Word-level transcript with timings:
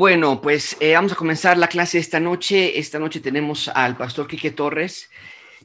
Bueno, 0.00 0.40
pues 0.40 0.78
eh, 0.80 0.94
vamos 0.94 1.12
a 1.12 1.14
comenzar 1.14 1.58
la 1.58 1.68
clase 1.68 1.98
esta 1.98 2.20
noche. 2.20 2.78
Esta 2.78 2.98
noche 2.98 3.20
tenemos 3.20 3.68
al 3.68 3.98
pastor 3.98 4.26
Quique 4.26 4.50
Torres. 4.50 5.10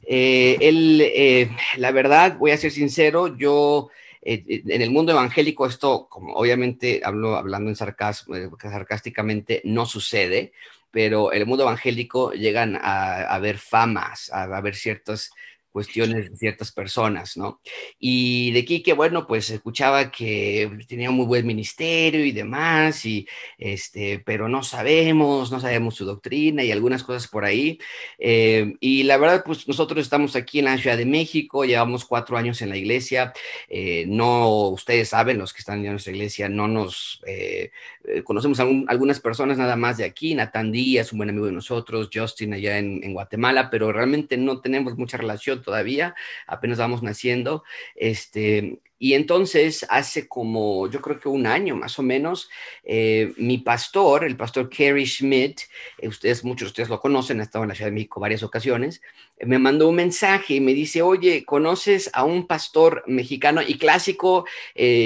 Eh, 0.06 0.58
él, 0.60 1.00
eh, 1.00 1.48
la 1.78 1.90
verdad, 1.90 2.36
voy 2.36 2.50
a 2.50 2.58
ser 2.58 2.70
sincero, 2.70 3.34
yo 3.34 3.88
en 4.20 4.82
el 4.82 4.90
mundo 4.90 5.12
evangélico 5.12 5.64
esto, 5.64 6.06
como 6.10 6.34
obviamente 6.34 7.00
hablo 7.02 7.34
hablando 7.34 7.70
en 7.70 7.76
sarcasmo, 7.76 8.34
sarcásticamente, 8.60 9.62
no 9.64 9.86
sucede, 9.86 10.52
pero 10.90 11.32
en 11.32 11.40
el 11.40 11.46
mundo 11.46 11.62
evangélico 11.62 12.32
llegan 12.32 12.76
a, 12.76 13.22
a 13.22 13.38
ver 13.38 13.56
famas, 13.56 14.30
a, 14.34 14.42
a 14.42 14.60
ver 14.60 14.74
ciertas 14.74 15.30
cuestiones 15.76 16.30
de 16.30 16.36
ciertas 16.38 16.72
personas, 16.72 17.36
¿no? 17.36 17.60
Y 17.98 18.50
de 18.52 18.64
Quique, 18.64 18.94
bueno, 18.94 19.26
pues 19.26 19.50
escuchaba 19.50 20.10
que 20.10 20.70
tenía 20.88 21.10
un 21.10 21.16
muy 21.16 21.26
buen 21.26 21.46
ministerio 21.46 22.24
y 22.24 22.32
demás, 22.32 23.04
y 23.04 23.28
este, 23.58 24.20
pero 24.20 24.48
no 24.48 24.62
sabemos, 24.62 25.52
no 25.52 25.60
sabemos 25.60 25.94
su 25.94 26.06
doctrina 26.06 26.64
y 26.64 26.72
algunas 26.72 27.04
cosas 27.04 27.28
por 27.28 27.44
ahí. 27.44 27.78
Eh, 28.18 28.74
y 28.80 29.02
la 29.02 29.18
verdad, 29.18 29.42
pues 29.44 29.68
nosotros 29.68 30.00
estamos 30.00 30.34
aquí 30.34 30.60
en 30.60 30.64
la 30.64 30.78
Ciudad 30.78 30.96
de 30.96 31.04
México, 31.04 31.66
llevamos 31.66 32.06
cuatro 32.06 32.38
años 32.38 32.62
en 32.62 32.70
la 32.70 32.78
iglesia, 32.78 33.34
eh, 33.68 34.06
no, 34.08 34.70
ustedes 34.70 35.10
saben, 35.10 35.36
los 35.36 35.52
que 35.52 35.58
están 35.58 35.84
en 35.84 35.90
nuestra 35.90 36.14
iglesia, 36.14 36.48
no 36.48 36.68
nos 36.68 37.20
eh, 37.26 37.70
conocemos 38.24 38.60
a 38.60 38.66
algunas 38.88 39.20
personas 39.20 39.58
nada 39.58 39.76
más 39.76 39.98
de 39.98 40.04
aquí, 40.06 40.34
Natán 40.34 40.72
Díaz, 40.72 41.12
un 41.12 41.18
buen 41.18 41.28
amigo 41.28 41.44
de 41.44 41.52
nosotros, 41.52 42.08
Justin 42.10 42.54
allá 42.54 42.78
en, 42.78 43.04
en 43.04 43.12
Guatemala, 43.12 43.68
pero 43.68 43.92
realmente 43.92 44.38
no 44.38 44.62
tenemos 44.62 44.96
mucha 44.96 45.18
relación 45.18 45.65
todavía, 45.66 46.14
apenas 46.46 46.78
vamos 46.78 47.02
naciendo, 47.02 47.64
este, 47.96 48.80
y 48.98 49.12
entonces, 49.12 49.84
hace 49.90 50.26
como, 50.26 50.88
yo 50.88 51.02
creo 51.02 51.20
que 51.20 51.28
un 51.28 51.46
año 51.46 51.76
más 51.76 51.98
o 51.98 52.02
menos, 52.02 52.48
eh, 52.82 53.34
mi 53.36 53.58
pastor, 53.58 54.24
el 54.24 54.36
pastor 54.38 54.70
Kerry 54.70 55.04
Schmidt, 55.04 55.60
eh, 55.98 56.08
ustedes, 56.08 56.44
muchos 56.44 56.68
de 56.68 56.70
ustedes 56.70 56.88
lo 56.88 57.00
conocen, 57.00 57.40
ha 57.40 57.42
estado 57.42 57.64
en 57.64 57.68
la 57.68 57.74
Ciudad 57.74 57.90
de 57.90 57.94
México 57.94 58.20
varias 58.20 58.42
ocasiones, 58.42 59.02
me 59.44 59.58
mandó 59.58 59.88
un 59.88 59.96
mensaje 59.96 60.54
y 60.54 60.60
me 60.60 60.72
dice, 60.72 61.02
oye, 61.02 61.44
¿conoces 61.44 62.10
a 62.14 62.24
un 62.24 62.46
pastor 62.46 63.04
mexicano? 63.06 63.60
Y 63.60 63.76
clásico, 63.76 64.46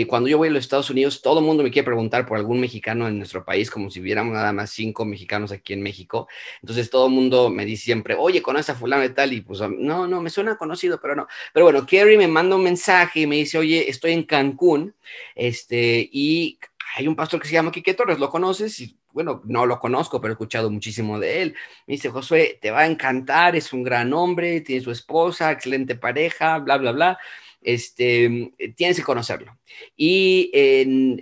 cuando 0.08 0.28
yo 0.28 0.38
voy 0.38 0.48
a 0.48 0.50
los 0.52 0.64
Estados 0.64 0.90
Unidos, 0.90 1.20
todo 1.20 1.40
el 1.40 1.44
mundo 1.44 1.62
me 1.62 1.70
quiere 1.70 1.86
preguntar 1.86 2.26
por 2.26 2.36
algún 2.38 2.60
mexicano 2.60 3.08
en 3.08 3.18
nuestro 3.18 3.44
país, 3.44 3.70
como 3.70 3.90
si 3.90 4.00
hubiéramos 4.00 4.34
nada 4.34 4.52
más 4.52 4.70
cinco 4.70 5.04
mexicanos 5.04 5.50
aquí 5.50 5.72
en 5.72 5.82
México. 5.82 6.28
Entonces, 6.62 6.90
todo 6.90 7.06
el 7.06 7.12
mundo 7.12 7.50
me 7.50 7.64
dice 7.64 7.84
siempre, 7.86 8.14
oye, 8.14 8.40
¿conoces 8.40 8.70
a 8.70 8.74
fulano 8.74 9.04
y 9.04 9.10
tal? 9.10 9.32
Y 9.32 9.40
pues, 9.40 9.60
no, 9.60 10.06
no, 10.06 10.22
me 10.22 10.30
suena 10.30 10.56
conocido, 10.56 11.00
pero 11.00 11.16
no. 11.16 11.26
Pero 11.52 11.66
bueno, 11.66 11.84
Kerry 11.84 12.16
me 12.16 12.28
manda 12.28 12.54
un 12.54 12.62
mensaje 12.62 13.20
y 13.20 13.26
me 13.26 13.36
dice, 13.36 13.58
oye, 13.58 13.90
estoy 13.90 14.12
en 14.12 14.22
Cancún, 14.22 14.94
este, 15.34 16.08
y 16.12 16.58
hay 16.96 17.08
un 17.08 17.16
pastor 17.16 17.40
que 17.40 17.48
se 17.48 17.54
llama 17.54 17.72
Quique 17.72 17.94
Torres, 17.94 18.18
¿lo 18.18 18.30
conoces? 18.30 18.78
Y 18.80 18.96
bueno, 19.12 19.42
no 19.44 19.66
lo 19.66 19.78
conozco, 19.78 20.20
pero 20.20 20.32
he 20.32 20.34
escuchado 20.34 20.70
muchísimo 20.70 21.18
de 21.18 21.42
él. 21.42 21.54
Me 21.86 21.92
dice, 21.94 22.10
Josué, 22.10 22.58
te 22.60 22.70
va 22.70 22.80
a 22.80 22.86
encantar, 22.86 23.56
es 23.56 23.72
un 23.72 23.82
gran 23.82 24.12
hombre, 24.12 24.60
tiene 24.60 24.82
su 24.82 24.90
esposa, 24.90 25.50
excelente 25.50 25.96
pareja, 25.96 26.58
bla, 26.58 26.76
bla, 26.76 26.92
bla 26.92 27.18
este, 27.62 28.52
tienes 28.76 28.96
que 28.96 29.02
conocerlo. 29.02 29.58
Y 29.96 30.50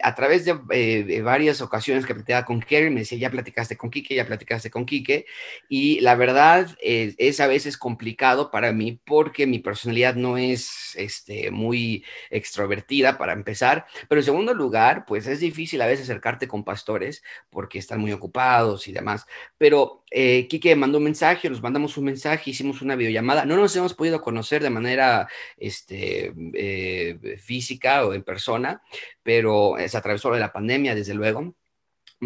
a 0.03 0.14
través 0.14 0.47
eh, 0.47 1.05
de, 1.05 1.22
varias 1.22 1.61
ocasiones 1.61 2.06
que 2.06 2.14
platicaba 2.14 2.44
con 2.44 2.61
Kerry, 2.61 2.91
me 2.91 3.00
decía, 3.00 3.19
ya 3.19 3.31
platicaste 3.31 3.77
con 3.77 3.91
Quique, 3.91 4.14
ya 4.14 4.27
platicaste 4.27 4.70
con 4.70 4.86
Quique, 4.86 5.27
y 5.69 6.00
la 6.00 6.14
verdad 6.14 6.77
es, 6.81 7.41
a 7.41 7.47
veces 7.47 7.77
complicado 7.77 8.50
para 8.50 8.72
mí 8.72 9.00
porque 9.05 9.47
mi 9.47 9.59
personalidad 9.59 10.14
no 10.14 10.39
es 10.39 10.94
este, 10.97 11.50
muy 11.50 12.05
extrovertida 12.31 13.19
para 13.19 13.33
empezar, 13.33 13.86
pero 14.09 14.20
en 14.20 14.25
segundo 14.25 14.55
lugar, 14.55 15.05
pues 15.06 15.27
es 15.27 15.41
difícil 15.41 15.83
a 15.83 15.86
veces 15.86 16.05
acercarte 16.05 16.48
con 16.48 16.65
pastores 16.65 17.22
porque 17.50 17.78
están 17.78 18.00
muy 18.00 18.12
ocupados 18.12 18.88
y 18.88 18.93
demás, 18.93 19.27
pero 19.59 20.04
eh, 20.10 20.48
Quique 20.48 20.75
mandó 20.75 20.98
un 20.98 21.04
mensaje, 21.04 21.50
nos 21.50 21.62
mandamos 21.62 21.97
un 21.97 22.04
mensaje, 22.04 22.50
hicimos 22.50 22.81
una 22.82 22.97
videollamada, 22.97 23.44
no 23.44 23.56
nos 23.56 23.75
hemos 23.77 23.94
podido 23.94 24.21
conocer 24.22 24.62
de 24.62 24.71
manera, 24.71 25.28
este, 25.59 26.28
eh, 26.55 27.39
física 27.39 28.06
o 28.06 28.15
en 28.15 28.22
persona, 28.22 28.83
pero 29.22 29.75
se 29.87 29.97
atravesó 29.97 30.31
la 30.34 30.53
pandemia, 30.53 30.94
desde 30.94 31.15
luego. 31.15 31.55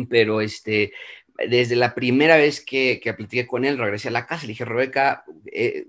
Pero 0.08 0.40
este, 0.40 0.92
desde 1.48 1.76
la 1.76 1.94
primera 1.94 2.36
vez 2.36 2.64
que, 2.64 3.00
que 3.02 3.14
platiqué 3.14 3.46
con 3.46 3.64
él, 3.64 3.78
regresé 3.78 4.08
a 4.08 4.12
la 4.12 4.26
casa, 4.26 4.42
le 4.42 4.52
dije, 4.52 4.64
Rebeca, 4.64 5.24
eh, 5.46 5.86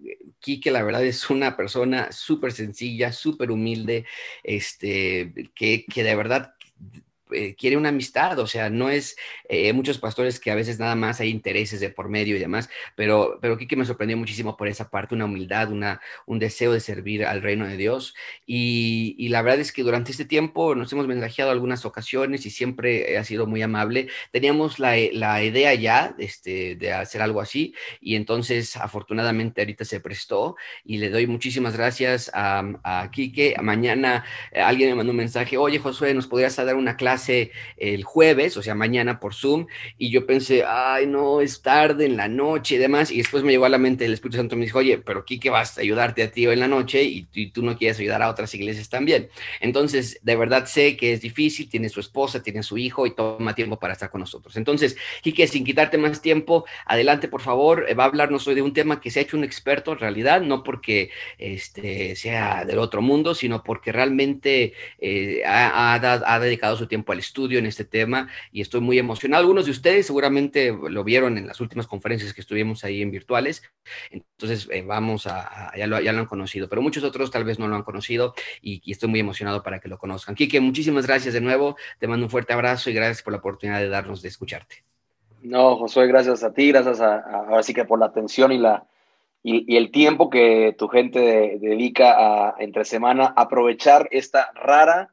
la 0.66 0.84
verdad 0.84 1.06
es 1.06 1.30
una 1.30 1.56
persona 1.56 2.12
súper 2.12 2.52
sencilla, 2.52 3.12
súper 3.12 3.52
humilde, 3.52 4.06
este, 4.44 5.34
que, 5.56 5.86
que 5.86 6.04
de 6.04 6.16
verdad 6.16 6.54
eh, 7.34 7.56
quiere 7.58 7.78
una 7.78 7.90
amistad, 7.90 8.40
o 8.40 8.48
sea, 8.48 8.70
no 8.70 8.90
es 8.90 9.16
eh, 9.50 9.74
muchos 9.74 9.98
pastores 9.98 10.40
que 10.40 10.52
a 10.52 10.56
veces 10.56 10.80
nada 10.80 10.96
más 10.96 11.20
hay 11.20 11.30
intereses 11.30 11.80
de 11.80 11.90
por 11.90 12.10
medio 12.10 12.36
y 12.36 12.40
demás, 12.40 12.70
pero, 12.96 13.40
pero 13.42 13.58
que 13.58 13.76
me 13.76 13.86
sorprendió 13.86 14.18
muchísimo 14.18 14.56
por 14.58 14.68
esa 14.68 14.90
parte, 14.90 15.16
una 15.16 15.26
humildad, 15.26 15.72
una, 15.72 16.02
un 16.26 16.40
deseo 16.40 16.74
de 16.74 16.80
servir 16.80 17.26
al 17.26 17.42
reino 17.42 17.68
de 17.68 17.78
Dios. 17.78 18.16
Y, 18.46 19.16
y 19.18 19.30
la 19.30 19.42
verdad 19.42 19.60
es 19.60 19.72
que 19.72 19.84
durante 19.84 20.12
este 20.12 20.26
tiempo 20.26 20.76
nos 20.76 20.92
hemos 20.94 21.08
mensajeado 21.08 21.52
algunas 21.52 21.86
ocasiones 21.86 22.46
y 22.46 22.50
siempre 22.50 23.18
ha 23.18 23.24
sido 23.24 23.48
muy 23.48 23.62
amable. 23.62 24.08
Teníamos 24.32 24.80
la, 24.80 24.96
la 25.12 25.44
idea 25.44 25.74
ya 25.74 26.16
este, 26.20 26.76
de 26.76 26.94
hacer 26.94 27.22
algo 27.22 27.42
así 27.42 27.74
y 28.02 28.16
entonces 28.16 28.76
afortunadamente 28.78 29.62
ahorita 29.62 29.86
se 29.86 30.00
prestó 30.00 30.56
y 30.84 30.98
le 30.98 31.10
doy 31.10 31.28
muchísimas 31.28 31.76
gracias 31.76 32.30
a, 32.34 32.64
a 32.84 33.10
Quique. 33.12 33.56
Mañana 33.62 34.26
eh, 34.52 34.62
alguien 34.62 34.90
me 34.90 34.96
mandó 34.96 35.12
un 35.12 35.18
mensaje, 35.18 35.58
oye 35.58 35.80
Josué, 35.80 36.14
¿nos 36.14 36.28
podrías 36.28 36.56
dar 36.56 36.76
una 36.76 36.96
clase? 36.96 37.23
El 37.30 38.04
jueves, 38.04 38.58
o 38.58 38.62
sea, 38.62 38.76
mañana 38.76 39.20
por 39.20 39.34
Zoom, 39.34 39.68
y 39.98 40.10
yo 40.10 40.26
pensé, 40.26 40.64
ay, 40.66 41.08
no, 41.08 41.42
es 41.42 41.62
tarde 41.62 42.06
en 42.06 42.18
la 42.18 42.28
noche 42.28 42.76
y 42.76 42.78
demás, 42.78 43.12
y 43.12 43.18
después 43.18 43.44
me 43.44 43.52
llegó 43.52 43.66
a 43.66 43.70
la 43.70 43.78
mente 43.78 44.06
el 44.06 44.14
Espíritu 44.14 44.38
Santo 44.38 44.56
me 44.56 44.66
dijo, 44.66 44.80
oye, 44.80 44.98
pero 44.98 45.26
¿qué 45.26 45.50
vas 45.50 45.78
a 45.78 45.82
ayudarte 45.82 46.24
a 46.24 46.32
ti 46.32 46.46
en 46.46 46.60
la 46.60 46.68
noche 46.68 47.04
y, 47.04 47.24
tú 47.54 47.62
no 47.62 47.78
quieres 47.78 48.00
ayudar 48.00 48.22
a 48.22 48.30
otras 48.30 48.54
iglesias 48.56 48.90
también. 48.90 49.30
Entonces, 49.60 50.20
de 50.24 50.36
verdad 50.36 50.66
sé 50.66 50.98
que 50.98 51.14
es 51.14 51.22
difícil, 51.22 51.70
tiene 51.70 51.90
su 51.90 52.00
esposa, 52.00 52.42
tiene 52.42 52.64
su 52.64 52.78
hijo 52.78 53.06
y 53.06 53.12
toma 53.16 53.54
tiempo 53.54 53.78
para 53.78 53.94
estar 53.94 54.10
con 54.10 54.22
nosotros. 54.22 54.56
Entonces, 54.56 54.96
Quique, 55.22 55.48
sin 55.48 55.64
quitarte 55.64 55.98
más 55.98 56.22
tiempo, 56.22 56.66
adelante, 56.86 57.28
por 57.28 57.42
favor, 57.42 57.86
va 57.98 58.04
a 58.04 58.08
hablarnos 58.08 58.48
hoy 58.48 58.56
de 58.56 58.62
un 58.62 58.74
tema 58.74 59.02
que 59.02 59.12
se 59.12 59.20
ha 59.20 59.24
hecho 59.24 59.38
un 59.38 59.44
experto 59.44 59.92
en 59.92 60.00
realidad, 60.00 60.42
no 60.42 60.64
porque 60.64 61.12
este, 61.38 62.16
sea 62.16 62.66
del 62.66 62.80
otro 62.80 63.02
mundo, 63.02 63.36
sino 63.36 63.64
porque 63.64 63.92
realmente 63.92 64.74
eh, 65.00 65.44
ha, 65.46 65.94
ha 65.94 66.40
dedicado 66.40 66.78
su 66.78 66.88
tiempo 66.88 67.13
al 67.14 67.20
estudio 67.20 67.60
en 67.60 67.66
este 67.66 67.86
tema 67.86 68.28
y 68.52 68.62
estoy 68.62 68.82
muy 68.82 69.00
emocionado. 69.00 69.42
Algunos 69.42 69.66
de 69.66 69.72
ustedes 69.72 70.06
seguramente 70.06 70.76
lo 70.90 71.04
vieron 71.04 71.38
en 71.38 71.48
las 71.48 71.62
últimas 71.62 71.88
conferencias 71.88 72.34
que 72.34 72.42
estuvimos 72.42 72.84
ahí 72.84 73.02
en 73.02 73.12
virtuales, 73.12 73.64
entonces 74.12 74.68
eh, 74.72 74.84
vamos 74.86 75.28
a, 75.28 75.72
ya, 75.78 75.88
lo, 75.88 76.00
ya, 76.02 76.12
lo, 76.12 76.20
han 76.20 76.26
conocido, 76.26 76.68
pero 76.68 76.82
muchos 76.82 77.04
otros 77.04 77.32
tal 77.32 77.44
vez 77.44 77.60
no 77.60 77.68
lo 77.68 77.76
han 77.76 77.84
conocido 77.84 78.34
y, 78.62 78.82
estoy 78.92 79.10
muy 79.10 79.20
emocionado 79.20 79.64
para 79.64 79.80
que 79.80 79.88
lo 79.88 79.98
conozcan. 79.98 80.36
Quique, 80.36 80.60
muchísimas 80.60 81.08
gracias 81.08 81.34
de 81.34 81.42
nuevo, 81.42 81.76
te 82.00 82.08
mando 82.08 82.26
un 82.26 82.30
fuerte 82.30 82.54
abrazo 82.54 82.90
y 82.90 82.94
gracias 82.94 83.24
por 83.24 83.34
la 83.34 83.40
oportunidad 83.40 83.80
de 83.80 83.90
darnos 83.90 84.22
de 84.22 84.28
escucharte. 84.28 84.84
No, 85.42 85.78
Josué, 85.78 86.08
gracias 86.08 86.44
a 86.44 86.54
ti, 86.54 86.70
gracias 86.70 87.02
a, 87.02 87.20
ahora 87.20 87.64
sí 87.64 87.74
que 87.74 87.86
por 87.86 88.00
la 88.00 88.06
atención 88.06 88.52
y 88.52 88.58
la, 88.58 88.86
y, 89.44 89.76
el 89.76 89.92
tiempo 89.92 90.30
que 90.30 90.74
tu 90.78 90.88
gente 90.88 91.58
dedica 91.60 92.16
a, 92.18 92.56
entre 92.60 92.86
semana 92.86 93.34
aprovechar 93.36 94.08
esta 94.12 94.52
rara 94.56 95.13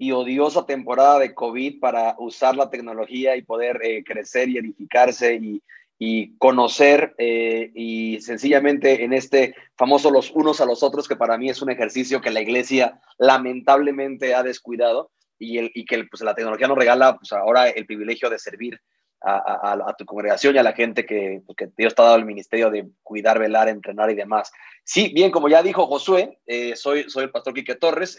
y 0.00 0.12
odiosa 0.12 0.64
temporada 0.64 1.18
de 1.18 1.34
COVID 1.34 1.78
para 1.78 2.16
usar 2.18 2.56
la 2.56 2.70
tecnología 2.70 3.36
y 3.36 3.42
poder 3.42 3.82
eh, 3.84 4.02
crecer 4.02 4.48
y 4.48 4.56
edificarse 4.56 5.34
y, 5.34 5.62
y 5.98 6.38
conocer 6.38 7.14
eh, 7.18 7.70
y 7.74 8.18
sencillamente 8.22 9.04
en 9.04 9.12
este 9.12 9.54
famoso 9.76 10.10
los 10.10 10.30
unos 10.30 10.62
a 10.62 10.64
los 10.64 10.82
otros, 10.82 11.06
que 11.06 11.16
para 11.16 11.36
mí 11.36 11.50
es 11.50 11.60
un 11.60 11.70
ejercicio 11.70 12.22
que 12.22 12.30
la 12.30 12.40
iglesia 12.40 12.98
lamentablemente 13.18 14.34
ha 14.34 14.42
descuidado 14.42 15.10
y, 15.38 15.58
el, 15.58 15.70
y 15.74 15.84
que 15.84 16.02
pues, 16.04 16.22
la 16.22 16.34
tecnología 16.34 16.66
nos 16.66 16.78
regala 16.78 17.18
pues, 17.18 17.30
ahora 17.34 17.68
el 17.68 17.84
privilegio 17.84 18.30
de 18.30 18.38
servir 18.38 18.80
a, 19.20 19.74
a, 19.86 19.94
tu 19.98 20.06
congregación 20.06 20.54
y 20.54 20.58
a 20.58 20.62
la 20.62 20.72
gente 20.72 21.04
que, 21.04 21.42
pues, 21.44 21.56
que 21.56 21.68
Dios 21.76 21.94
te 21.94 22.00
ha 22.00 22.06
dado 22.06 22.16
el 22.16 22.24
ministerio 22.24 22.70
de 22.70 22.88
cuidar, 23.02 23.38
velar, 23.38 23.68
entrenar 23.68 24.10
y 24.10 24.14
demás. 24.14 24.50
Sí, 24.82 25.12
bien, 25.14 25.30
como 25.30 25.50
ya 25.50 25.62
dijo 25.62 25.86
Josué, 25.86 26.38
eh, 26.46 26.74
soy, 26.74 27.10
soy 27.10 27.24
el 27.24 27.30
pastor 27.30 27.52
Quique 27.52 27.74
Torres 27.74 28.16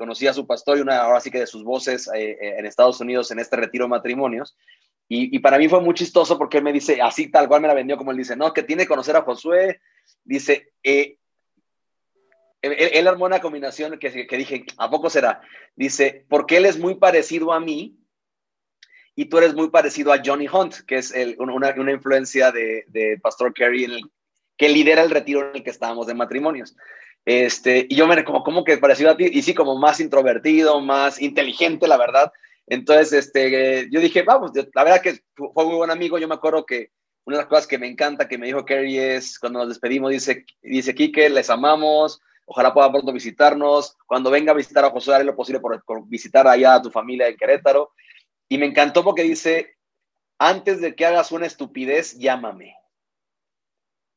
conocí 0.00 0.26
a 0.26 0.32
su 0.32 0.46
pastor 0.46 0.78
y 0.78 0.80
una 0.80 0.96
ahora 0.96 1.20
sí 1.20 1.30
que 1.30 1.40
de 1.40 1.46
sus 1.46 1.62
voces 1.62 2.08
eh, 2.14 2.30
eh, 2.30 2.54
en 2.56 2.64
Estados 2.64 2.98
Unidos 3.02 3.30
en 3.30 3.38
este 3.38 3.56
retiro 3.56 3.84
de 3.84 3.90
matrimonios. 3.90 4.56
Y, 5.12 5.40
para 5.40 5.58
mí 5.58 5.68
fue 5.68 5.80
muy 5.80 5.92
chistoso 5.94 6.38
porque 6.38 6.58
él 6.58 6.64
me 6.64 6.72
dice, 6.72 7.02
así 7.02 7.32
tal 7.32 7.48
cual 7.48 7.60
me 7.60 7.66
la 7.66 7.74
vendió, 7.74 7.96
como 7.96 8.12
él 8.12 8.16
dice, 8.16 8.36
no, 8.36 8.52
que 8.52 8.62
tiene 8.62 8.84
que 8.84 8.88
conocer 8.88 9.16
a 9.16 9.22
Josué. 9.22 9.80
Dice, 10.22 10.72
eh, 10.84 11.16
él, 12.62 13.08
armó 13.08 13.24
una 13.24 13.40
combinación 13.40 13.98
que, 13.98 14.28
que, 14.28 14.36
dije, 14.36 14.64
¿a 14.78 14.88
poco 14.88 15.10
será? 15.10 15.40
Dice, 15.74 16.24
porque 16.28 16.58
él 16.58 16.64
es 16.64 16.78
muy 16.78 16.94
parecido 16.94 17.52
a 17.52 17.58
mí 17.58 17.98
y 19.16 19.24
tú 19.24 19.38
eres 19.38 19.52
muy 19.52 19.70
parecido 19.70 20.12
a 20.12 20.22
Johnny 20.24 20.46
Hunt, 20.46 20.76
que 20.86 20.98
es 20.98 21.12
una, 21.38 21.74
una, 21.74 21.92
influencia 21.92 22.52
de, 22.52 22.84
de 22.86 23.18
Pastor 23.20 23.52
Kerry, 23.52 23.84
en 23.84 23.90
el, 23.90 24.02
que 24.56 24.68
lidera 24.68 25.02
el 25.02 25.10
retiro 25.10 25.50
en 25.50 25.56
el 25.56 25.64
que 25.64 25.70
estábamos 25.70 26.06
de 26.06 26.14
matrimonios. 26.14 26.76
Este, 27.24 27.86
y 27.88 27.96
yo 27.96 28.06
me 28.06 28.24
como, 28.24 28.42
como 28.42 28.64
que 28.64 28.78
parecido 28.78 29.10
a 29.10 29.16
ti, 29.16 29.28
y 29.30 29.42
sí, 29.42 29.54
como 29.54 29.78
más 29.78 30.00
introvertido, 30.00 30.80
más 30.80 31.20
inteligente, 31.20 31.86
la 31.86 31.96
verdad. 31.96 32.32
Entonces, 32.66 33.12
este, 33.12 33.88
yo 33.90 34.00
dije, 34.00 34.22
vamos, 34.22 34.52
la 34.54 34.84
verdad 34.84 35.02
que 35.02 35.20
fue 35.34 35.64
muy 35.64 35.76
buen 35.76 35.90
amigo. 35.90 36.18
Yo 36.18 36.28
me 36.28 36.34
acuerdo 36.34 36.64
que 36.64 36.90
una 37.24 37.36
de 37.36 37.42
las 37.42 37.48
cosas 37.48 37.66
que 37.66 37.78
me 37.78 37.88
encanta 37.88 38.28
que 38.28 38.38
me 38.38 38.46
dijo 38.46 38.64
Kerry 38.64 38.98
es 38.98 39.38
cuando 39.38 39.58
nos 39.58 39.68
despedimos, 39.68 40.10
dice, 40.10 40.46
dice 40.62 40.94
Quique, 40.94 41.28
les 41.28 41.50
amamos, 41.50 42.20
ojalá 42.46 42.72
pueda 42.72 42.90
pronto 42.90 43.12
visitarnos. 43.12 43.96
Cuando 44.06 44.30
venga 44.30 44.52
a 44.52 44.56
visitar 44.56 44.84
a 44.84 44.90
José, 44.90 45.12
haré 45.12 45.24
lo 45.24 45.36
posible 45.36 45.60
por, 45.60 45.84
por 45.84 46.06
visitar 46.08 46.46
allá 46.48 46.74
a 46.74 46.82
tu 46.82 46.90
familia 46.90 47.28
en 47.28 47.36
Querétaro. 47.36 47.92
Y 48.48 48.58
me 48.58 48.66
encantó 48.66 49.04
porque 49.04 49.22
dice, 49.22 49.76
antes 50.38 50.80
de 50.80 50.94
que 50.94 51.06
hagas 51.06 51.32
una 51.32 51.46
estupidez, 51.46 52.18
llámame. 52.18 52.74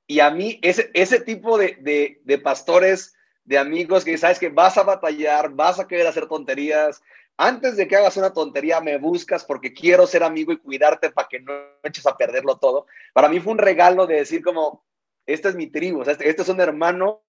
Y 0.07 0.19
a 0.19 0.29
mí, 0.29 0.59
ese, 0.61 0.91
ese 0.93 1.19
tipo 1.19 1.57
de, 1.57 2.19
de, 2.23 2.37
pastores, 2.37 3.15
de 3.45 3.57
amigos 3.57 4.03
que 4.03 4.17
sabes 4.17 4.39
que 4.39 4.49
vas 4.49 4.77
a 4.77 4.83
batallar, 4.83 5.49
vas 5.51 5.79
a 5.79 5.87
querer 5.87 6.07
hacer 6.07 6.27
tonterías, 6.27 7.01
antes 7.37 7.77
de 7.77 7.87
que 7.87 7.95
hagas 7.95 8.17
una 8.17 8.33
tontería, 8.33 8.79
me 8.79 8.97
buscas 8.97 9.43
porque 9.43 9.73
quiero 9.73 10.05
ser 10.05 10.23
amigo 10.23 10.51
y 10.51 10.57
cuidarte 10.57 11.09
para 11.09 11.27
que 11.27 11.39
no 11.39 11.53
eches 11.83 12.05
a 12.05 12.15
perderlo 12.15 12.57
todo. 12.57 12.85
Para 13.11 13.27
mí 13.27 13.39
fue 13.39 13.53
un 13.53 13.57
regalo 13.57 14.05
de 14.05 14.17
decir 14.17 14.43
como, 14.43 14.85
este 15.25 15.49
es 15.49 15.55
mi 15.55 15.67
tribu, 15.67 16.01
este, 16.03 16.29
este, 16.29 16.43
es 16.43 16.49
un 16.49 16.61
hermano 16.61 17.23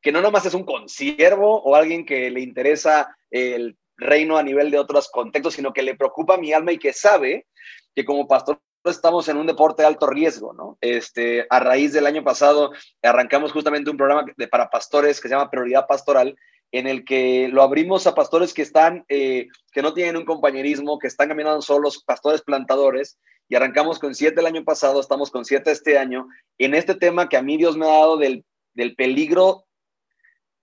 que 0.00 0.10
no 0.10 0.20
nomás 0.20 0.46
es 0.46 0.54
un 0.54 0.64
consiervo 0.64 1.62
o 1.62 1.76
alguien 1.76 2.04
que 2.04 2.30
le 2.30 2.40
interesa 2.40 3.16
el 3.30 3.76
reino 3.96 4.36
a 4.36 4.42
nivel 4.42 4.70
de 4.70 4.78
otros 4.78 5.08
contextos, 5.10 5.54
sino 5.54 5.72
que 5.72 5.82
le 5.82 5.94
preocupa 5.94 6.36
mi 6.36 6.52
alma 6.52 6.72
y 6.72 6.78
que 6.78 6.92
sabe 6.92 7.46
que 7.94 8.04
como 8.04 8.28
pastor 8.28 8.60
estamos 8.90 9.28
en 9.28 9.36
un 9.36 9.46
deporte 9.46 9.82
de 9.82 9.88
alto 9.88 10.06
riesgo, 10.06 10.52
¿no? 10.52 10.78
Este, 10.80 11.46
a 11.50 11.60
raíz 11.60 11.92
del 11.92 12.06
año 12.06 12.24
pasado 12.24 12.72
arrancamos 13.02 13.52
justamente 13.52 13.90
un 13.90 13.96
programa 13.96 14.24
de, 14.36 14.48
para 14.48 14.70
pastores 14.70 15.20
que 15.20 15.28
se 15.28 15.34
llama 15.34 15.50
Prioridad 15.50 15.86
Pastoral, 15.86 16.36
en 16.72 16.86
el 16.86 17.04
que 17.04 17.48
lo 17.48 17.62
abrimos 17.62 18.06
a 18.06 18.14
pastores 18.14 18.52
que 18.52 18.62
están, 18.62 19.04
eh, 19.08 19.48
que 19.72 19.82
no 19.82 19.94
tienen 19.94 20.16
un 20.16 20.24
compañerismo, 20.24 20.98
que 20.98 21.06
están 21.06 21.28
caminando 21.28 21.62
solos, 21.62 22.02
pastores 22.04 22.42
plantadores, 22.42 23.18
y 23.48 23.54
arrancamos 23.54 23.98
con 23.98 24.14
siete 24.14 24.40
el 24.40 24.46
año 24.46 24.64
pasado, 24.64 25.00
estamos 25.00 25.30
con 25.30 25.44
siete 25.44 25.70
este 25.70 25.98
año, 25.98 26.26
en 26.58 26.74
este 26.74 26.94
tema 26.94 27.28
que 27.28 27.36
a 27.36 27.42
mí 27.42 27.56
Dios 27.56 27.76
me 27.76 27.86
ha 27.86 27.98
dado 27.98 28.16
del, 28.16 28.44
del 28.74 28.96
peligro, 28.96 29.66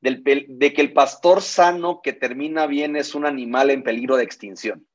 del, 0.01 0.21
de 0.23 0.73
que 0.73 0.81
el 0.81 0.91
pastor 0.91 1.41
sano 1.41 2.01
que 2.03 2.11
termina 2.11 2.67
bien 2.67 2.97
es 2.97 3.15
un 3.15 3.25
animal 3.25 3.69
en 3.69 3.83
peligro 3.83 4.17
de 4.17 4.23
extinción. 4.23 4.85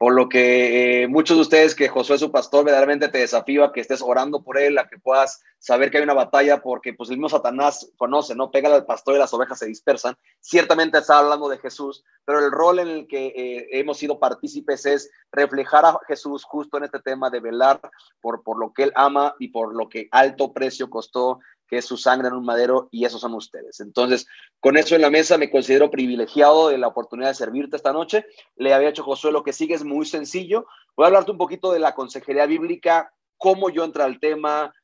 Por 0.00 0.14
lo 0.14 0.30
que 0.30 1.02
eh, 1.02 1.08
muchos 1.08 1.36
de 1.36 1.42
ustedes 1.42 1.74
que 1.74 1.90
Josué 1.90 2.14
es 2.14 2.22
su 2.22 2.32
pastor, 2.32 2.64
verdaderamente 2.64 3.10
te 3.10 3.18
desafío 3.18 3.64
a 3.64 3.70
que 3.70 3.82
estés 3.82 4.00
orando 4.00 4.42
por 4.42 4.56
él, 4.56 4.78
a 4.78 4.88
que 4.88 4.98
puedas 4.98 5.42
saber 5.58 5.90
que 5.90 5.98
hay 5.98 6.04
una 6.04 6.14
batalla, 6.14 6.62
porque 6.62 6.94
pues 6.94 7.10
el 7.10 7.16
mismo 7.16 7.28
Satanás 7.28 7.92
conoce, 7.98 8.34
¿no? 8.34 8.50
Pega 8.50 8.74
al 8.74 8.86
pastor 8.86 9.16
y 9.16 9.18
las 9.18 9.34
ovejas 9.34 9.58
se 9.58 9.66
dispersan. 9.66 10.16
Ciertamente 10.40 10.96
está 10.96 11.18
hablando 11.18 11.50
de 11.50 11.58
Jesús, 11.58 12.02
pero 12.24 12.38
el 12.38 12.50
rol 12.50 12.78
en 12.78 12.88
el 12.88 13.06
que 13.08 13.26
eh, 13.26 13.68
hemos 13.72 13.98
sido 13.98 14.18
partícipes 14.18 14.86
es 14.86 15.10
reflejar 15.32 15.84
a 15.84 16.00
Jesús 16.08 16.44
justo 16.44 16.78
en 16.78 16.84
este 16.84 17.00
tema 17.00 17.28
de 17.28 17.40
velar 17.40 17.78
por, 18.22 18.42
por 18.42 18.58
lo 18.58 18.72
que 18.72 18.84
él 18.84 18.92
ama 18.94 19.36
y 19.38 19.48
por 19.48 19.76
lo 19.76 19.90
que 19.90 20.08
alto 20.12 20.54
precio 20.54 20.88
costó 20.88 21.40
que 21.70 21.78
es 21.78 21.84
su 21.84 21.96
sangre 21.96 22.26
en 22.26 22.34
un 22.34 22.44
madero 22.44 22.88
y 22.90 23.04
esos 23.04 23.20
son 23.20 23.34
ustedes. 23.34 23.78
Entonces, 23.78 24.26
con 24.58 24.76
eso 24.76 24.96
en 24.96 25.02
la 25.02 25.10
mesa 25.10 25.38
me 25.38 25.50
considero 25.50 25.88
privilegiado 25.88 26.68
de 26.68 26.78
la 26.78 26.88
oportunidad 26.88 27.28
de 27.28 27.34
servirte 27.36 27.76
esta 27.76 27.92
noche. 27.92 28.26
Le 28.56 28.74
había 28.74 28.88
hecho 28.88 29.04
Josué 29.04 29.30
lo 29.30 29.44
que 29.44 29.52
sigue 29.52 29.74
es 29.76 29.84
muy 29.84 30.04
sencillo. 30.04 30.66
Voy 30.96 31.04
a 31.04 31.06
hablarte 31.06 31.30
un 31.30 31.38
poquito 31.38 31.70
de 31.72 31.78
la 31.78 31.94
consejería 31.94 32.46
bíblica, 32.46 33.14
cómo 33.38 33.70
yo 33.70 33.84
entré 33.84 34.02
al 34.02 34.18
tema, 34.18 34.74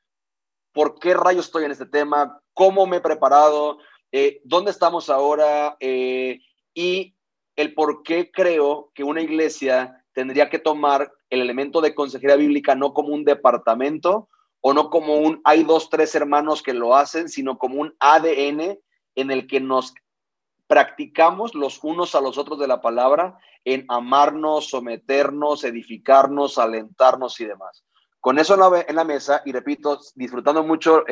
por 0.73 1.01
qué 1.01 1.13
rayos 1.13 1.47
estoy 1.47 1.65
en 1.65 1.73
este 1.73 1.87
tema, 1.87 2.41
cómo 2.55 2.87
me 2.87 2.99
he 2.99 3.01
preparado, 3.01 3.79
eh, 4.13 4.41
dónde 4.45 4.71
estamos 4.71 5.11
ahora 5.11 5.77
eh, 5.81 6.39
y 6.73 7.17
el 7.57 7.75
por 7.75 8.05
qué 8.05 8.31
creo 8.31 8.93
que 8.95 9.03
una 9.03 9.23
iglesia 9.23 10.05
tendría 10.13 10.49
que 10.49 10.61
tomar 10.61 11.13
el 11.31 11.41
elemento 11.41 11.81
de 11.81 11.97
consejería 11.97 12.37
bíblica 12.37 12.77
no 12.77 12.95
como 12.95 13.13
un 13.13 13.25
departamento, 13.25 14.29
o 14.61 14.73
no 14.73 14.91
como 14.91 15.17
un 15.17 15.41
hay 15.45 15.65
dos, 15.65 15.91
tres 15.91 16.15
hermanos 16.15 16.63
que 16.63 16.75
lo 16.75 16.97
hacen, 16.97 17.29
sino 17.29 17.59
como 17.59 17.81
un 17.81 17.95
ADN 18.01 18.79
en 19.15 19.31
el 19.31 19.47
que 19.47 19.61
nos 19.61 19.95
practicamos 20.67 21.55
los 21.55 21.83
unos 21.83 22.15
a 22.15 22.21
los 22.21 22.39
otros 22.39 22.59
de 22.59 22.67
la 22.67 22.81
palabra 22.81 23.39
en 23.65 23.85
amarnos, 23.89 24.71
someternos, 24.71 25.65
edificarnos, 25.65 26.59
alentarnos 26.59 27.41
y 27.41 27.47
demás. 27.47 27.85
Con 28.21 28.39
eso 28.39 28.55
en 28.89 28.97
la, 28.97 29.05
mesa, 29.05 29.43
y 29.45 29.53
repito, 29.53 30.01
disfrutando 30.17 30.65
mucho 30.65 31.05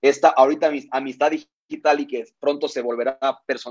esta 0.00 0.28
ahorita 0.30 0.70
amistad 0.92 1.30
digital 1.30 2.00
y 2.00 2.06
que 2.06 2.24
pronto 2.40 2.68
se 2.68 2.80
volverá 2.80 3.18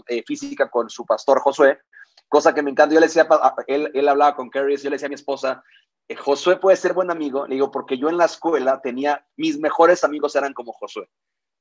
eh, 0.08 0.24
física 0.28 0.70
con 0.70 0.92
su 0.92 1.04
pastor 1.04 1.40
Josué, 1.40 1.80
cosa 2.28 2.54
que 2.54 2.62
me 2.62 2.70
encanta. 2.70 2.94
Yo 2.94 3.00
le 3.00 3.08
decía, 3.08 3.28
él, 3.66 3.90
él 3.96 4.08
hablaba 4.08 4.36
con 4.36 4.52
Kerry, 4.52 4.78
yo 4.78 4.92
le 4.92 4.96
decía 4.98 5.08
a 5.08 5.10
mi 5.10 5.16
esposa, 5.16 5.64
eh, 6.08 6.16
Josué 6.16 6.58
puede 6.58 6.78
ser 6.78 6.94
buen 6.94 7.12
amigo, 7.12 7.48
le 7.48 7.56
digo, 7.56 7.72
porque 7.72 7.98
yo 7.98 8.10
en 8.10 8.18
la 8.18 8.26
escuela 8.26 8.82
tenía, 8.82 9.26
mis 9.38 9.58
mejores 9.60 10.04
amigos 10.04 10.36
eran 10.36 10.54
como 10.54 10.74
Josué, 10.74 11.10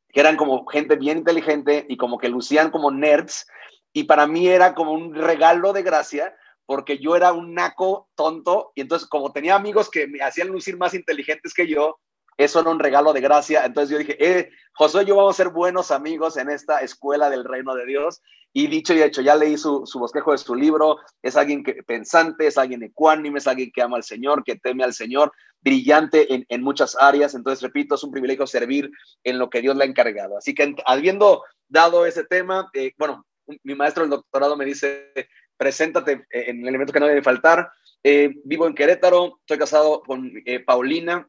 que 0.09 0.21
eran 0.21 0.37
como 0.37 0.67
gente 0.67 0.97
bien 0.97 1.19
inteligente 1.19 1.87
y 1.89 1.97
como 1.97 2.19
que 2.19 2.29
lucían 2.29 2.71
como 2.71 2.91
nerds, 2.91 3.47
y 3.93 4.05
para 4.05 4.27
mí 4.27 4.49
era 4.49 4.75
como 4.75 4.93
un 4.93 5.15
regalo 5.15 5.73
de 5.73 5.83
gracia, 5.83 6.37
porque 6.67 6.99
yo 6.99 7.17
era 7.17 7.33
un 7.33 7.55
naco 7.55 8.09
tonto, 8.15 8.73
y 8.75 8.81
entonces 8.83 9.09
como 9.09 9.33
tenía 9.33 9.55
amigos 9.55 9.91
que 9.91 10.06
me 10.06 10.21
hacían 10.21 10.49
lucir 10.49 10.77
más 10.77 10.94
inteligentes 10.94 11.55
que 11.55 11.69
yo, 11.69 11.99
eso 12.37 12.61
era 12.61 12.70
un 12.70 12.79
regalo 12.79 13.12
de 13.12 13.20
gracia. 13.20 13.64
Entonces 13.64 13.90
yo 13.90 13.99
dije, 13.99 14.17
eh, 14.19 14.50
Josué 14.75 15.02
y 15.02 15.06
yo 15.06 15.17
vamos 15.17 15.34
a 15.34 15.43
ser 15.43 15.52
buenos 15.52 15.90
amigos 15.90 16.37
en 16.37 16.50
esta 16.50 16.81
escuela 16.81 17.31
del 17.31 17.44
reino 17.44 17.75
de 17.75 17.87
Dios. 17.87 18.23
Y 18.55 18.67
dicho 18.67 18.93
y 18.93 19.02
hecho, 19.02 19.23
ya 19.23 19.34
leí 19.34 19.56
su, 19.56 19.84
bosquejo 19.94 20.32
de 20.32 20.38
su 20.38 20.55
libro. 20.55 20.99
Es 21.23 21.37
alguien 21.37 21.62
que, 21.62 21.82
pensante, 21.82 22.46
es 22.46 22.58
alguien 22.58 22.82
ecuánime, 22.82 23.38
es 23.38 23.46
alguien 23.46 23.70
que 23.73 23.82
ama 23.82 23.96
al 23.96 24.05
Señor, 24.05 24.44
que 24.44 24.56
teme 24.56 24.84
al 24.84 24.93
Señor, 24.93 25.32
brillante 25.61 26.34
en, 26.34 26.44
en 26.49 26.62
muchas 26.62 26.96
áreas. 27.00 27.34
Entonces, 27.34 27.62
repito, 27.62 27.94
es 27.94 28.05
un 28.05 28.11
privilegio 28.11 28.46
servir 28.46 28.90
en 29.25 29.38
lo 29.38 29.49
que 29.49 29.61
Dios 29.61 29.76
le 29.76 29.84
ha 29.84 29.87
encargado. 29.87 30.37
Así 30.37 30.55
que 30.55 30.75
habiendo 30.84 31.43
dado 31.69 32.05
ese 32.05 32.25
tema, 32.25 32.69
eh, 32.75 32.93
bueno, 32.99 33.25
mi 33.62 33.75
maestro 33.75 34.02
del 34.02 34.11
doctorado 34.11 34.56
me 34.56 34.67
dice, 34.67 35.12
preséntate 35.56 36.26
en 36.31 36.61
el 36.61 36.69
elemento 36.69 36.93
que 36.93 37.00
no 37.00 37.06
debe 37.06 37.23
faltar. 37.23 37.70
Eh, 38.05 38.34
vivo 38.44 38.67
en 38.67 38.75
Querétaro, 38.75 39.38
estoy 39.40 39.58
casado 39.58 40.02
con 40.02 40.31
Paulina, 40.67 41.26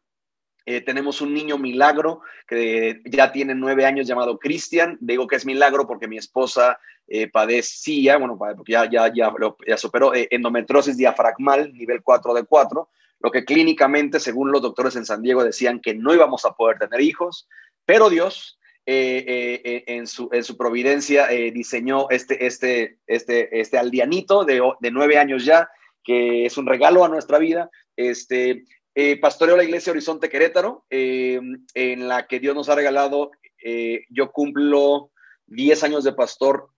eh, 0.65 0.80
tenemos 0.81 1.19
un 1.19 1.33
niño 1.33 1.57
milagro 1.57 2.21
que 2.48 3.01
ya 3.06 3.31
tiene 3.31 3.54
nueve 3.54 3.86
años 3.86 4.07
llamado 4.07 4.39
Cristian. 4.39 4.98
Digo 5.01 5.27
que 5.27 5.36
es 5.36 5.45
milagro 5.45 5.86
porque 5.86 6.07
mi 6.07 6.18
esposa 6.18 6.79
eh, 7.08 7.27
padecía, 7.27 8.17
bueno, 8.17 8.38
porque 8.38 8.72
ya, 8.72 8.89
ya, 8.89 9.12
ya, 9.13 9.34
ya 9.67 9.77
superó 9.77 10.13
eh, 10.15 10.27
endometrosis 10.32 10.96
diafragmal, 10.96 11.74
nivel 11.74 12.01
4 12.01 12.34
de 12.34 12.43
4, 12.43 12.89
lo 13.20 13.32
que 13.32 13.43
clínicamente, 13.43 14.22
según 14.22 14.51
los 14.51 14.62
doctores 14.62 14.96
en 14.96 15.05
San 15.05 15.22
Diego, 15.22 15.43
decían 15.43 15.82
que 15.82 15.93
no 15.93 16.13
íbamos 16.13 16.46
a 16.46 16.53
poder 16.53 16.79
tener 16.79 17.01
hijos, 17.01 17.48
pero 17.86 18.10
Dios 18.10 18.58
en, 18.86 20.08
su, 20.08 20.27
en 20.34 20.43
su 20.43 20.58
providencia 20.58 21.27
diseñó 21.27 22.10
este, 22.10 22.46
este, 22.46 22.98
este, 23.08 23.62
este 23.62 23.77
aldianito 23.77 24.43
de, 24.43 24.62
de 24.82 24.91
nueve 24.91 25.17
años 25.17 25.46
ya, 25.46 25.70
que 26.03 26.46
es 26.46 26.58
un 26.58 26.65
regalo 26.65 27.05
a 27.05 27.08
nuestra 27.08 27.38
vida. 27.39 27.70
Este, 27.96 28.65
eh, 28.95 29.19
pastoreo 29.19 29.57
la 29.57 29.63
iglesia 29.63 29.91
Horizonte 29.91 30.29
Querétaro, 30.29 30.85
eh, 30.89 31.39
en 31.73 32.07
la 32.07 32.27
que 32.27 32.39
Dios 32.39 32.55
nos 32.55 32.69
ha 32.69 32.75
regalado, 32.75 33.31
eh, 33.63 34.05
yo 34.09 34.31
cumplo 34.31 35.12
10 35.47 35.83
años 35.83 36.03
de 36.03 36.13
pastor 36.13 36.69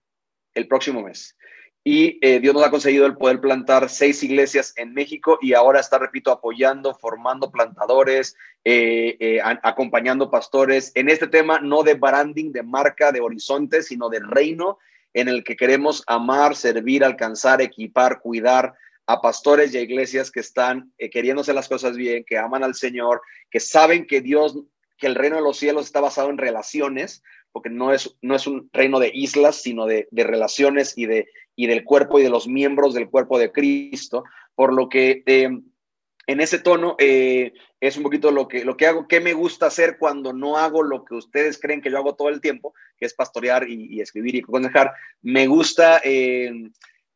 el 0.54 0.66
próximo 0.66 1.02
mes. 1.02 1.36
Y 1.84 2.18
Dios 2.40 2.52
nos 2.52 2.64
ha 2.64 2.70
conseguido 2.72 3.06
el 3.06 3.16
poder 3.16 3.40
plantar 3.40 3.88
seis 3.88 4.20
iglesias 4.24 4.72
en 4.74 4.92
México 4.92 5.38
y 5.40 5.54
ahora 5.54 5.78
está, 5.78 6.00
repito, 6.00 6.32
apoyando, 6.32 6.96
formando 6.96 7.52
plantadores, 7.52 8.34
acompañando 9.62 10.28
pastores 10.28 10.90
en 10.96 11.08
este 11.08 11.28
tema, 11.28 11.60
no 11.60 11.84
de 11.84 11.94
branding, 11.94 12.50
de 12.50 12.64
marca, 12.64 13.12
de 13.12 13.20
horizonte, 13.20 13.84
sino 13.84 14.08
de 14.08 14.18
reino 14.18 14.78
en 15.14 15.28
el 15.28 15.44
que 15.44 15.54
queremos 15.54 16.02
amar, 16.08 16.56
servir, 16.56 17.04
alcanzar, 17.04 17.62
equipar, 17.62 18.20
cuidar, 18.20 18.74
a 19.06 19.20
pastores 19.20 19.72
y 19.72 19.78
a 19.78 19.82
iglesias 19.82 20.30
que 20.30 20.40
están 20.40 20.92
eh, 20.98 21.10
queriéndose 21.10 21.54
las 21.54 21.68
cosas 21.68 21.96
bien, 21.96 22.24
que 22.24 22.38
aman 22.38 22.64
al 22.64 22.74
Señor, 22.74 23.22
que 23.50 23.60
saben 23.60 24.06
que 24.06 24.20
Dios, 24.20 24.58
que 24.98 25.06
el 25.06 25.14
reino 25.14 25.36
de 25.36 25.42
los 25.42 25.56
cielos 25.56 25.86
está 25.86 26.00
basado 26.00 26.28
en 26.30 26.38
relaciones, 26.38 27.22
porque 27.52 27.70
no 27.70 27.92
es, 27.92 28.16
no 28.20 28.34
es 28.34 28.46
un 28.46 28.68
reino 28.72 28.98
de 28.98 29.10
islas, 29.14 29.62
sino 29.62 29.86
de, 29.86 30.08
relaciones 30.12 30.98
y, 30.98 31.06
de, 31.06 31.28
y 31.54 31.66
del 31.66 31.84
cuerpo 31.84 32.18
y 32.18 32.22
de 32.22 32.30
los 32.30 32.48
miembros 32.48 32.94
del 32.94 33.08
cuerpo 33.08 33.38
de 33.38 33.52
Cristo, 33.52 34.24
por 34.54 34.74
lo 34.74 34.88
que 34.88 35.22
em, 35.26 35.64
en 36.26 36.40
ese 36.40 36.58
tono 36.58 36.96
eh, 36.98 37.52
es 37.80 37.96
un 37.96 38.02
poquito 38.02 38.30
lo 38.30 38.48
que, 38.48 38.64
lo 38.64 38.76
que 38.76 38.86
hago, 38.86 39.06
qué 39.06 39.20
me 39.20 39.32
gusta 39.32 39.66
hacer 39.66 39.96
cuando 39.98 40.32
no 40.32 40.58
hago 40.58 40.82
lo 40.82 41.04
que 41.04 41.14
ustedes 41.14 41.58
creen 41.58 41.80
que 41.80 41.90
yo 41.90 41.98
hago 41.98 42.16
todo 42.16 42.28
el 42.28 42.40
tiempo, 42.40 42.74
que 42.98 43.06
es 43.06 43.14
pastorear 43.14 43.68
y, 43.68 44.00
escribir 44.00 44.34
y 44.34 44.40
aconsejar. 44.40 44.92
Me 45.22 45.46
gusta, 45.46 46.00
em, 46.02 46.72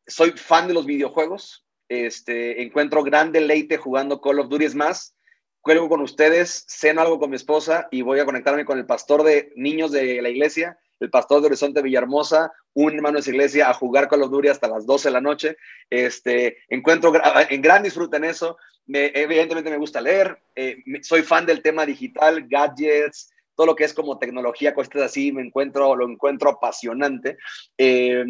soy 0.07 0.31
fan 0.31 0.67
de 0.67 0.73
los 0.73 0.85
videojuegos, 0.85 1.65
este, 1.91 2.61
encuentro 2.61 3.03
gran 3.03 3.31
deleite 3.31 3.77
jugando 3.77 4.21
Call 4.21 4.39
of 4.39 4.49
Duty. 4.49 4.65
Es 4.65 4.75
más, 4.75 5.15
cuelgo 5.61 5.89
con 5.89 6.01
ustedes, 6.01 6.65
ceno 6.67 7.01
algo 7.01 7.19
con 7.19 7.29
mi 7.29 7.35
esposa 7.35 7.87
y 7.91 8.01
voy 8.01 8.19
a 8.19 8.25
conectarme 8.25 8.65
con 8.65 8.77
el 8.77 8.85
pastor 8.85 9.23
de 9.23 9.51
niños 9.55 9.91
de 9.91 10.21
la 10.21 10.29
iglesia 10.29 10.77
el 11.01 11.09
pastor 11.09 11.41
de 11.41 11.47
Horizonte 11.47 11.81
Villahermosa, 11.81 12.53
un 12.73 12.93
hermano 12.93 13.15
de 13.15 13.21
esa 13.21 13.31
iglesia, 13.31 13.69
a 13.69 13.73
jugar 13.73 14.07
con 14.07 14.19
los 14.19 14.29
Duty 14.29 14.47
hasta 14.49 14.67
las 14.67 14.85
12 14.85 15.09
de 15.09 15.13
la 15.13 15.19
noche. 15.19 15.57
Este, 15.89 16.59
encuentro 16.69 17.11
en 17.49 17.61
gran 17.61 17.83
disfrute 17.83 18.17
en 18.17 18.25
eso. 18.25 18.57
Me, 18.85 19.07
evidentemente 19.15 19.71
me 19.71 19.77
gusta 19.77 19.99
leer. 19.99 20.39
Eh, 20.55 20.77
soy 21.01 21.23
fan 21.23 21.45
del 21.47 21.63
tema 21.63 21.87
digital, 21.87 22.47
gadgets, 22.47 23.31
todo 23.55 23.65
lo 23.65 23.75
que 23.75 23.83
es 23.83 23.93
como 23.93 24.19
tecnología, 24.19 24.75
cosas 24.75 25.01
así, 25.01 25.31
me 25.31 25.41
encuentro, 25.41 25.95
lo 25.95 26.07
encuentro 26.07 26.51
apasionante. 26.51 27.37
Eh, 27.77 28.23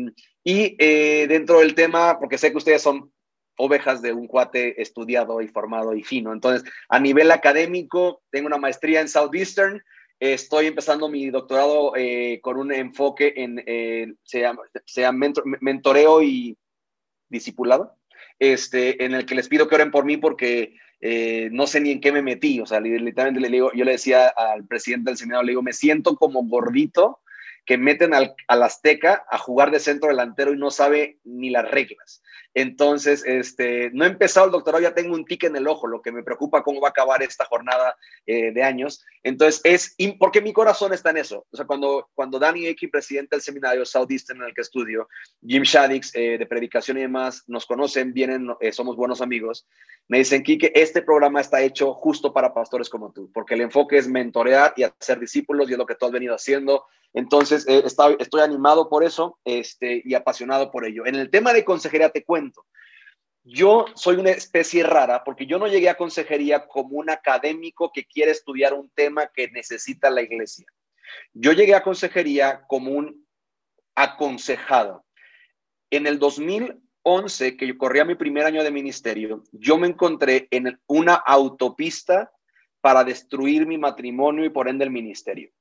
y 0.44 0.76
eh, 0.80 1.28
dentro 1.28 1.60
del 1.60 1.76
tema, 1.76 2.18
porque 2.20 2.38
sé 2.38 2.52
que 2.52 2.58
ustedes 2.58 2.82
son 2.82 3.12
ovejas 3.62 4.02
de 4.02 4.12
un 4.12 4.28
cuate 4.28 4.82
estudiado 4.82 5.42
y 5.42 5.48
formado 5.48 5.94
y 5.94 6.04
fino. 6.04 6.34
Entonces, 6.34 6.70
a 6.90 7.00
nivel 7.00 7.32
académico, 7.32 8.24
tengo 8.32 8.48
una 8.48 8.58
maestría 8.58 9.02
en 9.02 9.08
Southeastern. 9.08 9.84
Estoy 10.20 10.68
empezando 10.68 11.10
mi 11.10 11.30
doctorado 11.30 11.94
eh, 11.96 12.40
con 12.42 12.58
un 12.58 12.74
enfoque 12.74 13.34
en, 13.38 14.18
se 14.24 14.42
llama, 14.42 14.64
mentoreo 15.62 16.22
y 16.22 16.58
discipulado, 17.30 17.96
este, 18.40 19.04
en 19.06 19.14
el 19.14 19.26
que 19.26 19.36
les 19.36 19.48
pido 19.48 19.68
que 19.68 19.76
oren 19.76 19.92
por 19.92 20.06
mí 20.06 20.18
porque 20.18 20.76
eh, 21.00 21.50
no 21.52 21.66
sé 21.66 21.82
ni 21.82 21.92
en 21.92 22.02
qué 22.02 22.12
me 22.12 22.22
metí, 22.22 22.60
o 22.60 22.66
sea, 22.66 22.80
literalmente 22.80 23.40
le 23.40 23.50
digo, 23.50 23.72
yo 23.74 23.86
le 23.86 23.94
decía 23.94 24.28
al 24.28 24.66
presidente 24.68 25.10
del 25.10 25.18
Senado, 25.18 25.44
le 25.44 25.52
digo, 25.52 25.64
me 25.64 25.74
siento 25.74 26.16
como 26.16 26.44
gordito 26.44 27.20
que 27.66 27.78
meten 27.78 28.14
al, 28.14 28.36
Azteca 28.48 29.24
a 29.30 29.38
jugar 29.38 29.72
de 29.72 29.80
centro 29.80 30.10
delantero 30.10 30.54
y 30.54 30.58
no 30.58 30.72
sabe 30.72 31.20
ni 31.24 31.50
las 31.50 31.70
reglas. 31.70 32.22
Entonces, 32.54 33.24
este, 33.26 33.92
no 33.94 34.04
he 34.04 34.08
empezado 34.08 34.46
el 34.46 34.52
doctorado, 34.52 34.84
ya 34.84 34.94
tengo 34.94 35.16
un 35.16 35.24
tic 35.24 35.46
en 35.46 35.56
el 35.56 35.68
ojo, 35.68 35.88
lo 35.88 36.02
que 36.02 36.12
me 36.12 36.24
preocupa 36.24 36.64
cómo 36.64 36.82
va 36.82 36.90
a 36.90 36.92
acabar 36.92 37.24
esta 37.24 37.46
jornada 37.46 37.96
eh, 38.26 38.52
de 38.52 38.64
años. 38.64 39.06
Entonces, 39.24 39.62
es 39.64 39.96
porque 40.20 40.42
mi 40.42 40.52
corazón 40.52 40.94
está 40.94 41.12
en 41.12 41.18
eso. 41.18 41.46
O 41.50 41.56
sea, 41.56 41.66
cuando, 41.66 42.10
cuando 42.14 42.40
Danny 42.40 42.68
Eki, 42.68 42.88
presidente 42.88 43.36
del 43.36 43.42
seminario 43.42 43.86
Southeastern 43.86 44.42
en 44.42 44.48
el 44.48 44.54
que 44.54 44.62
estudio, 44.62 45.08
Jim 45.46 45.64
Shaddix, 45.64 46.14
eh, 46.14 46.38
de 46.38 46.46
predicación 46.46 46.98
y 46.98 47.02
demás, 47.02 47.44
nos 47.48 47.66
conocen, 47.66 48.12
vienen, 48.14 48.50
eh, 48.60 48.74
somos 48.74 48.98
buenos 48.98 49.22
amigos, 49.22 49.66
me 50.10 50.18
dicen, 50.18 50.44
Kike, 50.44 50.74
este 50.76 51.02
programa 51.02 51.40
está 51.40 51.62
hecho 51.62 51.94
justo 51.94 52.34
para 52.34 52.54
pastores 52.54 52.90
como 52.90 53.14
tú, 53.14 53.32
porque 53.34 53.54
el 53.54 53.62
enfoque 53.62 53.98
es 53.98 54.10
mentorear 54.10 54.74
y 54.76 54.84
hacer 54.84 55.20
discípulos 55.20 55.70
y 55.70 55.74
es 55.74 55.78
lo 55.78 55.86
que 55.86 55.96
tú 55.96 56.06
has 56.06 56.12
venido 56.12 56.36
haciendo. 56.36 56.86
Entonces, 57.14 57.61
estoy 57.68 58.42
animado 58.42 58.90
por 58.90 59.04
eso 59.04 59.40
este, 59.46 60.02
y 60.06 60.14
apasionado 60.14 60.72
por 60.72 60.86
ello. 60.86 61.06
En 61.06 61.16
el 61.16 61.30
tema 61.30 61.54
de 61.54 61.66
consejería 61.66 62.10
te 62.10 62.24
cuento 62.24 62.66
yo 63.44 63.86
soy 63.96 64.18
una 64.18 64.30
especie 64.32 64.84
rara 64.84 65.24
porque 65.24 65.46
yo 65.46 65.58
no 65.58 65.68
llegué 65.68 65.90
a 65.90 65.98
consejería 65.98 66.68
como 66.68 66.98
un 66.98 67.10
académico 67.10 67.92
que 67.92 68.06
quiere 68.06 68.32
estudiar 68.32 68.74
un 68.74 68.90
tema 68.90 69.28
que 69.28 69.50
necesita 69.50 70.10
la 70.10 70.22
iglesia. 70.22 70.66
Yo 71.34 71.52
llegué 71.52 71.74
a 71.74 71.84
consejería 71.84 72.64
como 72.68 72.92
un 72.92 73.26
aconsejado. 73.96 75.06
En 75.90 76.08
el 76.08 76.20
2011, 76.20 77.58
que 77.58 77.68
yo 77.68 77.78
corría 77.78 78.06
mi 78.06 78.16
primer 78.16 78.46
año 78.46 78.64
de 78.64 78.72
ministerio, 78.72 79.44
yo 79.52 79.78
me 79.78 79.88
encontré 79.88 80.48
en 80.52 80.80
una 80.88 81.16
autopista 81.16 82.32
para 82.80 83.04
destruir 83.04 83.66
mi 83.66 83.78
matrimonio 83.78 84.46
y 84.46 84.50
por 84.50 84.70
ende 84.70 84.86
el 84.86 84.92
ministerio. 84.92 85.52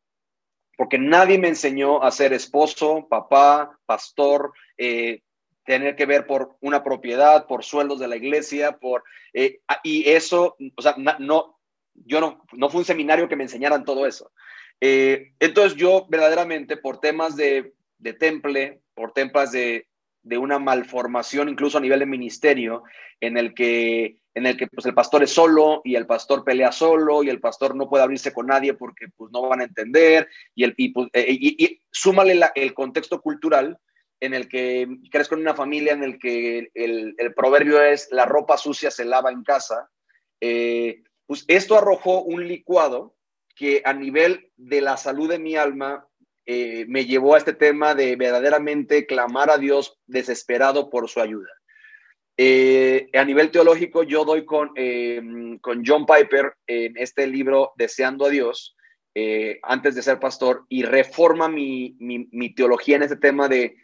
Porque 0.80 0.96
nadie 0.96 1.36
me 1.36 1.48
enseñó 1.48 2.02
a 2.02 2.10
ser 2.10 2.32
esposo, 2.32 3.06
papá, 3.06 3.78
pastor, 3.84 4.54
eh, 4.78 5.20
tener 5.66 5.94
que 5.94 6.06
ver 6.06 6.26
por 6.26 6.56
una 6.62 6.82
propiedad, 6.82 7.46
por 7.46 7.64
sueldos 7.64 8.00
de 8.00 8.08
la 8.08 8.16
iglesia, 8.16 8.78
por 8.78 9.04
eh, 9.34 9.60
y 9.82 10.08
eso, 10.08 10.56
o 10.74 10.80
sea, 10.80 10.94
no, 10.96 11.60
yo 11.92 12.22
no, 12.22 12.42
no 12.54 12.70
fue 12.70 12.78
un 12.78 12.86
seminario 12.86 13.28
que 13.28 13.36
me 13.36 13.42
enseñaran 13.42 13.84
todo 13.84 14.06
eso. 14.06 14.32
Eh, 14.80 15.34
entonces 15.38 15.76
yo 15.76 16.06
verdaderamente 16.08 16.78
por 16.78 16.98
temas 16.98 17.36
de, 17.36 17.74
de 17.98 18.14
temple, 18.14 18.80
por 18.94 19.12
temas 19.12 19.52
de, 19.52 19.86
de, 20.22 20.38
una 20.38 20.58
malformación 20.58 21.48
incluso 21.48 21.78
a 21.78 21.80
nivel 21.80 22.00
de 22.00 22.06
ministerio, 22.06 22.82
en 23.20 23.36
el 23.36 23.54
que, 23.54 24.18
en 24.34 24.46
el 24.46 24.56
que 24.56 24.66
pues, 24.66 24.86
el 24.86 24.94
pastor 24.94 25.22
es 25.22 25.30
solo 25.30 25.82
y 25.84 25.96
el 25.96 26.06
pastor 26.06 26.44
pelea 26.44 26.72
solo 26.72 27.22
y 27.22 27.28
el 27.28 27.40
pastor 27.40 27.74
no 27.74 27.88
puede 27.88 28.04
abrirse 28.04 28.32
con 28.32 28.46
nadie 28.46 28.74
porque 28.74 29.08
pues, 29.16 29.30
no 29.32 29.42
van 29.42 29.60
a 29.60 29.64
entender 29.64 30.28
y, 30.54 30.64
el, 30.64 30.74
y, 30.76 30.88
pues, 30.90 31.08
eh, 31.12 31.26
y, 31.28 31.82
súmale 31.90 32.38
el 32.54 32.74
contexto 32.74 33.20
cultural 33.20 33.78
en 34.20 34.34
el 34.34 34.48
que 34.48 34.86
crezco 35.10 35.34
en 35.34 35.40
una 35.40 35.54
familia 35.54 35.94
en 35.94 36.04
el 36.04 36.18
que 36.18 36.70
el, 36.74 37.14
proverbio 37.34 37.82
es 37.82 38.08
la 38.12 38.26
ropa 38.26 38.58
sucia 38.58 38.90
se 38.90 39.04
lava 39.04 39.30
en 39.30 39.42
casa, 39.42 39.88
eh, 40.40 41.02
pues 41.26 41.44
esto 41.48 41.76
arrojó 41.78 42.22
un 42.22 42.46
licuado 42.46 43.14
que 43.56 43.82
a 43.84 43.92
nivel 43.92 44.50
de 44.56 44.80
la 44.80 44.96
salud 44.96 45.28
de 45.28 45.38
mi 45.38 45.56
alma 45.56 46.06
eh, 46.52 46.84
me 46.88 47.04
llevó 47.04 47.34
a 47.34 47.38
este 47.38 47.52
tema 47.52 47.94
de 47.94 48.16
verdaderamente 48.16 49.06
clamar 49.06 49.50
a 49.50 49.58
Dios 49.58 49.98
desesperado 50.06 50.90
por 50.90 51.08
su 51.08 51.20
ayuda. 51.20 51.50
Eh, 52.36 53.08
a 53.14 53.24
nivel 53.24 53.50
teológico, 53.52 54.02
yo 54.02 54.24
doy 54.24 54.44
con, 54.44 54.72
con 55.60 55.82
John 55.86 56.06
Piper 56.06 56.54
en 56.66 56.96
este 56.96 57.26
libro 57.28 57.72
Deseando 57.76 58.26
a 58.26 58.30
Dios, 58.30 58.74
antes 59.62 59.94
de 59.94 60.02
ser 60.02 60.18
pastor, 60.18 60.64
y 60.68 60.82
reforma 60.82 61.48
mi, 61.48 61.96
mi 61.98 62.54
teología 62.54 62.96
en 62.96 63.02
este 63.02 63.16
tema 63.16 63.46
de 63.46 63.76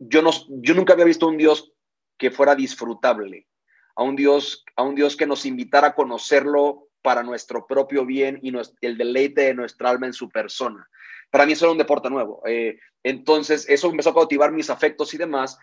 yo, 0.00 0.22
no, 0.22 0.30
yo 0.48 0.74
nunca 0.74 0.94
había 0.94 1.04
visto 1.04 1.28
un 1.28 1.36
Dios 1.36 1.72
que 2.18 2.30
fuera 2.30 2.54
disfrutable, 2.54 3.46
a 3.94 4.02
un 4.02 4.16
Dios, 4.16 4.64
a 4.76 4.82
un 4.82 4.94
Dios 4.94 5.16
que 5.16 5.26
nos 5.26 5.44
invitara 5.44 5.88
a 5.88 5.94
conocerlo 5.94 6.88
para 7.02 7.22
nuestro 7.22 7.66
propio 7.66 8.04
bien 8.04 8.38
y 8.42 8.52
el 8.80 8.98
deleite 8.98 9.42
de 9.42 9.54
nuestra 9.54 9.90
alma 9.90 10.06
en 10.06 10.12
su 10.12 10.28
persona. 10.28 10.88
Para 11.30 11.46
mí 11.46 11.52
eso 11.52 11.66
era 11.66 11.72
un 11.72 11.78
deporte 11.78 12.10
nuevo. 12.10 12.42
Eh, 12.46 12.78
entonces, 13.02 13.68
eso 13.68 13.88
empezó 13.88 14.10
a 14.10 14.14
cautivar 14.14 14.52
mis 14.52 14.70
afectos 14.70 15.14
y 15.14 15.18
demás. 15.18 15.58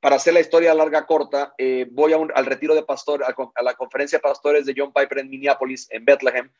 Para 0.00 0.16
hacer 0.16 0.34
la 0.34 0.40
historia 0.40 0.74
larga, 0.74 1.06
corta, 1.06 1.54
eh, 1.58 1.86
voy 1.90 2.12
al 2.12 2.46
retiro 2.46 2.74
de 2.74 2.82
pastor, 2.82 3.22
a, 3.22 3.62
la 3.62 3.74
conferencia 3.74 4.18
de 4.18 4.22
pastores 4.22 4.66
de 4.66 4.74
John 4.76 4.92
Piper 4.92 5.18
en 5.18 5.30
Minneapolis, 5.30 5.86
en 5.90 6.04
Bethlehem, 6.04 6.50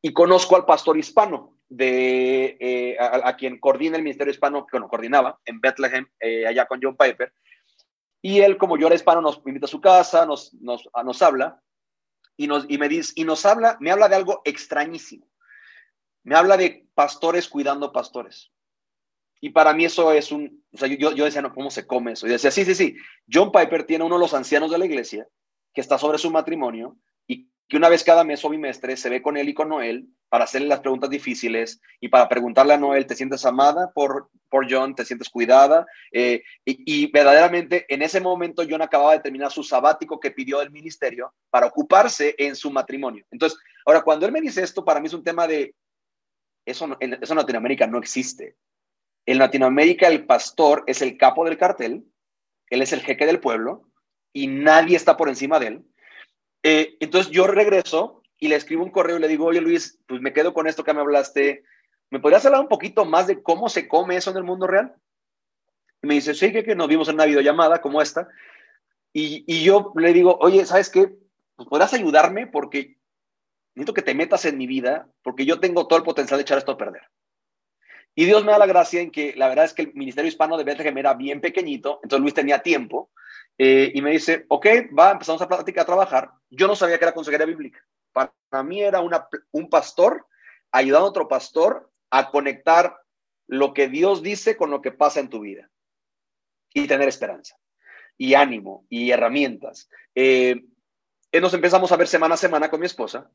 y 0.00 0.12
conozco 0.12 0.56
al 0.56 0.64
pastor 0.64 0.96
hispano 0.96 1.58
de 1.68 2.56
eh, 2.60 2.96
a, 2.98 3.36
quien 3.36 3.58
coordina 3.58 3.96
el 3.96 4.02
ministerio 4.02 4.30
hispano, 4.30 4.66
que 4.66 4.72
bueno, 4.72 4.88
coordinaba 4.88 5.38
en 5.44 5.60
Bethlehem, 5.60 6.06
eh, 6.20 6.46
allá 6.46 6.66
con 6.66 6.80
John 6.82 6.96
Piper. 6.96 7.32
Y 8.20 8.40
él, 8.40 8.56
como 8.56 8.76
yo 8.76 8.86
era 8.86 8.96
hispano, 8.96 9.20
nos 9.20 9.42
invita 9.46 9.66
a 9.66 9.68
su 9.68 9.80
casa, 9.80 10.26
nos, 10.26 10.54
nos, 10.54 10.88
nos 11.04 11.22
habla 11.22 11.62
y, 12.36 12.46
nos, 12.46 12.64
y 12.68 12.78
me 12.78 12.88
dice, 12.88 13.12
y 13.16 13.24
nos 13.24 13.44
habla, 13.46 13.76
me 13.80 13.90
habla 13.90 14.08
de 14.08 14.16
algo 14.16 14.42
extrañísimo. 14.44 15.26
Me 16.24 16.36
habla 16.36 16.56
de 16.56 16.86
pastores 16.94 17.48
cuidando 17.48 17.92
pastores. 17.92 18.50
Y 19.40 19.50
para 19.50 19.74
mí 19.74 19.84
eso 19.84 20.12
es 20.12 20.30
un, 20.30 20.64
yo, 20.72 21.12
yo 21.12 21.24
decía, 21.24 21.42
no, 21.42 21.52
¿cómo 21.52 21.70
se 21.70 21.86
come 21.86 22.12
eso? 22.12 22.26
Y 22.26 22.30
decía, 22.30 22.50
sí, 22.50 22.64
sí, 22.64 22.74
sí, 22.74 22.96
John 23.30 23.50
Piper 23.50 23.84
tiene 23.84 24.04
uno 24.04 24.14
de 24.14 24.20
los 24.20 24.34
ancianos 24.34 24.70
de 24.70 24.78
la 24.78 24.86
iglesia 24.86 25.26
que 25.74 25.80
está 25.80 25.98
sobre 25.98 26.18
su 26.18 26.30
matrimonio 26.30 26.96
que 27.72 27.78
una 27.78 27.88
vez 27.88 28.04
cada 28.04 28.22
mes 28.22 28.44
o 28.44 28.50
bimestre 28.50 28.98
se 28.98 29.08
ve 29.08 29.22
con 29.22 29.38
él 29.38 29.48
y 29.48 29.54
con 29.54 29.70
Noel 29.70 30.06
para 30.28 30.44
hacerle 30.44 30.68
las 30.68 30.80
preguntas 30.80 31.08
difíciles 31.08 31.80
y 32.00 32.08
para 32.08 32.28
preguntarle 32.28 32.74
a 32.74 32.76
Noel, 32.76 33.06
¿te 33.06 33.14
sientes 33.14 33.46
amada 33.46 33.90
por, 33.94 34.28
por 34.50 34.70
John? 34.70 34.94
¿Te 34.94 35.06
sientes 35.06 35.30
cuidada? 35.30 35.86
Eh, 36.12 36.42
y, 36.66 37.10
verdaderamente 37.10 37.86
en 37.88 38.02
ese 38.02 38.20
momento 38.20 38.62
John 38.68 38.82
acababa 38.82 39.12
de 39.12 39.20
terminar 39.20 39.50
su 39.50 39.62
sabático 39.62 40.20
que 40.20 40.32
pidió 40.32 40.58
del 40.58 40.70
ministerio 40.70 41.32
para 41.48 41.64
ocuparse 41.64 42.34
en 42.36 42.56
su 42.56 42.70
matrimonio. 42.70 43.24
Entonces, 43.30 43.58
ahora 43.86 44.02
cuando 44.02 44.26
él 44.26 44.32
me 44.32 44.42
dice 44.42 44.62
esto, 44.62 44.84
para 44.84 45.00
mí 45.00 45.06
es 45.06 45.14
un 45.14 45.24
tema 45.24 45.46
de, 45.46 45.74
eso, 46.64 46.96
en 47.00 47.36
Latinoamérica 47.36 47.86
no 47.86 47.98
existe. 47.98 48.56
En 49.26 49.38
Latinoamérica 49.38 50.08
el 50.08 50.26
pastor 50.26 50.84
es 50.86 51.02
el 51.02 51.16
capo 51.16 51.44
del 51.44 51.58
cartel, 51.58 52.04
él 52.68 52.82
es 52.82 52.92
el 52.92 53.00
jeque 53.00 53.26
del 53.26 53.40
pueblo 53.40 53.88
y 54.32 54.46
nadie 54.46 54.96
está 54.96 55.16
por 55.16 55.28
encima 55.28 55.58
de 55.58 55.66
él 55.66 55.84
eh, 56.62 56.96
entonces 57.00 57.32
yo 57.32 57.46
regreso 57.46 58.22
y 58.38 58.48
le 58.48 58.56
escribo 58.56 58.84
un 58.84 58.90
correo 58.90 59.16
y 59.16 59.20
le 59.20 59.28
digo, 59.28 59.46
oye 59.46 59.60
Luis, 59.60 59.98
pues 60.06 60.20
me 60.20 60.32
quedo 60.32 60.54
con 60.54 60.66
esto 60.66 60.84
que 60.84 60.94
me 60.94 61.00
hablaste. 61.00 61.64
¿Me 62.10 62.20
podrías 62.20 62.44
hablar 62.44 62.60
un 62.60 62.68
poquito 62.68 63.04
más 63.04 63.26
de 63.26 63.42
cómo 63.42 63.68
se 63.68 63.88
come 63.88 64.16
eso 64.16 64.30
en 64.30 64.36
el 64.36 64.44
mundo 64.44 64.66
real? 64.66 64.94
Me 66.02 66.14
dice, 66.14 66.34
sí, 66.34 66.52
que, 66.52 66.64
que 66.64 66.74
nos 66.74 66.88
vimos 66.88 67.08
en 67.08 67.14
una 67.14 67.26
videollamada 67.26 67.80
como 67.80 68.02
esta. 68.02 68.28
Y, 69.12 69.44
y 69.46 69.62
yo 69.62 69.92
le 69.96 70.12
digo, 70.12 70.36
oye, 70.40 70.64
¿sabes 70.66 70.90
qué? 70.90 71.14
Pues 71.56 71.68
podrás 71.68 71.94
ayudarme 71.94 72.46
porque 72.46 72.98
necesito 73.74 73.94
que 73.94 74.02
te 74.02 74.14
metas 74.14 74.44
en 74.44 74.58
mi 74.58 74.66
vida 74.66 75.08
porque 75.22 75.44
yo 75.44 75.60
tengo 75.60 75.86
todo 75.86 75.98
el 75.98 76.04
potencial 76.04 76.38
de 76.38 76.42
echar 76.42 76.58
esto 76.58 76.72
a 76.72 76.78
perder. 76.78 77.02
Y 78.14 78.26
Dios 78.26 78.44
me 78.44 78.52
da 78.52 78.58
la 78.58 78.66
gracia 78.66 79.00
en 79.00 79.10
que 79.10 79.34
la 79.36 79.48
verdad 79.48 79.64
es 79.64 79.72
que 79.72 79.82
el 79.82 79.94
Ministerio 79.94 80.28
Hispano 80.28 80.58
de 80.58 80.64
Bethlehem 80.64 80.98
era 80.98 81.14
bien 81.14 81.40
pequeñito, 81.40 82.00
entonces 82.02 82.20
Luis 82.20 82.34
tenía 82.34 82.62
tiempo 82.62 83.10
eh, 83.56 83.90
y 83.94 84.02
me 84.02 84.10
dice, 84.10 84.44
ok, 84.48 84.66
va, 84.98 85.12
empezamos 85.12 85.40
a 85.40 85.48
platicar, 85.48 85.82
a 85.82 85.86
trabajar. 85.86 86.30
Yo 86.50 86.66
no 86.66 86.76
sabía 86.76 86.98
que 86.98 87.04
era 87.04 87.14
consejería 87.14 87.46
bíblica. 87.46 87.80
Para 88.12 88.62
mí 88.62 88.82
era 88.82 89.00
una, 89.00 89.26
un 89.52 89.70
pastor 89.70 90.26
ayudando 90.70 91.06
a 91.06 91.10
otro 91.10 91.28
pastor 91.28 91.90
a 92.10 92.30
conectar 92.30 92.98
lo 93.46 93.72
que 93.72 93.88
Dios 93.88 94.22
dice 94.22 94.56
con 94.56 94.70
lo 94.70 94.82
que 94.82 94.92
pasa 94.92 95.20
en 95.20 95.30
tu 95.30 95.40
vida 95.40 95.70
y 96.74 96.86
tener 96.86 97.08
esperanza 97.08 97.56
y 98.18 98.34
ánimo 98.34 98.84
y 98.90 99.10
herramientas. 99.10 99.88
Eh, 100.14 100.62
nos 101.32 101.54
empezamos 101.54 101.90
a 101.92 101.96
ver 101.96 102.08
semana 102.08 102.34
a 102.34 102.38
semana 102.38 102.68
con 102.68 102.80
mi 102.80 102.86
esposa 102.86 103.30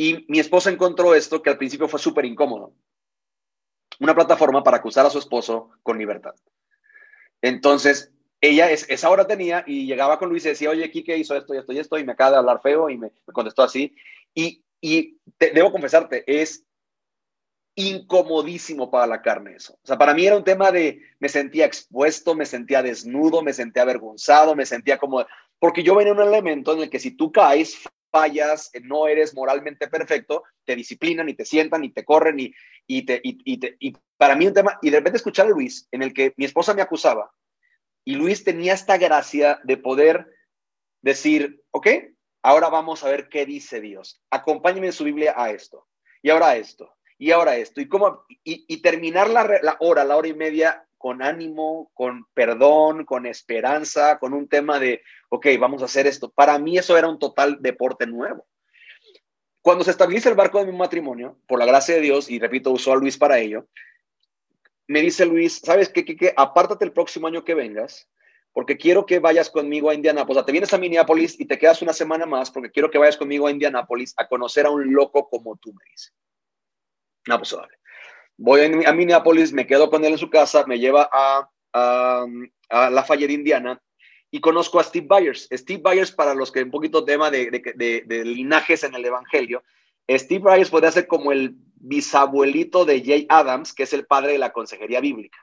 y 0.00 0.24
mi 0.28 0.38
esposa 0.38 0.70
encontró 0.70 1.14
esto 1.14 1.42
que 1.42 1.50
al 1.50 1.58
principio 1.58 1.88
fue 1.88 1.98
súper 1.98 2.24
incómodo. 2.24 2.72
una 4.00 4.14
plataforma 4.14 4.62
para 4.62 4.76
acusar 4.76 5.04
a 5.04 5.10
su 5.10 5.18
esposo 5.18 5.70
con 5.82 5.98
libertad. 5.98 6.34
Entonces, 7.42 8.12
ella 8.40 8.70
es, 8.70 8.88
esa 8.88 9.10
hora 9.10 9.26
tenía 9.26 9.64
y 9.66 9.86
llegaba 9.86 10.20
con 10.20 10.28
Luis 10.28 10.44
y 10.46 10.50
decía, 10.50 10.70
oye, 10.70 10.88
Kike 10.88 11.16
hizo 11.16 11.36
esto 11.36 11.52
y 11.52 11.58
esto 11.58 11.72
y 11.72 11.78
esto, 11.80 11.98
y 11.98 12.04
me 12.04 12.12
acaba 12.12 12.30
de 12.30 12.36
hablar 12.36 12.60
feo 12.62 12.88
y 12.88 12.96
me, 12.96 13.10
contestó 13.32 13.64
así. 13.64 13.96
Y, 14.32 14.62
y 14.80 15.18
debo 15.52 15.72
confesarte, 15.72 16.22
es 16.26 16.64
incomodísimo 17.74 18.88
para 18.88 19.08
la 19.08 19.20
carne 19.20 19.54
eso. 19.56 19.74
O 19.82 19.86
sea, 19.86 19.98
para 19.98 20.14
mí 20.14 20.24
era 20.24 20.36
un 20.36 20.44
tema 20.44 20.70
de, 20.70 21.02
me 21.18 21.28
sentía 21.28 21.66
expuesto, 21.66 22.36
me 22.36 22.46
sentía 22.46 22.82
desnudo, 22.82 23.42
me 23.42 23.52
sentía 23.52 23.82
avergonzado, 23.82 24.54
me 24.54 24.66
sentía 24.66 24.98
como, 24.98 25.26
porque 25.58 25.82
yo 25.82 25.96
venía 25.96 26.12
en 26.12 26.20
un 26.20 26.28
elemento 26.28 26.72
en 26.72 26.82
el 26.82 26.90
que 26.90 27.00
si 27.00 27.10
tú 27.16 27.32
caes, 27.32 27.80
fallas, 28.10 28.70
no 28.82 29.06
eres 29.06 29.34
moralmente 29.34 29.88
perfecto, 29.88 30.44
te 30.64 30.76
disciplinan 30.76 31.28
y 31.28 31.34
te 31.34 31.44
sientan 31.44 31.84
y 31.84 31.90
te 31.90 32.04
corren 32.04 32.38
y, 32.40 32.54
y, 32.86 33.02
te, 33.02 33.20
y, 33.22 33.96
para 34.16 34.34
mí 34.34 34.46
un 34.46 34.54
tema, 34.54 34.78
y 34.82 34.90
de 34.90 34.98
repente 34.98 35.18
escuchar 35.18 35.46
a 35.46 35.50
Luis 35.50 35.88
en 35.92 36.02
el 36.02 36.12
que 36.12 36.34
mi 36.36 36.44
esposa 36.44 36.74
me 36.74 36.82
acusaba 36.82 37.30
y 38.04 38.14
Luis 38.14 38.42
tenía 38.42 38.72
esta 38.72 38.96
gracia 38.96 39.60
de 39.64 39.76
poder 39.76 40.26
decir, 41.02 41.62
ok, 41.70 41.88
ahora 42.42 42.70
vamos 42.70 43.04
a 43.04 43.10
ver 43.10 43.28
qué 43.28 43.44
dice 43.44 43.80
Dios, 43.80 44.22
acompáñeme 44.30 44.86
en 44.86 44.92
su 44.92 45.04
Biblia 45.04 45.34
a 45.36 45.50
esto 45.50 45.86
y 46.22 46.30
ahora 46.30 46.48
a 46.48 46.56
esto 46.56 46.94
y 47.18 47.32
ahora 47.32 47.56
esto, 47.56 47.80
y, 47.80 47.88
cómo, 47.88 48.24
y, 48.44 48.80
terminar 48.80 49.28
la, 49.28 49.76
hora, 49.80 50.04
la 50.04 50.16
hora 50.16 50.28
y 50.28 50.34
media 50.34 50.87
con 50.98 51.22
ánimo, 51.22 51.90
con 51.94 52.26
perdón, 52.34 53.04
con 53.04 53.24
esperanza, 53.24 54.18
con 54.18 54.34
un 54.34 54.48
tema 54.48 54.78
de, 54.78 55.02
ok, 55.30 55.46
vamos 55.58 55.80
a 55.80 55.86
hacer 55.86 56.06
esto. 56.06 56.30
Para 56.30 56.58
mí 56.58 56.76
eso 56.76 56.98
era 56.98 57.08
un 57.08 57.18
total 57.18 57.62
deporte 57.62 58.06
nuevo. 58.06 58.46
Cuando 59.62 59.84
se 59.84 59.92
estabiliza 59.92 60.28
el 60.28 60.34
barco 60.34 60.58
de 60.58 60.70
mi 60.70 60.76
matrimonio, 60.76 61.38
por 61.46 61.58
la 61.58 61.66
gracia 61.66 61.94
de 61.94 62.00
Dios, 62.00 62.30
y 62.30 62.38
repito, 62.38 62.70
usó 62.70 62.92
a 62.92 62.96
Luis 62.96 63.16
para 63.16 63.38
ello, 63.38 63.66
me 64.88 65.00
dice 65.00 65.24
Luis, 65.26 65.60
¿sabes 65.64 65.90
qué, 65.90 66.04
qué, 66.04 66.34
Apártate 66.36 66.84
el 66.84 66.92
próximo 66.92 67.26
año 67.26 67.44
que 67.44 67.54
vengas, 67.54 68.08
porque 68.52 68.76
quiero 68.76 69.06
que 69.06 69.18
vayas 69.18 69.50
conmigo 69.50 69.90
a 69.90 69.94
Indianápolis. 69.94 70.36
O 70.36 70.40
sea, 70.40 70.46
te 70.46 70.52
vienes 70.52 70.72
a 70.72 70.78
Minneapolis 70.78 71.38
y 71.38 71.46
te 71.46 71.58
quedas 71.58 71.80
una 71.82 71.92
semana 71.92 72.26
más, 72.26 72.50
porque 72.50 72.70
quiero 72.70 72.90
que 72.90 72.98
vayas 72.98 73.16
conmigo 73.16 73.46
a 73.46 73.50
Indianápolis 73.50 74.14
a 74.16 74.26
conocer 74.26 74.66
a 74.66 74.70
un 74.70 74.92
loco 74.92 75.28
como 75.28 75.56
tú, 75.56 75.72
me 75.72 75.84
dice. 75.90 76.10
No, 77.28 77.36
pues 77.38 77.52
vale. 77.52 77.77
Voy 78.38 78.60
a, 78.60 78.92
Minneapolis, 78.92 79.52
me 79.52 79.66
quedo 79.66 79.90
con 79.90 80.04
él 80.04 80.12
en 80.12 80.18
su 80.18 80.30
casa, 80.30 80.64
me 80.66 80.78
lleva 80.78 81.10
a, 81.12 81.50
a, 81.72 82.24
a 82.70 82.90
Lafayette, 82.90 83.32
Indiana, 83.32 83.82
y 84.30 84.40
conozco 84.40 84.78
a 84.78 84.84
Steve 84.84 85.06
Byers. 85.08 85.48
Steve 85.52 85.82
Byers, 85.82 86.12
para 86.12 86.34
los 86.34 86.52
que 86.52 86.62
un 86.62 86.70
poquito 86.70 87.04
tema 87.04 87.30
de, 87.32 87.50
de, 87.50 88.04
de, 88.06 88.24
linajes 88.24 88.84
en 88.84 88.94
el 88.94 89.04
Evangelio, 89.04 89.64
Steve 90.08 90.44
Byers 90.44 90.70
podría 90.70 90.92
ser 90.92 91.08
como 91.08 91.32
el 91.32 91.56
bisabuelito 91.74 92.84
de 92.84 93.02
Jay 93.04 93.26
Adams, 93.28 93.74
que 93.74 93.82
es 93.82 93.92
el 93.92 94.06
padre 94.06 94.32
de 94.32 94.38
la 94.38 94.52
consejería 94.52 95.00
bíblica. 95.00 95.38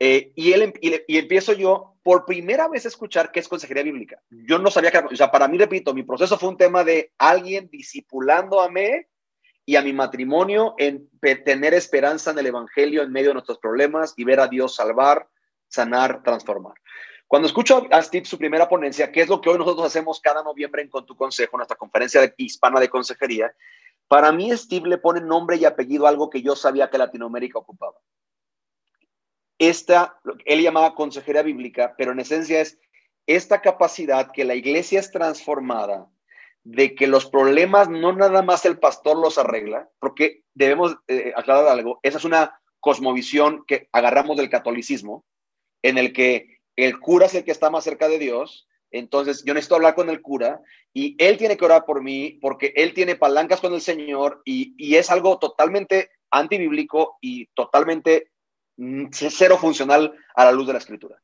Eh, 0.00 0.32
y, 0.34 0.52
él, 0.52 0.72
y, 0.80 0.94
y, 1.06 1.18
empiezo 1.18 1.52
yo 1.52 1.96
por 2.02 2.24
primera 2.24 2.68
vez 2.68 2.86
a 2.86 2.88
escuchar 2.88 3.32
qué 3.32 3.40
es 3.40 3.48
consejería 3.48 3.82
bíblica. 3.82 4.20
Yo 4.30 4.58
no 4.58 4.70
sabía 4.70 4.90
que, 4.90 4.98
o 4.98 5.16
sea, 5.16 5.30
para 5.30 5.46
mí, 5.46 5.58
repito, 5.58 5.92
mi 5.94 6.02
proceso 6.02 6.38
fue 6.38 6.48
un 6.48 6.56
tema 6.56 6.84
de 6.84 7.12
alguien 7.18 7.68
discipulando 7.70 8.60
a 8.60 8.70
mí 8.70 8.88
y 9.66 9.76
a 9.76 9.82
mi 9.82 9.92
matrimonio 9.92 10.74
en 10.78 11.08
tener 11.44 11.74
esperanza 11.74 12.30
en 12.30 12.38
el 12.38 12.46
Evangelio 12.46 13.02
en 13.02 13.12
medio 13.12 13.28
de 13.28 13.34
nuestros 13.34 13.58
problemas 13.58 14.14
y 14.16 14.24
ver 14.24 14.40
a 14.40 14.48
Dios 14.48 14.76
salvar, 14.76 15.28
sanar, 15.68 16.22
transformar. 16.22 16.74
Cuando 17.26 17.48
escucho 17.48 17.86
a 17.90 18.02
Steve 18.02 18.26
su 18.26 18.38
primera 18.38 18.68
ponencia, 18.68 19.10
que 19.10 19.22
es 19.22 19.28
lo 19.28 19.40
que 19.40 19.48
hoy 19.48 19.58
nosotros 19.58 19.86
hacemos 19.86 20.20
cada 20.20 20.42
noviembre 20.42 20.82
en 20.82 20.88
Con 20.88 21.06
tu 21.06 21.16
Consejo, 21.16 21.56
nuestra 21.56 21.76
conferencia 21.76 22.32
hispana 22.36 22.78
de 22.78 22.90
consejería, 22.90 23.54
para 24.06 24.30
mí 24.32 24.54
Steve 24.56 24.88
le 24.88 24.98
pone 24.98 25.20
nombre 25.20 25.56
y 25.56 25.64
apellido 25.64 26.06
a 26.06 26.10
algo 26.10 26.28
que 26.28 26.42
yo 26.42 26.54
sabía 26.54 26.90
que 26.90 26.98
Latinoamérica 26.98 27.58
ocupaba. 27.58 27.96
Esta, 29.58 30.20
él 30.44 30.62
llamaba 30.62 30.94
consejería 30.94 31.42
bíblica, 31.42 31.94
pero 31.96 32.12
en 32.12 32.20
esencia 32.20 32.60
es 32.60 32.78
esta 33.26 33.62
capacidad 33.62 34.30
que 34.30 34.44
la 34.44 34.54
iglesia 34.54 35.00
es 35.00 35.10
transformada 35.10 36.06
de 36.64 36.94
que 36.94 37.06
los 37.06 37.26
problemas 37.26 37.88
no 37.88 38.12
nada 38.12 38.42
más 38.42 38.64
el 38.64 38.78
pastor 38.78 39.18
los 39.18 39.38
arregla, 39.38 39.88
porque 40.00 40.42
debemos 40.54 40.96
eh, 41.08 41.32
aclarar 41.36 41.68
algo, 41.68 42.00
esa 42.02 42.18
es 42.18 42.24
una 42.24 42.60
cosmovisión 42.80 43.64
que 43.66 43.88
agarramos 43.92 44.36
del 44.36 44.50
catolicismo, 44.50 45.24
en 45.82 45.98
el 45.98 46.12
que 46.12 46.58
el 46.76 46.98
cura 46.98 47.26
es 47.26 47.34
el 47.34 47.44
que 47.44 47.50
está 47.50 47.70
más 47.70 47.84
cerca 47.84 48.08
de 48.08 48.18
Dios, 48.18 48.66
entonces 48.90 49.44
yo 49.44 49.54
necesito 49.54 49.74
hablar 49.74 49.94
con 49.94 50.08
el 50.08 50.22
cura 50.22 50.60
y 50.92 51.16
él 51.18 51.36
tiene 51.36 51.56
que 51.56 51.64
orar 51.64 51.84
por 51.84 52.02
mí 52.02 52.38
porque 52.40 52.72
él 52.76 52.94
tiene 52.94 53.16
palancas 53.16 53.60
con 53.60 53.74
el 53.74 53.80
Señor 53.80 54.40
y, 54.44 54.74
y 54.78 54.94
es 54.96 55.10
algo 55.10 55.38
totalmente 55.38 56.10
antibíblico 56.30 57.18
y 57.20 57.46
totalmente 57.54 58.30
mm, 58.76 59.06
cero 59.10 59.58
funcional 59.58 60.14
a 60.34 60.44
la 60.44 60.52
luz 60.52 60.66
de 60.66 60.72
la 60.74 60.78
escritura. 60.78 61.20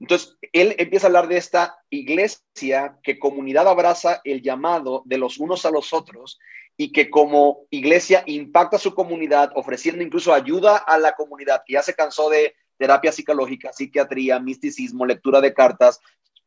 Entonces, 0.00 0.38
él 0.52 0.74
empieza 0.78 1.06
a 1.06 1.08
hablar 1.08 1.28
de 1.28 1.36
esta 1.36 1.76
iglesia 1.90 2.98
que 3.02 3.18
comunidad 3.18 3.68
abraza 3.68 4.22
el 4.24 4.40
llamado 4.40 5.02
de 5.04 5.18
los 5.18 5.38
unos 5.38 5.66
a 5.66 5.70
los 5.70 5.92
otros 5.92 6.38
y 6.76 6.92
que 6.92 7.10
como 7.10 7.66
iglesia 7.68 8.22
impacta 8.24 8.76
a 8.76 8.80
su 8.80 8.94
comunidad 8.94 9.52
ofreciendo 9.54 10.02
incluso 10.02 10.32
ayuda 10.32 10.78
a 10.78 10.98
la 10.98 11.12
comunidad 11.12 11.62
que 11.66 11.74
ya 11.74 11.82
se 11.82 11.94
cansó 11.94 12.30
de 12.30 12.54
terapia 12.78 13.12
psicológica, 13.12 13.74
psiquiatría, 13.74 14.40
misticismo, 14.40 15.04
lectura 15.04 15.42
de 15.42 15.52
cartas, 15.52 16.00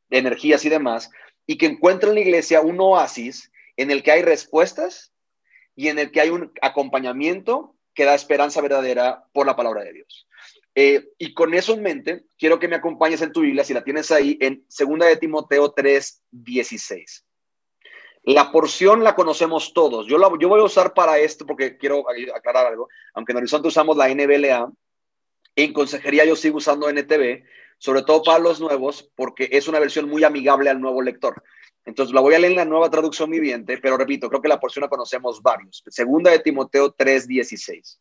energías 0.09 0.65
y 0.65 0.69
demás, 0.69 1.11
y 1.45 1.59
que 1.59 1.67
encuentra 1.67 2.09
en 2.09 2.15
la 2.15 2.21
iglesia 2.21 2.61
un 2.61 2.79
oasis 2.81 3.51
en 3.77 3.91
el 3.91 4.01
que 4.01 4.13
hay 4.13 4.23
respuestas 4.23 5.13
y 5.75 5.89
en 5.89 5.99
el 5.99 6.11
que 6.11 6.21
hay 6.21 6.29
un 6.29 6.51
acompañamiento 6.63 7.75
que 7.93 8.05
da 8.05 8.15
esperanza 8.15 8.61
verdadera 8.61 9.25
por 9.31 9.45
la 9.45 9.55
palabra 9.55 9.83
de 9.83 9.93
Dios. 9.93 10.27
Eh, 10.75 11.09
y 11.19 11.33
con 11.33 11.53
eso 11.53 11.73
en 11.73 11.83
mente, 11.83 12.23
quiero 12.37 12.59
que 12.59 12.67
me 12.67 12.75
acompañes 12.75 13.21
en 13.21 13.31
tu 13.31 13.41
Biblia, 13.41 13.63
si 13.63 13.73
la 13.73 13.83
tienes 13.83 14.11
ahí, 14.11 14.37
en 14.41 14.65
2 14.67 14.99
de 14.99 15.17
Timoteo 15.17 15.71
3, 15.71 16.23
16. 16.31 17.25
La 18.23 18.51
porción 18.51 19.03
la 19.03 19.15
conocemos 19.15 19.73
todos. 19.73 20.07
Yo, 20.07 20.17
la, 20.17 20.31
yo 20.39 20.47
voy 20.47 20.61
a 20.61 20.63
usar 20.63 20.93
para 20.93 21.19
esto 21.19 21.45
porque 21.45 21.77
quiero 21.77 22.05
aclarar 22.09 22.67
algo. 22.67 22.87
Aunque 23.13 23.33
en 23.33 23.37
Horizonte 23.37 23.67
usamos 23.67 23.97
la 23.97 24.07
NBLA, 24.07 24.71
en 25.55 25.73
consejería 25.73 26.25
yo 26.25 26.35
sigo 26.35 26.57
usando 26.57 26.89
NTV, 26.89 27.43
sobre 27.77 28.01
todo 28.01 28.23
para 28.23 28.39
los 28.39 28.59
nuevos, 28.59 29.11
porque 29.15 29.49
es 29.51 29.67
una 29.67 29.79
versión 29.79 30.09
muy 30.09 30.23
amigable 30.23 30.69
al 30.69 30.79
nuevo 30.79 31.01
lector. 31.01 31.43
Entonces 31.85 32.15
la 32.15 32.21
voy 32.21 32.33
a 32.33 32.39
leer 32.39 32.53
en 32.53 32.57
la 32.57 32.65
nueva 32.65 32.89
traducción 32.89 33.29
viviente, 33.29 33.77
pero 33.77 33.97
repito, 33.97 34.29
creo 34.29 34.41
que 34.41 34.47
la 34.47 34.59
porción 34.59 34.83
la 34.83 34.89
conocemos 34.89 35.41
varios. 35.41 35.83
Segunda 35.87 36.31
de 36.31 36.39
Timoteo 36.39 36.91
3, 36.91 37.27
16. 37.27 37.99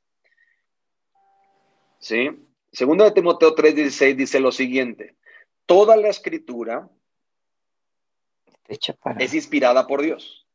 ¿Sí? 1.98 2.30
Segundo 2.72 3.04
de 3.04 3.12
Timoteo 3.12 3.54
3:16 3.54 4.16
dice 4.16 4.40
lo 4.40 4.50
siguiente, 4.50 5.16
toda 5.66 5.96
la 5.96 6.08
escritura 6.08 6.88
es 9.18 9.35
inspirada 9.35 9.87
por 9.87 10.00
Dios 10.00 10.46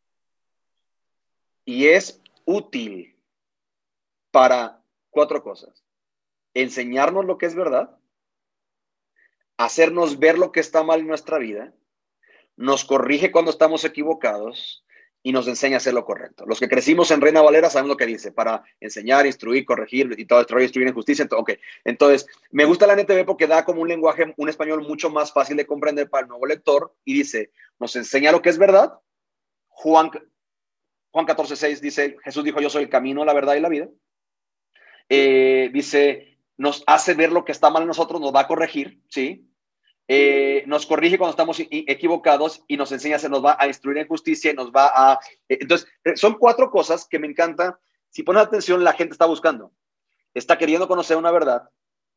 y 1.63 1.88
es 1.88 2.21
útil 2.45 3.15
para 4.32 4.82
cuatro 5.12 5.43
cosas. 5.43 5.84
Enseñarnos 6.56 7.25
lo 7.25 7.38
que 7.38 7.45
es 7.45 7.53
verdad, 7.53 7.99
hacernos 9.58 10.17
ver 10.17 10.39
lo 10.39 10.51
que 10.51 10.60
está 10.60 10.84
mal 10.84 11.01
en 11.01 11.08
nuestra 11.08 11.38
vida, 11.38 11.73
nos 12.56 12.84
corrige 12.84 13.32
cuando 13.32 13.51
estamos 13.51 13.86
equivocados 13.86 14.84
y 15.27 15.33
nos 15.33 15.45
enseña 15.49 15.75
a 15.75 15.77
hacer 15.79 15.93
lo 15.93 16.05
correcto. 16.05 16.45
Los 16.45 16.57
que 16.57 16.69
crecimos 16.69 17.11
en 17.11 17.19
Reina 17.19 17.41
Valera 17.41 17.69
saben 17.69 17.89
lo 17.89 17.97
que 17.97 18.05
dice, 18.05 18.31
para 18.31 18.63
enseñar, 18.79 19.25
instruir, 19.25 19.65
corregir 19.65 20.15
y 20.17 20.23
todo, 20.23 20.39
instruir 20.61 20.87
en 20.87 20.93
justicia. 20.93 21.27
Okay. 21.29 21.59
Entonces, 21.83 22.27
me 22.51 22.63
gusta 22.63 22.87
la 22.87 22.93
NTV 22.93 23.25
porque 23.25 23.45
da 23.45 23.65
como 23.65 23.81
un 23.81 23.89
lenguaje, 23.89 24.33
un 24.37 24.47
español 24.47 24.87
mucho 24.87 25.09
más 25.09 25.33
fácil 25.33 25.57
de 25.57 25.67
comprender 25.67 26.09
para 26.09 26.21
el 26.21 26.29
nuevo 26.29 26.45
lector 26.45 26.95
y 27.03 27.13
dice, 27.13 27.51
nos 27.77 27.93
enseña 27.97 28.31
lo 28.31 28.41
que 28.41 28.47
es 28.47 28.57
verdad. 28.57 28.93
Juan, 29.67 30.11
Juan 31.11 31.25
14, 31.25 31.57
6 31.57 31.81
dice, 31.81 32.15
Jesús 32.23 32.45
dijo, 32.45 32.61
yo 32.61 32.69
soy 32.69 32.83
el 32.83 32.89
camino, 32.89 33.25
la 33.25 33.33
verdad 33.33 33.55
y 33.55 33.59
la 33.59 33.67
vida. 33.67 33.89
Eh, 35.09 35.69
dice, 35.73 36.39
nos 36.55 36.85
hace 36.87 37.15
ver 37.15 37.33
lo 37.33 37.43
que 37.43 37.51
está 37.51 37.69
mal 37.69 37.81
en 37.81 37.89
nosotros, 37.89 38.21
nos 38.21 38.33
va 38.33 38.39
a 38.39 38.47
corregir, 38.47 39.01
¿sí? 39.09 39.46
Eh, 40.08 40.63
nos 40.67 40.86
corrige 40.86 41.17
cuando 41.17 41.32
estamos 41.32 41.60
equivocados 41.60 42.63
y 42.67 42.78
nos 42.78 42.91
enseña, 42.93 43.20
se 43.20 43.28
nos 43.28 43.43
va 43.43 43.58
a 43.60 43.67
instruir 43.67 43.98
en 43.98 44.08
justicia 44.08 44.52
y 44.52 44.54
nos 44.56 44.72
va 44.72 44.91
a... 44.93 45.20
Eh, 45.50 45.58
entonces, 45.62 45.88
eh, 46.04 46.15
son 46.15 46.36
cuatro 46.36 46.72
cosas 46.72 47.06
que 47.08 47.20
me 47.20 47.28
encanta. 47.28 47.80
Si 48.10 48.24
pones 48.24 48.43
atención, 48.43 48.84
la 48.84 48.93
gente 48.93 49.13
está 49.13 49.26
buscando. 49.26 49.74
Está 50.34 50.58
queriendo 50.58 50.88
conocer 50.88 51.17
una 51.17 51.32
verdad, 51.32 51.70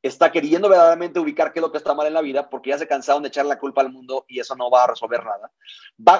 está 0.02 0.30
queriendo 0.30 0.68
verdaderamente 0.68 1.18
ubicar 1.18 1.52
qué 1.52 1.58
es 1.58 1.62
lo 1.62 1.72
que 1.72 1.78
está 1.78 1.94
mal 1.94 2.06
en 2.06 2.14
la 2.14 2.20
vida, 2.20 2.48
porque 2.48 2.70
ya 2.70 2.78
se 2.78 2.86
cansaron 2.86 3.22
de 3.22 3.28
echar 3.28 3.46
la 3.46 3.58
culpa 3.58 3.80
al 3.80 3.90
mundo 3.90 4.24
y 4.28 4.38
eso 4.40 4.54
no 4.54 4.70
va 4.70 4.84
a 4.84 4.88
resolver 4.88 5.24
nada. 5.24 5.50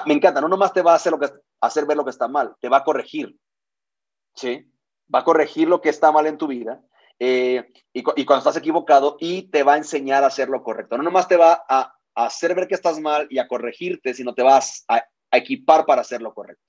me 0.05 0.13
encanta, 0.13 0.41
no 0.41 0.47
nomás 0.47 0.73
te 0.73 0.81
va 0.81 0.93
a 0.93 0.95
hacer, 0.95 1.11
lo 1.11 1.19
que, 1.19 1.29
hacer 1.61 1.85
ver 1.85 1.97
lo 1.97 2.03
que 2.03 2.09
está 2.09 2.27
mal, 2.27 2.55
te 2.59 2.69
va 2.69 2.77
a 2.77 2.83
corregir. 2.83 3.37
¿Sí? 4.33 4.67
Va 5.13 5.19
a 5.19 5.23
corregir 5.23 5.67
lo 5.67 5.79
que 5.79 5.89
está 5.89 6.11
mal 6.11 6.25
en 6.25 6.37
tu 6.37 6.47
vida 6.47 6.81
eh, 7.23 7.71
y, 7.93 8.01
cuando 8.01 8.37
estás 8.39 8.57
equivocado 8.57 9.15
y 9.19 9.43
te 9.43 9.61
va 9.61 9.75
a 9.75 9.77
enseñar 9.77 10.23
a 10.23 10.27
hacer 10.27 10.49
lo 10.49 10.63
correcto. 10.63 10.97
No 10.97 11.03
nomás 11.03 11.27
te 11.27 11.37
va 11.37 11.63
a, 11.69 11.93
hacer 12.15 12.55
ver 12.55 12.67
que 12.67 12.73
estás 12.73 12.99
mal 12.99 13.27
y 13.29 13.37
a 13.37 13.47
corregirte, 13.47 14.15
sino 14.15 14.33
te 14.33 14.41
vas 14.41 14.83
a, 14.87 15.05
equipar 15.31 15.85
para 15.85 16.01
hacer 16.01 16.21
lo 16.21 16.33
correcto. 16.33 16.63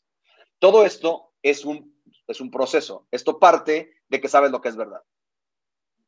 Todo 0.58 0.84
esto 0.84 1.32
es 1.42 1.64
un, 1.64 1.98
es 2.28 2.40
un 2.40 2.50
proceso. 2.50 3.08
Esto 3.10 3.38
parte 3.38 3.94
de 4.08 4.20
que 4.20 4.28
sabes 4.28 4.50
lo 4.50 4.60
que 4.60 4.68
es 4.68 4.76
verdad. 4.76 5.00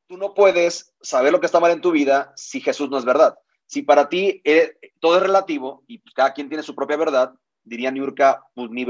tú 0.06 0.18
no 0.18 0.34
puedes 0.34 0.94
saber 1.00 1.32
lo 1.32 1.40
que 1.40 1.46
está 1.46 1.58
mal 1.58 1.72
en 1.72 1.80
tu 1.80 1.90
vida 1.90 2.32
si 2.36 2.60
Jesús 2.60 2.90
no 2.90 2.98
es 2.98 3.06
verdad. 3.06 3.38
Si 3.64 3.82
para 3.82 4.10
ti 4.10 4.42
eh, 4.44 4.76
todo 5.00 5.16
es 5.16 5.22
relativo 5.22 5.84
y 5.86 6.02
cada 6.12 6.34
quien 6.34 6.50
tiene 6.50 6.62
su 6.62 6.74
propia 6.74 6.98
verdad, 6.98 7.32
diría 7.62 7.90
Niurka, 7.90 8.46
pues 8.54 8.68
mi 8.68 8.84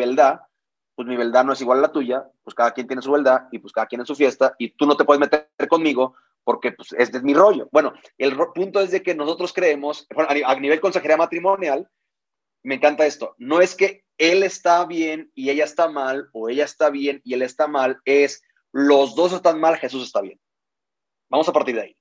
pues 0.95 1.09
mi 1.09 1.17
verdad 1.17 1.45
no 1.45 1.53
es 1.53 1.61
igual 1.61 1.79
a 1.79 1.83
la 1.83 1.93
tuya, 1.93 2.25
pues 2.43 2.55
cada 2.55 2.73
quien 2.73 2.87
tiene 2.87 3.03
su 3.03 3.13
verdad 3.13 3.49
y 3.51 3.59
pues 3.59 3.73
cada 3.73 3.87
quien 3.87 4.01
en 4.01 4.07
su 4.07 4.15
fiesta 4.15 4.55
y 4.59 4.71
tú 4.71 4.87
no 4.87 4.97
te 4.97 5.05
puedes 5.05 5.21
meter 5.21 5.49
conmigo 5.69 6.15
porque 6.45 6.73
pues 6.73 6.95
este 6.97 7.19
es 7.19 7.23
mi 7.23 7.35
rollo. 7.35 7.69
Bueno, 7.73 7.95
el 8.19 8.37
punto 8.55 8.81
es 8.81 8.91
de 8.91 9.03
que 9.03 9.15
nosotros 9.15 9.53
creemos, 9.53 10.07
a 10.17 10.55
nivel 10.61 10.81
consejería 10.81 11.17
matrimonial, 11.17 11.89
me 12.63 12.77
encanta 12.77 13.07
esto, 13.07 13.35
no 13.39 13.61
es 13.61 13.75
que 13.75 14.05
él 14.19 14.43
está 14.43 14.85
bien 14.87 15.31
y 15.35 15.51
ella 15.51 15.65
está 15.65 15.89
mal, 15.89 16.29
o 16.33 16.49
ella 16.49 16.65
está 16.65 16.91
bien 16.91 17.21
y 17.25 17.35
él 17.35 17.43
está 17.43 17.67
mal, 17.67 18.01
es 18.05 18.43
los 18.73 19.15
dos 19.15 19.33
están 19.33 19.61
mal, 19.61 19.77
Jesús 19.77 20.05
está 20.05 20.21
bien. 20.21 20.41
Vamos 21.29 21.49
a 21.49 21.53
partir 21.53 21.75
de 21.75 21.83
ahí. 21.83 21.97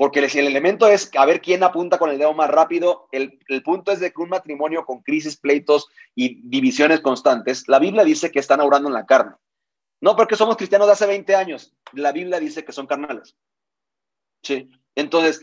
Porque 0.00 0.26
si 0.30 0.38
el 0.38 0.46
elemento 0.46 0.88
es 0.88 1.10
a 1.14 1.26
ver 1.26 1.42
quién 1.42 1.62
apunta 1.62 1.98
con 1.98 2.08
el 2.08 2.16
dedo 2.16 2.32
más 2.32 2.48
rápido, 2.48 3.06
el, 3.12 3.38
el, 3.48 3.62
punto 3.62 3.92
es 3.92 4.00
de 4.00 4.10
que 4.10 4.22
un 4.22 4.30
matrimonio 4.30 4.86
con 4.86 5.02
crisis, 5.02 5.36
pleitos 5.36 5.88
y 6.14 6.40
divisiones 6.48 7.00
constantes, 7.00 7.68
la 7.68 7.78
Biblia 7.78 8.02
dice 8.02 8.30
que 8.30 8.38
están 8.38 8.62
orando 8.62 8.88
en 8.88 8.94
la 8.94 9.04
carne. 9.04 9.34
No 10.00 10.16
porque 10.16 10.36
somos 10.36 10.56
cristianos 10.56 10.86
de 10.86 10.94
hace 10.94 11.04
20 11.04 11.36
años, 11.36 11.74
la 11.92 12.12
Biblia 12.12 12.40
dice 12.40 12.64
que 12.64 12.72
son 12.72 12.86
carnales. 12.86 13.36
Sí. 14.42 14.70
Entonces, 14.94 15.42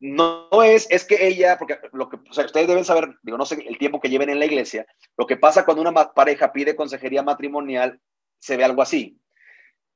no, 0.00 0.48
es, 0.62 0.86
es 0.88 1.04
que 1.04 1.26
ella, 1.26 1.58
porque 1.58 1.78
lo 1.92 2.08
que 2.08 2.16
ustedes 2.30 2.66
deben 2.66 2.86
saber, 2.86 3.18
digo, 3.22 3.36
no 3.36 3.44
sé 3.44 3.62
el 3.68 3.76
tiempo 3.76 4.00
que 4.00 4.08
lleven 4.08 4.30
en 4.30 4.38
la 4.38 4.46
iglesia, 4.46 4.86
lo 5.18 5.26
que 5.26 5.36
pasa 5.36 5.66
cuando 5.66 5.82
una 5.82 6.14
pareja 6.14 6.50
pide 6.50 6.76
consejería 6.76 7.22
matrimonial, 7.22 8.00
se 8.38 8.56
ve 8.56 8.64
algo 8.64 8.80
así. 8.80 9.20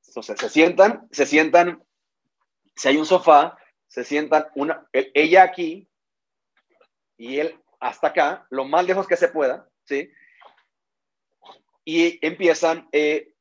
Entonces, 0.07 0.39
se 0.39 0.49
sientan, 0.51 1.07
se 1.09 1.25
sientan, 1.25 1.81
si 2.75 2.89
hay 2.89 2.97
un 2.97 3.07
sofá, 3.07 3.57
se 3.87 4.03
sientan 4.03 4.47
una, 4.55 4.87
ella 4.91 5.43
aquí 5.43 5.89
y 7.17 7.39
él 7.39 7.59
hasta 7.79 8.07
acá, 8.07 8.47
lo 8.49 8.65
más 8.65 8.85
lejos 8.85 9.07
que 9.07 9.17
se 9.17 9.27
pueda, 9.27 9.69
¿sí? 9.85 10.11
Y 11.85 12.25
empiezan, 12.25 12.89
eh, 12.91 13.33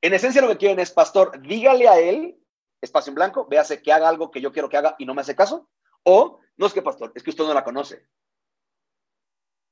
en 0.00 0.14
esencia 0.14 0.42
lo 0.42 0.48
que 0.48 0.58
quieren 0.58 0.78
es, 0.78 0.90
pastor, 0.90 1.40
dígale 1.42 1.88
a 1.88 1.98
él 1.98 2.38
espacio 2.80 3.10
en 3.10 3.16
blanco, 3.16 3.46
véase 3.46 3.82
que 3.82 3.92
haga 3.92 4.08
algo 4.08 4.30
que 4.30 4.40
yo 4.40 4.52
quiero 4.52 4.68
que 4.68 4.76
haga 4.76 4.94
y 4.98 5.04
no 5.04 5.14
me 5.14 5.22
hace 5.22 5.36
caso. 5.36 5.68
O, 6.04 6.40
no 6.56 6.66
es 6.66 6.72
que 6.72 6.82
pastor, 6.82 7.12
es 7.14 7.22
que 7.22 7.30
usted 7.30 7.44
no 7.44 7.54
la 7.54 7.64
conoce. 7.64 8.06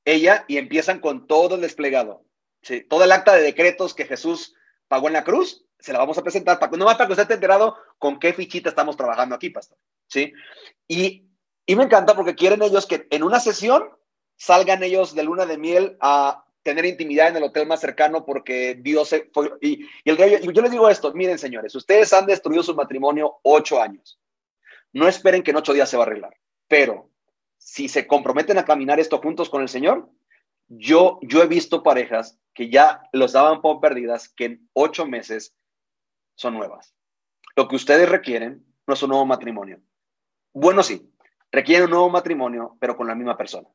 Ella 0.05 0.45
y 0.47 0.57
empiezan 0.57 0.99
con 0.99 1.27
todo 1.27 1.55
el 1.55 1.61
desplegado. 1.61 2.25
¿sí? 2.61 2.81
Todo 2.81 3.03
el 3.03 3.11
acta 3.11 3.33
de 3.33 3.41
decretos 3.41 3.93
que 3.93 4.05
Jesús 4.05 4.55
pagó 4.87 5.07
en 5.07 5.13
la 5.13 5.23
cruz, 5.23 5.65
se 5.79 5.93
la 5.93 5.99
vamos 5.99 6.17
a 6.17 6.23
presentar, 6.23 6.59
para, 6.59 6.71
no 6.77 6.85
más 6.85 6.95
para 6.95 7.07
que 7.07 7.13
usted 7.13 7.23
esté 7.23 7.35
enterado 7.35 7.77
con 7.97 8.19
qué 8.19 8.33
fichita 8.33 8.69
estamos 8.69 8.97
trabajando 8.97 9.35
aquí, 9.35 9.49
pastor. 9.49 9.77
¿Sí? 10.07 10.33
Y, 10.87 11.29
y 11.65 11.75
me 11.75 11.83
encanta 11.83 12.15
porque 12.15 12.35
quieren 12.35 12.61
ellos 12.61 12.85
que 12.85 13.07
en 13.09 13.23
una 13.23 13.39
sesión 13.39 13.89
salgan 14.37 14.83
ellos 14.83 15.15
de 15.15 15.23
luna 15.23 15.45
de 15.45 15.57
miel 15.57 15.97
a 15.99 16.45
tener 16.63 16.85
intimidad 16.85 17.29
en 17.29 17.37
el 17.37 17.43
hotel 17.43 17.65
más 17.65 17.79
cercano 17.79 18.25
porque 18.25 18.75
Dios 18.75 19.09
se 19.09 19.29
fue. 19.33 19.53
Y, 19.61 19.85
el 20.03 20.17
yo 20.17 20.61
les 20.61 20.71
digo 20.71 20.89
esto, 20.89 21.13
miren 21.13 21.39
señores, 21.39 21.73
ustedes 21.75 22.11
han 22.13 22.25
destruido 22.25 22.61
su 22.61 22.75
matrimonio 22.75 23.39
ocho 23.43 23.81
años. 23.81 24.19
No 24.91 25.07
esperen 25.07 25.43
que 25.43 25.51
en 25.51 25.57
ocho 25.57 25.73
días 25.73 25.89
se 25.89 25.97
va 25.97 26.03
a 26.03 26.07
arreglar, 26.07 26.35
pero 26.67 27.09
si 27.57 27.87
se 27.87 28.05
comprometen 28.05 28.57
a 28.57 28.65
caminar 28.65 28.99
esto 28.99 29.19
juntos 29.19 29.49
con 29.49 29.61
el 29.61 29.69
Señor, 29.69 30.09
yo, 30.67 31.19
yo 31.21 31.41
he 31.41 31.47
visto 31.47 31.83
parejas 31.83 32.37
que 32.53 32.69
ya 32.69 33.01
los 33.13 33.33
daban 33.33 33.61
por 33.61 33.79
perdidas, 33.79 34.29
que 34.29 34.45
en 34.45 34.69
ocho 34.73 35.05
meses 35.05 35.55
son 36.35 36.53
nuevas. 36.53 36.93
Lo 37.55 37.67
que 37.67 37.75
ustedes 37.75 38.09
requieren 38.09 38.65
no 38.85 38.93
es 38.93 39.03
un 39.03 39.09
nuevo 39.09 39.25
matrimonio. 39.25 39.81
Bueno, 40.59 40.81
sí, 40.81 41.07
requieren 41.51 41.83
un 41.83 41.91
nuevo 41.91 42.09
matrimonio, 42.09 42.77
pero 42.79 42.97
con 42.97 43.05
la 43.05 43.13
misma 43.13 43.37
persona. 43.37 43.69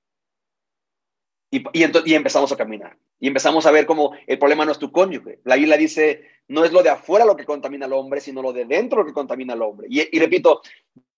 Y, 1.48 1.62
y, 1.74 2.14
empezamos 2.14 2.50
a 2.50 2.56
caminar. 2.56 2.98
Y 3.20 3.28
empezamos 3.28 3.66
a 3.66 3.70
ver 3.70 3.86
cómo 3.86 4.16
el 4.26 4.36
problema 4.36 4.64
no 4.64 4.72
es 4.72 4.80
tu 4.80 4.90
cónyuge. 4.90 5.38
La 5.44 5.56
isla 5.56 5.76
dice, 5.76 6.28
no 6.48 6.64
es 6.64 6.72
lo 6.72 6.82
de 6.82 6.88
afuera 6.88 7.24
lo 7.24 7.36
que 7.36 7.44
contamina 7.44 7.86
al 7.86 7.92
hombre, 7.92 8.20
sino 8.20 8.42
lo 8.42 8.52
de 8.52 8.64
dentro 8.64 8.98
lo 8.98 9.06
que 9.06 9.12
contamina 9.12 9.52
al 9.52 9.62
hombre. 9.62 9.86
Y, 9.90 10.18
repito, 10.18 10.60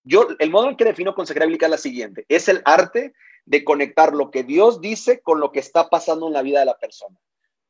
yo, 0.02 0.28
el 0.38 0.50
modo 0.50 0.68
en 0.68 0.76
que 0.76 0.84
defino 0.84 1.14
consejería 1.14 1.46
bíblica 1.46 1.64
es 1.64 1.70
la 1.70 1.78
siguiente. 1.78 2.26
Es 2.28 2.46
el 2.50 2.60
arte 2.66 3.14
de 3.46 3.64
conectar 3.64 4.12
lo 4.12 4.30
que 4.30 4.42
Dios 4.42 4.82
dice 4.82 5.22
con 5.22 5.40
lo 5.40 5.50
que 5.50 5.60
está 5.60 5.88
pasando 5.88 6.26
en 6.26 6.34
la 6.34 6.42
vida 6.42 6.60
de 6.60 6.66
la 6.66 6.76
persona. 6.76 7.18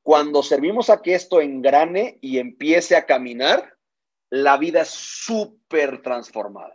Cuando 0.03 0.43
servimos 0.43 0.91
a 0.91 1.01
que 1.01 1.15
esto 1.15 1.41
engrane 1.41 2.19
y 2.21 2.39
empiece 2.39 2.97
a 2.97 3.07
caminar, 3.07 3.77
la 4.31 4.57
vida 4.57 4.81
es 4.81 4.89
súper 4.89 6.03
transformada 6.03 6.75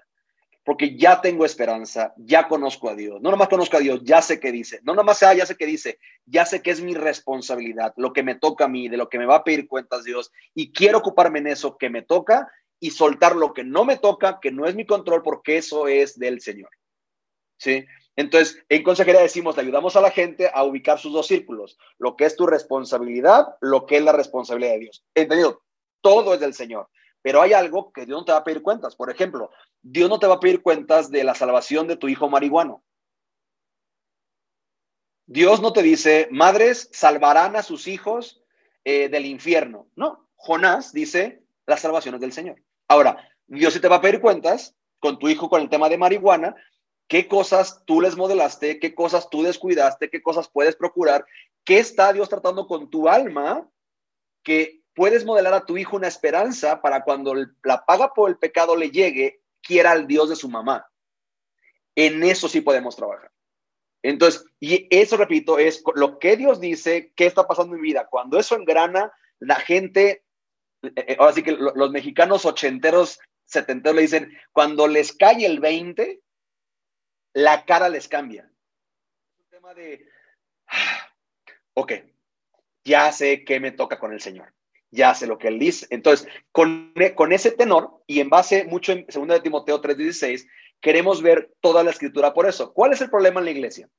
porque 0.70 0.96
ya 0.96 1.20
tengo 1.20 1.46
esperanza, 1.46 2.14
ya 2.16 2.48
conozco 2.48 2.90
a 2.90 2.96
Dios. 2.96 3.20
No 3.24 3.32
nomás 3.32 3.48
conozco 3.48 3.78
a 3.78 3.80
Dios, 3.80 4.02
ya 4.04 4.22
sé 4.22 4.40
qué 4.40 4.52
dice. 4.52 4.80
No 4.84 4.94
nomás 4.94 5.18
sea, 5.18 5.34
ya 5.34 5.44
sé 5.48 5.58
qué 5.58 5.66
dice, 5.66 5.98
ya 6.28 6.46
sé 6.46 6.62
que 6.62 6.70
es 6.70 6.80
mi 6.80 6.94
responsabilidad, 6.94 7.92
lo 7.98 8.14
que 8.14 8.22
me 8.22 8.36
toca 8.36 8.66
a 8.66 8.68
mí, 8.68 8.88
de 8.88 8.96
lo 8.96 9.10
que 9.10 9.18
me 9.18 9.26
va 9.26 9.38
a 9.38 9.44
pedir 9.44 9.68
cuentas 9.68 10.04
Dios. 10.04 10.32
Y 10.54 10.72
quiero 10.72 11.00
ocuparme 11.00 11.40
en 11.40 11.48
eso 11.48 11.76
que 11.76 11.90
me 11.90 12.04
toca 12.04 12.52
y 12.80 12.92
soltar 12.92 13.36
lo 13.36 13.52
que 13.52 13.64
no 13.64 13.84
me 13.84 13.98
toca, 13.98 14.40
que 14.40 14.52
no 14.52 14.68
es 14.68 14.76
mi 14.76 14.86
control, 14.86 15.24
porque 15.24 15.58
eso 15.58 15.88
es 15.88 16.20
del 16.20 16.40
Señor. 16.40 16.70
¿Sí? 17.58 17.88
Entonces, 18.16 18.64
en 18.70 18.84
consejería 18.84 19.22
decimos, 19.22 19.56
le 19.56 19.64
ayudamos 19.64 19.96
a 19.96 20.02
la 20.02 20.12
gente 20.12 20.52
a 20.54 20.64
ubicar 20.66 21.00
sus 21.00 21.14
dos 21.14 21.26
círculos, 21.26 21.80
lo 21.98 22.16
que 22.16 22.26
es 22.26 22.36
tu 22.36 22.46
responsabilidad, 22.46 23.56
lo 23.60 23.88
que 23.88 23.98
es 23.98 24.04
la 24.04 24.12
responsabilidad 24.12 24.74
de 24.74 24.80
Dios. 24.82 25.04
Entendido, 25.16 25.64
todo 26.02 26.36
es 26.36 26.40
del 26.40 26.54
Señor. 26.54 26.90
Pero 27.22 27.42
hay 27.42 27.54
algo 27.54 27.92
que 27.92 28.06
Dios 28.06 28.20
no 28.20 28.26
te 28.26 28.32
va 28.32 28.40
a 28.40 28.44
pedir 28.44 28.62
cuentas. 28.62 28.96
Por 28.96 29.10
ejemplo, 29.10 29.52
Dios 29.82 30.10
no 30.10 30.20
te 30.20 30.28
va 30.28 30.36
a 30.36 30.40
pedir 30.40 30.62
cuentas 30.62 31.12
de 31.12 31.24
la 31.24 31.36
salvación 31.36 31.88
de 31.88 31.98
tu 31.98 32.08
hijo 32.08 32.30
marihuano. 32.30 32.84
Dios 35.26 35.62
no 35.62 35.74
te 35.74 35.84
dice, 35.84 36.28
madres 36.32 36.90
salvarán 36.92 37.56
a 37.56 37.62
sus 37.62 37.88
hijos 37.88 38.42
eh, 38.84 39.10
del 39.10 39.26
infierno. 39.26 39.88
No, 39.96 40.28
Jonás 40.36 40.92
dice, 40.92 41.44
las 41.68 41.82
salvaciones 41.82 42.20
del 42.22 42.32
Señor. 42.32 42.62
Ahora, 42.88 43.30
Dios 43.46 43.74
sí 43.74 43.80
te 43.80 43.88
va 43.88 43.98
a 43.98 44.02
pedir 44.02 44.22
cuentas 44.22 44.76
con 45.00 45.20
tu 45.20 45.30
hijo 45.30 45.50
con 45.50 45.62
el 45.62 45.70
tema 45.70 45.88
de 45.90 45.98
marihuana, 45.98 46.56
qué 47.08 47.28
cosas 47.28 47.84
tú 47.86 48.02
les 48.02 48.16
modelaste, 48.16 48.80
qué 48.80 48.96
cosas 48.96 49.30
tú 49.30 49.44
descuidaste, 49.44 50.10
qué 50.10 50.22
cosas 50.22 50.50
puedes 50.50 50.76
procurar, 50.76 51.26
qué 51.64 51.80
está 51.80 52.12
Dios 52.14 52.30
tratando 52.30 52.68
con 52.68 52.90
tu 52.90 53.08
alma 53.08 53.70
que 54.44 54.79
puedes 54.96 55.26
modelar 55.26 55.54
a 55.54 55.66
tu 55.66 55.78
hijo 55.78 55.96
una 55.96 56.08
esperanza 56.08 56.82
para 56.82 57.04
cuando 57.04 57.34
la 57.64 57.86
paga 57.86 58.14
por 58.14 58.30
el 58.30 58.38
pecado 58.38 58.76
le 58.76 58.92
llegue, 58.92 59.42
quiera 59.62 59.92
al 59.92 60.08
Dios 60.08 60.30
de 60.30 60.36
su 60.36 60.50
mamá. 60.50 60.90
En 61.96 62.24
eso 62.24 62.48
sí 62.48 62.62
podemos 62.62 62.96
trabajar. 62.96 63.32
Entonces, 64.02 64.46
y 64.60 64.88
eso, 64.90 65.18
repito, 65.18 65.60
es 65.60 65.84
lo 65.96 66.20
que 66.20 66.38
Dios 66.38 66.60
dice, 66.60 67.12
qué 67.16 67.26
está 67.26 67.48
pasando 67.48 67.76
en 67.76 67.82
mi 67.82 67.88
vida. 67.88 68.08
Cuando 68.10 68.40
eso 68.40 68.56
engrana, 68.56 69.12
la 69.40 69.56
gente, 69.56 70.24
eh, 70.82 70.92
eh, 70.96 71.16
ahora 71.20 71.34
sí 71.34 71.44
que 71.44 71.52
los 71.52 71.92
mexicanos 71.92 72.46
ochenteros, 72.46 73.20
setenteros 73.46 73.96
le 73.96 74.02
dicen, 74.04 74.38
cuando 74.54 74.88
les 74.88 75.14
cae 75.14 75.46
el 75.46 75.60
20, 75.60 76.22
la 77.34 77.66
cara 77.66 77.90
les 77.90 78.08
cambia. 78.08 78.50
Es 79.34 79.40
un 79.40 79.50
tema 79.50 79.74
de, 79.74 80.08
ah, 80.68 81.14
ok, 81.74 81.94
ya 82.86 83.12
sé 83.12 83.44
qué 83.44 83.60
me 83.60 83.72
toca 83.72 84.00
con 84.00 84.14
el 84.14 84.22
Señor 84.22 84.54
ya 84.92 85.12
hace 85.12 85.28
lo 85.28 85.38
que 85.38 85.48
él 85.48 85.60
dice. 85.60 85.88
Entonces, 85.90 86.28
con, 86.52 86.94
con 87.16 87.32
ese 87.32 87.52
tenor 87.52 88.02
y 88.08 88.20
en 88.20 88.30
base 88.30 88.66
mucho 88.66 88.92
en 88.92 89.06
2 89.06 89.28
de 89.28 89.40
Timoteo 89.42 89.82
3:16, 89.82 90.48
queremos 90.82 91.22
ver 91.22 91.52
toda 91.62 91.84
la 91.84 91.92
escritura 91.92 92.34
por 92.34 92.48
eso. 92.48 92.74
¿Cuál 92.74 92.94
es 92.94 93.02
el 93.02 93.10
problema 93.10 93.40
en 93.40 93.46
la 93.46 93.52
iglesia? 93.52 93.90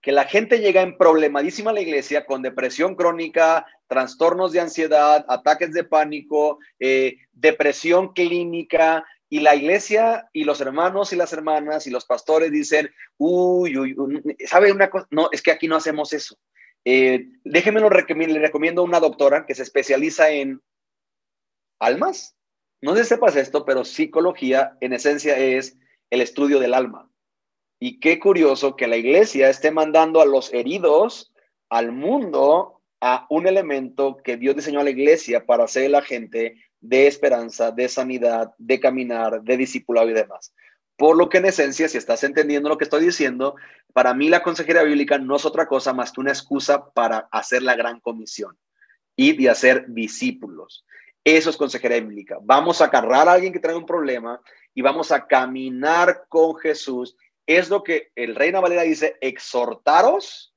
Que 0.00 0.12
la 0.12 0.24
gente 0.24 0.60
llega 0.60 0.80
en 0.82 0.96
problemadísima 0.96 1.70
a 1.70 1.74
la 1.74 1.82
iglesia 1.82 2.24
con 2.24 2.42
depresión 2.42 2.94
crónica, 2.94 3.66
trastornos 3.86 4.52
de 4.52 4.60
ansiedad, 4.60 5.24
ataques 5.28 5.72
de 5.72 5.84
pánico, 5.84 6.58
eh, 6.78 7.16
depresión 7.32 8.12
clínica, 8.14 9.04
y 9.32 9.40
la 9.40 9.54
iglesia 9.54 10.28
y 10.32 10.42
los 10.42 10.60
hermanos 10.60 11.12
y 11.12 11.16
las 11.16 11.32
hermanas 11.32 11.86
y 11.86 11.90
los 11.90 12.04
pastores 12.04 12.50
dicen, 12.50 12.90
uy, 13.16 13.78
uy, 13.78 13.94
uy 13.96 14.36
¿sabe 14.44 14.72
una 14.72 14.90
cosa? 14.90 15.06
No, 15.10 15.28
es 15.30 15.40
que 15.40 15.52
aquí 15.52 15.68
no 15.68 15.76
hacemos 15.76 16.12
eso. 16.12 16.36
Eh, 16.84 17.28
recomiendo, 17.44 17.90
le 17.90 18.38
recomiendo 18.38 18.82
una 18.82 19.00
doctora 19.00 19.46
que 19.46 19.54
se 19.54 19.62
especializa 19.62 20.30
en 20.30 20.62
almas. 21.78 22.36
No 22.80 22.94
sé 22.96 23.04
sepas 23.04 23.36
esto, 23.36 23.64
pero 23.64 23.84
psicología 23.84 24.76
en 24.80 24.92
esencia 24.92 25.36
es 25.38 25.76
el 26.10 26.20
estudio 26.20 26.58
del 26.58 26.74
alma. 26.74 27.10
Y 27.78 28.00
qué 28.00 28.18
curioso 28.18 28.76
que 28.76 28.86
la 28.86 28.96
iglesia 28.96 29.48
esté 29.48 29.70
mandando 29.70 30.20
a 30.20 30.26
los 30.26 30.52
heridos 30.52 31.32
al 31.68 31.92
mundo 31.92 32.82
a 33.00 33.26
un 33.30 33.46
elemento 33.46 34.18
que 34.18 34.36
Dios 34.36 34.56
diseñó 34.56 34.80
a 34.80 34.84
la 34.84 34.90
iglesia 34.90 35.46
para 35.46 35.66
ser 35.66 35.90
la 35.90 36.02
gente 36.02 36.56
de 36.80 37.06
esperanza, 37.06 37.70
de 37.70 37.88
sanidad, 37.88 38.52
de 38.58 38.80
caminar, 38.80 39.42
de 39.42 39.56
discipulado 39.56 40.10
y 40.10 40.14
demás. 40.14 40.52
Por 41.00 41.16
lo 41.16 41.30
que 41.30 41.38
en 41.38 41.46
esencia, 41.46 41.88
si 41.88 41.96
estás 41.96 42.24
entendiendo 42.24 42.68
lo 42.68 42.76
que 42.76 42.84
estoy 42.84 43.02
diciendo, 43.02 43.54
para 43.94 44.12
mí 44.12 44.28
la 44.28 44.42
consejería 44.42 44.82
bíblica 44.82 45.16
no 45.16 45.36
es 45.36 45.46
otra 45.46 45.66
cosa 45.66 45.94
más 45.94 46.12
que 46.12 46.20
una 46.20 46.30
excusa 46.30 46.92
para 46.92 47.26
hacer 47.32 47.62
la 47.62 47.74
gran 47.74 48.00
comisión 48.00 48.58
y 49.16 49.34
de 49.34 49.48
hacer 49.48 49.86
discípulos. 49.88 50.84
Eso 51.24 51.48
es 51.48 51.56
consejería 51.56 52.00
bíblica. 52.00 52.36
Vamos 52.42 52.82
a 52.82 52.84
agarrar 52.84 53.30
a 53.30 53.32
alguien 53.32 53.50
que 53.50 53.60
trae 53.60 53.74
un 53.74 53.86
problema 53.86 54.42
y 54.74 54.82
vamos 54.82 55.10
a 55.10 55.26
caminar 55.26 56.26
con 56.28 56.56
Jesús. 56.56 57.16
Es 57.46 57.70
lo 57.70 57.82
que 57.82 58.12
el 58.14 58.36
Reina 58.36 58.60
Valera 58.60 58.82
dice, 58.82 59.16
exhortaros, 59.22 60.54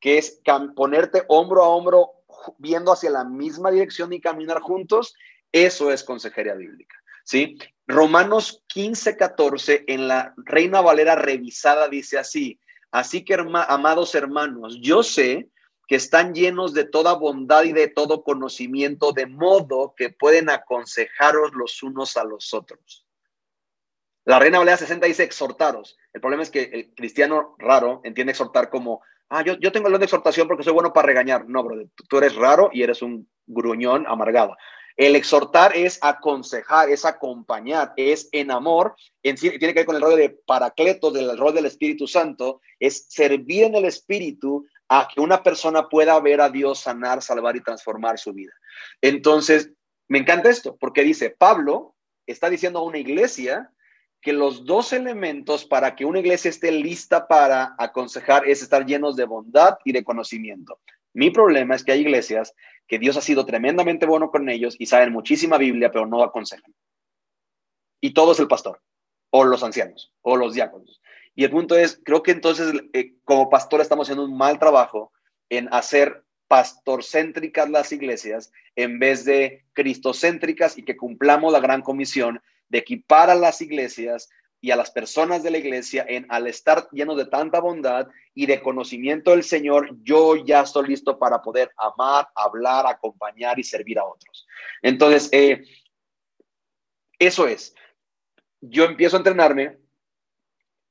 que 0.00 0.18
es 0.18 0.40
ponerte 0.74 1.22
hombro 1.28 1.62
a 1.62 1.68
hombro 1.68 2.10
viendo 2.58 2.90
hacia 2.90 3.10
la 3.10 3.22
misma 3.22 3.70
dirección 3.70 4.12
y 4.12 4.20
caminar 4.20 4.62
juntos. 4.62 5.14
Eso 5.52 5.92
es 5.92 6.02
consejería 6.02 6.54
bíblica. 6.54 6.96
¿sí? 7.26 7.58
Romanos 7.86 8.64
15, 8.68 9.16
14 9.16 9.84
en 9.86 10.08
la 10.08 10.34
Reina 10.36 10.80
Valera 10.80 11.14
revisada 11.14 11.88
dice 11.88 12.18
así, 12.18 12.58
así 12.90 13.24
que 13.24 13.34
amados 13.34 14.14
hermanos, 14.14 14.78
yo 14.80 15.02
sé 15.02 15.48
que 15.86 15.94
están 15.94 16.34
llenos 16.34 16.74
de 16.74 16.84
toda 16.84 17.14
bondad 17.14 17.62
y 17.62 17.72
de 17.72 17.86
todo 17.86 18.24
conocimiento, 18.24 19.12
de 19.12 19.26
modo 19.26 19.94
que 19.96 20.10
pueden 20.10 20.50
aconsejaros 20.50 21.52
los 21.54 21.82
unos 21.82 22.16
a 22.16 22.24
los 22.24 22.52
otros. 22.52 23.06
La 24.24 24.40
Reina 24.40 24.58
Valera 24.58 24.76
60 24.76 25.06
dice 25.06 25.22
exhortaros. 25.22 25.96
El 26.12 26.20
problema 26.20 26.42
es 26.42 26.50
que 26.50 26.64
el 26.64 26.94
cristiano 26.94 27.54
raro 27.58 28.00
entiende 28.02 28.32
exhortar 28.32 28.68
como, 28.68 29.00
ah, 29.28 29.44
yo, 29.44 29.54
yo 29.54 29.70
tengo 29.70 29.86
el 29.86 29.92
don 29.92 30.00
de 30.00 30.06
exhortación 30.06 30.48
porque 30.48 30.64
soy 30.64 30.72
bueno 30.72 30.92
para 30.92 31.06
regañar. 31.06 31.48
No, 31.48 31.62
bro, 31.62 31.76
tú 32.08 32.18
eres 32.18 32.34
raro 32.34 32.70
y 32.72 32.82
eres 32.82 33.02
un 33.02 33.28
gruñón 33.46 34.04
amargado. 34.08 34.56
El 34.96 35.14
exhortar 35.14 35.76
es 35.76 35.98
aconsejar, 36.00 36.88
es 36.88 37.04
acompañar, 37.04 37.92
es 37.96 38.28
en 38.32 38.50
amor, 38.50 38.96
en 39.22 39.36
tiene 39.36 39.58
que 39.58 39.72
ver 39.74 39.84
con 39.86 39.96
el 39.96 40.02
rol 40.02 40.16
de 40.16 40.30
paracletos, 40.30 41.12
del 41.12 41.36
rol 41.36 41.54
del 41.54 41.66
Espíritu 41.66 42.06
Santo, 42.06 42.62
es 42.80 43.06
servir 43.08 43.64
en 43.64 43.74
el 43.74 43.84
Espíritu 43.84 44.66
a 44.88 45.06
que 45.12 45.20
una 45.20 45.42
persona 45.42 45.88
pueda 45.88 46.18
ver 46.20 46.40
a 46.40 46.48
Dios 46.48 46.80
sanar, 46.80 47.22
salvar 47.22 47.56
y 47.56 47.62
transformar 47.62 48.18
su 48.18 48.32
vida. 48.32 48.52
Entonces, 49.02 49.70
me 50.08 50.18
encanta 50.18 50.48
esto, 50.48 50.76
porque 50.76 51.02
dice, 51.02 51.30
Pablo 51.30 51.94
está 52.26 52.48
diciendo 52.48 52.78
a 52.78 52.84
una 52.84 52.98
iglesia 52.98 53.70
que 54.22 54.32
los 54.32 54.64
dos 54.64 54.92
elementos 54.92 55.64
para 55.64 55.94
que 55.94 56.04
una 56.04 56.20
iglesia 56.20 56.48
esté 56.48 56.72
lista 56.72 57.28
para 57.28 57.74
aconsejar 57.78 58.48
es 58.48 58.62
estar 58.62 58.86
llenos 58.86 59.14
de 59.14 59.24
bondad 59.24 59.76
y 59.84 59.92
de 59.92 60.02
conocimiento. 60.02 60.80
Mi 61.16 61.30
problema 61.30 61.74
es 61.74 61.82
que 61.82 61.92
hay 61.92 62.00
iglesias 62.02 62.54
que 62.86 62.98
Dios 62.98 63.16
ha 63.16 63.22
sido 63.22 63.46
tremendamente 63.46 64.04
bueno 64.04 64.30
con 64.30 64.50
ellos 64.50 64.76
y 64.78 64.84
saben 64.84 65.14
muchísima 65.14 65.56
Biblia, 65.56 65.90
pero 65.90 66.04
no 66.04 66.22
aconsejan. 66.22 66.74
Y 68.02 68.12
todo 68.12 68.32
es 68.32 68.38
el 68.38 68.48
pastor, 68.48 68.82
o 69.30 69.42
los 69.42 69.62
ancianos, 69.62 70.12
o 70.20 70.36
los 70.36 70.52
diáconos. 70.52 71.00
Y 71.34 71.44
el 71.44 71.50
punto 71.50 71.74
es, 71.74 71.98
creo 72.04 72.22
que 72.22 72.32
entonces 72.32 72.70
eh, 72.92 73.14
como 73.24 73.48
pastor 73.48 73.80
estamos 73.80 74.06
haciendo 74.06 74.26
un 74.26 74.36
mal 74.36 74.58
trabajo 74.58 75.10
en 75.48 75.72
hacer 75.72 76.22
pastorcéntricas 76.48 77.70
las 77.70 77.92
iglesias 77.92 78.52
en 78.74 78.98
vez 78.98 79.24
de 79.24 79.64
cristocéntricas 79.72 80.76
y 80.76 80.84
que 80.84 80.98
cumplamos 80.98 81.50
la 81.50 81.60
gran 81.60 81.80
comisión 81.80 82.42
de 82.68 82.76
equipar 82.80 83.30
a 83.30 83.34
las 83.34 83.62
iglesias 83.62 84.28
y 84.60 84.70
a 84.70 84.76
las 84.76 84.90
personas 84.90 85.42
de 85.42 85.50
la 85.50 85.58
iglesia 85.58 86.04
en 86.08 86.26
al 86.28 86.46
estar 86.46 86.88
llenos 86.90 87.16
de 87.16 87.26
tanta 87.26 87.60
bondad 87.60 88.08
y 88.34 88.46
de 88.46 88.60
conocimiento 88.62 89.30
del 89.30 89.44
Señor, 89.44 89.96
yo 90.02 90.36
ya 90.36 90.62
estoy 90.62 90.88
listo 90.88 91.18
para 91.18 91.42
poder 91.42 91.70
amar, 91.76 92.28
hablar, 92.34 92.86
acompañar 92.86 93.58
y 93.58 93.64
servir 93.64 93.98
a 93.98 94.04
otros. 94.04 94.46
Entonces, 94.82 95.28
eh, 95.32 95.64
eso 97.18 97.46
es. 97.46 97.74
Yo 98.60 98.84
empiezo 98.84 99.16
a 99.16 99.20
entrenarme 99.20 99.78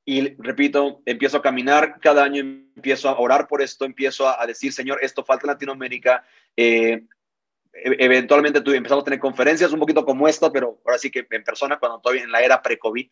y 0.05 0.35
repito, 0.35 1.01
empiezo 1.05 1.37
a 1.37 1.41
caminar 1.41 1.99
cada 1.99 2.23
año, 2.23 2.41
empiezo 2.41 3.09
a 3.09 3.19
orar 3.19 3.47
por 3.47 3.61
esto, 3.61 3.85
empiezo 3.85 4.29
a, 4.29 4.45
decir, 4.45 4.71
Señor, 4.71 4.99
esto 5.01 5.25
falta 5.25 5.47
en 5.47 5.53
Latinoamérica. 5.53 6.23
Eh, 6.55 7.03
e-, 7.73 7.97
eventualmente 7.99 8.61
tú, 8.61 8.71
empezamos 8.71 9.01
a 9.01 9.05
tener 9.05 9.19
conferencias 9.19 9.73
un 9.73 9.79
poquito 9.79 10.05
como 10.05 10.27
esta, 10.27 10.51
pero 10.51 10.79
ahora 10.85 10.99
sí 10.99 11.09
que 11.09 11.25
en 11.29 11.43
persona, 11.43 11.79
cuando 11.79 11.99
todavía 11.99 12.23
en 12.23 12.31
la 12.31 12.41
era 12.41 12.61
pre-COVID, 12.61 13.09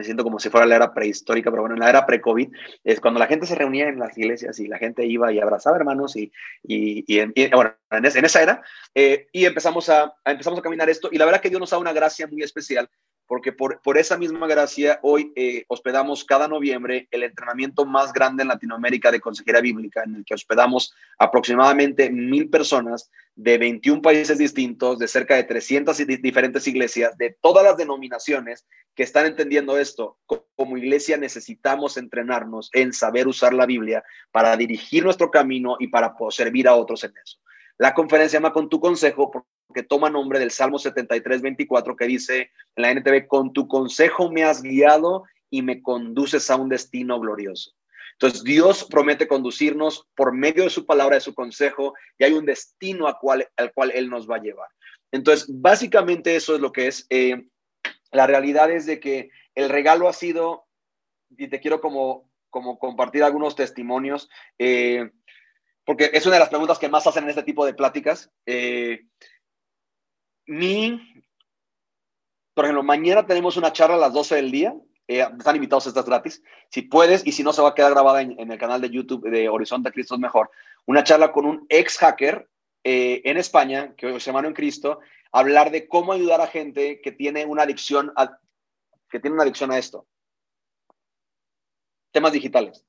me 0.00 0.04
siento 0.04 0.24
como 0.24 0.38
si 0.38 0.48
fuera 0.48 0.66
la 0.66 0.76
era 0.76 0.94
prehistórica, 0.94 1.50
pero 1.50 1.62
bueno, 1.62 1.74
en 1.74 1.80
la 1.80 1.90
era 1.90 2.06
pre-COVID, 2.06 2.48
es 2.84 3.00
cuando 3.00 3.20
la 3.20 3.26
gente 3.26 3.44
se 3.44 3.54
reunía 3.54 3.86
en 3.86 3.98
las 3.98 4.16
iglesias 4.16 4.58
y 4.58 4.66
la 4.66 4.78
gente 4.78 5.04
iba 5.04 5.30
y 5.30 5.38
abrazaba 5.38 5.76
hermanos 5.76 6.16
y, 6.16 6.32
y, 6.62 7.04
y, 7.06 7.50
bueno, 7.50 7.74
en, 7.90 8.06
esa 8.06 8.42
era, 8.42 8.62
eh, 8.94 9.26
y 9.30 9.44
empezamos 9.44 9.90
a, 9.90 10.14
empezamos 10.24 10.58
a 10.58 10.62
caminar 10.62 10.88
esto, 10.88 11.10
y 11.12 11.18
la 11.18 11.26
verdad 11.26 11.42
que 11.42 11.50
Dios 11.50 11.60
nos 11.60 11.68
da 11.68 11.76
una 11.76 11.92
gracia 11.92 12.26
muy 12.26 12.42
especial, 12.42 12.88
porque 13.30 13.52
por, 13.52 13.80
por 13.80 13.96
esa 13.96 14.18
misma 14.18 14.48
gracia 14.48 14.98
hoy 15.02 15.32
eh, 15.36 15.64
hospedamos 15.68 16.24
cada 16.24 16.48
noviembre 16.48 17.06
el 17.12 17.22
entrenamiento 17.22 17.86
más 17.86 18.12
grande 18.12 18.42
en 18.42 18.48
Latinoamérica 18.48 19.12
de 19.12 19.20
consejería 19.20 19.60
bíblica, 19.60 20.02
en 20.02 20.16
el 20.16 20.24
que 20.24 20.34
hospedamos 20.34 20.92
aproximadamente 21.16 22.10
mil 22.10 22.50
personas 22.50 23.08
de 23.36 23.56
21 23.56 24.02
países 24.02 24.36
distintos, 24.36 24.98
de 24.98 25.06
cerca 25.06 25.36
de 25.36 25.44
300 25.44 25.96
diferentes 26.20 26.66
iglesias, 26.66 27.16
de 27.18 27.38
todas 27.40 27.62
las 27.62 27.76
denominaciones 27.76 28.66
que 28.96 29.04
están 29.04 29.26
entendiendo 29.26 29.78
esto. 29.78 30.18
Como 30.56 30.76
iglesia 30.76 31.16
necesitamos 31.16 31.98
entrenarnos 31.98 32.68
en 32.72 32.92
saber 32.92 33.28
usar 33.28 33.54
la 33.54 33.64
Biblia 33.64 34.02
para 34.32 34.56
dirigir 34.56 35.04
nuestro 35.04 35.30
camino 35.30 35.76
y 35.78 35.86
para 35.86 36.16
servir 36.30 36.66
a 36.66 36.74
otros 36.74 37.04
en 37.04 37.12
eso. 37.24 37.38
La 37.78 37.94
conferencia 37.94 38.40
llama 38.40 38.52
con 38.52 38.68
tu 38.68 38.80
consejo 38.80 39.30
porque 39.70 39.84
toma 39.84 40.10
nombre 40.10 40.40
del 40.40 40.50
Salmo 40.50 40.80
73, 40.80 41.42
24 41.42 41.94
que 41.94 42.06
dice 42.06 42.50
en 42.74 42.82
la 42.82 42.90
NTV, 42.90 43.28
con 43.28 43.52
tu 43.52 43.68
consejo 43.68 44.28
me 44.28 44.42
has 44.42 44.62
guiado 44.62 45.22
y 45.48 45.62
me 45.62 45.80
conduces 45.80 46.50
a 46.50 46.56
un 46.56 46.68
destino 46.68 47.20
glorioso. 47.20 47.70
Entonces 48.14 48.42
Dios 48.42 48.84
promete 48.90 49.28
conducirnos 49.28 50.08
por 50.16 50.32
medio 50.32 50.64
de 50.64 50.70
su 50.70 50.86
palabra, 50.86 51.14
de 51.14 51.20
su 51.20 51.36
consejo, 51.36 51.94
y 52.18 52.24
hay 52.24 52.32
un 52.32 52.46
destino 52.46 53.06
al 53.06 53.16
cual, 53.20 53.48
al 53.56 53.72
cual 53.72 53.92
Él 53.94 54.10
nos 54.10 54.28
va 54.28 54.36
a 54.36 54.42
llevar. 54.42 54.68
Entonces, 55.12 55.46
básicamente 55.48 56.34
eso 56.34 56.56
es 56.56 56.60
lo 56.60 56.72
que 56.72 56.88
es. 56.88 57.06
Eh, 57.08 57.46
la 58.10 58.26
realidad 58.26 58.72
es 58.72 58.86
de 58.86 58.98
que 58.98 59.30
el 59.54 59.68
regalo 59.68 60.08
ha 60.08 60.12
sido, 60.12 60.64
y 61.38 61.46
te 61.46 61.60
quiero 61.60 61.80
como, 61.80 62.28
como 62.50 62.76
compartir 62.76 63.22
algunos 63.22 63.54
testimonios, 63.54 64.28
eh, 64.58 65.12
porque 65.84 66.10
es 66.12 66.26
una 66.26 66.34
de 66.34 66.40
las 66.40 66.48
preguntas 66.48 66.78
que 66.80 66.88
más 66.88 67.06
hacen 67.06 67.24
en 67.24 67.30
este 67.30 67.44
tipo 67.44 67.64
de 67.64 67.74
pláticas. 67.74 68.30
Eh, 68.46 69.06
mi, 70.50 71.00
por 72.54 72.64
ejemplo, 72.64 72.82
mañana 72.82 73.24
tenemos 73.24 73.56
una 73.56 73.72
charla 73.72 73.94
a 73.94 74.00
las 74.00 74.12
12 74.12 74.34
del 74.34 74.50
día. 74.50 74.74
Eh, 75.06 75.24
están 75.38 75.54
invitados, 75.54 75.86
estas 75.86 76.04
gratis. 76.04 76.42
Si 76.70 76.82
puedes, 76.82 77.24
y 77.24 77.30
si 77.30 77.44
no, 77.44 77.52
se 77.52 77.62
va 77.62 77.68
a 77.68 77.74
quedar 77.74 77.92
grabada 77.92 78.20
en, 78.22 78.50
el 78.50 78.58
canal 78.58 78.80
de 78.80 78.90
YouTube 78.90 79.30
de 79.30 79.48
Horizonte 79.48 79.92
Cristo 79.92 80.14
es 80.14 80.20
Mejor. 80.20 80.50
Una 80.86 81.04
charla 81.04 81.30
con 81.30 81.46
un 81.46 81.66
ex 81.68 81.98
hacker 81.98 82.48
eh, 82.82 83.22
en 83.24 83.36
España, 83.36 83.94
que 83.96 84.18
se 84.18 84.32
llama 84.32 84.46
en 84.46 84.52
Cristo, 84.52 84.98
hablar 85.30 85.70
de 85.70 85.86
cómo 85.86 86.12
ayudar 86.12 86.40
a 86.40 86.48
gente 86.48 87.00
que 87.00 87.12
tiene 87.12 87.46
una 87.46 87.62
adicción 87.62 88.12
a, 88.16 88.40
que 89.08 89.20
tiene 89.20 89.34
una 89.34 89.44
adicción 89.44 89.70
a 89.70 89.78
esto. 89.78 90.08
Temas 92.10 92.32
digitales. 92.32 92.84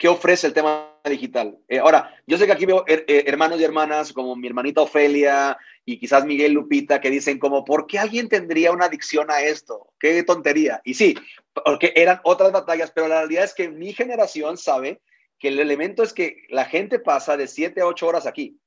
¿Qué 0.00 0.08
ofrece 0.08 0.46
el 0.46 0.54
tema 0.54 0.96
digital? 1.04 1.58
Eh, 1.68 1.78
ahora, 1.78 2.18
yo 2.26 2.38
sé 2.38 2.46
que 2.46 2.52
aquí 2.52 2.64
veo 2.64 2.84
eh, 2.88 3.04
hermanos 3.26 3.60
y 3.60 3.64
hermanas 3.64 4.14
como 4.14 4.34
mi 4.34 4.46
hermanita 4.46 4.80
Ofelia 4.80 5.58
y 5.84 5.98
quizás 5.98 6.24
Miguel 6.24 6.52
Lupita 6.52 7.02
que 7.02 7.10
dicen 7.10 7.38
como, 7.38 7.66
¿por 7.66 7.86
qué 7.86 7.98
alguien 7.98 8.30
tendría 8.30 8.72
una 8.72 8.86
adicción 8.86 9.30
a 9.30 9.42
esto? 9.42 9.92
Qué 10.00 10.22
tontería. 10.22 10.80
Y 10.84 10.94
sí, 10.94 11.18
porque 11.52 11.92
eran 11.94 12.18
otras 12.24 12.50
batallas, 12.50 12.90
pero 12.92 13.08
la 13.08 13.18
realidad 13.18 13.44
es 13.44 13.52
que 13.52 13.68
mi 13.68 13.92
generación 13.92 14.56
sabe 14.56 15.02
que 15.38 15.48
el 15.48 15.60
elemento 15.60 16.02
es 16.02 16.14
que 16.14 16.46
la 16.48 16.64
gente 16.64 16.98
pasa 16.98 17.36
de 17.36 17.46
7 17.46 17.82
a 17.82 17.86
8 17.86 18.06
horas 18.06 18.26
aquí. 18.26 18.58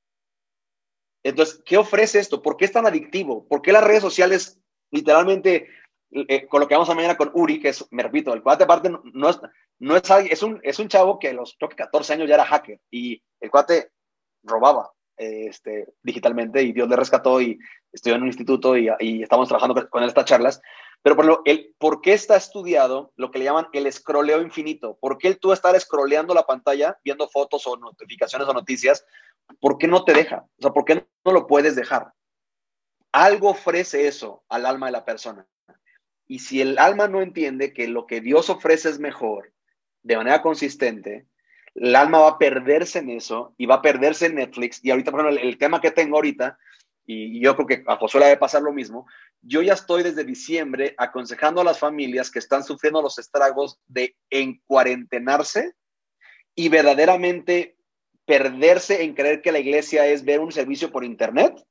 Entonces, 1.23 1.63
¿qué 1.65 1.77
ofrece 1.77 2.19
esto? 2.19 2.43
¿Por 2.43 2.57
qué 2.57 2.65
es 2.65 2.71
tan 2.71 2.85
adictivo? 2.85 3.47
¿Por 3.47 3.63
qué 3.63 3.71
las 3.71 3.83
redes 3.83 4.03
sociales 4.03 4.59
literalmente 4.91 5.67
eh, 6.15 6.45
con 6.47 6.59
lo 6.61 6.67
que 6.67 6.75
vamos 6.75 6.89
a 6.89 6.93
mañana 6.93 7.17
con 7.17 7.31
Uri, 7.33 7.59
que 7.59 7.69
es, 7.69 7.87
me 7.89 8.03
repito, 8.03 8.33
el 8.33 8.43
cuate 8.43 8.65
aparte 8.65 8.91
no, 9.13 9.29
es, 9.29 9.39
no 9.83 9.97
es, 9.97 10.09
es, 10.29 10.41
un, 10.43 10.61
es 10.63 10.79
un 10.79 10.87
chavo 10.87 11.19
que 11.19 11.29
a 11.29 11.33
los 11.33 11.55
creo 11.57 11.69
que 11.69 11.75
14 11.75 12.13
años 12.13 12.29
ya 12.29 12.35
era 12.35 12.45
hacker 12.45 12.79
y 12.89 13.21
el 13.41 13.51
cuate 13.51 13.91
robaba 14.41 14.93
este, 15.17 15.93
digitalmente 16.01 16.63
y 16.63 16.71
Dios 16.71 16.87
le 16.87 16.95
rescató 16.95 17.41
y 17.41 17.59
estudió 17.91 18.15
en 18.15 18.21
un 18.21 18.29
instituto 18.29 18.77
y, 18.77 18.89
y 18.99 19.23
estamos 19.23 19.49
trabajando 19.49 19.89
con 19.89 20.01
él 20.01 20.07
estas 20.07 20.23
charlas. 20.23 20.61
Pero 21.01 21.17
por, 21.17 21.25
lo, 21.25 21.41
el, 21.43 21.75
¿por 21.77 21.99
qué 21.99 22.13
está 22.13 22.37
estudiado 22.37 23.11
lo 23.17 23.29
que 23.29 23.39
le 23.39 23.45
llaman 23.45 23.67
el 23.73 23.85
escroleo 23.85 24.41
infinito? 24.41 24.97
¿Por 25.01 25.17
qué 25.17 25.27
el 25.27 25.37
tú 25.37 25.51
estar 25.51 25.77
scrolleando 25.77 26.33
la 26.33 26.45
pantalla, 26.45 26.97
viendo 27.03 27.27
fotos 27.27 27.67
o 27.67 27.75
notificaciones 27.75 28.47
o 28.47 28.53
noticias? 28.53 29.05
¿Por 29.59 29.77
qué 29.77 29.89
no 29.89 30.05
te 30.05 30.13
deja? 30.13 30.45
O 30.59 30.61
sea, 30.61 30.71
¿por 30.71 30.85
qué 30.85 31.05
no 31.25 31.33
lo 31.33 31.45
puedes 31.45 31.75
dejar? 31.75 32.13
Algo 33.11 33.49
ofrece 33.49 34.07
eso 34.07 34.45
al 34.47 34.65
alma 34.65 34.85
de 34.85 34.93
la 34.93 35.03
persona. 35.03 35.45
Y 36.25 36.39
si 36.39 36.61
el 36.61 36.77
alma 36.77 37.09
no 37.09 37.21
entiende 37.21 37.73
que 37.73 37.89
lo 37.89 38.07
que 38.07 38.21
Dios 38.21 38.49
ofrece 38.49 38.89
es 38.89 38.97
mejor 38.97 39.52
de 40.03 40.17
manera 40.17 40.41
consistente, 40.41 41.25
el 41.75 41.95
alma 41.95 42.19
va 42.19 42.29
a 42.29 42.37
perderse 42.37 42.99
en 42.99 43.09
eso 43.09 43.55
y 43.57 43.65
va 43.65 43.75
a 43.75 43.81
perderse 43.81 44.27
en 44.27 44.35
Netflix. 44.35 44.79
Y 44.83 44.91
ahorita, 44.91 45.11
por 45.11 45.27
el, 45.27 45.57
tema 45.57 45.81
que 45.81 45.91
tengo 45.91 46.17
ahorita, 46.17 46.57
y, 47.05 47.41
yo 47.41 47.55
creo 47.55 47.67
que 47.67 47.83
a 47.87 47.95
Josué 47.95 48.19
le 48.19 48.25
debe 48.27 48.39
pasar 48.39 48.61
lo 48.61 48.71
mismo, 48.71 49.07
yo 49.41 49.61
ya 49.61 49.73
estoy 49.73 50.03
desde 50.03 50.23
diciembre 50.23 50.93
aconsejando 50.97 51.61
a 51.61 51.63
las 51.63 51.79
familias 51.79 52.29
que 52.29 52.39
están 52.39 52.63
sufriendo 52.63 53.01
los 53.01 53.17
estragos 53.17 53.79
de 53.87 54.15
encuarentenarse 54.29 55.73
y 56.55 56.69
verdaderamente 56.69 57.75
perderse 58.25 59.03
en 59.03 59.15
creer 59.15 59.41
que 59.41 59.51
la 59.51 59.59
iglesia 59.59 60.05
es 60.05 60.23
ver 60.23 60.39
un 60.39 60.51
servicio 60.51 60.91
por 60.91 61.03
internet 61.03 61.61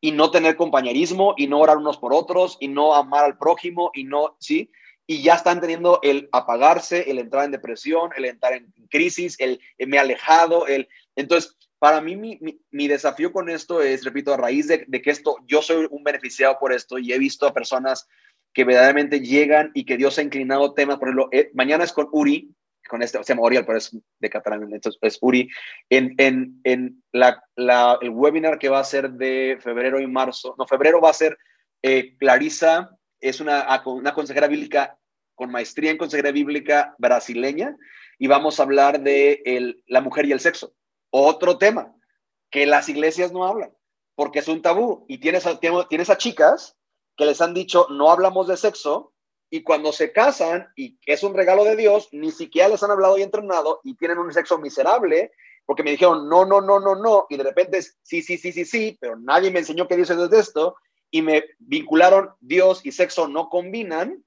y 0.00 0.12
no 0.12 0.30
tener 0.30 0.56
compañerismo 0.56 1.34
y 1.36 1.46
no 1.46 1.60
orar 1.60 1.76
unos 1.76 1.98
por 1.98 2.12
otros 2.12 2.56
y 2.58 2.68
no 2.68 2.94
amar 2.94 3.24
al 3.24 3.38
prójimo 3.38 3.90
y 3.94 4.04
no, 4.04 4.36
¿sí? 4.40 4.70
Y 5.10 5.22
ya 5.24 5.34
están 5.34 5.60
teniendo 5.60 5.98
el 6.04 6.28
apagarse, 6.30 7.10
el 7.10 7.18
entrar 7.18 7.44
en 7.44 7.50
depresión, 7.50 8.12
el 8.16 8.26
entrar 8.26 8.52
en 8.52 8.72
crisis, 8.88 9.34
el, 9.40 9.58
me 9.84 9.96
he 9.96 9.98
alejado, 9.98 10.68
el... 10.68 10.88
Entonces, 11.16 11.58
para 11.80 12.00
mí 12.00 12.14
mi, 12.14 12.86
desafío 12.86 13.32
con 13.32 13.50
esto 13.50 13.82
es, 13.82 14.04
repito, 14.04 14.32
a 14.32 14.36
raíz 14.36 14.68
de, 14.68 14.86
que 14.86 15.10
esto, 15.10 15.38
yo 15.48 15.62
soy 15.62 15.88
un 15.90 16.04
beneficiado 16.04 16.58
por 16.60 16.72
esto 16.72 16.96
y 16.96 17.12
he 17.12 17.18
visto 17.18 17.44
a 17.44 17.52
personas 17.52 18.06
que 18.54 18.62
verdaderamente 18.62 19.18
llegan 19.18 19.72
y 19.74 19.84
que 19.84 19.96
Dios 19.96 20.16
ha 20.20 20.22
inclinado 20.22 20.74
temas, 20.74 20.98
por 20.98 21.08
ejemplo, 21.08 21.28
eh, 21.32 21.50
mañana 21.54 21.82
es 21.82 21.92
con 21.92 22.08
Uri, 22.12 22.54
con 22.88 23.02
este, 23.02 23.18
se 23.24 23.32
llama 23.32 23.42
Oriol, 23.42 23.66
pero 23.66 23.78
es 23.78 23.90
de 24.20 24.30
catalán, 24.30 24.62
entonces 24.62 24.96
es 25.02 25.18
Uri, 25.20 25.48
en, 25.88 26.14
en, 26.18 26.60
en 26.62 27.02
la, 27.10 27.42
la, 27.56 27.98
el 28.00 28.10
webinar 28.10 28.60
que 28.60 28.68
va 28.68 28.78
a 28.78 28.84
ser 28.84 29.10
de 29.10 29.58
febrero 29.60 30.00
y 30.00 30.06
marzo, 30.06 30.54
no, 30.56 30.68
febrero 30.68 31.00
va 31.00 31.10
a 31.10 31.14
ser 31.14 31.36
eh, 31.82 32.16
Clarisa, 32.16 32.96
es 33.18 33.40
una, 33.40 33.82
una 33.84 34.14
consejera 34.14 34.46
bíblica 34.46 34.96
con 35.40 35.50
maestría 35.50 35.90
en 35.90 35.96
consejería 35.96 36.32
bíblica 36.32 36.94
brasileña, 36.98 37.74
y 38.18 38.26
vamos 38.26 38.60
a 38.60 38.64
hablar 38.64 39.00
de 39.00 39.42
la 39.86 40.02
mujer 40.02 40.26
y 40.26 40.32
el 40.32 40.40
sexo. 40.40 40.74
Otro 41.08 41.56
tema 41.56 41.96
que 42.50 42.66
las 42.66 42.90
iglesias 42.90 43.32
no 43.32 43.46
hablan, 43.46 43.72
porque 44.14 44.40
es 44.40 44.48
un 44.48 44.60
tabú, 44.60 45.06
y 45.08 45.16
tienes 45.16 45.48
tienes 45.88 46.10
a 46.10 46.18
chicas 46.18 46.76
que 47.16 47.24
les 47.24 47.40
han 47.40 47.54
dicho, 47.54 47.86
no 47.88 48.10
hablamos 48.10 48.48
de 48.48 48.58
sexo, 48.58 49.14
y 49.48 49.62
cuando 49.62 49.92
se 49.92 50.12
casan, 50.12 50.68
y 50.76 50.98
es 51.06 51.22
un 51.22 51.32
regalo 51.32 51.64
de 51.64 51.74
Dios, 51.74 52.10
ni 52.12 52.32
siquiera 52.32 52.68
les 52.68 52.82
han 52.82 52.90
hablado 52.90 53.16
y 53.16 53.22
entrenado 53.22 53.80
y 53.82 53.96
tienen 53.96 54.18
un 54.18 54.30
sexo 54.34 54.58
miserable, 54.58 55.32
porque 55.64 55.82
me 55.82 55.92
dijeron, 55.92 56.28
no, 56.28 56.44
no, 56.44 56.60
no, 56.60 56.80
no, 56.80 56.96
no, 56.96 57.26
y 57.30 57.38
de 57.38 57.44
repente 57.44 57.80
sí, 57.80 58.20
sí, 58.20 58.36
sí, 58.36 58.52
sí, 58.52 58.66
sí, 58.66 58.98
pero 59.00 59.16
nadie 59.16 59.50
me 59.50 59.60
enseñó 59.60 59.88
que 59.88 59.96
Dios 59.96 60.10
es 60.10 60.28
de 60.28 60.38
esto, 60.38 60.76
y 61.10 61.22
me 61.22 61.44
vincularon 61.58 62.28
Dios 62.40 62.82
y 62.84 62.92
sexo 62.92 63.26
no 63.26 63.48
combinan, 63.48 64.22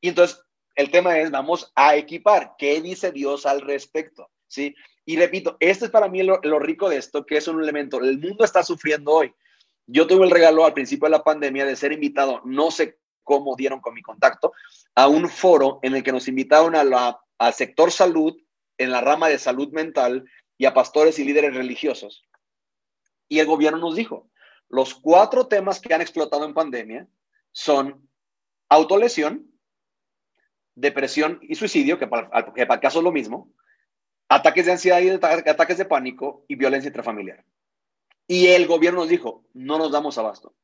y 0.00 0.08
entonces 0.08 0.40
el 0.74 0.90
tema 0.90 1.18
es, 1.18 1.30
vamos 1.30 1.72
a 1.74 1.96
equipar, 1.96 2.54
¿qué 2.58 2.80
dice 2.80 3.12
Dios 3.12 3.46
al 3.46 3.60
respecto? 3.60 4.30
¿Sí? 4.46 4.74
Y 5.04 5.16
repito, 5.16 5.56
este 5.60 5.86
es 5.86 5.90
para 5.90 6.08
mí 6.08 6.22
lo, 6.22 6.58
rico 6.58 6.88
de 6.88 6.96
esto, 6.96 7.26
que 7.26 7.36
es 7.36 7.48
un 7.48 7.62
elemento, 7.62 8.00
el 8.00 8.18
mundo 8.18 8.44
está 8.44 8.62
sufriendo 8.62 9.12
hoy. 9.12 9.34
Yo 9.86 10.06
tuve 10.06 10.24
el 10.24 10.30
regalo 10.30 10.64
al 10.64 10.74
principio 10.74 11.06
de 11.06 11.12
la 11.12 11.24
pandemia 11.24 11.66
de 11.66 11.76
ser 11.76 11.92
invitado, 11.92 12.40
no 12.44 12.70
sé 12.70 12.98
cómo 13.24 13.56
dieron 13.56 13.80
con 13.80 13.94
mi 13.94 14.02
contacto, 14.02 14.52
a 14.94 15.08
un 15.08 15.28
foro 15.28 15.80
en 15.82 15.94
el 15.94 16.02
que 16.02 16.12
nos 16.12 16.28
invitaron 16.28 16.76
a 16.76 17.18
al 17.38 17.54
sector 17.54 17.90
salud, 17.90 18.36
en 18.78 18.90
la 18.90 19.00
rama 19.00 19.28
de 19.28 19.38
salud 19.38 19.72
mental 19.72 20.24
y 20.58 20.64
a 20.64 20.74
pastores 20.74 21.18
y 21.18 21.24
líderes 21.24 21.54
religiosos. 21.54 22.24
Y 23.28 23.40
el 23.40 23.46
gobierno 23.46 23.78
nos 23.78 23.96
dijo, 23.96 24.30
los 24.68 24.94
cuatro 24.94 25.46
temas 25.46 25.80
que 25.80 25.92
han 25.92 26.00
explotado 26.00 26.44
en 26.44 26.54
pandemia 26.54 27.08
son 27.50 28.08
autolesión, 28.68 29.51
depresión 30.74 31.38
y 31.42 31.54
suicidio, 31.54 31.98
que 31.98 32.06
para, 32.06 32.28
que 32.52 32.66
para 32.66 32.74
el 32.74 32.80
caso 32.80 32.98
es 32.98 33.04
lo 33.04 33.12
mismo, 33.12 33.52
ataques 34.28 34.66
de 34.66 34.72
ansiedad 34.72 35.00
y 35.00 35.10
ataques 35.10 35.78
de 35.78 35.84
pánico 35.84 36.44
y 36.48 36.56
violencia 36.56 36.88
intrafamiliar. 36.88 37.44
Y 38.26 38.48
el 38.48 38.66
gobierno 38.66 39.00
nos 39.00 39.08
dijo, 39.08 39.44
no 39.52 39.78
nos 39.78 39.92
damos 39.92 40.16
abasto. 40.18 40.54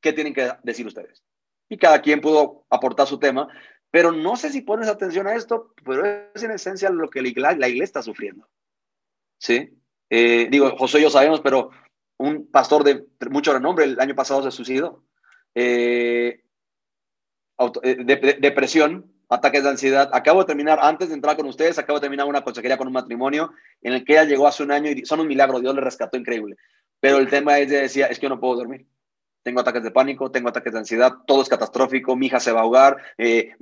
¿Qué 0.00 0.12
tienen 0.12 0.34
que 0.34 0.52
decir 0.62 0.86
ustedes? 0.86 1.24
y 1.68 1.76
cada 1.76 2.00
quien 2.00 2.20
pudo 2.20 2.64
aportar 2.70 3.06
su 3.06 3.18
tema, 3.18 3.48
pero 3.90 4.12
no 4.12 4.36
sé 4.36 4.50
si 4.50 4.62
pones 4.62 4.88
atención 4.88 5.26
a 5.26 5.34
esto, 5.34 5.72
pero 5.84 6.04
es 6.34 6.42
en 6.42 6.50
esencia 6.52 6.90
lo 6.90 7.08
que 7.10 7.22
la 7.22 7.30
iglesia, 7.30 7.84
está 7.84 8.02
sufriendo. 8.02 8.48
¿Sí? 9.38 9.70
Eh, 10.10 10.48
digo, 10.50 10.76
José 10.76 10.98
y 10.98 11.02
yo 11.02 11.10
sabemos, 11.10 11.40
pero 11.40 11.70
un 12.18 12.50
pastor 12.50 12.84
de 12.84 13.06
mucho 13.30 13.52
renombre 13.52 13.84
el 13.84 14.00
año 14.00 14.14
pasado 14.14 14.42
se 14.42 14.50
suicidó. 14.50 15.04
Eh, 15.54 16.42
eh, 17.82 17.96
depresión, 18.40 19.12
ataques 19.28 19.62
de 19.62 19.70
ansiedad. 19.70 20.10
Acabo 20.12 20.40
de 20.40 20.46
terminar, 20.46 20.78
antes 20.82 21.08
de 21.08 21.14
entrar 21.14 21.36
con 21.36 21.46
ustedes, 21.46 21.78
acabo 21.78 21.98
de 21.98 22.04
terminar 22.04 22.26
una 22.26 22.42
consejería 22.42 22.78
con 22.78 22.86
un 22.86 22.92
matrimonio 22.92 23.52
en 23.82 23.92
el 23.92 24.04
que 24.04 24.14
ella 24.14 24.24
llegó 24.24 24.46
hace 24.46 24.62
un 24.62 24.72
año 24.72 24.90
y 24.90 25.04
son 25.04 25.20
un 25.20 25.28
milagro, 25.28 25.60
Dios 25.60 25.74
le 25.74 25.80
rescató 25.80 26.16
increíble. 26.16 26.56
Pero 27.00 27.18
el 27.18 27.28
tema 27.28 27.58
es, 27.58 27.68
de, 27.70 27.82
decía, 27.82 28.06
es 28.06 28.18
que 28.18 28.24
yo 28.24 28.30
no 28.30 28.40
puedo 28.40 28.56
dormir 28.56 28.86
tengo 29.46 29.60
ataques 29.60 29.84
de 29.84 29.92
pánico, 29.92 30.32
tengo 30.32 30.48
ataques 30.48 30.72
de 30.72 30.80
ansiedad, 30.80 31.18
todo 31.24 31.40
es 31.40 31.48
catastrófico, 31.48 32.16
mi 32.16 32.26
hija 32.26 32.40
se 32.40 32.50
va 32.50 32.58
a 32.58 32.62
ahogar, 32.64 32.96
eh, 33.16 33.54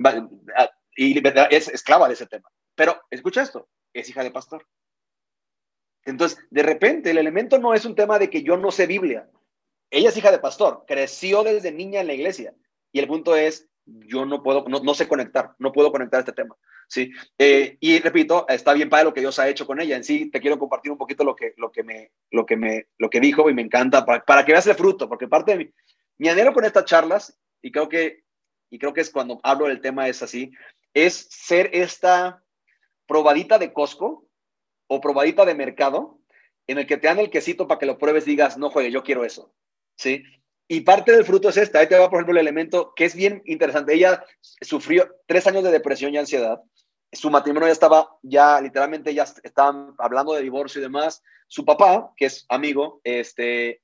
y 0.97 1.21
es 1.51 1.67
esclava 1.67 2.07
de 2.07 2.15
ese 2.15 2.25
tema. 2.25 2.49
Pero 2.73 2.99
escucha 3.11 3.43
esto, 3.43 3.69
es 3.93 4.09
hija 4.09 4.23
de 4.23 4.31
pastor. 4.31 4.65
Entonces, 6.03 6.39
de 6.49 6.63
repente, 6.63 7.11
el 7.11 7.19
elemento 7.19 7.59
no 7.59 7.75
es 7.75 7.85
un 7.85 7.93
tema 7.93 8.17
de 8.17 8.31
que 8.31 8.41
yo 8.41 8.57
no 8.57 8.71
sé 8.71 8.87
Biblia. 8.87 9.29
Ella 9.91 10.09
es 10.09 10.17
hija 10.17 10.31
de 10.31 10.39
pastor, 10.39 10.85
creció 10.87 11.43
desde 11.43 11.71
niña 11.71 12.01
en 12.01 12.07
la 12.07 12.15
iglesia. 12.15 12.55
Y 12.91 12.97
el 12.97 13.07
punto 13.07 13.35
es, 13.35 13.67
yo 13.85 14.25
no 14.25 14.41
puedo, 14.41 14.65
no, 14.67 14.79
no 14.79 14.93
sé 14.93 15.07
conectar, 15.07 15.55
no 15.59 15.71
puedo 15.71 15.91
conectar 15.91 16.19
este 16.19 16.33
tema. 16.33 16.55
¿sí? 16.87 17.11
Eh, 17.37 17.77
y 17.79 17.99
repito, 17.99 18.45
está 18.47 18.73
bien 18.73 18.89
para 18.89 19.03
lo 19.03 19.13
que 19.13 19.21
Dios 19.21 19.37
ha 19.39 19.47
hecho 19.47 19.67
con 19.67 19.79
ella. 19.79 19.95
En 19.95 20.03
sí, 20.03 20.29
te 20.29 20.39
quiero 20.39 20.57
compartir 20.57 20.91
un 20.91 20.97
poquito 20.97 21.23
lo 21.23 21.35
que, 21.35 21.53
lo 21.57 21.71
que, 21.71 21.83
me, 21.83 22.11
lo 22.31 22.45
que, 22.45 22.57
me, 22.57 22.87
lo 22.97 23.09
que 23.09 23.19
dijo 23.19 23.49
y 23.49 23.53
me 23.53 23.61
encanta 23.61 24.05
para, 24.05 24.23
para 24.23 24.45
que 24.45 24.51
veas 24.51 24.67
el 24.67 24.75
fruto, 24.75 25.07
porque 25.07 25.27
parte 25.27 25.51
de 25.51 25.57
mi, 25.57 25.71
mi 26.17 26.29
anhelo 26.29 26.53
con 26.53 26.65
estas 26.65 26.85
charlas, 26.85 27.37
y 27.61 27.71
creo 27.71 27.89
que, 27.89 28.23
y 28.69 28.79
creo 28.79 28.93
que 28.93 29.01
es 29.01 29.09
cuando 29.09 29.39
hablo 29.43 29.67
del 29.67 29.81
tema 29.81 30.07
es 30.07 30.21
así, 30.21 30.51
es 30.93 31.27
ser 31.29 31.69
esta 31.73 32.43
probadita 33.07 33.57
de 33.59 33.73
Costco 33.73 34.27
o 34.87 35.01
probadita 35.01 35.45
de 35.45 35.55
mercado 35.55 36.19
en 36.67 36.79
el 36.79 36.87
que 36.87 36.97
te 36.97 37.07
dan 37.07 37.19
el 37.19 37.29
quesito 37.29 37.67
para 37.67 37.79
que 37.79 37.85
lo 37.85 37.97
pruebes 37.97 38.25
digas, 38.25 38.57
no 38.57 38.69
juegue, 38.69 38.91
yo 38.91 39.03
quiero 39.03 39.23
eso. 39.23 39.53
¿Sí? 39.97 40.23
Y 40.67 40.81
parte 40.81 41.11
del 41.11 41.25
fruto 41.25 41.49
es 41.49 41.57
esta. 41.57 41.79
Ahí 41.79 41.87
te 41.87 41.97
va, 41.97 42.09
por 42.09 42.17
ejemplo, 42.17 42.33
el 42.33 42.45
elemento 42.45 42.93
que 42.95 43.05
es 43.05 43.15
bien 43.15 43.41
interesante. 43.45 43.93
Ella 43.93 44.25
sufrió 44.41 45.15
tres 45.27 45.45
años 45.47 45.63
de 45.63 45.71
depresión 45.71 46.13
y 46.13 46.17
ansiedad 46.17 46.61
su 47.15 47.29
matrimonio 47.29 47.67
ya 47.67 47.73
estaba, 47.73 48.09
ya 48.21 48.59
literalmente 48.61 49.13
ya 49.13 49.23
estaban 49.23 49.95
hablando 49.97 50.33
de 50.33 50.43
divorcio 50.43 50.79
y 50.79 50.83
demás. 50.83 51.23
Su 51.47 51.65
papá, 51.65 52.13
que 52.17 52.25
es 52.25 52.45
amigo, 52.49 53.01
este, 53.03 53.81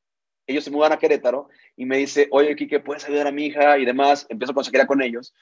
ellos 0.48 0.64
se 0.64 0.72
mudan 0.72 0.92
a 0.92 1.00
Querétaro 1.00 1.50
y 1.76 1.86
me 1.86 1.98
dice, 1.98 2.28
oye, 2.32 2.56
Kike, 2.56 2.82
¿puedes 2.82 3.06
ayudar 3.06 3.28
a 3.28 3.32
mi 3.32 3.46
hija? 3.46 3.78
Y 3.78 3.86
demás, 3.86 4.26
empiezo 4.30 4.52
a 4.52 4.56
conseguir 4.56 4.86
con 4.86 5.02
ellos. 5.02 5.34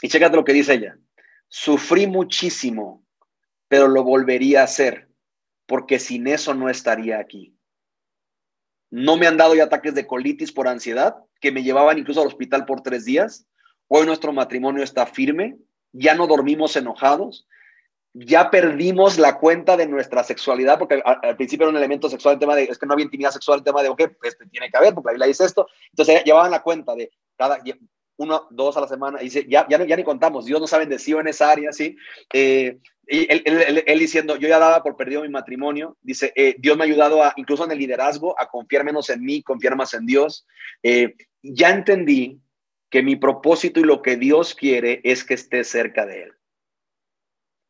Y 0.00 0.08
chécate 0.08 0.36
lo 0.36 0.44
que 0.44 0.52
dice 0.52 0.74
ella. 0.74 0.96
Sufrí 1.48 2.06
muchísimo, 2.06 3.04
pero 3.68 3.88
lo 3.88 4.04
volvería 4.04 4.60
a 4.60 4.64
hacer, 4.64 5.08
porque 5.66 5.98
sin 5.98 6.26
eso 6.26 6.54
no 6.54 6.68
estaría 6.68 7.18
aquí. 7.18 7.51
No 8.92 9.16
me 9.16 9.26
han 9.26 9.38
dado 9.38 9.54
ya 9.54 9.64
ataques 9.64 9.94
de 9.94 10.06
colitis 10.06 10.52
por 10.52 10.68
ansiedad, 10.68 11.16
que 11.40 11.50
me 11.50 11.62
llevaban 11.62 11.98
incluso 11.98 12.20
al 12.20 12.26
hospital 12.26 12.66
por 12.66 12.82
tres 12.82 13.06
días. 13.06 13.46
Hoy 13.88 14.04
nuestro 14.04 14.34
matrimonio 14.34 14.84
está 14.84 15.06
firme, 15.06 15.56
ya 15.92 16.14
no 16.14 16.26
dormimos 16.26 16.76
enojados, 16.76 17.48
ya 18.12 18.50
perdimos 18.50 19.18
la 19.18 19.38
cuenta 19.38 19.78
de 19.78 19.86
nuestra 19.86 20.22
sexualidad, 20.22 20.78
porque 20.78 21.02
al, 21.02 21.36
principio 21.36 21.64
era 21.64 21.70
un 21.70 21.78
elemento 21.78 22.10
sexual 22.10 22.34
el 22.34 22.40
tema 22.40 22.54
de, 22.54 22.64
es 22.64 22.76
que 22.76 22.84
no 22.84 22.92
había 22.92 23.06
intimidad 23.06 23.30
sexual, 23.30 23.60
el 23.60 23.64
tema 23.64 23.82
de, 23.82 23.88
ok, 23.88 24.02
pues 24.20 24.36
tiene 24.50 24.70
que 24.70 24.76
haber, 24.76 24.92
porque 24.92 25.06
la 25.06 25.12
Biblia 25.12 25.28
dice 25.28 25.46
esto. 25.46 25.66
Entonces 25.88 26.22
llevaban 26.24 26.50
la 26.50 26.62
cuenta 26.62 26.94
de 26.94 27.10
cada, 27.38 27.60
uno, 28.22 28.46
dos 28.50 28.76
a 28.76 28.80
la 28.80 28.88
semana, 28.88 29.20
y 29.20 29.24
dice, 29.24 29.46
ya, 29.48 29.66
ya, 29.68 29.84
ya 29.84 29.96
ni 29.96 30.04
contamos, 30.04 30.44
Dios 30.44 30.60
no 30.60 30.66
sabe 30.66 30.84
bendecido 30.84 31.20
en 31.20 31.28
esa 31.28 31.50
área, 31.50 31.72
¿sí? 31.72 31.96
Eh, 32.32 32.78
y 33.06 33.26
él, 33.30 33.98
diciendo, 33.98 34.36
yo 34.36 34.48
ya 34.48 34.58
daba 34.58 34.82
por 34.82 34.96
perdido 34.96 35.22
mi 35.22 35.28
matrimonio, 35.28 35.96
dice, 36.02 36.32
eh, 36.36 36.54
Dios 36.58 36.76
me 36.76 36.84
ha 36.84 36.86
ayudado 36.86 37.22
a, 37.22 37.34
incluso 37.36 37.64
en 37.64 37.72
el 37.72 37.78
liderazgo, 37.78 38.38
a 38.40 38.48
confiar 38.48 38.84
menos 38.84 39.10
en 39.10 39.22
mí, 39.22 39.42
confiar 39.42 39.76
más 39.76 39.92
en 39.94 40.06
Dios. 40.06 40.46
Eh, 40.82 41.16
ya 41.42 41.70
entendí 41.70 42.40
que 42.88 43.02
mi 43.02 43.16
propósito 43.16 43.80
y 43.80 43.84
lo 43.84 44.02
que 44.02 44.16
Dios 44.16 44.54
quiere 44.54 45.00
es 45.02 45.24
que 45.24 45.34
esté 45.34 45.64
cerca 45.64 46.06
de 46.06 46.22
Él. 46.22 46.32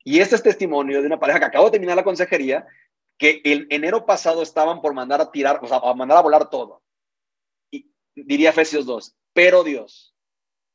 Y 0.05 0.21
este 0.21 0.35
es 0.35 0.43
testimonio 0.43 1.01
de 1.01 1.07
una 1.07 1.19
pareja 1.19 1.39
que 1.39 1.47
acabo 1.47 1.67
de 1.67 1.73
terminar 1.73 1.97
la 1.97 2.05
consejería, 2.05 2.67
que 3.19 3.41
el 3.45 3.67
enero 3.71 4.05
pasado 4.05 4.43
estaban 4.43 4.83
por 4.83 4.95
mandar 4.95 5.21
a 5.21 5.31
tirar, 5.31 5.61
o 5.63 5.67
sea, 5.67 5.79
a 5.79 5.95
mandar 5.95 6.19
a 6.19 6.23
volar 6.23 6.51
todo. 6.51 6.83
Y 7.71 7.91
diría 8.15 8.51
Efesios 8.51 8.85
2, 8.85 9.17
pero 9.33 9.65
Dios, 9.65 10.12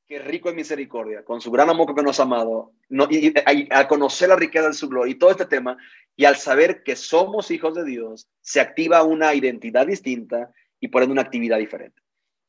que 0.08 0.20
rico 0.20 0.50
en 0.50 0.56
misericordia, 0.56 1.24
con 1.24 1.42
su 1.42 1.52
gran 1.52 1.70
amor 1.70 1.94
que 1.94 2.02
nos 2.02 2.20
ha 2.20 2.24
amado, 2.24 2.72
no, 2.90 3.08
y, 3.10 3.34
al 3.70 3.88
conocer 3.88 4.30
la 4.30 4.38
riqueza 4.38 4.68
de 4.68 4.74
su 4.74 4.88
gloria 4.88 5.12
y 5.12 5.20
todo 5.20 5.32
este 5.32 5.46
tema, 5.46 5.78
y 6.16 6.26
al 6.26 6.38
saber 6.38 6.84
que 6.84 6.96
somos 6.96 7.52
hijos 7.52 7.76
de 7.76 7.84
Dios, 7.84 8.28
se 8.42 8.62
activa 8.62 9.04
una 9.04 9.34
identidad 9.34 9.86
distinta 9.86 10.52
y 10.80 10.88
por 10.88 11.04
ende 11.04 11.12
una 11.12 11.24
actividad 11.24 11.58
diferente. 11.58 12.02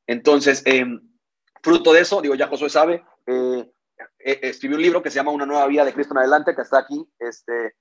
Entonces, 0.06 0.62
eh, 0.66 0.86
Fruto 1.62 1.92
de 1.92 2.00
eso, 2.00 2.20
digo, 2.20 2.34
ya 2.34 2.46
Josué 2.46 2.70
sabe, 2.70 3.04
eh, 3.26 3.70
eh, 4.20 4.58
un 4.64 4.80
libro 4.80 5.02
que 5.02 5.10
se 5.10 5.16
llama 5.16 5.32
Una 5.32 5.46
nueva 5.46 5.66
vida 5.66 5.84
de 5.84 5.92
Cristo 5.92 6.14
en 6.14 6.18
adelante, 6.18 6.54
que 6.54 6.62
está 6.62 6.78
aquí, 6.78 7.04
este, 7.18 7.74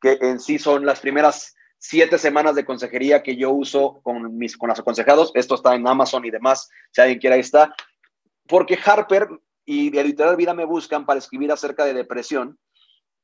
que 0.00 0.18
en 0.20 0.38
sí 0.38 0.58
son 0.58 0.86
las 0.86 1.00
primeras 1.00 1.54
siete 1.78 2.18
semanas 2.18 2.54
de 2.54 2.64
consejería 2.64 3.22
que 3.22 3.36
yo 3.36 3.50
uso 3.50 4.00
con, 4.02 4.36
mis, 4.36 4.56
con 4.56 4.68
los 4.68 4.78
aconsejados. 4.78 5.32
Esto 5.34 5.56
está 5.56 5.74
en 5.74 5.86
Amazon 5.86 6.24
y 6.24 6.30
demás, 6.30 6.70
si 6.92 7.00
alguien 7.00 7.18
quiere, 7.18 7.34
ahí 7.34 7.40
está. 7.40 7.74
Porque 8.48 8.78
Harper 8.84 9.28
y 9.64 9.96
Editorial 9.96 10.36
Vida 10.36 10.54
me 10.54 10.64
buscan 10.64 11.04
para 11.04 11.18
escribir 11.18 11.50
acerca 11.52 11.84
de 11.84 11.94
depresión. 11.94 12.58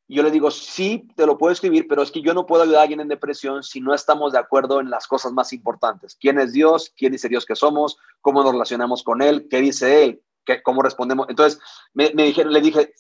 Y 0.09 0.17
yo 0.17 0.23
le 0.23 0.31
digo, 0.31 0.51
sí, 0.51 1.09
te 1.17 1.25
lo 1.25 1.39
puedo 1.39 1.53
escribir, 1.53 1.87
pero 1.89 2.03
es 2.03 2.11
que 2.11 2.21
yo 2.21 2.35
no 2.35 2.45
puedo 2.45 2.65
ayudar 2.65 2.81
a 2.81 2.83
alguien 2.83 3.01
en 3.01 3.09
depresión 3.09 3.63
si 3.63 3.81
no 3.81 3.95
estamos 3.95 4.33
de 4.33 4.39
acuerdo 4.39 4.81
en 4.81 4.91
las 4.91 5.07
cosas 5.07 5.33
más 5.33 5.53
importantes. 5.53 6.17
¿Quién 6.21 6.39
es 6.39 6.53
Dios? 6.53 6.93
¿Quién 6.97 7.13
dice 7.13 7.29
Dios 7.29 7.47
que 7.47 7.57
somos? 7.57 7.97
¿Cómo 8.21 8.43
nos 8.43 8.53
relacionamos 8.53 9.03
con 9.03 9.23
Él? 9.23 9.47
¿Qué 9.49 9.61
dice 9.61 10.05
Él? 10.05 10.23
¿Qué, 10.45 10.63
¿Cómo 10.63 10.83
respondemos? 10.83 11.29
Entonces, 11.31 11.61
me, 11.95 12.11
dijeron, 12.11 12.53
le 12.53 12.61
dije, 12.61 12.93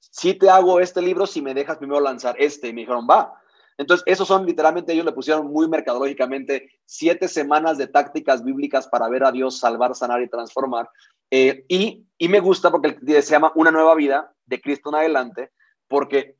sí 0.00 0.34
te 0.34 0.48
hago 0.48 0.80
este 0.80 1.02
libro 1.02 1.26
si 1.26 1.42
me 1.42 1.54
dejas 1.54 1.76
primero 1.76 2.00
lanzar 2.00 2.34
este. 2.38 2.68
Y 2.68 2.72
me 2.72 2.80
dijeron, 2.80 3.06
va. 3.08 3.34
Entonces, 3.76 4.02
esos 4.06 4.26
son 4.26 4.44
literalmente, 4.44 4.92
ellos 4.92 5.04
le 5.04 5.12
pusieron 5.12 5.46
muy 5.52 5.68
mercadológicamente 5.68 6.72
siete 6.84 7.28
semanas 7.28 7.78
de 7.78 7.86
tácticas 7.86 8.42
bíblicas 8.42 8.88
para 8.88 9.08
ver 9.08 9.22
a 9.22 9.30
Dios 9.30 9.60
salvar, 9.60 9.94
sanar 9.94 10.20
y 10.22 10.28
transformar. 10.28 10.90
Eh, 11.30 11.64
y, 11.68 12.06
me 12.28 12.40
gusta 12.40 12.70
porque 12.70 12.98
se 13.22 13.30
llama 13.30 13.52
Una 13.54 13.70
nueva 13.70 13.94
vida, 13.94 14.34
de 14.46 14.60
Cristo 14.60 14.88
en 14.88 14.96
adelante, 14.96 15.50
porque 15.86 16.36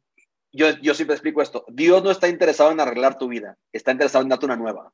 yo, 0.50 0.72
siempre 0.94 1.14
explico 1.14 1.42
esto, 1.42 1.64
Dios 1.68 2.02
no 2.02 2.10
está 2.10 2.28
interesado 2.28 2.72
en 2.72 2.80
arreglar 2.80 3.18
tu 3.18 3.28
vida, 3.28 3.58
está 3.72 3.92
interesado 3.92 4.22
en 4.22 4.30
darte 4.30 4.46
una 4.46 4.56
nueva. 4.56 4.92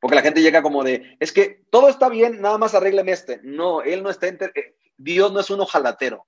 Porque 0.00 0.16
la 0.16 0.22
gente 0.22 0.42
llega 0.42 0.62
como 0.62 0.82
de, 0.82 1.16
es 1.20 1.32
que 1.32 1.62
todo 1.70 1.88
está 1.88 2.08
bien, 2.08 2.40
nada 2.40 2.58
más 2.58 2.74
arrégleme 2.74 3.12
este. 3.12 3.40
No, 3.42 3.82
Él 3.82 4.02
no 4.02 4.10
está, 4.10 4.26
eh, 4.28 4.76
Dios 4.96 5.32
no 5.32 5.40
es 5.40 5.50
un 5.50 5.60
ojalatero 5.60 6.26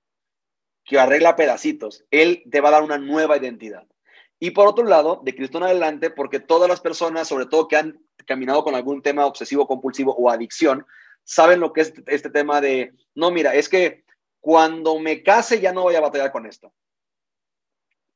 que 0.85 0.99
arregla 0.99 1.35
pedacitos, 1.35 2.05
Él 2.11 2.43
te 2.49 2.61
va 2.61 2.69
a 2.69 2.73
dar 2.73 2.83
una 2.83 2.97
nueva 2.97 3.37
identidad. 3.37 3.85
Y 4.39 4.51
por 4.51 4.67
otro 4.67 4.83
lado, 4.83 5.21
de 5.23 5.35
Cristo 5.35 5.57
en 5.57 5.63
adelante, 5.65 6.09
porque 6.09 6.39
todas 6.39 6.69
las 6.69 6.81
personas, 6.81 7.27
sobre 7.27 7.45
todo 7.45 7.67
que 7.67 7.77
han 7.77 8.05
caminado 8.25 8.63
con 8.63 8.75
algún 8.75 9.01
tema 9.01 9.25
obsesivo, 9.25 9.67
compulsivo 9.67 10.13
o 10.15 10.29
adicción, 10.29 10.85
saben 11.23 11.59
lo 11.59 11.73
que 11.73 11.81
es 11.81 11.93
este 12.07 12.29
tema 12.29 12.61
de, 12.61 12.93
no, 13.15 13.31
mira, 13.31 13.55
es 13.55 13.69
que 13.69 14.03
cuando 14.39 14.99
me 14.99 15.23
case 15.23 15.59
ya 15.59 15.71
no 15.71 15.83
voy 15.83 15.95
a 15.95 16.01
batallar 16.01 16.31
con 16.31 16.45
esto. 16.45 16.73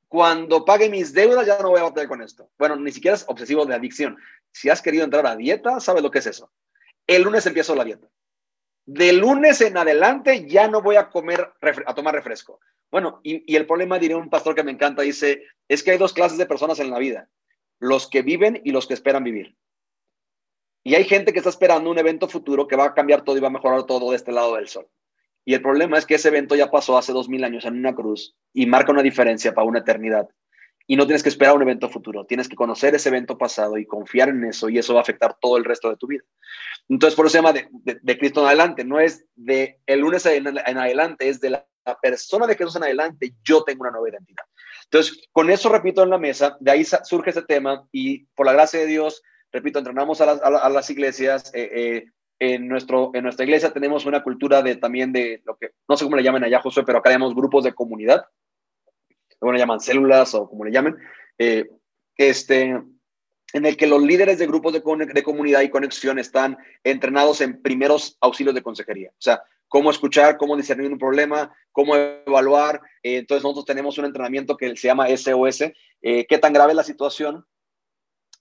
Cuando 0.07 0.63
pague 0.65 0.89
mis 0.89 1.13
deudas 1.13 1.45
ya 1.45 1.59
no 1.59 1.69
voy 1.69 1.79
a 1.79 1.83
batallar 1.83 2.07
con 2.07 2.21
esto. 2.21 2.49
Bueno, 2.57 2.75
ni 2.75 2.91
siquiera 2.91 3.15
es 3.15 3.25
obsesivo 3.27 3.65
de 3.65 3.75
adicción. 3.75 4.17
Si 4.51 4.69
has 4.69 4.81
querido 4.81 5.03
entrar 5.03 5.25
a 5.27 5.35
dieta, 5.35 5.79
sabes 5.79 6.03
lo 6.03 6.11
que 6.11 6.19
es 6.19 6.27
eso. 6.27 6.51
El 7.05 7.23
lunes 7.23 7.45
empiezo 7.45 7.75
la 7.75 7.83
dieta. 7.83 8.07
De 8.85 9.11
lunes 9.11 9.59
en 9.61 9.77
adelante 9.77 10.47
ya 10.47 10.67
no 10.67 10.81
voy 10.81 10.95
a 10.95 11.09
comer, 11.09 11.53
a 11.85 11.93
tomar 11.93 12.15
refresco. 12.15 12.59
Bueno, 12.89 13.19
y, 13.23 13.55
el 13.55 13.65
problema, 13.65 13.99
diría 13.99 14.17
un 14.17 14.29
pastor 14.29 14.55
que 14.55 14.63
me 14.63 14.71
encanta, 14.71 15.01
dice, 15.01 15.43
es 15.67 15.83
que 15.83 15.91
hay 15.91 15.97
dos 15.97 16.13
clases 16.13 16.37
de 16.37 16.45
personas 16.45 16.79
en 16.79 16.89
la 16.89 16.99
vida, 16.99 17.29
los 17.79 18.09
que 18.09 18.21
viven 18.21 18.61
y 18.63 18.71
los 18.71 18.87
que 18.87 18.93
esperan 18.93 19.23
vivir. 19.23 19.57
Y 20.87 20.95
hay 20.95 21.03
gente 21.03 21.33
que 21.33 21.39
está 21.39 21.49
esperando 21.49 21.91
un 21.91 21.99
evento 21.99 22.29
futuro 22.29 22.65
que 22.65 22.77
va 22.77 22.85
a 22.85 22.93
cambiar 22.93 23.25
todo 23.25 23.35
y 23.35 23.41
va 23.41 23.49
a 23.49 23.51
mejorar 23.51 23.83
todo 23.83 24.11
de 24.11 24.15
este 24.15 24.31
lado 24.31 24.55
del 24.55 24.69
sol. 24.69 24.87
Y 25.43 25.53
el 25.53 25.61
problema 25.61 25.97
es 25.97 26.05
que 26.05 26.15
ese 26.15 26.29
evento 26.29 26.55
ya 26.55 26.71
pasó 26.71 26.97
hace 26.97 27.11
dos 27.11 27.27
mil 27.27 27.43
años 27.43 27.65
en 27.65 27.77
una 27.77 27.93
cruz 27.93 28.37
y 28.53 28.67
marca 28.67 28.93
una 28.93 29.03
diferencia 29.03 29.53
para 29.53 29.67
una 29.67 29.79
eternidad. 29.79 30.29
Y 30.87 30.95
no 30.95 31.05
tienes 31.05 31.23
que 31.23 31.27
esperar 31.27 31.57
un 31.57 31.61
evento 31.61 31.89
futuro, 31.89 32.23
tienes 32.23 32.47
que 32.47 32.55
conocer 32.55 32.95
ese 32.95 33.09
evento 33.09 33.37
pasado 33.37 33.77
y 33.77 33.85
confiar 33.85 34.29
en 34.29 34.45
eso 34.45 34.69
y 34.69 34.77
eso 34.77 34.93
va 34.93 35.01
a 35.01 35.03
afectar 35.03 35.35
todo 35.41 35.57
el 35.57 35.65
resto 35.65 35.89
de 35.89 35.97
tu 35.97 36.07
vida. 36.07 36.23
Entonces, 36.87 37.17
por 37.17 37.25
eso 37.25 37.33
se 37.33 37.37
llama 37.39 37.51
de, 37.51 38.17
Cristo 38.17 38.39
en 38.39 38.47
adelante, 38.47 38.85
no 38.85 39.01
es 39.01 39.25
de 39.35 39.81
el 39.87 39.99
lunes 39.99 40.25
en, 40.25 40.47
adelante, 40.47 41.27
es 41.27 41.41
de 41.41 41.49
la, 41.49 41.67
persona 42.01 42.47
de 42.47 42.55
Jesús 42.55 42.77
en 42.77 42.83
adelante, 42.83 43.33
yo 43.43 43.65
tengo 43.65 43.81
una 43.81 43.91
nueva 43.91 44.09
identidad. 44.09 44.45
Entonces, 44.85 45.21
con 45.33 45.49
eso 45.49 45.67
repito 45.67 46.01
en 46.01 46.11
la 46.11 46.17
mesa, 46.17 46.55
de 46.61 46.71
ahí 46.71 46.85
surge 46.85 47.31
ese 47.31 47.41
tema 47.41 47.85
y 47.91 48.23
por 48.35 48.45
la 48.45 48.53
gracia 48.53 48.79
de 48.79 48.85
Dios, 48.85 49.21
repito, 49.51 49.79
entrenamos 49.79 50.21
a 50.21 50.69
las, 50.69 50.89
iglesias, 50.89 51.51
eh, 51.53 51.69
eh, 51.73 52.05
en, 52.39 52.67
nuestro, 52.67 53.11
en 53.13 53.23
nuestra 53.23 53.45
iglesia 53.45 53.71
tenemos 53.71 54.05
una 54.05 54.23
cultura 54.23 54.61
de 54.61 54.75
también 54.75 55.11
de 55.11 55.41
lo 55.45 55.55
que, 55.57 55.71
no 55.87 55.97
sé 55.97 56.03
cómo 56.05 56.15
le 56.15 56.23
llaman 56.23 56.43
allá, 56.43 56.61
Josué, 56.61 56.83
pero 56.85 56.99
acá 56.99 57.09
llamamos 57.09 57.35
grupos 57.35 57.63
de 57.63 57.73
comunidad. 57.73 58.25
Luego 59.39 59.53
le 59.53 59.59
llaman 59.59 59.79
células 59.79 60.33
o 60.33 60.49
como 60.49 60.65
le 60.65 60.71
llamen. 60.71 60.97
Eh, 61.37 61.69
este, 62.17 62.81
en 63.53 63.65
el 63.65 63.77
que 63.77 63.87
los 63.87 64.01
líderes 64.01 64.39
de 64.39 64.47
grupos 64.47 64.73
de, 64.73 64.81
de, 65.13 65.23
comunidad 65.23 65.61
y 65.61 65.69
conexión 65.69 66.19
están 66.19 66.57
entrenados 66.83 67.41
en 67.41 67.61
primeros 67.61 68.17
auxilios 68.19 68.55
de 68.55 68.63
consejería. 68.63 69.09
O 69.11 69.21
sea, 69.21 69.41
cómo 69.67 69.91
escuchar, 69.91 70.37
cómo 70.37 70.57
discernir 70.57 70.91
un 70.91 70.97
problema, 70.97 71.55
cómo 71.71 71.95
evaluar. 71.95 72.81
Entonces 73.03 73.43
nosotros 73.43 73.65
tenemos 73.65 73.97
un 73.97 74.05
entrenamiento 74.05 74.57
que 74.57 74.75
se 74.75 74.87
llama 74.87 75.07
SOS. 75.15 75.71
¿Qué 76.01 76.37
tan 76.41 76.53
grave 76.53 76.71
es 76.71 76.75
la 76.75 76.83
situación? 76.83 77.45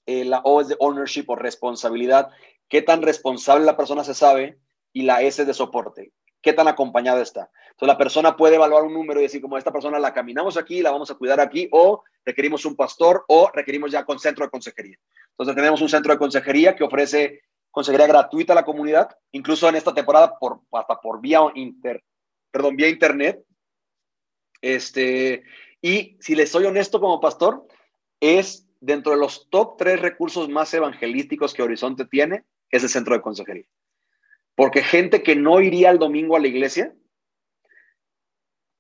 La 0.06 0.40
O 0.44 0.60
es 0.60 0.68
de 0.68 0.76
ownership 0.78 1.24
o 1.28 1.36
responsabilidad 1.36 2.30
qué 2.68 2.82
tan 2.82 3.02
responsable 3.02 3.64
la 3.64 3.76
persona 3.76 4.04
se 4.04 4.14
sabe 4.14 4.58
y 4.92 5.02
la 5.02 5.22
S 5.22 5.44
de 5.44 5.54
soporte, 5.54 6.12
qué 6.40 6.52
tan 6.52 6.68
acompañada 6.68 7.22
está. 7.22 7.50
Entonces 7.70 7.88
la 7.88 7.98
persona 7.98 8.36
puede 8.36 8.56
evaluar 8.56 8.84
un 8.84 8.94
número 8.94 9.20
y 9.20 9.24
decir, 9.24 9.42
como 9.42 9.58
esta 9.58 9.72
persona 9.72 9.98
la 9.98 10.14
caminamos 10.14 10.56
aquí, 10.56 10.80
la 10.82 10.90
vamos 10.90 11.10
a 11.10 11.14
cuidar 11.14 11.40
aquí, 11.40 11.68
o 11.72 12.02
requerimos 12.24 12.64
un 12.64 12.76
pastor, 12.76 13.24
o 13.28 13.50
requerimos 13.52 13.90
ya 13.90 14.04
con 14.04 14.18
centro 14.18 14.44
de 14.44 14.50
consejería. 14.50 14.96
Entonces 15.30 15.54
tenemos 15.54 15.80
un 15.82 15.88
centro 15.88 16.12
de 16.12 16.18
consejería 16.18 16.74
que 16.74 16.84
ofrece 16.84 17.42
consejería 17.70 18.06
gratuita 18.06 18.54
a 18.54 18.56
la 18.56 18.64
comunidad, 18.64 19.10
incluso 19.32 19.68
en 19.68 19.76
esta 19.76 19.92
temporada 19.92 20.38
por, 20.38 20.60
hasta 20.72 20.98
por 20.98 21.20
vía 21.20 21.40
internet. 21.54 23.44
Este, 24.62 25.42
y 25.82 26.16
si 26.20 26.34
les 26.34 26.50
soy 26.50 26.64
honesto 26.64 27.00
como 27.00 27.20
pastor, 27.20 27.66
es 28.18 28.65
dentro 28.86 29.12
de 29.12 29.18
los 29.18 29.48
top 29.50 29.76
tres 29.76 30.00
recursos 30.00 30.48
más 30.48 30.72
evangelísticos 30.72 31.52
que 31.52 31.62
Horizonte 31.62 32.06
tiene, 32.06 32.44
es 32.70 32.84
el 32.84 32.88
centro 32.88 33.14
de 33.14 33.20
consejería. 33.20 33.66
Porque 34.54 34.82
gente 34.82 35.22
que 35.22 35.36
no 35.36 35.60
iría 35.60 35.90
el 35.90 35.98
domingo 35.98 36.36
a 36.36 36.40
la 36.40 36.46
iglesia, 36.46 36.94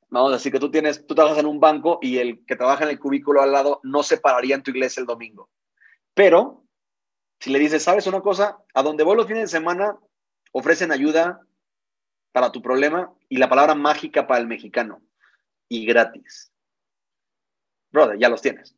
vamos 0.08 0.30
a 0.30 0.36
decir 0.36 0.52
que 0.52 0.60
tú 0.60 0.70
tienes, 0.70 1.06
tú 1.06 1.14
trabajas 1.14 1.38
en 1.38 1.46
un 1.46 1.60
banco 1.60 1.98
y 2.00 2.18
el 2.18 2.46
que 2.46 2.56
trabaja 2.56 2.84
en 2.84 2.90
el 2.90 3.00
cubículo 3.00 3.42
al 3.42 3.52
lado 3.52 3.80
no 3.82 4.02
se 4.02 4.16
pararía 4.16 4.54
en 4.54 4.62
tu 4.62 4.70
iglesia 4.70 5.00
el 5.00 5.06
domingo. 5.06 5.50
Pero 6.14 6.64
si 7.40 7.50
le 7.50 7.58
dices, 7.58 7.82
¿sabes 7.82 8.06
una 8.06 8.20
cosa? 8.20 8.58
A 8.74 8.82
donde 8.82 9.04
voy 9.04 9.16
los 9.16 9.26
fines 9.26 9.42
de 9.42 9.58
semana 9.58 9.98
ofrecen 10.52 10.92
ayuda 10.92 11.40
para 12.32 12.52
tu 12.52 12.62
problema 12.62 13.12
y 13.28 13.38
la 13.38 13.48
palabra 13.48 13.74
mágica 13.74 14.26
para 14.26 14.40
el 14.40 14.46
mexicano 14.46 15.02
y 15.68 15.84
gratis. 15.84 16.52
Brother, 17.90 18.18
ya 18.18 18.28
los 18.28 18.40
tienes. 18.40 18.76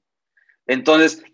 Entonces, 0.69 1.25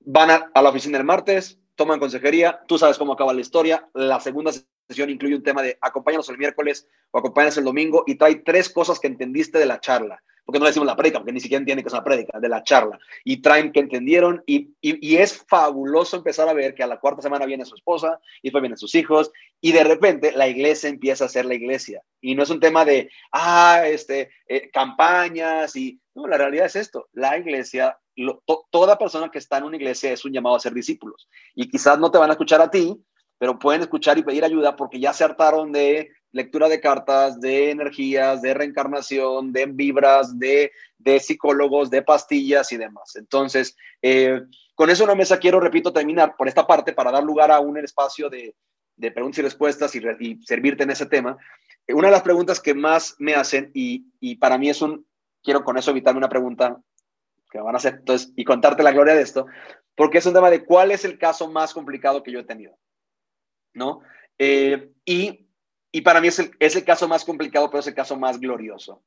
van 0.00 0.30
a, 0.30 0.50
a 0.54 0.62
la 0.62 0.70
oficina 0.70 0.96
el 0.96 1.04
martes, 1.04 1.60
toman 1.74 2.00
consejería, 2.00 2.60
tú 2.66 2.78
sabes 2.78 2.98
cómo 2.98 3.12
acaba 3.12 3.34
la 3.34 3.40
historia. 3.40 3.88
La 3.94 4.20
segunda 4.20 4.52
sesión 4.88 5.10
incluye 5.10 5.36
un 5.36 5.42
tema 5.42 5.62
de 5.62 5.78
acompáñanos 5.80 6.28
el 6.28 6.38
miércoles 6.38 6.88
o 7.10 7.18
acompáñanos 7.18 7.58
el 7.58 7.64
domingo 7.64 8.04
y 8.06 8.16
trae 8.16 8.36
tres 8.36 8.70
cosas 8.70 9.00
que 9.00 9.06
entendiste 9.06 9.58
de 9.58 9.66
la 9.66 9.80
charla. 9.80 10.22
Porque 10.44 10.58
no 10.58 10.66
decimos 10.66 10.86
la 10.86 10.94
prédica, 10.94 11.18
porque 11.18 11.32
ni 11.32 11.40
siquiera 11.40 11.60
entiende 11.60 11.82
que 11.82 11.86
es 11.86 11.94
una 11.94 12.04
prédica, 12.04 12.38
de 12.38 12.50
la 12.50 12.62
charla. 12.62 12.98
Y 13.24 13.40
traen 13.40 13.72
que 13.72 13.80
entendieron 13.80 14.42
y, 14.46 14.74
y, 14.82 15.16
es 15.16 15.42
fabuloso 15.48 16.18
empezar 16.18 16.50
a 16.50 16.52
ver 16.52 16.74
que 16.74 16.82
a 16.82 16.86
la 16.86 17.00
cuarta 17.00 17.22
semana 17.22 17.46
viene 17.46 17.64
su 17.64 17.74
esposa 17.74 18.20
y 18.42 18.48
después 18.48 18.60
vienen 18.60 18.76
sus 18.76 18.94
hijos 18.94 19.32
y 19.62 19.72
de 19.72 19.84
repente 19.84 20.32
la 20.32 20.46
iglesia 20.46 20.90
empieza 20.90 21.24
a 21.24 21.30
ser 21.30 21.46
la 21.46 21.54
iglesia. 21.54 22.02
Y 22.20 22.34
no 22.34 22.42
es 22.42 22.50
un 22.50 22.60
tema 22.60 22.84
de, 22.84 23.10
ah, 23.32 23.84
este, 23.86 24.32
eh, 24.46 24.70
campañas 24.70 25.74
y, 25.76 25.98
no, 26.14 26.26
la 26.26 26.36
realidad 26.36 26.66
es 26.66 26.76
esto, 26.76 27.08
la 27.14 27.38
iglesia 27.38 27.98
toda 28.70 28.98
persona 28.98 29.30
que 29.30 29.38
está 29.38 29.58
en 29.58 29.64
una 29.64 29.76
iglesia 29.76 30.12
es 30.12 30.24
un 30.24 30.32
llamado 30.32 30.56
a 30.56 30.60
ser 30.60 30.72
discípulos. 30.72 31.28
Y 31.54 31.68
quizás 31.68 31.98
no 31.98 32.10
te 32.10 32.18
van 32.18 32.30
a 32.30 32.34
escuchar 32.34 32.60
a 32.60 32.70
ti, 32.70 32.96
pero 33.38 33.58
pueden 33.58 33.82
escuchar 33.82 34.18
y 34.18 34.22
pedir 34.22 34.44
ayuda 34.44 34.76
porque 34.76 35.00
ya 35.00 35.12
se 35.12 35.24
hartaron 35.24 35.72
de 35.72 36.10
lectura 36.32 36.68
de 36.68 36.80
cartas, 36.80 37.40
de 37.40 37.70
energías, 37.70 38.42
de 38.42 38.54
reencarnación, 38.54 39.52
de 39.52 39.66
vibras, 39.66 40.38
de, 40.38 40.72
de 40.98 41.20
psicólogos, 41.20 41.90
de 41.90 42.02
pastillas 42.02 42.72
y 42.72 42.76
demás. 42.76 43.14
Entonces, 43.16 43.76
eh, 44.02 44.40
con 44.74 44.90
eso 44.90 45.04
una 45.04 45.14
mesa 45.14 45.38
quiero, 45.38 45.60
repito, 45.60 45.92
terminar 45.92 46.34
por 46.36 46.48
esta 46.48 46.66
parte 46.66 46.92
para 46.92 47.12
dar 47.12 47.22
lugar 47.22 47.52
a 47.52 47.60
un 47.60 47.78
espacio 47.78 48.28
de, 48.28 48.54
de 48.96 49.10
preguntas 49.12 49.38
y 49.38 49.42
respuestas 49.42 49.94
y, 49.94 50.02
y, 50.20 50.42
servirte 50.44 50.82
en 50.82 50.90
ese 50.90 51.06
tema. 51.06 51.36
Una 51.88 52.08
de 52.08 52.12
las 52.12 52.22
preguntas 52.22 52.60
que 52.60 52.74
más 52.74 53.14
me 53.18 53.34
hacen 53.34 53.70
y, 53.74 54.06
y 54.18 54.36
para 54.36 54.58
mí 54.58 54.68
es 54.68 54.82
un, 54.82 55.06
quiero 55.42 55.62
con 55.62 55.76
eso 55.78 55.90
evitarme 55.90 56.18
una 56.18 56.28
pregunta 56.28 56.80
que 57.54 57.60
van 57.60 57.76
a 57.76 57.78
hacer 57.78 57.94
entonces, 58.00 58.32
y 58.34 58.44
contarte 58.44 58.82
la 58.82 58.90
gloria 58.90 59.14
de 59.14 59.22
esto, 59.22 59.46
porque 59.94 60.18
es 60.18 60.26
un 60.26 60.34
tema 60.34 60.50
de 60.50 60.64
cuál 60.64 60.90
es 60.90 61.04
el 61.04 61.18
caso 61.18 61.48
más 61.48 61.72
complicado 61.72 62.24
que 62.24 62.32
yo 62.32 62.40
he 62.40 62.44
tenido, 62.44 62.76
¿no? 63.74 64.00
Eh, 64.38 64.90
y, 65.04 65.46
y, 65.92 66.00
para 66.00 66.20
mí 66.20 66.26
es 66.26 66.40
el, 66.40 66.50
es 66.58 66.74
el, 66.74 66.84
caso 66.84 67.06
más 67.06 67.24
complicado, 67.24 67.70
pero 67.70 67.78
es 67.78 67.86
el 67.86 67.94
caso 67.94 68.16
más 68.16 68.40
glorioso. 68.40 69.04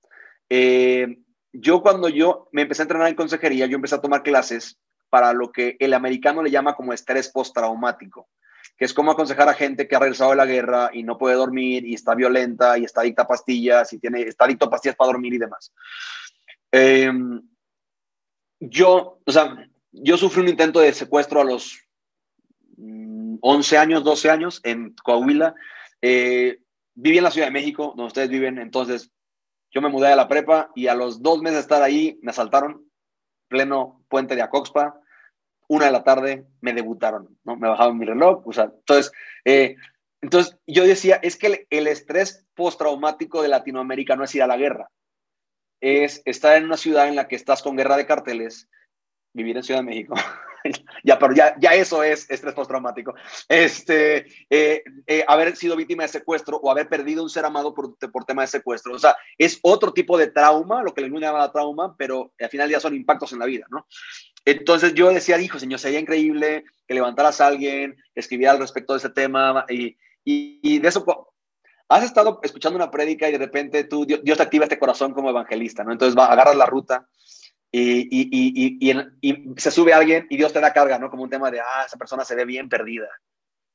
Eh, 0.50 1.18
yo 1.52 1.82
cuando 1.82 2.08
yo 2.08 2.48
me 2.54 2.62
empecé 2.62 2.84
a 2.84 2.86
entrenar 2.86 3.10
en 3.10 3.16
consejería, 3.16 3.66
yo 3.66 3.76
empecé 3.76 3.96
a 3.96 4.02
tomar 4.02 4.24
clases 4.24 4.80
para 5.10 5.34
lo 5.34 5.52
que 5.52 5.76
el 5.82 5.94
americano 5.94 6.42
le 6.42 6.50
llama 6.50 6.74
como 6.74 6.94
estrés 6.94 7.28
postraumático, 7.28 8.30
que 8.78 8.86
es 8.86 8.94
como 8.94 9.12
aconsejar 9.12 9.50
a 9.50 9.56
gente 9.56 9.90
que 9.90 9.96
ha 9.98 10.00
regresado 10.00 10.30
de 10.30 10.38
la 10.38 10.46
guerra 10.46 10.90
y 10.94 11.04
no 11.04 11.18
puede 11.18 11.36
dormir 11.36 11.86
y 11.86 11.96
está 11.96 12.16
violenta 12.16 12.78
y 12.78 12.86
está 12.86 13.02
adicta 13.02 13.24
a 13.24 13.28
pastillas 13.28 13.92
y 13.92 14.00
tiene, 14.00 14.22
está 14.22 14.46
adicto 14.46 14.68
a 14.68 14.70
pastillas 14.70 14.96
para 14.96 15.12
dormir 15.12 15.34
y 15.34 15.38
demás. 15.38 15.74
Eh, 16.72 17.12
yo, 18.60 19.20
o 19.26 19.32
sea, 19.32 19.70
yo 19.92 20.18
sufrí 20.18 20.42
un 20.42 20.50
intento 20.50 20.80
de 20.80 20.94
secuestro 20.94 21.42
a 21.42 21.44
los 21.44 21.80
11 22.78 23.76
mm, 23.76 23.80
años, 23.80 24.04
12 24.04 24.30
años 24.30 24.62
en 24.64 24.94
Coahuila. 25.04 25.56
Eh, 26.02 26.60
viví 26.96 27.18
en 27.18 27.24
la 27.24 27.32
Ciudad 27.32 27.48
de 27.48 27.54
México, 27.54 27.94
donde 27.96 28.08
ustedes 28.08 28.30
viven, 28.30 28.58
entonces 28.58 29.12
Yo 29.72 29.82
me 29.82 29.90
mudé 29.90 30.08
a 30.08 30.16
la 30.16 30.28
prepa 30.28 30.72
y 30.76 30.88
a 30.88 30.96
los 30.96 31.22
dos 31.22 31.42
meses 31.42 31.56
de 31.56 31.62
estar 31.62 31.84
ahí 31.84 32.18
me 32.22 32.32
asaltaron, 32.32 32.90
pleno 33.50 34.04
puente 34.10 34.36
de 34.36 34.42
Acoxpa, 34.42 35.00
una 35.68 35.86
de 35.86 35.92
la 35.92 36.04
tarde 36.04 36.48
me 36.62 36.74
debutaron, 36.74 37.38
¿no? 37.44 37.58
Me 37.58 37.68
bajaban 37.68 37.98
mi 37.98 38.06
reloj, 38.06 38.48
o 38.48 38.54
sea, 38.54 38.72
entonces, 38.74 39.12
eh, 39.44 39.76
entonces 40.22 40.58
yo 40.66 40.86
decía, 40.86 41.20
es 41.22 41.36
que 41.36 41.48
el, 41.48 41.68
el 41.70 41.88
estrés 41.88 42.48
postraumático 42.56 43.42
de 43.42 43.50
Latinoamérica 43.50 44.16
no 44.16 44.24
es 44.24 44.34
ir 44.34 44.42
a 44.42 44.48
la 44.48 44.58
guerra, 44.58 44.90
es 45.82 46.22
estar 46.26 46.58
en 46.58 46.66
una 46.66 46.78
ciudad 46.78 47.08
en 47.08 47.16
la 47.16 47.28
que 47.28 47.36
estás 47.36 47.62
con 47.62 47.76
guerra 47.76 47.98
de 47.98 48.06
carteles, 48.06 48.68
vivir 49.34 49.58
en 49.58 49.64
Ciudad 49.64 49.82
de 49.82 49.86
México. 49.86 50.16
ya, 51.04 51.20
pero 51.20 51.34
ya, 51.34 51.56
ya 51.60 51.74
eso 51.74 52.04
es 52.04 52.30
estrés 52.30 52.54
postraumático. 52.54 53.14
Este, 53.48 54.26
eh, 54.50 54.84
eh, 55.06 55.24
haber 55.28 55.56
sido 55.56 55.76
víctima 55.76 56.04
de 56.04 56.10
secuestro 56.10 56.58
o 56.58 56.72
haber 56.72 56.90
perdido 56.90 57.24
un 57.24 57.30
ser 57.30 57.46
amado 57.46 57.74
por, 57.74 57.98
por 58.12 58.26
tema 58.26 58.42
de 58.42 58.48
secuestro. 58.48 58.94
O 58.94 59.00
sea, 59.00 59.16
es 59.38 59.60
otro 59.62 59.94
tipo 59.94 60.18
de 60.18 60.28
trauma, 60.28 60.84
lo 60.84 60.94
que 60.94 61.02
le 61.02 61.10
llama 61.10 61.52
trauma, 61.52 61.96
pero 61.98 62.34
al 62.40 62.50
final 62.50 62.70
ya 62.70 62.80
son 62.80 62.96
impactos 62.96 63.34
en 63.34 63.40
la 63.40 63.46
vida, 63.46 63.66
¿no? 63.70 63.88
Entonces 64.46 64.94
yo 64.94 65.10
decía, 65.10 65.40
hijo, 65.40 65.60
señor, 65.60 65.80
sería 65.80 66.00
increíble 66.00 66.64
que 66.88 66.94
levantaras 66.94 67.42
a 67.42 67.48
alguien, 67.48 67.98
escribiera 68.16 68.54
al 68.54 68.60
respecto 68.60 68.94
de 68.94 69.00
ese 69.00 69.10
tema 69.10 69.66
y, 69.68 69.98
y 70.24 70.80
de 70.80 70.88
eso 70.88 71.04
has 71.90 72.04
estado 72.04 72.40
escuchando 72.44 72.76
una 72.76 72.92
prédica 72.92 73.30
y 73.30 73.32
de 73.32 73.38
repente 73.38 73.84
tú, 73.86 74.06
Dios, 74.06 74.38
te 74.38 74.44
activa 74.44 74.66
este 74.66 74.80
corazón 74.80 75.14
como 75.14 75.30
evangelista, 75.30 75.84
¿no? 75.84 75.92
Entonces 75.92 76.18
va, 76.18 76.26
agarras 76.26 76.56
la 76.56 76.66
ruta 76.66 77.08
y, 77.72 78.92
se 79.58 79.72
sube 79.72 79.94
alguien 79.94 80.28
y 80.30 80.38
Dios 80.38 80.54
te 80.54 80.60
da 80.60 80.74
carga, 80.74 81.00
¿no? 81.00 81.10
Como 81.10 81.24
un 81.24 81.30
tema 81.30 81.52
de, 81.52 81.60
ah, 81.60 81.84
esa 81.86 81.98
persona 81.98 82.26
se 82.26 82.36
ve 82.36 82.46
bien 82.46 82.70
perdida. 82.70 83.08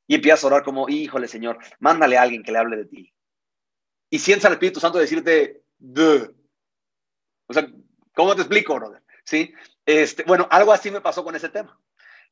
Y 0.07 0.17
empiezas 0.17 0.45
a 0.45 0.49
orar 0.49 0.63
como, 0.63 0.89
híjole, 0.89 1.29
Señor, 1.29 1.59
mándale 1.79 2.19
a 2.19 2.23
alguien 2.23 2.43
que 2.43 2.53
le 2.53 2.59
hable 2.59 2.77
de 2.77 2.85
ti. 2.87 3.13
Y 4.11 4.19
sientes 4.19 4.45
al 4.45 4.53
Espíritu 4.53 4.81
Santo 4.81 4.99
decirte, 4.99 5.63
Duh. 5.79 6.35
o 7.47 7.55
sea, 7.55 7.67
¿cómo 8.15 8.35
te 8.35 8.43
explico, 8.43 8.75
brother? 8.75 9.03
¿Sí? 9.25 9.55
Este, 9.87 10.25
bueno, 10.25 10.47
algo 10.51 10.73
así 10.73 10.91
me 10.91 11.01
pasó 11.01 11.25
con 11.25 11.35
ese 11.35 11.49
tema. 11.49 11.79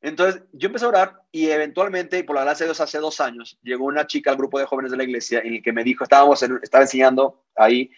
Entonces, 0.01 0.43
yo 0.51 0.67
empecé 0.67 0.85
a 0.85 0.89
orar 0.89 1.21
y 1.31 1.49
eventualmente, 1.49 2.17
y 2.17 2.23
por 2.23 2.35
la 2.35 2.43
gracia 2.43 2.63
de 2.63 2.69
Dios, 2.69 2.81
hace 2.81 2.97
dos 2.97 3.21
años, 3.21 3.59
llegó 3.61 3.85
una 3.85 4.07
chica 4.07 4.31
al 4.31 4.37
grupo 4.37 4.57
de 4.57 4.65
jóvenes 4.65 4.91
de 4.91 4.97
la 4.97 5.03
iglesia 5.03 5.39
en 5.39 5.55
el 5.55 5.61
que 5.61 5.73
me 5.73 5.83
dijo, 5.83 6.03
estábamos 6.03 6.41
estaba 6.41 6.83
enseñando 6.83 7.43
ahí, 7.55 7.91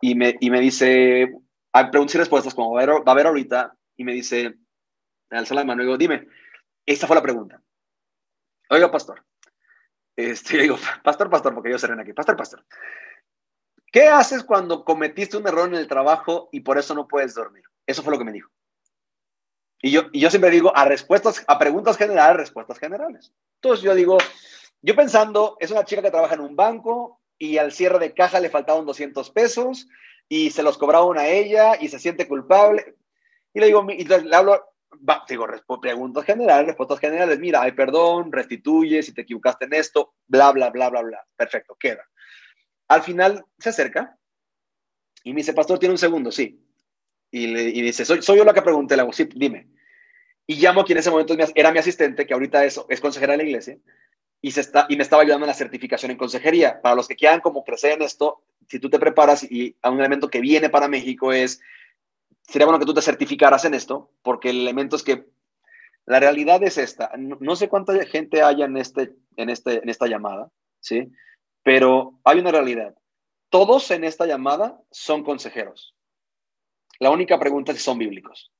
y 0.00 0.14
me, 0.16 0.36
y 0.40 0.50
me 0.50 0.60
dice, 0.60 1.32
hay 1.72 1.90
preguntas 1.90 2.16
y 2.16 2.18
respuestas, 2.18 2.54
como 2.54 2.72
va 2.72 2.80
a, 2.80 2.82
haber, 2.82 2.96
va 2.96 3.04
a 3.06 3.12
haber 3.12 3.26
ahorita, 3.28 3.76
y 3.96 4.04
me 4.04 4.12
dice, 4.12 4.56
alza 5.30 5.54
la 5.54 5.64
mano 5.64 5.82
y 5.82 5.86
digo, 5.86 5.96
dime, 5.96 6.26
esta 6.84 7.06
fue 7.06 7.16
la 7.16 7.22
pregunta. 7.22 7.62
Oiga, 8.70 8.90
pastor. 8.90 9.24
Este, 10.16 10.58
digo, 10.58 10.76
pastor, 11.02 11.30
pastor, 11.30 11.54
porque 11.54 11.70
yo 11.70 11.78
seré 11.78 12.00
aquí. 12.00 12.12
Pastor, 12.12 12.36
pastor. 12.36 12.64
¿Qué 13.90 14.08
haces 14.08 14.42
cuando 14.42 14.84
cometiste 14.84 15.36
un 15.36 15.46
error 15.46 15.68
en 15.68 15.76
el 15.76 15.86
trabajo 15.86 16.48
y 16.50 16.60
por 16.60 16.78
eso 16.78 16.94
no 16.94 17.06
puedes 17.06 17.34
dormir? 17.34 17.62
Eso 17.86 18.02
fue 18.02 18.12
lo 18.12 18.18
que 18.18 18.24
me 18.24 18.32
dijo. 18.32 18.50
Y 19.84 19.90
yo, 19.90 20.10
yo 20.14 20.30
siempre 20.30 20.48
digo 20.48 20.74
a 20.74 20.86
respuestas, 20.86 21.44
a 21.46 21.58
preguntas 21.58 21.98
generales, 21.98 22.38
respuestas 22.38 22.78
generales. 22.78 23.34
Entonces 23.56 23.84
yo 23.84 23.94
digo, 23.94 24.16
yo 24.80 24.96
pensando, 24.96 25.58
es 25.60 25.70
una 25.70 25.84
chica 25.84 26.00
que 26.00 26.10
trabaja 26.10 26.36
en 26.36 26.40
un 26.40 26.56
banco 26.56 27.20
y 27.36 27.58
al 27.58 27.70
cierre 27.70 27.98
de 27.98 28.14
caja 28.14 28.40
le 28.40 28.48
faltaban 28.48 28.86
200 28.86 29.30
pesos 29.32 29.86
y 30.26 30.52
se 30.52 30.62
los 30.62 30.78
cobraron 30.78 31.18
a 31.18 31.26
ella 31.26 31.76
y 31.78 31.88
se 31.88 31.98
siente 31.98 32.26
culpable. 32.26 32.96
Y 33.52 33.60
le 33.60 33.66
digo, 33.66 33.86
y 33.90 34.04
le 34.04 34.34
hablo, 34.34 34.64
digo, 35.28 35.46
preguntas 35.82 36.24
generales, 36.24 36.68
respuestas 36.68 37.00
generales, 37.00 37.38
mira, 37.38 37.60
hay 37.60 37.72
perdón, 37.72 38.32
restituye 38.32 39.02
si 39.02 39.12
te 39.12 39.20
equivocaste 39.20 39.66
en 39.66 39.74
esto, 39.74 40.14
bla, 40.26 40.50
bla, 40.52 40.70
bla, 40.70 40.88
bla, 40.88 41.02
bla. 41.02 41.26
Perfecto, 41.36 41.76
queda. 41.78 42.08
Al 42.88 43.02
final 43.02 43.44
se 43.58 43.68
acerca 43.68 44.16
y 45.24 45.34
me 45.34 45.40
dice, 45.40 45.52
pastor, 45.52 45.78
tiene 45.78 45.92
un 45.92 45.98
segundo, 45.98 46.32
sí. 46.32 46.58
Y, 47.30 47.48
le, 47.48 47.64
y 47.64 47.82
dice, 47.82 48.06
soy, 48.06 48.22
soy 48.22 48.38
yo 48.38 48.44
la 48.44 48.54
que 48.54 48.62
pregunté, 48.62 48.96
le 48.96 49.02
hago, 49.02 49.12
sí, 49.12 49.28
dime. 49.34 49.73
Y 50.46 50.56
llamo 50.56 50.82
a 50.82 50.84
quien 50.84 50.96
en 50.96 51.00
ese 51.00 51.10
momento 51.10 51.34
era 51.54 51.72
mi 51.72 51.78
asistente, 51.78 52.26
que 52.26 52.34
ahorita 52.34 52.64
es, 52.64 52.80
es 52.88 53.00
consejera 53.00 53.32
de 53.32 53.38
la 53.38 53.44
iglesia, 53.44 53.78
y, 54.40 54.50
se 54.50 54.60
está, 54.60 54.86
y 54.90 54.96
me 54.96 55.02
estaba 55.02 55.22
ayudando 55.22 55.46
en 55.46 55.48
la 55.48 55.54
certificación 55.54 56.10
en 56.10 56.18
consejería. 56.18 56.82
Para 56.82 56.94
los 56.94 57.08
que 57.08 57.16
quieran 57.16 57.40
como 57.40 57.64
crecer 57.64 57.92
en 57.92 58.02
esto, 58.02 58.42
si 58.68 58.78
tú 58.78 58.90
te 58.90 58.98
preparas 58.98 59.42
y 59.42 59.76
a 59.80 59.90
un 59.90 60.00
elemento 60.00 60.28
que 60.28 60.40
viene 60.40 60.68
para 60.68 60.88
México 60.88 61.32
es, 61.32 61.60
sería 62.42 62.66
bueno 62.66 62.78
que 62.78 62.84
tú 62.84 62.92
te 62.92 63.00
certificaras 63.00 63.64
en 63.64 63.72
esto, 63.72 64.10
porque 64.22 64.50
el 64.50 64.60
elemento 64.60 64.96
es 64.96 65.02
que 65.02 65.24
la 66.06 66.20
realidad 66.20 66.62
es 66.62 66.76
esta. 66.76 67.10
No, 67.16 67.56
sé 67.56 67.68
cuánta 67.68 67.94
gente 68.04 68.42
haya 68.42 68.66
en, 68.66 68.76
este, 68.76 69.14
en, 69.36 69.48
este, 69.48 69.82
en 69.82 69.88
esta 69.88 70.06
llamada, 70.06 70.50
¿sí? 70.80 71.10
Pero 71.62 72.20
hay 72.24 72.38
una 72.38 72.50
realidad. 72.50 72.94
Todos 73.48 73.90
en 73.90 74.04
esta 74.04 74.26
llamada 74.26 74.78
son 74.90 75.24
consejeros. 75.24 75.94
La 76.98 77.10
única 77.10 77.38
pregunta 77.38 77.72
es 77.72 77.78
si 77.78 77.84
son 77.84 77.98
bíblicos. 77.98 78.52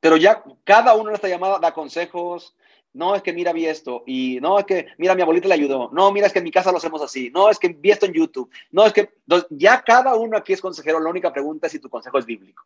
Pero 0.00 0.16
ya 0.16 0.42
cada 0.64 0.94
uno 0.94 1.10
en 1.10 1.16
esta 1.16 1.28
llamada 1.28 1.58
da 1.58 1.72
consejos. 1.72 2.56
No 2.92 3.14
es 3.14 3.22
que 3.22 3.32
mira, 3.32 3.52
vi 3.52 3.66
esto. 3.66 4.02
Y 4.06 4.38
no 4.40 4.58
es 4.58 4.64
que, 4.64 4.88
mira, 4.96 5.14
mi 5.14 5.22
abuelita 5.22 5.48
le 5.48 5.54
ayudó. 5.54 5.90
No, 5.92 6.10
mira, 6.12 6.26
es 6.26 6.32
que 6.32 6.38
en 6.38 6.44
mi 6.44 6.50
casa 6.50 6.72
lo 6.72 6.78
hacemos 6.78 7.02
así. 7.02 7.30
No, 7.30 7.50
es 7.50 7.58
que 7.58 7.68
vi 7.68 7.90
esto 7.90 8.06
en 8.06 8.12
YouTube. 8.12 8.50
No, 8.70 8.86
es 8.86 8.92
que 8.92 9.10
ya 9.50 9.82
cada 9.82 10.14
uno 10.14 10.36
aquí 10.36 10.52
es 10.52 10.60
consejero. 10.60 11.00
La 11.00 11.10
única 11.10 11.32
pregunta 11.32 11.66
es 11.66 11.72
si 11.72 11.80
tu 11.80 11.90
consejo 11.90 12.18
es 12.18 12.26
bíblico. 12.26 12.64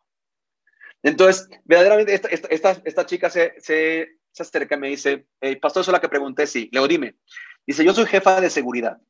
Entonces, 1.03 1.49
verdaderamente, 1.65 2.15
esta, 2.15 2.29
esta, 2.29 2.81
esta, 2.85 3.07
chica 3.07 3.29
se, 3.29 3.61
se, 3.61 4.19
se, 4.31 4.43
acerca 4.43 4.77
y 4.77 4.79
me 4.79 4.89
dice, 4.89 5.27
pastor, 5.61 5.81
eso 5.81 5.91
es 5.91 5.93
la 5.93 6.01
que 6.01 6.09
pregunté, 6.09 6.47
sí. 6.47 6.69
Le 6.71 6.79
digo, 6.79 6.89
dime. 6.89 7.17
Dice, 7.67 7.85
yo 7.85 7.93
soy 7.93 8.07
jefa 8.07 8.41
de 8.41 8.51
seguridad. 8.51 9.01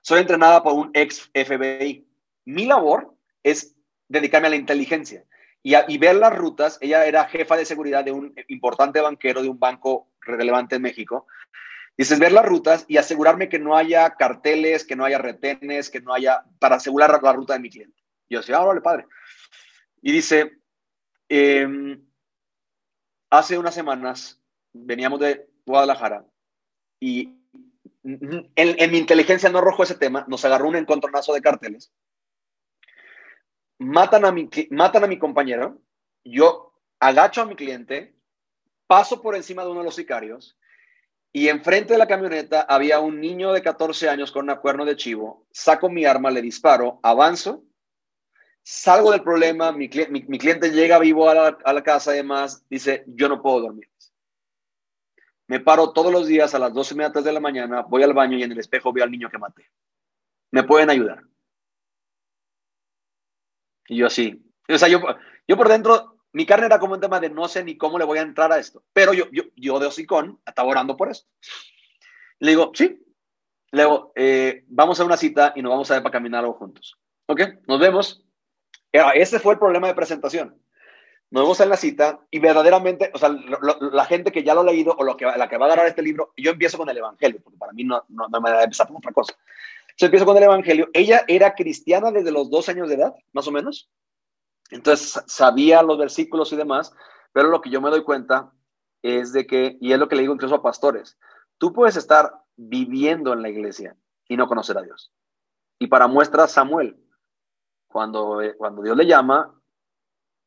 Soy 0.00 0.20
entrenada 0.20 0.62
por 0.62 0.72
un 0.72 0.90
ex 0.94 1.30
FBI. 1.34 2.06
Mi 2.46 2.64
labor 2.64 3.14
es 3.42 3.76
dedicarme 4.08 4.46
a 4.46 4.50
la 4.50 4.56
inteligencia 4.56 5.24
y, 5.88 5.98
ver 5.98 6.14
las 6.14 6.32
rutas. 6.32 6.78
Ella 6.80 7.04
era 7.06 7.24
jefa 7.24 7.56
de 7.56 7.64
seguridad 7.64 8.04
de 8.04 8.12
un 8.12 8.32
importante 8.46 9.00
banquero 9.00 9.42
de 9.42 9.48
un 9.48 9.58
banco 9.58 10.08
relevante 10.20 10.76
en 10.76 10.82
México. 10.82 11.26
Dices, 11.96 12.20
ver 12.20 12.30
las 12.30 12.46
rutas 12.46 12.84
y 12.86 12.98
asegurarme 12.98 13.48
que 13.48 13.58
no 13.58 13.76
haya 13.76 14.10
carteles, 14.14 14.84
que 14.84 14.94
no 14.94 15.04
haya 15.04 15.18
retenes, 15.18 15.90
que 15.90 16.00
no 16.00 16.14
haya, 16.14 16.44
para 16.60 16.76
asegurar 16.76 17.20
la 17.20 17.32
ruta 17.32 17.54
de 17.54 17.60
mi 17.60 17.70
cliente. 17.70 18.00
yo 18.30 18.40
decía, 18.40 18.58
ah, 18.58 18.64
vale, 18.64 18.80
padre. 18.80 19.06
Y 20.02 20.12
dice, 20.12 20.60
em, 21.28 22.00
hace 23.30 23.58
unas 23.58 23.74
semanas 23.74 24.40
veníamos 24.72 25.18
de 25.18 25.48
Guadalajara 25.66 26.24
y 27.00 27.40
en, 28.04 28.52
en, 28.54 28.90
mi 28.92 28.98
inteligencia 28.98 29.48
no 29.48 29.58
arrojó 29.58 29.82
ese 29.82 29.96
tema, 29.96 30.24
nos 30.28 30.44
agarró 30.44 30.68
un 30.68 30.76
encontronazo 30.76 31.34
de 31.34 31.40
carteles 31.40 31.92
matan 33.78 34.24
a 34.24 34.32
mi, 34.32 34.48
matan 34.70 35.04
a 35.04 35.06
mi 35.06 35.18
compañero, 35.18 35.80
yo 36.24 36.72
agacho 37.00 37.42
a 37.42 37.46
mi 37.46 37.56
cliente, 37.56 38.14
paso 38.86 39.22
por 39.22 39.34
encima 39.34 39.64
de 39.64 39.70
uno 39.70 39.80
de 39.80 39.86
los 39.86 39.96
sicarios 39.96 40.58
y 41.32 41.48
enfrente 41.48 41.92
de 41.92 41.98
la 41.98 42.06
camioneta 42.06 42.62
había 42.62 43.00
un 43.00 43.20
niño 43.20 43.52
de 43.52 43.62
14 43.62 44.08
años 44.08 44.32
con 44.32 44.44
una 44.44 44.56
cuerno 44.56 44.84
de 44.84 44.96
chivo, 44.96 45.46
saco 45.50 45.90
mi 45.90 46.04
arma, 46.04 46.30
le 46.30 46.40
disparo, 46.40 46.98
avanzo, 47.02 47.62
salgo 48.62 49.12
del 49.12 49.22
problema, 49.22 49.70
mi, 49.70 49.88
cliente 49.88 50.70
llega 50.70 50.98
vivo 50.98 51.28
a 51.28 51.34
la, 51.34 51.58
a 51.62 51.72
la 51.72 51.82
casa 51.82 52.14
y 52.14 52.16
demás, 52.16 52.64
dice, 52.70 53.04
yo 53.06 53.28
no 53.28 53.42
puedo 53.42 53.60
dormir. 53.60 53.90
Me 55.48 55.60
paro 55.60 55.92
todos 55.92 56.10
los 56.10 56.26
días 56.26 56.54
a 56.54 56.58
las 56.58 56.72
12 56.72 56.94
y 56.94 56.96
media 56.96 57.10
de 57.10 57.32
la 57.32 57.40
mañana, 57.40 57.82
voy 57.82 58.02
al 58.02 58.14
baño 58.14 58.36
y 58.36 58.42
en 58.42 58.52
el 58.52 58.58
espejo 58.58 58.92
veo 58.92 59.04
al 59.04 59.10
niño 59.10 59.28
que 59.30 59.38
maté. 59.38 59.70
¿Me 60.50 60.64
pueden 60.64 60.90
ayudar? 60.90 61.22
Y 63.88 63.96
yo 63.96 64.06
así. 64.06 64.42
O 64.68 64.78
sea, 64.78 64.88
yo, 64.88 65.00
yo 65.46 65.56
por 65.56 65.68
dentro, 65.68 66.18
mi 66.32 66.46
carne 66.46 66.66
era 66.66 66.78
como 66.78 66.94
un 66.94 67.00
tema 67.00 67.20
de 67.20 67.30
no 67.30 67.48
sé 67.48 67.64
ni 67.64 67.76
cómo 67.76 67.98
le 67.98 68.04
voy 68.04 68.18
a 68.18 68.22
entrar 68.22 68.52
a 68.52 68.58
esto. 68.58 68.82
Pero 68.92 69.12
yo, 69.12 69.26
yo, 69.32 69.44
yo 69.56 69.78
de 69.78 69.86
hocicón 69.86 70.40
estaba 70.46 70.68
orando 70.68 70.96
por 70.96 71.10
eso. 71.10 71.24
Le 72.38 72.50
digo, 72.50 72.72
sí. 72.74 73.02
Le 73.72 73.82
digo, 73.82 74.12
eh, 74.14 74.64
vamos 74.68 75.00
a 75.00 75.04
una 75.04 75.16
cita 75.16 75.52
y 75.56 75.62
nos 75.62 75.70
vamos 75.70 75.90
a 75.90 75.94
ver 75.94 76.02
para 76.02 76.12
caminar 76.12 76.40
algo 76.40 76.54
juntos. 76.54 76.98
¿Ok? 77.26 77.40
Nos 77.66 77.80
vemos. 77.80 78.22
Ese 78.92 79.40
fue 79.40 79.54
el 79.54 79.58
problema 79.58 79.88
de 79.88 79.94
presentación. 79.94 80.60
Nos 81.30 81.42
vemos 81.42 81.60
en 81.60 81.68
la 81.68 81.76
cita 81.76 82.20
y 82.30 82.38
verdaderamente, 82.38 83.10
o 83.12 83.18
sea, 83.18 83.28
la 83.28 84.04
gente 84.04 84.30
que 84.30 84.44
ya 84.44 84.54
lo 84.54 84.60
ha 84.60 84.64
leído 84.64 84.94
o 84.96 85.02
lo 85.02 85.16
que, 85.16 85.24
la 85.24 85.48
que 85.48 85.56
va 85.56 85.66
a 85.66 85.68
agarrar 85.68 85.88
este 85.88 86.02
libro, 86.02 86.32
yo 86.36 86.52
empiezo 86.52 86.78
con 86.78 86.88
el 86.88 86.96
Evangelio, 86.96 87.40
porque 87.42 87.58
para 87.58 87.72
mí 87.72 87.82
no, 87.82 88.04
no, 88.08 88.28
no 88.28 88.40
me 88.40 88.50
da 88.50 88.62
empezar 88.62 88.86
por 88.86 88.98
otra 88.98 89.12
cosa. 89.12 89.34
Se 89.96 90.06
empiezo 90.06 90.26
con 90.26 90.36
el 90.36 90.42
Evangelio. 90.42 90.88
Ella 90.92 91.22
era 91.26 91.54
cristiana 91.54 92.10
desde 92.10 92.30
los 92.30 92.50
dos 92.50 92.68
años 92.68 92.88
de 92.88 92.96
edad, 92.96 93.14
más 93.32 93.48
o 93.48 93.52
menos. 93.52 93.90
Entonces 94.70 95.22
sabía 95.26 95.82
los 95.82 95.98
versículos 95.98 96.52
y 96.52 96.56
demás, 96.56 96.92
pero 97.32 97.48
lo 97.48 97.60
que 97.60 97.70
yo 97.70 97.80
me 97.80 97.90
doy 97.90 98.04
cuenta 98.04 98.52
es 99.02 99.32
de 99.32 99.46
que, 99.46 99.78
y 99.80 99.92
es 99.92 99.98
lo 99.98 100.08
que 100.08 100.16
le 100.16 100.22
digo 100.22 100.34
incluso 100.34 100.56
a 100.56 100.62
pastores, 100.62 101.18
tú 101.58 101.72
puedes 101.72 101.96
estar 101.96 102.32
viviendo 102.56 103.32
en 103.32 103.42
la 103.42 103.48
iglesia 103.48 103.96
y 104.28 104.36
no 104.36 104.48
conocer 104.48 104.76
a 104.76 104.82
Dios. 104.82 105.12
Y 105.78 105.86
para 105.86 106.08
muestra 106.08 106.48
Samuel, 106.48 106.98
cuando, 107.86 108.42
eh, 108.42 108.54
cuando 108.56 108.82
Dios 108.82 108.96
le 108.96 109.06
llama, 109.06 109.54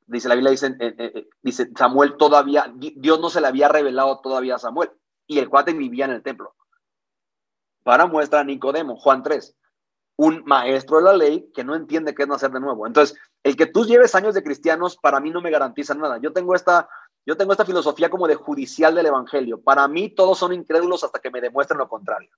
dice 0.06 0.28
la 0.28 0.36
Biblia, 0.36 0.52
dice, 0.52 0.76
eh, 0.80 0.96
eh, 0.98 1.30
dice 1.42 1.72
Samuel 1.76 2.18
todavía, 2.18 2.72
Dios 2.76 3.20
no 3.20 3.30
se 3.30 3.42
le 3.42 3.48
había 3.48 3.68
revelado 3.70 4.20
todavía 4.22 4.56
a 4.56 4.60
Samuel, 4.60 4.92
y 5.26 5.40
el 5.40 5.50
cuate 5.50 5.74
vivía 5.74 6.06
en 6.06 6.12
el 6.12 6.24
templo 6.24 6.56
para 7.84 8.06
muestra 8.06 8.44
Nicodemo, 8.44 8.98
Juan 8.98 9.24
3. 9.24 9.56
un 10.18 10.44
maestro 10.46 10.98
de 10.98 11.04
la 11.04 11.14
ley 11.14 11.50
que 11.54 11.64
no 11.64 11.76
entiende 11.76 12.14
qué 12.14 12.24
es 12.24 12.28
nacer 12.28 12.52
de 12.52 12.60
nuevo. 12.60 12.86
Entonces, 12.86 13.18
el 13.44 13.56
que 13.56 13.68
tú 13.68 13.86
lleves 13.86 14.16
años 14.16 14.36
de 14.36 14.44
cristianos, 14.44 14.98
para 14.98 15.22
mí 15.22 15.30
no 15.30 15.42
me 15.42 15.50
garantiza 15.50 15.94
nada. 15.94 16.18
Yo 16.22 16.34
tengo 16.34 16.56
esta, 16.56 16.90
yo 17.26 17.38
tengo 17.38 17.54
esta 17.54 17.64
filosofía 17.64 18.10
como 18.10 18.28
de 18.28 18.36
judicial 18.36 18.96
del 18.96 19.06
evangelio. 19.06 19.62
Para 19.62 19.88
mí 19.88 20.10
todos 20.10 20.38
son 20.38 20.52
incrédulos 20.52 21.04
hasta 21.04 21.20
que 21.20 21.32
me 21.32 21.40
demuestren 21.40 21.78
lo 21.78 21.88
contrario. 21.88 22.32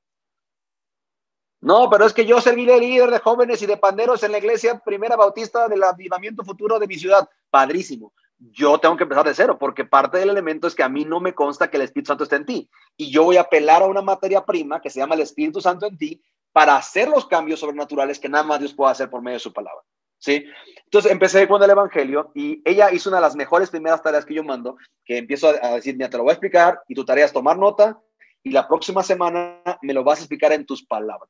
No, 1.61 1.89
pero 1.89 2.05
es 2.05 2.13
que 2.13 2.25
yo 2.25 2.41
serví 2.41 2.65
de 2.65 2.79
líder 2.79 3.11
de 3.11 3.19
jóvenes 3.19 3.61
y 3.61 3.67
de 3.67 3.77
panderos 3.77 4.23
en 4.23 4.31
la 4.31 4.39
iglesia 4.39 4.79
primera 4.79 5.15
bautista 5.15 5.67
del 5.67 5.83
avivamiento 5.83 6.43
futuro 6.43 6.79
de 6.79 6.87
mi 6.87 6.97
ciudad. 6.97 7.29
Padrísimo. 7.49 8.13
Yo 8.49 8.79
tengo 8.79 8.97
que 8.97 9.03
empezar 9.03 9.25
de 9.25 9.35
cero, 9.35 9.57
porque 9.59 9.85
parte 9.85 10.17
del 10.17 10.31
elemento 10.31 10.65
es 10.65 10.73
que 10.73 10.81
a 10.81 10.89
mí 10.89 11.05
no 11.05 11.19
me 11.19 11.35
consta 11.35 11.69
que 11.69 11.77
el 11.77 11.83
Espíritu 11.83 12.07
Santo 12.07 12.23
esté 12.23 12.37
en 12.37 12.45
ti. 12.45 12.69
Y 12.97 13.11
yo 13.11 13.23
voy 13.23 13.37
a 13.37 13.41
apelar 13.41 13.83
a 13.83 13.87
una 13.87 14.01
materia 14.01 14.43
prima 14.43 14.81
que 14.81 14.89
se 14.89 14.99
llama 14.99 15.13
el 15.13 15.21
Espíritu 15.21 15.61
Santo 15.61 15.85
en 15.85 15.97
ti 15.97 16.23
para 16.51 16.75
hacer 16.75 17.07
los 17.07 17.27
cambios 17.27 17.59
sobrenaturales 17.59 18.19
que 18.19 18.29
nada 18.29 18.43
más 18.43 18.59
Dios 18.59 18.73
puede 18.73 18.91
hacer 18.91 19.09
por 19.11 19.21
medio 19.21 19.35
de 19.35 19.41
su 19.41 19.53
palabra. 19.53 19.83
¿Sí? 20.17 20.43
Entonces 20.85 21.11
empecé 21.11 21.47
con 21.47 21.61
el 21.61 21.69
Evangelio 21.69 22.31
y 22.33 22.61
ella 22.65 22.91
hizo 22.91 23.09
una 23.09 23.17
de 23.17 23.23
las 23.23 23.35
mejores 23.35 23.69
primeras 23.69 24.01
tareas 24.01 24.25
que 24.25 24.33
yo 24.33 24.43
mando, 24.43 24.75
que 25.05 25.17
empiezo 25.17 25.49
a, 25.49 25.75
decir, 25.75 25.95
mira, 25.95 26.09
te 26.09 26.17
lo 26.17 26.23
voy 26.23 26.31
a 26.31 26.33
explicar 26.33 26.81
y 26.87 26.95
tu 26.95 27.05
tarea 27.05 27.25
es 27.25 27.33
tomar 27.33 27.57
nota 27.57 27.99
y 28.43 28.51
la 28.51 28.67
próxima 28.67 29.03
semana 29.03 29.61
me 29.81 29.93
lo 29.93 30.03
vas 30.03 30.19
a 30.19 30.21
explicar 30.23 30.51
en 30.51 30.65
tus 30.65 30.83
palabras. 30.85 31.29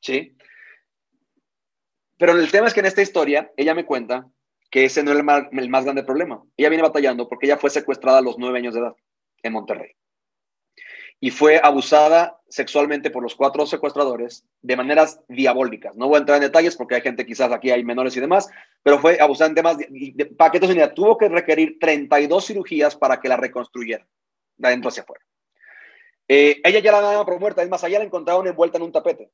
¿Sí? 0.00 0.36
Pero 2.18 2.32
el 2.32 2.50
tema 2.50 2.66
es 2.66 2.74
que 2.74 2.80
en 2.80 2.86
esta 2.86 3.02
historia 3.02 3.52
ella 3.56 3.74
me 3.74 3.86
cuenta 3.86 4.28
que 4.70 4.84
ese 4.84 5.02
no 5.02 5.14
más, 5.22 5.44
el 5.52 5.68
más 5.68 5.84
grande 5.84 6.02
problema. 6.02 6.42
Ella 6.56 6.68
viene 6.68 6.82
batallando 6.82 7.28
porque 7.28 7.46
ella 7.46 7.58
fue 7.58 7.70
secuestrada 7.70 8.18
a 8.18 8.22
los 8.22 8.38
nueve 8.38 8.58
años 8.58 8.74
de 8.74 8.80
edad 8.80 8.96
en 9.42 9.52
Monterrey 9.52 9.92
y 11.20 11.30
fue 11.30 11.60
abusada 11.62 12.40
sexualmente 12.48 13.10
por 13.10 13.22
los 13.22 13.34
cuatro 13.34 13.66
secuestradores 13.66 14.44
de 14.62 14.76
maneras 14.76 15.20
diabólicas. 15.28 15.96
No 15.96 16.06
voy 16.06 16.16
a 16.16 16.18
entrar 16.20 16.36
en 16.36 16.42
detalles 16.42 16.76
porque 16.76 16.94
hay 16.94 17.00
gente, 17.00 17.26
quizás 17.26 17.50
aquí 17.50 17.70
hay 17.70 17.84
menores 17.84 18.16
y 18.16 18.20
demás, 18.20 18.48
pero 18.82 19.00
fue 19.00 19.18
abusada 19.20 19.48
en 19.48 19.54
temas 19.56 19.78
de, 19.78 19.88
de 20.14 20.26
paquetes 20.26 20.68
de 20.68 20.88
Tuvo 20.88 21.18
que 21.18 21.28
requerir 21.28 21.78
32 21.80 22.46
cirugías 22.46 22.96
para 22.96 23.20
que 23.20 23.28
la 23.28 23.36
reconstruyeran 23.36 24.06
de 24.56 24.68
adentro 24.68 24.90
hacia 24.90 25.02
afuera. 25.02 25.24
Eh, 26.28 26.60
ella 26.62 26.78
ya 26.78 26.92
la 26.92 27.00
daba 27.00 27.24
por 27.24 27.40
muerta, 27.40 27.62
es 27.62 27.68
más, 27.68 27.82
allá 27.82 27.98
la 27.98 28.04
encontraron 28.04 28.46
envuelta 28.46 28.76
en 28.76 28.84
un 28.84 28.92
tapete. 28.92 29.30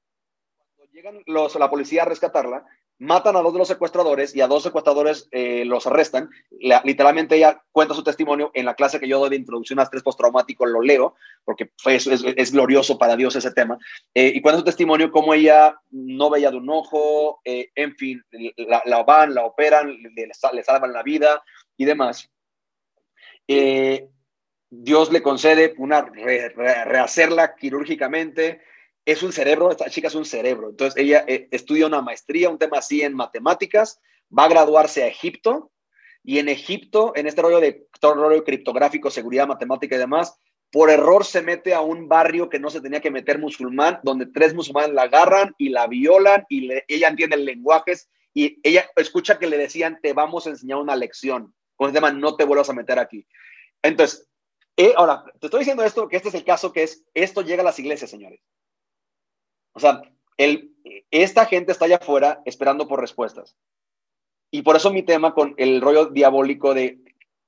Cuando 0.57 0.91
llegan 0.93 1.23
los, 1.27 1.55
la 1.57 1.69
policía 1.69 2.03
a 2.03 2.07
rescatarla, 2.07 2.65
matan 2.99 3.37
a 3.37 3.41
dos 3.41 3.53
de 3.53 3.59
los 3.59 3.69
secuestradores 3.69 4.35
y 4.35 4.41
a 4.41 4.47
dos 4.47 4.63
secuestradores 4.63 5.29
eh, 5.33 5.65
los 5.65 5.87
arrestan. 5.87 6.31
literalmente 6.85 7.37
ella 7.37 7.63
cuenta 7.73 7.95
su 7.95 8.05
testimonio 8.05 8.51
en 8.55 8.67
la 8.67 8.75
clase 8.75 9.01
que 9.01 9.09
yo 9.09 9.19
doy 9.19 9.31
de 9.31 9.37
introducción 9.37 9.79
a 9.79 9.83
estrés 9.83 10.03
postraumático, 10.03 10.65
lo 10.67 10.81
leo, 10.81 11.15
porque 11.45 11.71
es, 11.87 12.07
es, 12.07 12.53
glorioso 12.53 12.99
para 12.99 13.17
Dios 13.17 13.35
ese 13.37 13.51
tema. 13.51 13.79
Eh, 14.15 14.33
y 14.35 14.41
cuenta 14.41 14.61
su 14.61 14.65
testimonio 14.65 15.11
cómo 15.11 15.35
ella 15.35 15.77
no 15.91 16.31
veía 16.31 16.51
de 16.51 16.57
un 16.57 16.71
ojo, 16.71 17.41
eh, 17.45 17.71
en 17.75 17.97
fin, 17.97 18.23
la, 18.57 19.03
van, 19.03 19.35
la 19.35 19.45
operan, 19.45 19.97
le, 20.15 20.63
salvan 20.63 20.93
la 20.93 21.03
vida 21.03 21.43
y 21.77 21.85
demás. 21.85 22.31
Dios 24.71 25.13
le 25.13 25.23
concede 25.23 25.75
una 25.79 26.03
rehacerla 26.03 27.55
quirúrgicamente 27.55 28.61
es 29.05 29.23
un 29.23 29.33
cerebro, 29.33 29.71
esta 29.71 29.91
chica 29.91 30.09
es 30.09 30.15
un 30.15 30.25
cerebro. 30.25 30.71
Entonces 30.71 31.01
ella 31.03 31.25
eh, 31.27 31.49
estudia 31.51 31.87
una 31.87 32.03
maestría, 32.03 32.51
un 32.51 32.59
tema 32.59 32.79
así 32.79 33.03
en 33.03 33.15
matemáticas, 33.15 34.01
va 34.37 34.45
a 34.45 34.49
graduarse 34.49 35.03
a 35.03 35.09
Egipto 35.09 35.71
y 36.23 36.39
en 36.39 36.49
Egipto, 36.49 37.13
en 37.15 37.27
este 37.27 37.43
rollo 37.43 37.61
de 37.61 37.87
todo 38.01 38.15
rollo 38.15 38.45
criptográfico, 38.45 39.11
seguridad 39.11 39.47
matemática 39.47 39.97
y 39.97 39.99
demás, 39.99 40.39
por 40.71 40.91
error 40.91 41.25
se 41.25 41.43
mete 41.43 41.75
a 41.75 41.83
un 41.83 42.09
barrio 42.09 42.49
que 42.49 42.59
no 42.59 42.71
se 42.71 42.81
tenía 42.81 43.01
que 43.01 43.11
meter 43.11 43.39
musulmán, 43.39 44.01
donde 44.03 44.27
tres 44.27 44.55
musulmanes 44.55 44.93
la 44.93 45.03
agarran 45.03 45.55
y 45.59 45.69
la 45.69 45.87
violan 45.87 46.47
y 46.49 46.69
ella 46.89 47.09
entiende 47.09 47.37
lenguajes 47.37 48.09
y 48.33 48.59
ella 48.65 48.91
escucha 48.97 49.39
que 49.39 49.47
le 49.47 49.59
decían, 49.59 50.01
te 50.03 50.13
vamos 50.13 50.47
a 50.47 50.51
enseñar 50.51 50.79
una 50.79 50.97
lección 50.97 51.55
con 51.77 51.89
el 51.89 51.95
tema, 51.95 52.11
no 52.11 52.37
te 52.37 52.45
vuelvas 52.45 52.71
a 52.71 52.75
meter 52.75 52.99
aquí. 52.99 53.27
Entonces, 53.83 54.29
eh, 54.77 54.93
ahora, 54.97 55.25
te 55.39 55.47
estoy 55.47 55.61
diciendo 55.61 55.85
esto, 55.85 56.09
que 56.09 56.17
este 56.17 56.31
es 56.31 56.35
el 56.35 56.45
caso 56.45 56.73
que 56.73 56.83
es, 56.83 57.05
esto 57.15 57.43
llega 57.43 57.63
a 57.63 57.65
las 57.65 57.79
iglesias, 57.79 58.11
señores. 58.11 58.41
O 59.75 59.81
sea, 59.81 60.03
el, 60.37 60.73
esta 61.11 61.47
gente 61.47 61.73
está 61.73 61.85
allá 61.85 61.97
afuera 61.97 62.43
esperando 62.47 62.89
por 62.89 63.01
respuestas. 63.01 63.57
Y 64.51 64.63
por 64.63 64.77
eso 64.77 64.93
mi 64.93 65.03
tema 65.03 65.35
con 65.35 65.55
el 65.59 65.81
rollo 65.81 66.07
diabólico 66.07 66.75
de 66.75 67.01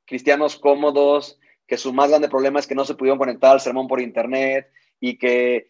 cristianos 0.04 0.56
cómodos, 0.56 1.38
que 1.66 1.78
su 1.78 1.92
más 1.92 2.10
grande 2.10 2.28
problema 2.28 2.60
es 2.60 2.66
que 2.66 2.74
no 2.74 2.84
se 2.84 2.94
pudieron 2.94 3.18
conectar 3.18 3.52
al 3.52 3.60
sermón 3.60 3.88
por 3.88 4.00
internet 4.00 4.70
y 5.00 5.18
que 5.18 5.68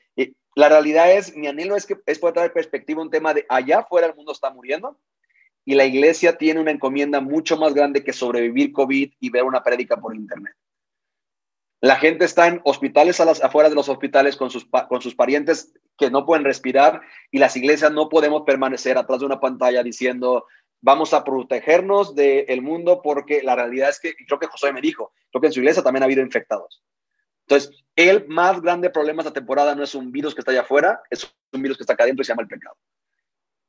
la 0.57 0.71
realidad 0.71 1.13
es, 1.13 1.37
mi 1.37 1.47
anhelo 1.47 1.77
es 1.77 1.85
que 1.85 1.99
es 2.07 2.19
poder 2.19 2.35
traer 2.35 2.53
perspectiva 2.53 3.03
un 3.03 3.11
tema 3.11 3.35
de 3.35 3.45
allá 3.49 3.81
afuera 3.81 4.07
el 4.07 4.15
mundo 4.15 4.33
está 4.33 4.51
muriendo 4.51 4.99
y 5.67 5.75
la 5.75 5.85
iglesia 5.85 6.39
tiene 6.39 6.61
una 6.61 6.71
encomienda 6.71 7.21
mucho 7.21 7.59
más 7.59 7.75
grande 7.75 8.03
que 8.03 8.15
sobrevivir 8.15 8.73
COVID 8.73 9.13
y 9.21 9.31
ver 9.31 9.43
una 9.43 9.63
prédica 9.63 9.99
por 9.99 10.17
internet. 10.17 10.55
La 11.87 11.95
gente 11.95 12.25
está 12.25 12.49
en 12.49 12.61
hospitales 12.65 13.21
a 13.21 13.27
de 13.27 13.75
los 13.77 13.89
hospitales 13.89 14.37
con 14.37 14.51
sus, 14.51 14.67
parientes 15.15 15.73
que 15.97 16.11
no 16.11 16.27
pueden 16.27 16.45
respirar 16.45 17.01
y 17.31 17.39
las 17.39 17.57
iglesias 17.57 17.93
no 17.93 18.09
podemos 18.09 18.43
permanecer 18.43 18.99
atrás 18.99 19.21
de 19.21 19.27
una 19.27 19.39
pantalla 19.39 19.85
diciendo 19.85 20.47
vamos 20.81 21.15
a 21.15 21.23
protegernos 21.23 22.17
del 22.17 22.61
mundo 22.61 23.03
porque 23.05 23.41
la 23.45 23.55
realidad 23.55 23.91
es 23.91 24.01
que, 24.01 24.17
creo 24.27 24.41
que 24.41 24.49
José 24.49 24.73
me 24.73 24.81
dijo, 24.81 25.13
creo 25.31 25.41
que 25.41 25.47
en 25.47 25.53
su 25.53 25.61
iglesia 25.61 25.85
también 25.85 26.03
ha 26.03 26.07
habido 26.07 26.23
infectados. 26.23 26.83
Entonces, 27.47 27.71
el 27.95 28.27
más 28.27 28.61
grande 28.61 28.91
problema 28.91 29.23
esta 29.23 29.33
temporada 29.33 29.77
no 29.77 29.85
es 29.85 29.95
un 29.95 30.11
virus 30.11 30.35
que 30.35 30.41
está 30.41 30.51
allá 30.51 30.63
afuera, 30.63 31.03
es 31.09 31.33
un 31.53 31.63
virus 31.63 31.77
que 31.77 31.85
está 31.85 31.93
acá 31.93 32.03
adentro 32.03 32.23
y 32.23 32.25
se 32.25 32.33
llama 32.33 32.43
el 32.43 32.49
pecado. 32.49 32.77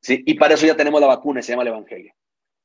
¿Sí? 0.01 0.23
Y 0.25 0.33
para 0.33 0.55
eso 0.55 0.65
ya 0.65 0.75
tenemos 0.75 0.99
la 0.99 1.05
vacuna, 1.05 1.43
se 1.43 1.51
llama 1.51 1.61
el 1.61 1.69
Evangelio. 1.69 2.15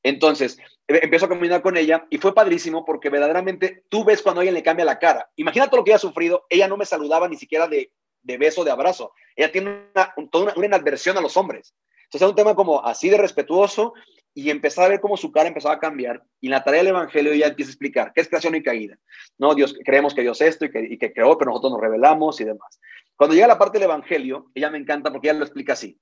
Entonces, 0.03 0.59
e, 0.87 0.99
empiezo 1.01 1.25
a 1.25 1.29
caminar 1.29 1.61
con 1.61 1.77
ella 1.77 2.05
y 2.09 2.17
fue 2.17 2.35
padrísimo 2.35 2.85
porque 2.85 3.09
verdaderamente 3.09 3.83
tú 3.89 4.03
ves 4.03 4.21
cuando 4.21 4.41
alguien 4.41 4.53
le 4.53 4.63
cambia 4.63 4.85
la 4.85 4.99
cara. 4.99 5.29
Imagínate 5.37 5.75
lo 5.75 5.83
que 5.83 5.91
ella 5.91 5.95
ha 5.95 5.99
sufrido. 5.99 6.45
Ella 6.49 6.67
no 6.67 6.77
me 6.77 6.85
saludaba 6.85 7.27
ni 7.27 7.37
siquiera 7.37 7.67
de, 7.67 7.91
beso, 8.21 8.63
de 8.63 8.71
abrazo. 8.71 9.13
Ella 9.35 9.51
tiene 9.51 9.87
una, 9.95 10.13
toda 10.29 10.53
una, 10.55 10.65
inadversión 10.65 11.17
a 11.17 11.21
los 11.21 11.37
hombres. 11.37 11.73
Entonces, 12.03 12.21
es 12.21 12.29
un 12.29 12.35
tema 12.35 12.53
como 12.53 12.85
así 12.85 13.09
de 13.09 13.17
respetuoso 13.17 13.93
y 14.35 14.49
empezar 14.49 14.85
a 14.85 14.89
ver 14.89 14.99
cómo 14.99 15.15
su 15.15 15.31
cara 15.31 15.47
empezaba 15.47 15.75
a 15.75 15.79
cambiar. 15.79 16.23
Y 16.41 16.49
la 16.49 16.63
tarea 16.63 16.81
del 16.81 16.89
Evangelio 16.89 17.31
ella 17.31 17.47
empieza 17.47 17.69
a 17.69 17.73
explicar 17.73 18.11
qué 18.13 18.21
es 18.21 18.27
creación 18.27 18.55
y 18.55 18.63
caída. 18.63 18.97
No, 19.37 19.55
Dios, 19.55 19.75
creemos 19.85 20.13
que 20.13 20.21
Dios 20.21 20.41
es 20.41 20.49
esto 20.49 20.65
y 20.65 20.71
que, 20.71 20.81
y 20.81 20.97
que 20.97 21.13
creó, 21.13 21.37
pero 21.37 21.51
nosotros 21.51 21.73
nos 21.73 21.81
revelamos 21.81 22.39
y 22.41 22.43
demás. 22.43 22.79
Cuando 23.15 23.35
llega 23.35 23.47
la 23.47 23.59
parte 23.59 23.77
del 23.79 23.85
Evangelio, 23.85 24.51
ella 24.53 24.69
me 24.69 24.79
encanta 24.79 25.11
porque 25.11 25.29
ella 25.29 25.39
lo 25.39 25.45
explica 25.45 25.73
así. 25.73 25.99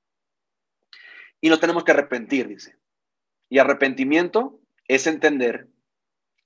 Y 1.41 1.49
nos 1.49 1.60
tenemos 1.60 1.84
que 1.84 1.91
arrepentir, 1.91 2.47
dice. 2.47 2.80
Y 3.52 3.60
arrepentimiento 3.60 4.62
es 4.88 5.08
entender 5.08 5.68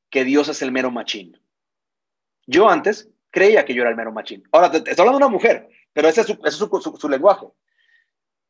que 0.09 0.23
Dios 0.23 0.49
es 0.49 0.63
el 0.63 0.71
mero 0.71 0.89
machín. 0.89 1.39
Yo 2.47 2.67
antes 2.67 3.11
creía 3.29 3.63
que 3.63 3.75
yo 3.75 3.83
era 3.83 3.91
el 3.91 3.95
mero 3.95 4.11
machín. 4.11 4.43
Ahora, 4.51 4.71
te, 4.71 4.77
estoy 4.77 4.93
hablando 4.93 5.19
de 5.19 5.25
una 5.25 5.31
mujer, 5.31 5.69
pero 5.93 6.07
ese 6.07 6.21
es, 6.21 6.27
su, 6.55 7.09
lenguaje. 7.09 7.45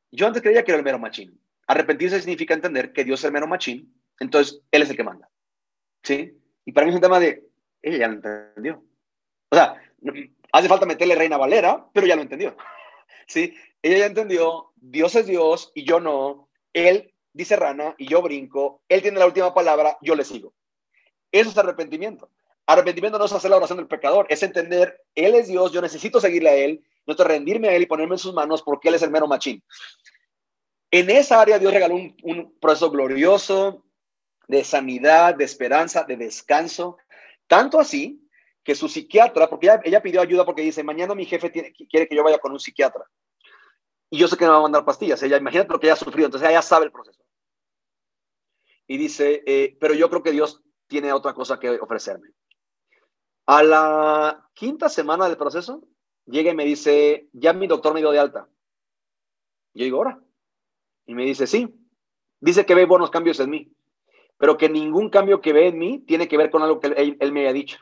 Yo 0.10 0.26
antes 0.26 0.41
creía 0.41 0.64
que 0.64 0.72
era 0.72 0.78
el 0.78 0.86
mero 0.86 0.97
machín. 0.99 1.38
Arrepentirse 1.68 2.18
significa 2.22 2.53
entender 2.53 2.93
que 2.93 3.03
Dios 3.03 3.20
es 3.20 3.26
el 3.26 3.34
mero 3.34 3.45
machín, 3.45 3.93
entonces 4.22 4.62
Él 4.72 4.84
es 4.84 4.89
el 4.89 4.95
que 4.95 5.03
manda. 5.03 5.30
¿Sí? 6.03 6.39
Y 6.64 6.72
para 6.72 6.86
mí 6.86 6.91
es 6.91 6.95
un 6.95 7.01
tema 7.01 7.20
de, 7.20 7.45
ella 7.82 7.97
ya 7.97 8.08
lo 8.08 8.14
entendió. 8.14 8.86
O 9.49 9.56
sea, 9.56 9.76
hace 10.53 10.70
falta 10.70 10.86
meterle 10.86 11.16
Reina 11.16 11.36
Valera, 11.36 11.86
pero 11.91 12.08
ya 12.08 12.16
lo 12.16 12.22
entendió. 12.22 12.56
¿Sí? 13.28 13.53
Ella 13.82 13.97
ya 13.97 14.06
entendió, 14.06 14.72
Dios 14.78 15.14
es 15.16 15.28
Dios 15.28 15.74
y 15.76 15.84
yo 15.84 15.99
no. 15.99 16.47
Él 16.72 17.14
dice 17.36 17.55
Rana 17.57 17.93
y 17.97 18.07
yo 18.07 18.21
brinco, 18.21 18.81
él 18.88 19.01
tiene 19.01 19.19
la 19.19 19.25
última 19.25 19.53
palabra, 19.53 19.97
yo 20.01 20.15
le 20.15 20.23
sigo. 20.23 20.53
Eso 21.31 21.49
es 21.49 21.57
arrepentimiento. 21.57 22.29
Arrepentimiento 22.65 23.19
no 23.19 23.25
es 23.25 23.33
hacer 23.33 23.51
la 23.51 23.57
oración 23.57 23.77
del 23.77 23.88
pecador, 23.88 24.25
es 24.29 24.41
entender, 24.41 25.03
Él 25.13 25.36
es 25.36 25.47
Dios, 25.47 25.71
yo 25.71 25.81
necesito 25.81 26.19
seguirle 26.19 26.49
a 26.49 26.55
Él, 26.55 26.83
necesito 27.05 27.27
rendirme 27.27 27.67
a 27.67 27.75
Él 27.75 27.83
y 27.83 27.86
ponerme 27.86 28.15
en 28.15 28.19
sus 28.19 28.33
manos 28.33 28.63
porque 28.63 28.88
Él 28.88 28.95
es 28.95 29.03
el 29.03 29.11
mero 29.11 29.27
machín. 29.27 29.61
En 30.89 31.09
esa 31.09 31.41
área 31.41 31.59
Dios 31.59 31.73
regaló 31.73 31.95
un, 31.95 32.57
proceso 32.59 32.89
glorioso 32.89 33.83
de 34.47 34.63
sanidad, 34.63 35.36
de 35.36 35.43
esperanza, 35.43 36.05
de 36.05 36.15
descanso, 36.15 36.97
tanto 37.47 37.79
así 37.79 38.21
que 38.63 38.73
su 38.73 38.88
psiquiatra, 38.88 39.47
porque 39.49 39.67
ella, 39.67 39.81
ella 39.83 40.01
pidió 40.01 40.21
ayuda 40.21 40.45
porque 40.45 40.61
dice, 40.61 40.83
mañana 40.83 41.13
mi 41.13 41.25
jefe 41.25 41.51
quiere 41.51 42.07
que 42.07 42.15
yo 42.15 42.23
vaya 42.23 42.39
con 42.39 42.53
un 42.53 42.59
psiquiatra. 42.59 43.03
Y 44.09 44.17
yo 44.17 44.27
sé 44.27 44.38
que 44.38 44.45
me 44.45 44.51
va 44.51 44.57
a 44.57 44.61
mandar 44.61 44.86
pastillas. 44.86 45.21
Ella, 45.21 45.38
imagínate 45.38 45.71
lo 45.71 45.79
que 45.79 45.88
ella 45.88 45.95
ha 45.95 45.97
sufrido, 45.97 46.27
entonces 46.27 46.49
ella 46.49 46.61
sabe 46.61 46.86
el 46.86 46.91
proceso 46.91 47.24
y 48.88 48.97
dice, 48.97 49.43
eh, 49.45 49.77
pero 49.79 49.93
yo 49.93 50.09
creo 50.09 50.23
que 50.23 50.31
Dios 50.31 50.63
tiene 50.88 51.11
otra 51.13 51.33
cosa 51.33 51.59
que 51.59 51.69
ofrecerme. 51.79 52.29
A 53.47 53.63
la 53.63 54.49
quinta 54.53 54.89
semana 54.89 55.27
del 55.27 55.38
proceso, 55.38 55.83
llega 56.25 56.51
y 56.51 56.55
me 56.55 56.65
dice, 56.65 57.29
ya 57.33 57.53
mi 57.53 57.67
doctor 57.67 57.93
me 57.93 57.99
dio 57.99 58.11
de 58.11 58.19
alta. 58.19 58.47
Yo 59.73 59.83
digo, 59.83 59.97
ahora. 59.97 60.19
Y 61.05 61.13
me 61.13 61.25
dice, 61.25 61.47
sí. 61.47 61.73
Dice 62.39 62.65
que 62.65 62.75
ve 62.75 62.86
buenos 62.86 63.11
cambios 63.11 63.39
en 63.39 63.49
mí, 63.49 63.71
pero 64.38 64.57
que 64.57 64.69
ningún 64.69 65.09
cambio 65.09 65.41
que 65.41 65.53
ve 65.53 65.67
en 65.67 65.79
mí 65.79 65.99
tiene 65.99 66.27
que 66.27 66.38
ver 66.38 66.49
con 66.49 66.61
algo 66.61 66.79
que 66.79 66.88
él, 66.88 67.17
él 67.19 67.31
me 67.31 67.41
haya 67.41 67.53
dicho. 67.53 67.77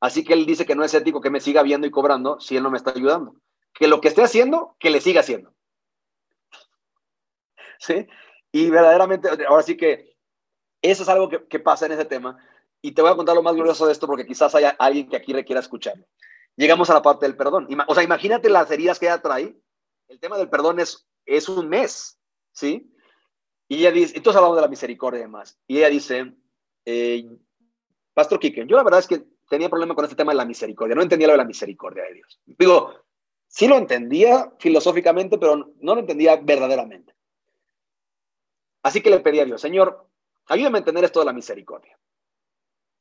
Así 0.00 0.24
que 0.24 0.32
él 0.32 0.46
dice 0.46 0.66
que 0.66 0.74
no 0.74 0.84
es 0.84 0.94
ético 0.94 1.20
que 1.20 1.30
me 1.30 1.40
siga 1.40 1.62
viendo 1.62 1.86
y 1.86 1.90
cobrando 1.90 2.40
si 2.40 2.56
él 2.56 2.62
no 2.62 2.70
me 2.70 2.78
está 2.78 2.90
ayudando. 2.90 3.36
Que 3.72 3.86
lo 3.86 4.00
que 4.00 4.08
esté 4.08 4.22
haciendo, 4.22 4.76
que 4.80 4.90
le 4.90 5.00
siga 5.00 5.20
haciendo. 5.20 5.54
¿sí? 7.82 8.06
Y 8.52 8.70
verdaderamente, 8.70 9.28
ahora 9.46 9.62
sí 9.62 9.76
que 9.76 10.11
eso 10.82 11.04
es 11.04 11.08
algo 11.08 11.28
que, 11.28 11.60
pasa 11.60 11.86
en 11.86 11.92
ese 11.92 12.04
tema. 12.04 12.36
Y 12.82 12.92
te 12.92 13.02
voy 13.02 13.12
a 13.12 13.16
contar 13.16 13.36
lo 13.36 13.42
más 13.42 13.54
glorioso 13.54 13.86
de 13.86 13.92
esto 13.92 14.08
porque 14.08 14.26
quizás 14.26 14.54
haya 14.56 14.70
alguien 14.78 15.08
que 15.08 15.16
aquí 15.16 15.32
requiera 15.32 15.60
escucharlo. 15.60 16.04
Llegamos 16.56 16.90
a 16.90 16.94
la 16.94 17.02
parte 17.02 17.24
del 17.24 17.36
perdón. 17.36 17.68
O 17.86 17.94
sea, 17.94 18.02
imagínate 18.02 18.50
las 18.50 18.70
heridas 18.70 18.98
que 18.98 19.06
ella 19.06 19.22
trae. 19.22 19.56
El 20.08 20.18
tema 20.18 20.36
del 20.36 20.50
perdón 20.50 20.80
es, 20.80 21.06
es 21.24 21.48
un 21.48 21.68
mes, 21.68 22.18
¿sí? 22.52 22.92
Y 23.68 23.78
ella 23.78 23.92
dice, 23.92 24.16
entonces 24.16 24.36
hablamos 24.36 24.56
de 24.56 24.62
la 24.62 24.68
misericordia 24.68 25.20
y 25.20 25.22
demás. 25.22 25.58
Y 25.66 25.78
ella 25.78 25.88
dice, 25.88 26.34
eh, 26.84 27.24
Pastor 28.12 28.40
Quique, 28.40 28.66
yo 28.66 28.76
la 28.76 28.82
verdad 28.82 29.00
es 29.00 29.06
que 29.06 29.24
tenía 29.48 29.70
problema 29.70 29.94
con 29.94 30.04
este 30.04 30.16
tema 30.16 30.32
de 30.32 30.36
la 30.36 30.44
misericordia. 30.44 30.96
No 30.96 31.02
entendía 31.02 31.28
lo 31.28 31.34
de 31.34 31.38
la 31.38 31.44
misericordia 31.44 32.02
de 32.04 32.14
Dios. 32.14 32.40
Digo, 32.44 32.92
sí 33.46 33.68
lo 33.68 33.78
entendía 33.78 34.52
filosóficamente, 34.58 35.38
pero 35.38 35.72
no 35.80 35.94
lo 35.94 36.00
entendía 36.00 36.36
verdaderamente. 36.36 37.14
Así 38.82 39.00
que 39.00 39.10
le 39.10 39.20
pedí 39.20 39.38
a 39.38 39.44
Dios, 39.44 39.60
Señor, 39.60 40.08
ayúdame 40.46 40.78
a 40.78 40.80
entender 40.80 41.04
esto 41.04 41.20
de 41.20 41.26
la 41.26 41.32
misericordia. 41.32 41.98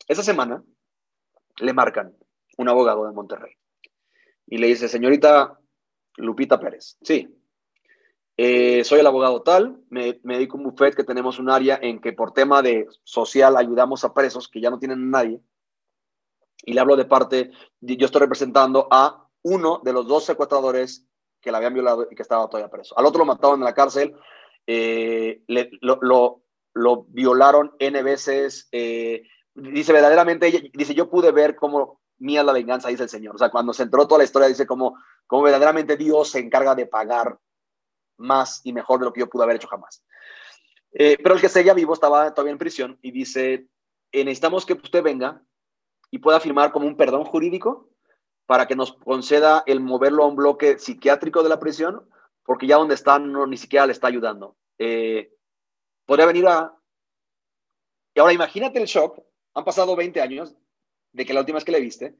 Esa 0.08 0.24
semana 0.24 0.64
le 1.58 1.74
marcan 1.74 2.16
un 2.58 2.70
abogado 2.70 3.06
de 3.06 3.14
Monterrey 3.14 3.54
y 4.48 4.58
le 4.58 4.68
dice, 4.68 4.88
señorita 4.88 5.60
Lupita 6.18 6.60
Pérez, 6.60 6.98
sí, 7.02 7.34
eh, 8.38 8.84
soy 8.84 9.00
el 9.00 9.08
abogado 9.08 9.44
tal, 9.44 9.82
me, 9.90 10.20
me, 10.24 10.36
dedico 10.36 10.58
a 10.58 10.62
un 10.62 10.66
buffet 10.66 10.96
que 10.96 11.04
tenemos 11.04 11.38
un 11.38 11.50
área 11.50 11.78
en 11.82 12.00
que 12.00 12.14
por 12.14 12.34
tema 12.34 12.62
de 12.62 12.88
social 13.04 13.56
ayudamos 13.58 14.04
a 14.04 14.14
presos 14.14 14.48
que 14.48 14.62
ya 14.62 14.70
no 14.70 14.80
tienen 14.80 15.10
nadie. 15.10 15.42
Y 16.66 16.74
le 16.74 16.80
hablo 16.80 16.96
de 16.96 17.06
parte, 17.06 17.52
yo 17.82 18.06
estoy 18.06 18.22
representando 18.22 18.88
a 18.92 19.28
uno 19.44 19.82
de 19.84 19.94
los 19.94 20.08
dos 20.08 20.26
secuestradores 20.26 21.06
que 21.42 21.52
la 21.52 21.58
habían 21.58 21.74
violado 21.74 22.08
y 22.10 22.16
que 22.16 22.22
estaba 22.22 22.48
todavía 22.48 22.70
preso. 22.70 22.98
Al 22.98 23.06
otro 23.06 23.20
lo 23.20 23.26
mataron 23.26 23.60
en 23.60 23.66
la 23.66 23.74
cárcel, 23.74 24.16
eh, 24.68 25.42
lo, 26.74 27.06
violaron 27.10 27.76
N 27.80 28.02
veces. 28.04 28.68
Eh, 28.72 29.24
dice, 29.54 29.94
verdaderamente, 29.94 30.72
dice, 30.74 30.94
yo 30.94 31.10
pude 31.10 31.32
ver 31.32 31.56
cómo 31.56 32.02
mía 32.20 32.44
la 32.44 32.54
venganza, 32.54 32.90
dice 32.90 33.04
el 33.04 33.10
Señor. 33.10 33.36
O 33.36 33.38
sea, 33.38 33.50
cuando 33.50 33.74
se 33.74 33.84
entró 33.84 34.08
toda 34.08 34.20
la 34.20 34.24
historia, 34.26 34.48
dice 34.48 34.68
cómo, 34.68 34.98
cómo 35.28 35.44
verdaderamente 35.44 35.98
Dios 35.98 36.30
se 36.30 36.40
encarga 36.40 36.76
de 36.76 36.86
pagar 36.86 37.38
más 38.18 38.62
y 38.64 38.74
mejor 38.74 39.00
de 39.00 39.06
lo 39.06 39.14
que 39.14 39.22
yo 39.22 39.30
pude 39.30 39.44
haber 39.44 39.56
hecho 39.58 39.68
jamás. 39.68 40.04
Eh, 40.94 41.18
pero 41.22 41.36
el 41.36 41.42
que 41.42 41.50
seguía 41.50 41.74
vivo 41.74 41.94
estaba 41.94 42.34
todavía 42.34 42.52
en 42.52 42.58
prisión 42.58 43.00
y 43.02 43.12
dice, 43.12 43.68
eh, 44.12 44.26
necesitamos 44.26 44.66
que 44.66 44.74
usted 44.74 45.02
venga 45.02 45.42
y 46.12 46.20
pueda 46.20 46.40
firmar 46.40 46.72
como 46.72 46.88
un 46.88 46.98
perdón 46.98 47.24
jurídico 47.24 47.90
para 48.46 48.68
que 48.68 48.76
nos 48.76 48.94
conceda 48.94 49.64
el 49.66 49.80
moverlo 49.80 50.24
a 50.24 50.28
un 50.28 50.36
bloque 50.36 50.78
psiquiátrico 50.78 51.42
de 51.42 51.50
la 51.50 51.60
prisión, 51.60 52.08
porque 52.44 52.68
ya 52.68 52.76
donde 52.76 52.96
está 52.96 53.18
no, 53.18 53.48
ni 53.48 53.58
siquiera 53.58 53.86
le 53.86 53.94
está 53.94 54.08
ayudando. 54.08 54.58
Eh, 54.78 55.32
podría 56.06 56.26
venir 56.26 56.48
a... 56.48 56.76
Y 58.14 58.20
ahora 58.20 58.34
imagínate 58.34 58.80
el 58.80 58.86
shock, 58.86 59.20
han 59.54 59.64
pasado 59.64 59.96
20 59.96 60.22
años 60.22 60.56
de 61.14 61.26
que 61.26 61.34
la 61.34 61.42
última 61.42 61.58
vez 61.58 61.66
que 61.66 61.72
le 61.72 61.80
viste, 61.80 62.16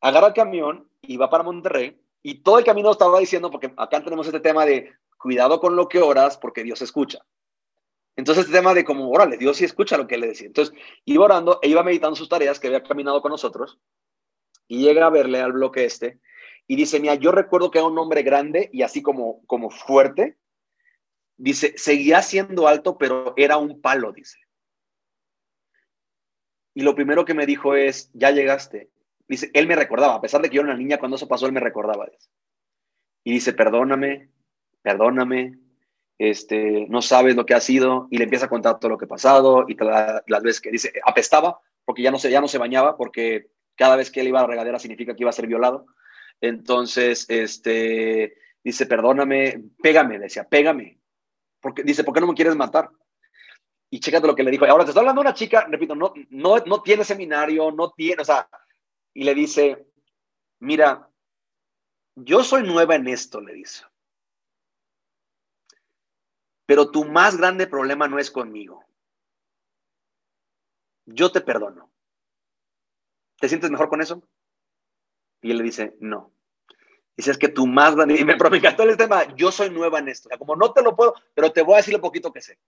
agarra 0.00 0.28
el 0.28 0.34
camión 0.34 0.88
y 1.02 1.16
va 1.16 1.30
para 1.30 1.44
Monterrey 1.44 2.00
y 2.22 2.42
todo 2.42 2.58
el 2.58 2.64
camino 2.64 2.90
estaba 2.90 3.18
diciendo, 3.18 3.50
porque 3.50 3.72
acá 3.76 4.02
tenemos 4.02 4.26
este 4.26 4.40
tema 4.40 4.66
de 4.66 4.92
cuidado 5.18 5.60
con 5.60 5.76
lo 5.76 5.88
que 5.88 6.00
oras, 6.00 6.38
porque 6.38 6.62
Dios 6.62 6.82
escucha. 6.82 7.24
Entonces, 8.16 8.44
este 8.44 8.56
tema 8.56 8.74
de 8.74 8.84
como, 8.84 9.10
órale, 9.10 9.36
Dios 9.36 9.56
sí 9.56 9.64
escucha 9.64 9.96
lo 9.96 10.06
que 10.06 10.18
le 10.18 10.28
decía. 10.28 10.46
Entonces, 10.46 10.74
iba 11.04 11.24
orando 11.24 11.58
e 11.62 11.68
iba 11.68 11.82
meditando 11.82 12.16
sus 12.16 12.28
tareas 12.28 12.60
que 12.60 12.66
había 12.66 12.82
caminado 12.82 13.22
con 13.22 13.30
nosotros 13.30 13.78
y 14.68 14.80
llega 14.80 15.06
a 15.06 15.10
verle 15.10 15.40
al 15.40 15.52
bloque 15.52 15.84
este 15.84 16.20
y 16.66 16.76
dice, 16.76 17.00
mira, 17.00 17.14
yo 17.14 17.32
recuerdo 17.32 17.70
que 17.70 17.78
era 17.78 17.88
un 17.88 17.98
hombre 17.98 18.22
grande 18.22 18.70
y 18.72 18.82
así 18.82 19.02
como, 19.02 19.44
como 19.46 19.70
fuerte. 19.70 20.36
Dice, 21.42 21.72
seguía 21.78 22.20
siendo 22.20 22.68
alto, 22.68 22.98
pero 22.98 23.32
era 23.34 23.56
un 23.56 23.80
palo, 23.80 24.12
dice. 24.12 24.38
Y 26.74 26.82
lo 26.82 26.94
primero 26.94 27.24
que 27.24 27.32
me 27.32 27.46
dijo 27.46 27.74
es, 27.74 28.10
ya 28.12 28.30
llegaste. 28.30 28.90
Dice, 29.26 29.50
él 29.54 29.66
me 29.66 29.74
recordaba, 29.74 30.16
a 30.16 30.20
pesar 30.20 30.42
de 30.42 30.50
que 30.50 30.56
yo 30.56 30.60
era 30.60 30.72
una 30.72 30.78
niña, 30.78 30.98
cuando 30.98 31.16
eso 31.16 31.28
pasó, 31.28 31.46
él 31.46 31.52
me 31.52 31.60
recordaba. 31.60 32.06
Y 33.24 33.32
dice, 33.32 33.54
perdóname, 33.54 34.28
perdóname, 34.82 35.58
este, 36.18 36.86
no 36.90 37.00
sabes 37.00 37.36
lo 37.36 37.46
que 37.46 37.54
ha 37.54 37.60
sido, 37.60 38.06
y 38.10 38.18
le 38.18 38.24
empieza 38.24 38.44
a 38.44 38.50
contar 38.50 38.78
todo 38.78 38.90
lo 38.90 38.98
que 38.98 39.06
ha 39.06 39.08
pasado, 39.08 39.64
y 39.66 39.78
las 39.78 40.42
veces 40.42 40.60
que 40.60 40.70
dice, 40.70 40.92
apestaba, 41.06 41.58
porque 41.86 42.02
ya 42.02 42.10
no, 42.10 42.18
se, 42.18 42.30
ya 42.30 42.42
no 42.42 42.48
se 42.48 42.58
bañaba, 42.58 42.98
porque 42.98 43.48
cada 43.76 43.96
vez 43.96 44.10
que 44.10 44.20
él 44.20 44.28
iba 44.28 44.40
a 44.40 44.42
la 44.42 44.48
regadera 44.48 44.78
significa 44.78 45.16
que 45.16 45.22
iba 45.22 45.30
a 45.30 45.32
ser 45.32 45.46
violado. 45.46 45.86
Entonces, 46.42 47.24
este, 47.30 48.34
dice, 48.62 48.84
perdóname, 48.84 49.64
pégame, 49.82 50.18
decía, 50.18 50.44
pégame. 50.44 50.99
Porque, 51.60 51.82
dice, 51.82 52.04
¿por 52.04 52.14
qué 52.14 52.20
no 52.20 52.26
me 52.26 52.34
quieres 52.34 52.56
matar? 52.56 52.90
Y 53.90 54.00
chécate 54.00 54.26
lo 54.26 54.34
que 54.34 54.42
le 54.42 54.50
dijo. 54.50 54.64
Ahora 54.64 54.84
te 54.84 54.90
está 54.90 55.00
hablando 55.00 55.20
una 55.20 55.34
chica, 55.34 55.66
repito, 55.68 55.94
no, 55.94 56.12
no, 56.30 56.58
no 56.58 56.82
tiene 56.82 57.04
seminario, 57.04 57.70
no 57.72 57.90
tiene, 57.90 58.22
o 58.22 58.24
sea, 58.24 58.48
y 59.12 59.24
le 59.24 59.34
dice, 59.34 59.86
mira, 60.60 61.10
yo 62.14 62.44
soy 62.44 62.62
nueva 62.62 62.94
en 62.94 63.08
esto, 63.08 63.40
le 63.40 63.54
dice. 63.54 63.84
Pero 66.66 66.90
tu 66.90 67.04
más 67.04 67.36
grande 67.36 67.66
problema 67.66 68.06
no 68.06 68.18
es 68.18 68.30
conmigo. 68.30 68.84
Yo 71.06 71.32
te 71.32 71.40
perdono. 71.40 71.90
¿Te 73.40 73.48
sientes 73.48 73.70
mejor 73.70 73.88
con 73.88 74.00
eso? 74.00 74.22
Y 75.42 75.50
él 75.50 75.58
le 75.58 75.64
dice, 75.64 75.96
no. 75.98 76.32
Dice, 77.16 77.32
es 77.32 77.38
que 77.38 77.48
tu 77.48 77.66
más 77.66 77.94
grande, 77.94 78.18
y 78.18 78.24
me, 78.24 78.36
me 78.36 78.56
encantó 78.56 78.82
el 78.82 78.96
tema, 78.96 79.34
yo 79.36 79.52
soy 79.52 79.70
nueva 79.70 79.98
en 79.98 80.08
esto. 80.08 80.28
O 80.28 80.30
sea, 80.30 80.38
como 80.38 80.56
no 80.56 80.72
te 80.72 80.82
lo 80.82 80.96
puedo, 80.96 81.14
pero 81.34 81.52
te 81.52 81.62
voy 81.62 81.74
a 81.74 81.76
decir 81.78 81.92
lo 81.92 82.00
poquito 82.00 82.32
que 82.32 82.40
sé. 82.40 82.58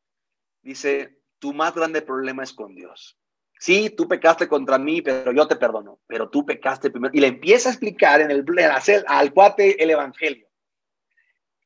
Dice, 0.62 1.18
tu 1.38 1.54
más 1.54 1.74
grande 1.74 2.02
problema 2.02 2.42
es 2.42 2.52
con 2.52 2.74
Dios 2.74 3.18
sí, 3.62 3.90
tú 3.90 4.08
pecaste 4.08 4.48
contra 4.48 4.76
mí, 4.76 5.02
pero 5.02 5.30
yo 5.30 5.46
te 5.46 5.54
perdono, 5.54 6.00
pero 6.08 6.28
tú 6.28 6.44
pecaste 6.44 6.90
primero. 6.90 7.14
Y 7.14 7.20
le 7.20 7.28
empieza 7.28 7.68
a 7.68 7.72
explicar 7.72 8.20
en 8.20 8.32
el, 8.32 8.44
hacer 8.72 9.04
al 9.06 9.32
cuate 9.32 9.80
el 9.80 9.90
evangelio. 9.90 10.48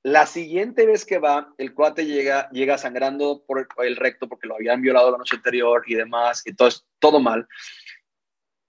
La 0.03 0.27
siguiente 0.27 0.85
vez 0.85 1.07
que 1.07 1.19
va, 1.19 1.55
el 1.57 1.73
cuate 1.73 2.05
llega, 2.05 2.51
llega 2.51 2.77
sangrando 2.77 3.43
por 3.47 3.67
el, 3.79 3.97
recto 3.97 4.29
porque 4.29 4.47
lo 4.47 4.57
habían 4.57 4.83
violado 4.83 5.11
la 5.11 5.17
noche 5.17 5.37
anterior 5.37 5.85
y 5.87 5.95
demás, 5.95 6.43
entonces 6.45 6.85
todo 6.99 7.19
mal. 7.19 7.49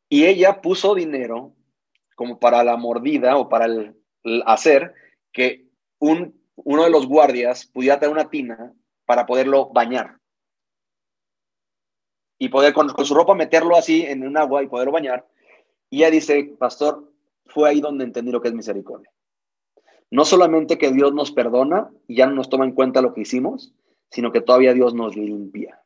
Y 0.08 0.24
ella 0.24 0.62
puso 0.62 0.95
dinero 0.95 1.53
como 2.18 2.39
para 2.39 2.63
la 2.63 2.78
mordida 2.78 3.38
o 3.38 3.47
para 3.47 3.65
el, 3.65 3.95
hacer 4.47 4.95
que 5.32 5.68
un, 5.99 6.41
uno 6.55 6.84
de 6.84 6.89
los 6.89 7.07
guardias 7.07 7.68
pudiera 7.68 7.99
tener 7.99 8.11
una 8.11 8.32
tina 8.32 8.74
para 9.05 9.28
poderlo 9.28 9.70
bañar 9.70 10.18
y 12.39 12.49
poder 12.49 12.74
con, 12.74 12.89
su 13.05 13.13
ropa 13.13 13.36
meterlo 13.36 13.78
así 13.78 14.01
en 14.01 14.28
un 14.28 14.36
agua 14.36 14.63
y 14.63 14.68
poderlo 14.68 14.91
bañar. 14.91 15.28
Y 15.91 15.97
ella 15.97 16.09
dice, 16.09 16.55
pastor, 16.57 17.13
fue 17.45 17.70
ahí 17.70 17.82
donde 17.82 18.03
entendí 18.03 18.32
lo 18.32 18.41
que 18.41 18.47
es 18.47 18.53
misericordia. 18.55 19.11
No 20.09 20.26
solamente 20.26 20.80
que 20.80 20.91
Dios 20.91 21.13
nos 21.13 21.32
perdona 21.32 21.91
y 22.07 22.15
ya 22.15 22.26
no 22.26 22.34
nos 22.34 22.49
toma 22.49 22.65
en 22.65 22.74
cuenta 22.74 23.03
lo 23.03 23.13
que 23.13 23.22
hicimos, 23.22 23.76
sino 24.09 24.32
que 24.32 24.41
todavía 24.41 24.74
Dios 24.74 24.95
nos 24.95 25.15
limpia. 25.15 25.84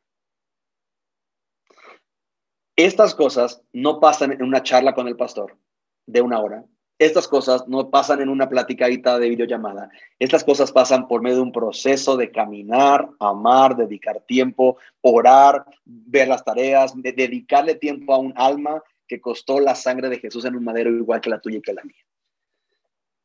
Estas 2.74 3.14
cosas 3.14 3.62
no 3.74 4.00
pasan 4.00 4.32
en 4.32 4.42
una 4.42 4.62
charla 4.62 4.94
con 4.94 5.08
el 5.08 5.16
pastor 5.16 5.58
de 6.06 6.20
una 6.20 6.40
hora, 6.40 6.64
estas 6.98 7.26
cosas 7.26 7.66
no 7.66 7.90
pasan 7.90 8.20
en 8.20 8.28
una 8.28 8.48
platicadita 8.48 9.18
de 9.18 9.28
videollamada. 9.28 9.90
Estas 10.20 10.44
cosas 10.44 10.70
pasan 10.70 11.08
por 11.08 11.20
medio 11.20 11.36
de 11.36 11.42
un 11.42 11.52
proceso 11.52 12.16
de 12.16 12.30
caminar, 12.30 13.08
amar, 13.18 13.76
dedicar 13.76 14.20
tiempo, 14.20 14.76
orar, 15.00 15.64
ver 15.84 16.28
las 16.28 16.44
tareas, 16.44 16.92
de 16.94 17.12
dedicarle 17.12 17.74
tiempo 17.74 18.14
a 18.14 18.18
un 18.18 18.32
alma 18.36 18.82
que 19.08 19.20
costó 19.20 19.58
la 19.58 19.74
sangre 19.74 20.08
de 20.10 20.20
Jesús 20.20 20.44
en 20.44 20.54
un 20.54 20.62
madero 20.62 20.90
igual 20.90 21.20
que 21.20 21.30
la 21.30 21.40
tuya 21.40 21.58
y 21.58 21.62
que 21.62 21.72
la 21.72 21.82
mía. 21.82 22.04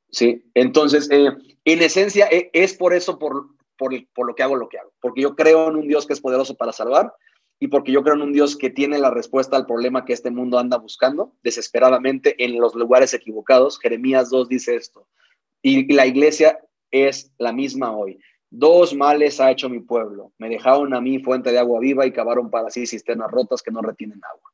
Sí, 0.10 0.50
entonces, 0.56 1.08
eh, 1.12 1.30
en 1.64 1.82
esencia, 1.82 2.28
eh, 2.32 2.50
es 2.54 2.74
por 2.74 2.94
eso, 2.94 3.20
por, 3.20 3.46
por, 3.78 3.92
por 4.14 4.26
lo 4.26 4.34
que 4.34 4.42
hago 4.42 4.56
lo 4.56 4.70
que 4.70 4.80
hago, 4.80 4.92
porque 5.00 5.22
yo 5.22 5.36
creo 5.36 5.70
en 5.70 5.76
un 5.76 5.88
Dios 5.88 6.08
que 6.08 6.14
es 6.14 6.22
poderoso 6.22 6.56
para 6.56 6.72
salvar 6.72 7.14
y 7.60 7.68
porque 7.68 7.92
yo 7.92 8.04
creo 8.04 8.16
en 8.16 8.22
un 8.22 8.34
Dios 8.34 8.56
que 8.56 8.70
tiene 8.70 9.00
la 9.00 9.10
respuesta 9.10 9.58
al 9.58 9.66
problema 9.66 10.06
que 10.06 10.14
este 10.14 10.30
mundo 10.30 10.60
anda 10.60 10.78
buscando 10.78 11.34
desesperadamente 11.44 12.44
en 12.44 12.60
los 12.60 12.76
lugares 12.76 13.14
equivocados. 13.14 13.80
Jeremías 13.80 14.30
2 14.30 14.48
dice 14.48 14.76
esto. 14.76 15.08
Y 15.64 15.92
la 15.94 16.06
iglesia 16.06 16.60
es 16.92 17.32
la 17.40 17.52
misma 17.52 17.96
hoy. 17.96 18.20
Dos 18.50 18.94
males 18.94 19.40
ha 19.40 19.52
hecho 19.52 19.70
mi 19.70 19.80
pueblo. 19.80 20.32
Me 20.38 20.50
dejaron 20.50 20.94
a 20.94 21.02
mí 21.02 21.20
fuente 21.20 21.52
de 21.52 21.60
agua 21.60 21.80
viva 21.80 22.06
y 22.06 22.14
cavaron 22.14 22.50
para 22.50 22.70
sí 22.70 22.86
cisternas 22.86 23.32
rotas 23.32 23.62
que 23.62 23.72
no 23.72 23.82
retienen 23.82 24.22
agua. 24.24 24.52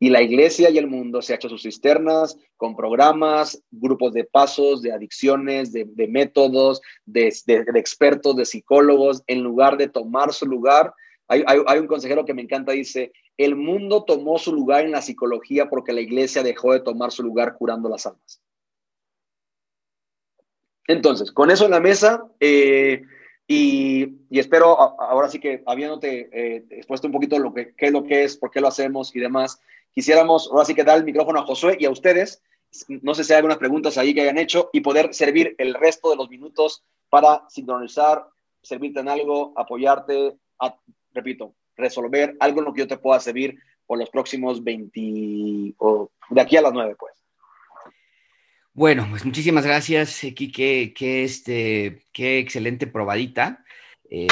Y 0.00 0.10
la 0.10 0.20
iglesia 0.20 0.68
y 0.68 0.78
el 0.78 0.88
mundo 0.88 1.22
se 1.22 1.32
ha 1.32 1.36
hecho 1.36 1.48
sus 1.48 1.62
cisternas 1.62 2.36
con 2.56 2.74
programas, 2.74 3.62
grupos 3.70 4.12
de 4.12 4.24
pasos, 4.24 4.82
de 4.82 4.92
adicciones, 4.92 5.72
de, 5.72 5.86
métodos, 6.08 6.82
de, 7.06 7.32
de 7.46 7.78
expertos, 7.78 8.34
de 8.34 8.44
psicólogos, 8.44 9.22
en 9.28 9.44
lugar 9.44 9.76
de 9.76 9.88
tomar 9.88 10.32
su 10.32 10.44
lugar 10.46 10.92
hay, 11.40 11.78
un 11.78 11.86
consejero 11.86 12.24
que 12.24 12.34
me 12.34 12.42
encanta, 12.42 12.72
dice, 12.72 13.12
el 13.36 13.56
mundo 13.56 14.04
tomó 14.04 14.38
su 14.38 14.52
lugar 14.52 14.84
en 14.84 14.92
la 14.92 15.02
psicología 15.02 15.68
porque 15.68 15.92
la 15.92 16.00
iglesia 16.00 16.42
dejó 16.42 16.72
de 16.72 16.80
tomar 16.80 17.12
su 17.12 17.22
lugar 17.22 17.56
curando 17.56 17.88
las 17.88 18.06
almas. 18.06 18.40
Entonces, 20.86 21.32
con 21.32 21.50
eso 21.50 21.64
en 21.64 21.70
la 21.70 21.80
mesa, 21.80 22.24
eh, 22.40 23.02
y 23.46 24.38
espero 24.38 24.78
ahora 24.78 25.28
sí 25.28 25.38
que 25.38 25.62
habiéndote 25.66 26.28
eh, 26.32 26.64
expuesto 26.70 27.06
un 27.06 27.12
poquito 27.12 27.38
lo 27.38 27.52
que, 27.52 27.74
qué 27.74 27.86
es 27.86 27.92
lo 27.92 28.04
que 28.04 28.24
es, 28.24 28.36
por 28.36 28.50
qué 28.50 28.60
lo 28.60 28.68
hacemos 28.68 29.14
y 29.14 29.20
demás, 29.20 29.60
quisiéramos 29.92 30.48
ahora 30.50 30.64
sí 30.64 30.74
que 30.74 30.84
dar 30.84 30.98
el 30.98 31.04
micrófono 31.04 31.40
a 31.40 31.46
Josué 31.46 31.76
y 31.78 31.84
a 31.84 31.90
ustedes. 31.90 32.42
No 32.88 33.14
sé 33.14 33.24
si 33.24 33.32
hay 33.32 33.38
algunas 33.38 33.58
preguntas 33.58 33.98
ahí 33.98 34.14
que 34.14 34.22
hayan 34.22 34.38
hecho 34.38 34.70
y 34.72 34.80
poder 34.80 35.12
servir 35.12 35.54
el 35.58 35.74
resto 35.74 36.10
de 36.10 36.16
los 36.16 36.30
minutos 36.30 36.82
para 37.10 37.44
sincronizar, 37.50 38.26
servirte 38.62 39.00
en 39.00 39.08
algo, 39.08 39.52
apoyarte, 39.56 40.36
repito, 41.12 41.54
resolver 41.76 42.36
algo 42.40 42.60
en 42.60 42.64
lo 42.66 42.72
que 42.72 42.80
yo 42.80 42.88
te 42.88 42.98
pueda 42.98 43.20
servir 43.20 43.58
por 43.86 43.98
los 43.98 44.10
próximos 44.10 44.62
20 44.62 45.74
o 45.78 46.10
de 46.30 46.40
aquí 46.40 46.56
a 46.56 46.62
las 46.62 46.72
9, 46.72 46.96
pues. 46.98 47.14
Bueno, 48.74 49.06
pues 49.10 49.24
muchísimas 49.24 49.66
gracias, 49.66 50.20
Kike, 50.20 50.94
qué, 50.94 51.24
este, 51.24 52.06
qué 52.12 52.38
excelente 52.38 52.86
probadita. 52.86 53.62
Eh, 54.08 54.28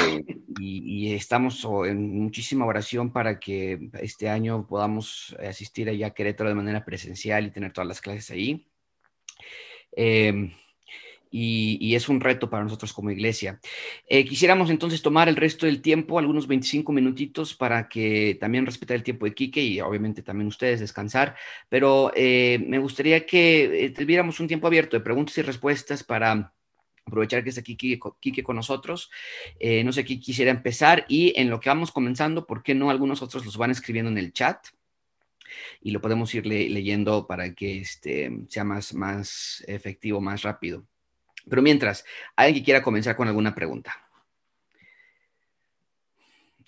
y, 0.58 1.14
estamos 1.14 1.66
en 1.86 2.22
muchísima 2.22 2.66
oración 2.66 3.12
para 3.12 3.38
que 3.38 3.90
este 4.00 4.28
año 4.28 4.66
podamos 4.66 5.34
asistir 5.46 5.88
allá 5.88 6.08
a 6.08 6.10
Querétaro 6.10 6.50
de 6.50 6.54
manera 6.54 6.84
presencial 6.84 7.46
y 7.46 7.50
tener 7.50 7.72
todas 7.72 7.88
las 7.88 8.00
clases 8.00 8.30
ahí. 8.30 8.66
Eh, 9.96 10.52
y, 11.30 11.94
es 11.94 12.08
un 12.08 12.20
reto 12.20 12.50
para 12.50 12.64
nosotros 12.64 12.92
como 12.92 13.10
iglesia. 13.10 13.60
Eh, 14.08 14.24
quisiéramos 14.24 14.70
entonces 14.70 15.02
tomar 15.02 15.28
el 15.28 15.36
resto 15.36 15.66
del 15.66 15.80
tiempo, 15.80 16.18
algunos 16.18 16.46
25 16.46 16.92
minutitos, 16.92 17.54
para 17.54 17.88
que 17.88 18.36
también 18.40 18.66
respetar 18.66 18.96
el 18.96 19.02
tiempo 19.02 19.26
de 19.26 19.34
Quique 19.34 19.62
y 19.62 19.80
obviamente 19.80 20.22
también 20.22 20.48
ustedes 20.48 20.80
descansar, 20.80 21.36
pero 21.68 22.12
eh, 22.14 22.62
me 22.66 22.78
gustaría 22.78 23.24
que 23.26 23.84
eh, 23.86 23.90
tuviéramos 23.90 24.40
un 24.40 24.48
tiempo 24.48 24.66
abierto 24.66 24.96
de 24.96 25.04
preguntas 25.04 25.36
y 25.38 25.42
respuestas 25.42 26.02
para 26.04 26.52
aprovechar 27.06 27.42
que 27.42 27.50
está 27.50 27.60
aquí 27.60 27.76
Quique, 27.76 28.42
con 28.42 28.56
nosotros. 28.56 29.10
no 29.84 29.92
sé 29.92 30.04
quién 30.04 30.20
quisiera 30.20 30.50
empezar 30.50 31.06
y 31.08 31.32
en 31.40 31.50
lo 31.50 31.58
que 31.60 31.68
vamos 31.68 31.90
comenzando, 31.92 32.46
¿por 32.46 32.62
qué 32.62 32.74
no 32.74 32.90
algunos 32.90 33.22
otros 33.22 33.44
los 33.44 33.56
van 33.56 33.70
escribiendo 33.70 34.10
en 34.10 34.18
el 34.18 34.32
chat? 34.32 34.58
Y 35.80 35.90
lo 35.90 36.00
podemos 36.00 36.32
ir 36.34 36.46
leyendo 36.46 37.26
para 37.26 37.52
que 37.54 37.78
este, 37.78 38.30
sea 38.48 38.62
más, 38.64 38.94
más 38.94 39.64
efectivo, 39.66 40.20
más 40.20 40.42
rápido. 40.42 40.86
Pero 41.49 41.62
mientras, 41.62 42.05
alguien 42.36 42.61
que 42.61 42.64
quiera 42.64 42.82
comenzar 42.82 43.16
con 43.16 43.28
alguna 43.28 43.55
pregunta. 43.55 43.95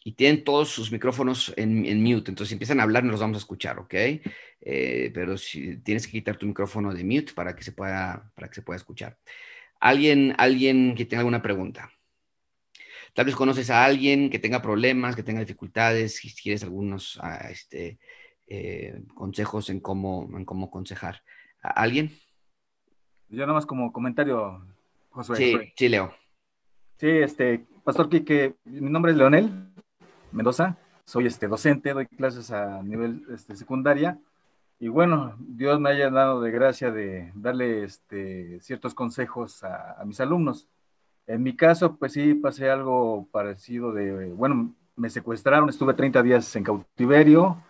Y 0.05 0.13
tienen 0.13 0.43
todos 0.43 0.69
sus 0.69 0.91
micrófonos 0.91 1.53
en, 1.57 2.03
mute, 2.03 2.31
entonces 2.31 2.49
si 2.49 2.55
empiezan 2.55 2.81
a 2.81 2.83
hablar 2.83 3.05
no 3.05 3.13
los 3.13 3.21
vamos 3.21 3.37
a 3.37 3.39
escuchar, 3.39 3.79
¿ok? 3.79 3.95
Eh, 3.95 5.11
pero 5.15 5.39
si 5.39 5.77
tienes 5.77 6.07
que 6.07 6.13
quitar 6.13 6.37
tu 6.37 6.47
micrófono 6.47 6.93
de 6.93 7.05
mute 7.05 7.33
para 7.35 7.55
que 7.55 7.63
se 7.63 7.73
pueda, 7.73 8.33
para 8.35 8.49
que 8.49 8.55
se 8.55 8.63
pueda 8.63 8.79
escuchar. 8.79 9.17
¿Alguien, 9.79 10.35
alguien 10.39 10.95
que 10.97 11.05
tenga 11.05 11.21
alguna 11.21 11.43
pregunta? 11.43 11.93
Tal 13.15 13.27
vez 13.27 13.37
conoces 13.37 13.71
a 13.71 13.85
alguien 13.85 14.31
que 14.31 14.39
tenga 14.39 14.63
problemas, 14.63 15.15
que 15.15 15.23
tenga 15.23 15.41
dificultades, 15.41 16.17
si 16.17 16.35
quieres 16.35 16.63
algunos 16.63 17.19
ah, 17.23 17.49
este, 17.51 17.99
eh, 18.47 19.03
consejos 19.15 19.71
en 19.71 19.81
cómo, 19.81 20.29
en 20.37 20.45
cómo 20.45 20.67
aconsejar. 20.67 21.23
¿Alguien? 21.63 22.19
Yo 23.33 23.41
nada 23.41 23.55
más 23.55 23.65
como 23.65 23.93
comentario, 23.93 24.61
Josué. 25.11 25.37
Sí, 25.37 25.73
sí, 25.75 25.89
Leo. 25.89 26.13
Sí, 26.99 27.09
este, 27.09 27.65
Pastor 27.83 28.11
Quique, 28.11 28.57
mi 28.67 28.91
nombre 28.91 29.13
es 29.13 29.19
Leonel 29.19 29.51
Mendoza, 30.33 30.77
soy 31.07 31.27
este 31.27 31.49
docente, 31.49 31.95
doy 31.95 32.07
clases 32.07 32.51
a 32.51 32.83
nivel 32.83 33.25
este, 33.33 33.57
secundaria 33.57 34.19
y 34.79 34.89
bueno, 34.89 35.35
Dios 35.39 35.81
me 35.81 35.89
haya 35.89 36.11
dado 36.11 36.43
de 36.43 36.51
gracia 36.51 36.91
de 36.91 37.33
darle 37.35 37.85
este, 37.85 38.61
ciertos 38.61 38.93
consejos 38.93 39.65
a, 39.65 40.03
mis 40.05 40.21
alumnos. 40.21 40.69
En 41.27 41.43
mi 41.43 41.57
caso, 41.57 41.97
pues 41.97 42.13
sí, 42.13 42.35
pasé 42.35 42.69
algo 42.69 43.29
parecido 43.33 43.93
de, 43.93 44.33
bueno, 44.33 44.75
me 44.95 45.09
secuestraron, 45.09 45.71
estuve 45.71 45.95
30 45.95 46.23
días 46.23 46.55
en 46.57 46.65
cautiverio, 46.65 47.63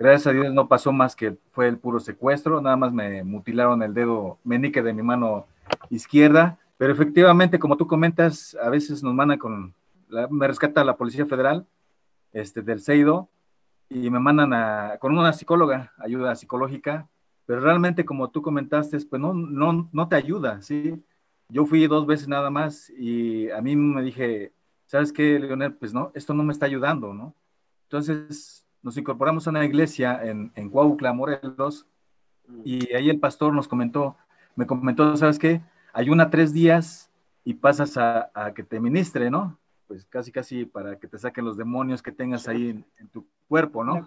Gracias 0.00 0.28
a 0.28 0.32
Dios 0.32 0.54
no 0.54 0.66
pasó 0.66 0.92
más 0.92 1.14
que 1.14 1.36
fue 1.52 1.68
el 1.68 1.76
puro 1.76 2.00
secuestro, 2.00 2.62
nada 2.62 2.74
más 2.74 2.90
me 2.90 3.22
mutilaron 3.22 3.82
el 3.82 3.92
dedo 3.92 4.38
menique 4.44 4.82
de 4.82 4.94
mi 4.94 5.02
mano 5.02 5.44
izquierda, 5.90 6.58
pero 6.78 6.90
efectivamente, 6.90 7.58
como 7.58 7.76
tú 7.76 7.86
comentas, 7.86 8.56
a 8.62 8.70
veces 8.70 9.02
nos 9.02 9.12
mandan 9.12 9.36
con, 9.36 9.74
me 10.30 10.46
rescata 10.46 10.84
la 10.84 10.96
Policía 10.96 11.26
Federal 11.26 11.66
este, 12.32 12.62
del 12.62 12.80
Seido 12.80 13.28
y 13.90 14.08
me 14.08 14.18
mandan 14.18 14.54
a, 14.54 14.96
con 14.98 15.18
una 15.18 15.34
psicóloga, 15.34 15.92
ayuda 15.98 16.34
psicológica, 16.34 17.06
pero 17.44 17.60
realmente 17.60 18.06
como 18.06 18.30
tú 18.30 18.40
comentaste, 18.40 19.00
pues 19.00 19.20
no, 19.20 19.34
no, 19.34 19.90
no 19.92 20.08
te 20.08 20.16
ayuda, 20.16 20.62
¿sí? 20.62 20.98
Yo 21.50 21.66
fui 21.66 21.86
dos 21.86 22.06
veces 22.06 22.26
nada 22.26 22.48
más 22.48 22.88
y 22.88 23.50
a 23.50 23.60
mí 23.60 23.76
me 23.76 24.00
dije, 24.00 24.54
¿sabes 24.86 25.12
qué, 25.12 25.38
Leonel? 25.38 25.74
Pues 25.74 25.92
no, 25.92 26.10
esto 26.14 26.32
no 26.32 26.42
me 26.42 26.54
está 26.54 26.64
ayudando, 26.64 27.12
¿no? 27.12 27.34
Entonces, 27.82 28.59
nos 28.82 28.96
incorporamos 28.96 29.46
a 29.46 29.50
una 29.50 29.64
iglesia 29.64 30.20
en, 30.22 30.52
en 30.54 30.70
Cuautla, 30.70 31.12
Morelos, 31.12 31.86
mm. 32.48 32.60
y 32.64 32.92
ahí 32.94 33.10
el 33.10 33.20
pastor 33.20 33.54
nos 33.54 33.68
comentó, 33.68 34.16
me 34.56 34.66
comentó, 34.66 35.16
¿sabes 35.16 35.38
qué? 35.38 35.60
Ayuna 35.92 36.30
tres 36.30 36.52
días 36.52 37.10
y 37.44 37.54
pasas 37.54 37.96
a, 37.96 38.30
que 38.54 38.62
te 38.62 38.80
ministre, 38.80 39.30
¿no? 39.30 39.58
Pues 39.88 40.04
casi, 40.04 40.30
casi 40.30 40.64
para 40.64 40.96
que 40.96 41.08
te 41.08 41.18
saquen 41.18 41.44
los 41.44 41.56
demonios 41.56 42.02
que 42.02 42.12
tengas 42.12 42.46
ahí 42.46 42.84
en, 42.98 43.08
tu 43.08 43.26
cuerpo, 43.48 43.82
¿no? 43.82 44.04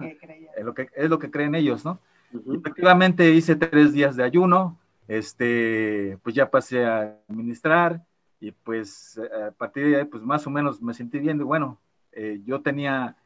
es, 0.56 0.64
lo 0.64 0.74
que, 0.74 0.90
es 0.96 1.10
lo 1.10 1.20
que 1.20 1.30
creen 1.30 1.56
ellos, 1.56 1.84
¿no? 1.84 2.00
Efectivamente 2.34 3.30
hice 3.32 3.56
tres 3.56 3.92
días 3.92 4.16
de 4.16 4.24
ayuno, 4.24 4.80
este, 5.08 6.18
pues 6.24 6.36
ya 6.36 6.50
pasé 6.50 6.86
a 6.86 7.18
ministrar 7.28 8.02
y 8.40 8.52
pues 8.52 9.20
a 9.48 9.52
partir 9.52 9.88
de 9.88 9.98
ahí, 9.98 10.06
pues 10.06 10.24
más 10.24 10.48
o 10.48 10.50
menos 10.50 10.82
me 10.82 10.94
sentí 10.94 11.20
bien 11.20 11.40
y 11.40 11.44
bueno, 11.44 11.80
eh, 12.14 12.42
yo 12.46 12.62
tenía 12.62 13.18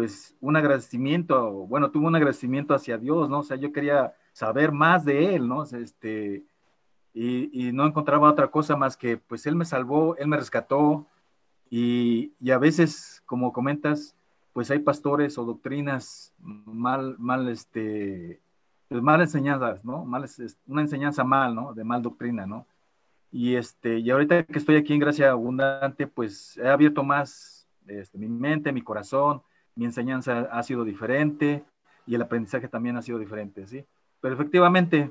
pues 0.00 0.34
un 0.40 0.56
agradecimiento, 0.56 1.50
bueno, 1.66 1.90
tuvo 1.90 2.06
un 2.06 2.16
agradecimiento 2.16 2.72
hacia 2.72 2.96
Dios, 2.96 3.28
¿no? 3.28 3.40
O 3.40 3.42
sea, 3.42 3.58
yo 3.58 3.70
quería 3.70 4.14
saber 4.32 4.72
más 4.72 5.04
de 5.04 5.34
Él, 5.34 5.46
¿no? 5.46 5.62
Este, 5.64 6.42
y, 7.12 7.70
no 7.74 7.84
encontraba 7.86 8.30
otra 8.30 8.50
cosa 8.50 8.76
más 8.76 8.96
que, 8.96 9.18
pues 9.18 9.44
Él 9.44 9.56
me 9.56 9.66
salvó, 9.66 10.16
Él 10.16 10.28
me 10.28 10.38
rescató, 10.38 11.06
y, 11.68 12.32
a 12.50 12.56
veces, 12.56 13.22
como 13.26 13.52
comentas, 13.52 14.16
pues 14.54 14.70
hay 14.70 14.78
pastores 14.78 15.36
o 15.36 15.44
doctrinas 15.44 16.32
mal, 16.38 17.16
mal, 17.18 17.50
este, 17.50 18.40
pues 18.88 19.02
mal 19.02 19.20
enseñadas, 19.20 19.84
¿no? 19.84 20.06
Mal, 20.06 20.24
una 20.66 20.80
enseñanza 20.80 21.24
mal, 21.24 21.54
¿no? 21.54 21.74
De 21.74 21.84
mal 21.84 22.00
doctrina, 22.00 22.46
¿no? 22.46 22.66
Y, 23.30 23.54
este, 23.54 23.98
y 23.98 24.08
ahorita 24.08 24.44
que 24.44 24.58
estoy 24.58 24.76
aquí 24.76 24.94
en 24.94 25.00
Gracia 25.00 25.32
Abundante, 25.32 26.06
pues 26.06 26.56
he 26.56 26.70
abierto 26.70 27.04
más 27.04 27.68
este, 27.86 28.16
mi 28.16 28.28
mente, 28.28 28.72
mi 28.72 28.80
corazón, 28.80 29.42
mi 29.80 29.86
enseñanza 29.86 30.40
ha 30.52 30.62
sido 30.62 30.84
diferente 30.84 31.64
y 32.06 32.14
el 32.14 32.20
aprendizaje 32.20 32.68
también 32.68 32.98
ha 32.98 33.02
sido 33.02 33.18
diferente, 33.18 33.66
¿sí? 33.66 33.82
Pero 34.20 34.34
efectivamente, 34.34 35.10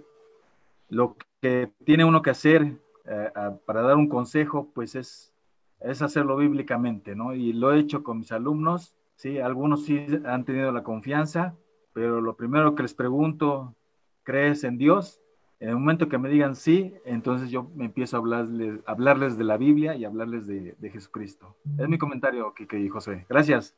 lo 0.89 1.17
que 1.41 1.71
tiene 1.85 2.05
uno 2.05 2.21
que 2.21 2.29
hacer 2.29 2.77
eh, 3.05 3.31
para 3.65 3.81
dar 3.81 3.95
un 3.97 4.07
consejo, 4.07 4.69
pues 4.75 4.93
es, 4.93 5.33
es 5.79 6.03
hacerlo 6.03 6.37
bíblicamente, 6.37 7.15
¿no? 7.15 7.33
Y 7.33 7.51
lo 7.51 7.73
he 7.73 7.79
hecho 7.79 8.03
con 8.03 8.19
mis 8.19 8.31
alumnos, 8.31 8.95
¿sí? 9.15 9.39
Algunos 9.39 9.85
sí 9.85 10.05
han 10.23 10.45
tenido 10.45 10.71
la 10.71 10.83
confianza, 10.83 11.55
pero 11.91 12.21
lo 12.21 12.35
primero 12.35 12.75
que 12.75 12.83
les 12.83 12.93
pregunto, 12.93 13.73
¿crees 14.21 14.63
en 14.63 14.77
Dios? 14.77 15.19
En 15.59 15.69
el 15.69 15.77
momento 15.77 16.09
que 16.09 16.19
me 16.19 16.29
digan 16.29 16.55
sí, 16.55 16.93
entonces 17.05 17.49
yo 17.49 17.71
me 17.73 17.85
empiezo 17.85 18.17
a 18.17 18.19
hablarles, 18.19 18.81
hablarles 18.85 19.35
de 19.35 19.45
la 19.45 19.57
Biblia 19.57 19.95
y 19.95 20.05
hablarles 20.05 20.45
de, 20.45 20.75
de 20.77 20.89
Jesucristo. 20.91 21.57
Es 21.79 21.89
mi 21.89 21.97
comentario, 21.97 22.53
Kike 22.53 22.79
y 22.79 22.87
José. 22.87 23.25
Gracias. 23.27 23.75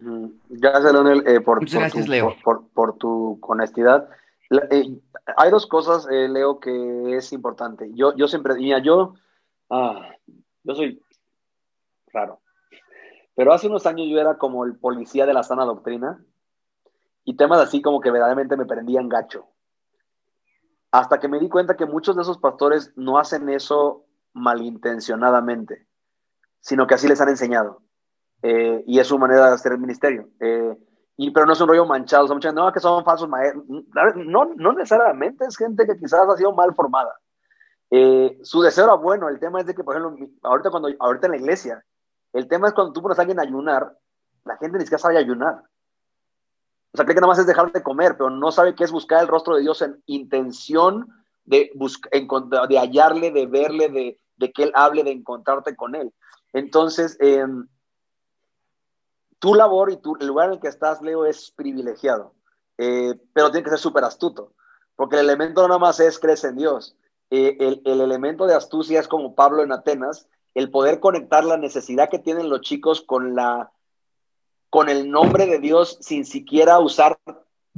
Mm, 0.00 0.26
gracias, 0.48 0.92
Leonel, 0.92 1.24
eh, 1.26 1.40
por, 1.40 1.60
por, 2.72 2.98
tu, 2.98 3.38
honestidad. 3.42 4.08
Eh, 4.70 5.00
hay 5.36 5.50
dos 5.50 5.66
cosas, 5.66 6.06
eh, 6.10 6.28
Leo, 6.28 6.60
que 6.60 7.16
es 7.16 7.32
importante. 7.32 7.90
Yo, 7.94 8.14
yo 8.16 8.28
siempre, 8.28 8.54
mira, 8.54 8.78
yo, 8.78 9.14
ah, 9.70 10.08
yo 10.62 10.74
soy 10.74 11.02
raro, 12.12 12.40
pero 13.34 13.52
hace 13.52 13.66
unos 13.66 13.86
años 13.86 14.06
yo 14.08 14.20
era 14.20 14.38
como 14.38 14.64
el 14.64 14.76
policía 14.76 15.26
de 15.26 15.34
la 15.34 15.42
sana 15.42 15.64
doctrina 15.64 16.24
y 17.24 17.36
temas 17.36 17.60
así 17.60 17.82
como 17.82 18.00
que 18.00 18.10
verdaderamente 18.10 18.56
me 18.56 18.66
prendían 18.66 19.08
gacho. 19.08 19.46
Hasta 20.90 21.20
que 21.20 21.28
me 21.28 21.38
di 21.38 21.50
cuenta 21.50 21.76
que 21.76 21.84
muchos 21.84 22.16
de 22.16 22.22
esos 22.22 22.38
pastores 22.38 22.92
no 22.96 23.18
hacen 23.18 23.48
eso 23.50 24.06
malintencionadamente, 24.32 25.86
sino 26.60 26.86
que 26.86 26.94
así 26.94 27.06
les 27.06 27.20
han 27.20 27.28
enseñado. 27.28 27.82
Eh, 28.42 28.84
y 28.86 28.98
es 28.98 29.06
su 29.06 29.18
manera 29.18 29.48
de 29.48 29.54
hacer 29.54 29.72
el 29.72 29.78
ministerio. 29.78 30.28
Eh, 30.40 30.76
y, 31.16 31.30
pero 31.32 31.46
no 31.46 31.52
es 31.52 31.60
un 31.60 31.68
rollo 31.68 31.84
manchado, 31.84 32.28
son 32.28 32.36
muchas, 32.36 32.54
no, 32.54 32.72
que 32.72 32.80
son 32.80 33.04
falsos 33.04 33.28
maestros. 33.28 33.64
No, 34.16 34.44
no 34.56 34.72
necesariamente 34.72 35.44
es 35.44 35.56
gente 35.56 35.86
que 35.86 35.98
quizás 35.98 36.28
ha 36.28 36.36
sido 36.36 36.52
mal 36.52 36.74
formada. 36.74 37.12
Eh, 37.90 38.38
su 38.42 38.60
deseo 38.62 38.84
era 38.84 38.94
bueno, 38.94 39.28
el 39.28 39.40
tema 39.40 39.60
es 39.60 39.66
de 39.66 39.74
que, 39.74 39.82
por 39.82 39.96
ejemplo, 39.96 40.28
ahorita, 40.42 40.70
cuando, 40.70 40.88
ahorita 41.00 41.26
en 41.26 41.32
la 41.32 41.38
iglesia, 41.38 41.84
el 42.32 42.46
tema 42.46 42.68
es 42.68 42.74
cuando 42.74 42.92
tú 42.92 43.02
pones 43.02 43.18
a 43.18 43.22
alguien 43.22 43.40
a 43.40 43.42
ayunar, 43.42 43.96
la 44.44 44.56
gente 44.58 44.78
ni 44.78 44.84
siquiera 44.84 45.00
sabe 45.00 45.18
ayunar. 45.18 45.62
O 46.92 46.96
sea, 46.96 47.04
cree 47.04 47.14
que 47.14 47.20
nada 47.20 47.32
más 47.32 47.38
es 47.38 47.46
dejar 47.46 47.72
de 47.72 47.82
comer, 47.82 48.16
pero 48.16 48.30
no 48.30 48.52
sabe 48.52 48.74
qué 48.74 48.84
es 48.84 48.92
buscar 48.92 49.20
el 49.20 49.28
rostro 49.28 49.56
de 49.56 49.62
Dios 49.62 49.82
en 49.82 50.02
intención 50.06 51.08
de, 51.44 51.70
de 52.68 52.78
hallarle, 52.78 53.30
de 53.30 53.46
verle, 53.46 53.88
de, 53.88 54.20
de 54.36 54.52
que 54.52 54.64
Él 54.64 54.72
hable, 54.74 55.02
de 55.02 55.12
encontrarte 55.12 55.74
con 55.74 55.94
Él. 55.94 56.12
Entonces, 56.52 57.16
em, 57.20 57.66
tu 59.38 59.54
labor 59.54 59.90
y 59.90 59.96
tu, 59.96 60.16
el 60.20 60.26
lugar 60.26 60.46
en 60.46 60.54
el 60.54 60.60
que 60.60 60.68
estás, 60.68 61.02
Leo, 61.02 61.24
es 61.26 61.50
privilegiado, 61.50 62.34
eh, 62.76 63.14
pero 63.32 63.50
tiene 63.50 63.64
que 63.64 63.70
ser 63.70 63.78
súper 63.78 64.04
astuto, 64.04 64.52
porque 64.96 65.16
el 65.16 65.24
elemento 65.24 65.66
nada 65.66 65.78
más 65.78 66.00
es 66.00 66.18
crees 66.18 66.44
en 66.44 66.56
Dios. 66.56 66.96
Eh, 67.30 67.56
el, 67.60 67.82
el, 67.84 68.00
elemento 68.00 68.46
de 68.46 68.54
astucia 68.54 69.00
es 69.00 69.08
como 69.08 69.34
Pablo 69.34 69.62
en 69.62 69.72
Atenas, 69.72 70.28
el 70.54 70.70
poder 70.70 70.98
conectar 70.98 71.44
la 71.44 71.56
necesidad 71.56 72.08
que 72.08 72.18
tienen 72.18 72.48
los 72.48 72.62
chicos 72.62 73.02
con 73.02 73.34
la 73.34 73.70
con 74.70 74.88
el 74.88 75.10
nombre 75.10 75.46
de 75.46 75.58
Dios 75.58 75.98
sin 76.00 76.24
siquiera 76.24 76.78
usar 76.78 77.18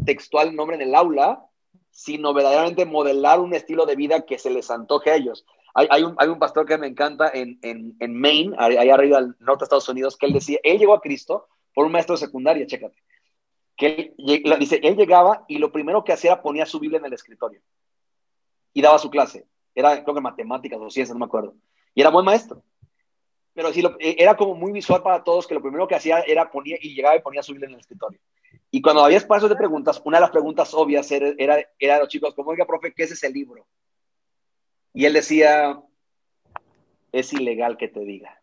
textual 0.04 0.54
nombre 0.54 0.76
en 0.76 0.82
el 0.82 0.94
aula, 0.94 1.44
sino 1.90 2.32
verdaderamente 2.32 2.86
modelar 2.86 3.40
un 3.40 3.54
estilo 3.54 3.86
de 3.86 3.96
vida 3.96 4.22
que 4.22 4.38
se 4.38 4.50
les 4.50 4.70
antoje 4.70 5.10
a 5.10 5.16
ellos. 5.16 5.44
Hay, 5.74 6.02
un, 6.02 6.14
hay 6.18 6.28
un, 6.28 6.38
pastor 6.38 6.66
que 6.66 6.78
me 6.78 6.88
encanta 6.88 7.30
en, 7.32 7.58
en, 7.62 7.96
en 8.00 8.20
Maine, 8.20 8.56
allá 8.58 8.94
arriba 8.94 9.20
del 9.20 9.36
norte 9.38 9.60
de 9.60 9.64
Estados 9.64 9.88
Unidos, 9.88 10.16
que 10.16 10.26
él 10.26 10.32
decía, 10.32 10.58
él 10.64 10.78
llegó 10.78 10.94
a 10.94 11.00
Cristo 11.00 11.46
por 11.74 11.86
un 11.86 11.92
maestro 11.92 12.16
de 12.16 12.26
secundaria, 12.26 12.66
chécate. 12.66 12.96
Que 13.76 14.14
él, 14.18 14.56
dice, 14.58 14.80
él 14.82 14.96
llegaba 14.96 15.44
y 15.48 15.58
lo 15.58 15.72
primero 15.72 16.04
que 16.04 16.12
hacía 16.12 16.32
era 16.32 16.42
ponía 16.42 16.66
su 16.66 16.80
Biblia 16.80 16.98
en 16.98 17.06
el 17.06 17.12
escritorio 17.12 17.60
y 18.72 18.82
daba 18.82 18.98
su 18.98 19.10
clase. 19.10 19.46
Era, 19.74 20.02
creo 20.02 20.14
que 20.14 20.20
matemáticas 20.20 20.78
o 20.80 20.90
ciencias, 20.90 21.14
no 21.14 21.20
me 21.20 21.26
acuerdo. 21.26 21.54
Y 21.94 22.00
era 22.00 22.10
buen 22.10 22.24
maestro. 22.24 22.62
Pero 23.54 23.72
sí, 23.72 23.82
lo, 23.82 23.96
e, 23.98 24.16
era 24.18 24.36
como 24.36 24.54
muy 24.54 24.72
visual 24.72 25.02
para 25.02 25.22
todos 25.24 25.46
que 25.46 25.54
lo 25.54 25.62
primero 25.62 25.86
que 25.88 25.94
hacía 25.94 26.20
era 26.20 26.50
ponía 26.50 26.76
y 26.80 26.94
llegaba 26.94 27.16
y 27.16 27.22
ponía 27.22 27.42
su 27.42 27.52
Biblia 27.52 27.68
en 27.68 27.74
el 27.74 27.80
escritorio. 27.80 28.20
Y 28.70 28.82
cuando 28.82 29.04
había 29.04 29.18
espacios 29.18 29.48
de 29.48 29.56
preguntas, 29.56 30.00
una 30.04 30.18
de 30.18 30.22
las 30.22 30.30
preguntas 30.30 30.74
obvias 30.74 31.10
era, 31.10 31.32
era, 31.38 31.58
era 31.78 31.94
de 31.94 32.00
los 32.00 32.08
chicos, 32.08 32.34
como, 32.34 32.50
oiga, 32.50 32.66
profe, 32.66 32.92
¿qué 32.92 33.04
es 33.04 33.12
ese 33.12 33.30
libro? 33.30 33.66
Y 34.92 35.06
él 35.06 35.12
decía, 35.12 35.80
es 37.12 37.32
ilegal 37.32 37.76
que 37.76 37.88
te 37.88 38.00
diga. 38.00 38.40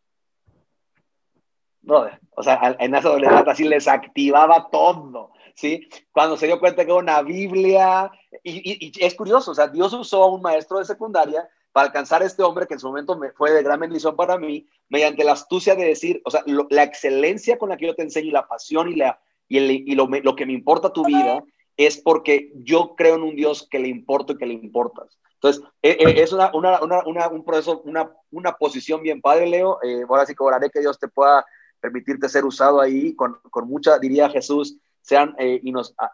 Brother, 1.82 2.20
o 2.36 2.44
sea, 2.44 2.76
en 2.80 2.96
esa 2.96 3.08
adolescencia 3.08 3.52
así 3.52 3.64
les 3.64 3.88
activaba 3.88 4.70
todo, 4.70 5.32
¿sí? 5.56 5.88
Cuando 6.12 6.36
se 6.36 6.48
dio 6.48 6.60
cuenta 6.60 6.86
que 6.86 6.92
una 6.92 7.22
Biblia, 7.22 8.12
y, 8.44 8.92
es 9.00 9.16
curioso, 9.16 9.52
o 9.52 9.56
sea, 9.56 9.68
Dios 9.68 9.94
usó 9.94 10.24
a 10.24 10.32
un 10.32 10.42
maestro 10.42 10.80
de 10.80 10.86
secundaria 10.86 11.48
para 11.72 11.88
alcanzar 11.88 12.22
a 12.22 12.26
este 12.26 12.44
hombre 12.44 12.68
que 12.68 12.74
en 12.74 12.82
su 12.82 12.88
momento 12.88 13.18
me, 13.18 13.32
fue 13.32 13.52
de 13.52 13.64
gran 13.64 13.80
bendición 13.80 14.18
para 14.18 14.38
mí, 14.38 14.68
mediante 14.90 15.24
la 15.24 15.34
astucia 15.34 15.76
de 15.76 15.86
decir, 15.86 16.22
o 16.26 16.32
sea, 16.32 16.44
la 16.46 16.84
excelencia 16.84 17.58
con 17.58 17.70
la 17.70 17.78
que 17.78 17.88
yo 17.88 17.96
te 17.96 18.04
enseño 18.04 18.28
y 18.28 18.32
la 18.32 18.48
pasión 18.48 18.90
y, 18.92 18.96
la, 18.96 19.22
y, 19.48 19.58
el, 19.58 19.72
y 19.72 19.96
lo, 19.96 20.08
lo, 20.08 20.36
que 20.36 20.46
me 20.46 20.54
importa 20.54 20.92
tu 20.92 21.06
vida 21.06 21.42
es 21.78 21.98
porque 21.98 22.52
yo 22.56 22.96
creo 22.96 23.16
en 23.16 23.22
un 23.22 23.36
Dios 23.36 23.66
que 23.70 23.80
le 23.80 23.88
importa 23.88 24.34
y 24.34 24.38
que 24.38 24.46
le 24.46 24.56
importas. 24.56 25.18
Entonces, 25.42 25.64
eh, 25.82 25.98
eh, 26.00 26.22
es 26.22 26.34
una, 26.34 26.52
una, 26.54 26.82
una, 26.82 27.28
un 27.28 27.44
proceso, 27.44 27.82
una, 27.86 28.12
una 28.32 28.54
posición 28.54 29.02
bien 29.02 29.22
padre, 29.22 29.48
Leo. 29.48 29.80
Eh, 29.84 30.04
ahora 30.08 30.26
sí 30.26 30.34
cobraré 30.34 30.70
que 30.70 30.80
Dios 30.80 30.98
te 30.98 31.08
pueda 31.08 31.46
permitirte 31.80 32.30
ser 32.30 32.46
usado 32.46 32.82
ahí 32.82 33.16
con, 33.16 33.40
con 33.52 33.68
mucha, 33.68 34.00
diría 34.00 34.30
Jesús, 34.30 34.78
sean 35.08 35.36
eh, 35.40 35.62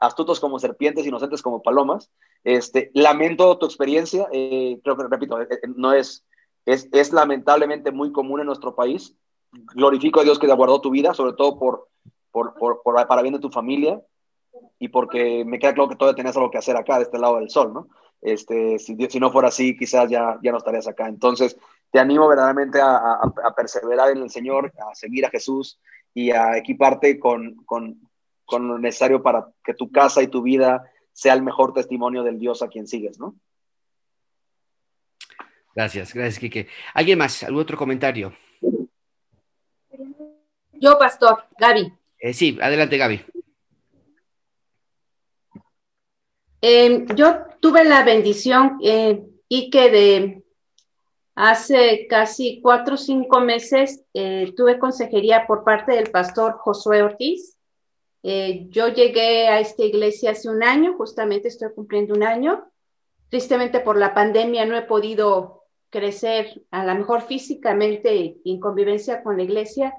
astutos 0.01 0.39
como 0.39 0.59
serpientes, 0.59 1.07
inocentes 1.07 1.41
como 1.41 1.63
palomas. 1.63 2.11
Este, 2.43 2.91
lamento 2.93 3.57
tu 3.57 3.65
experiencia, 3.65 4.27
eh, 4.31 4.79
creo 4.83 4.95
que, 4.95 5.07
repito, 5.07 5.41
eh, 5.41 5.47
no 5.75 5.93
es, 5.93 6.23
es, 6.67 6.89
es, 6.91 7.11
lamentablemente 7.11 7.91
muy 7.91 8.11
común 8.11 8.41
en 8.41 8.45
nuestro 8.45 8.75
país. 8.75 9.15
Glorifico 9.73 10.19
a 10.19 10.23
Dios 10.23 10.37
que 10.37 10.45
te 10.45 10.53
guardó 10.53 10.79
tu 10.79 10.91
vida, 10.91 11.15
sobre 11.15 11.33
todo 11.33 11.57
por, 11.57 11.87
por, 12.31 12.53
por, 12.53 12.83
por, 12.83 13.07
para 13.07 13.23
bien 13.23 13.33
de 13.33 13.39
tu 13.39 13.49
familia 13.49 13.99
y 14.77 14.89
porque 14.89 15.43
me 15.43 15.57
queda 15.57 15.73
claro 15.73 15.89
que 15.89 15.95
todavía 15.95 16.17
tenías 16.17 16.37
algo 16.37 16.51
que 16.51 16.59
hacer 16.59 16.77
acá, 16.77 16.97
de 16.97 17.03
este 17.03 17.17
lado 17.17 17.39
del 17.39 17.49
sol, 17.49 17.73
¿no? 17.73 17.87
Este, 18.23 18.79
si, 18.79 18.95
si 19.09 19.19
no 19.19 19.31
fuera 19.31 19.49
así, 19.49 19.77
quizás 19.77 20.09
ya, 20.09 20.39
ya 20.41 20.51
no 20.51 20.57
estarías 20.57 20.87
acá. 20.87 21.07
Entonces, 21.07 21.57
te 21.91 21.99
animo 21.99 22.27
verdaderamente 22.27 22.81
a, 22.81 22.95
a, 22.95 23.33
a 23.45 23.55
perseverar 23.55 24.09
en 24.11 24.23
el 24.23 24.29
Señor, 24.29 24.73
a 24.89 24.95
seguir 24.95 25.25
a 25.25 25.29
Jesús 25.29 25.79
y 26.13 26.31
a 26.31 26.57
equiparte 26.57 27.19
con, 27.19 27.55
con, 27.65 27.99
con 28.45 28.67
lo 28.67 28.79
necesario 28.79 29.21
para 29.21 29.47
que 29.63 29.73
tu 29.73 29.91
casa 29.91 30.21
y 30.21 30.27
tu 30.27 30.41
vida 30.41 30.89
sea 31.11 31.33
el 31.33 31.43
mejor 31.43 31.73
testimonio 31.73 32.23
del 32.23 32.39
Dios 32.39 32.61
a 32.61 32.69
quien 32.69 32.87
sigues, 32.87 33.19
¿no? 33.19 33.35
Gracias, 35.75 36.13
gracias, 36.13 36.39
Quique. 36.39 36.67
¿Alguien 36.93 37.17
más? 37.17 37.43
¿Algún 37.43 37.61
otro 37.61 37.77
comentario? 37.77 38.33
Yo, 40.73 40.97
pastor, 40.99 41.45
Gaby. 41.57 41.93
Eh, 42.19 42.33
sí, 42.33 42.57
adelante, 42.61 42.97
Gaby. 42.97 43.25
Eh, 46.65 47.05
yo 47.15 47.39
tuve 47.59 47.83
la 47.83 48.03
bendición, 48.03 48.77
eh, 48.81 49.21
y 49.49 49.69
que 49.69 49.91
de 49.91 50.43
hace 51.35 52.07
casi 52.09 52.59
cuatro 52.59 52.95
o 52.95 52.97
cinco 52.97 53.39
meses 53.39 54.03
eh, 54.15 54.51
tuve 54.55 54.79
consejería 54.79 55.45
por 55.45 55.63
parte 55.63 55.91
del 55.91 56.09
pastor 56.09 56.53
Josué 56.53 57.03
Ortiz. 57.03 57.57
Eh, 58.23 58.67
yo 58.69 58.87
llegué 58.87 59.49
a 59.49 59.59
esta 59.59 59.83
iglesia 59.83 60.31
hace 60.31 60.49
un 60.49 60.63
año, 60.63 60.95
justamente 60.97 61.49
estoy 61.49 61.73
cumpliendo 61.75 62.15
un 62.15 62.23
año. 62.23 62.63
Tristemente 63.29 63.79
por 63.79 63.97
la 63.97 64.15
pandemia 64.15 64.65
no 64.65 64.75
he 64.75 64.83
podido 64.83 65.65
crecer 65.89 66.63
a 66.71 66.83
lo 66.85 66.95
mejor 66.95 67.21
físicamente 67.21 68.37
en 68.43 68.59
convivencia 68.59 69.21
con 69.21 69.37
la 69.37 69.43
iglesia. 69.43 69.93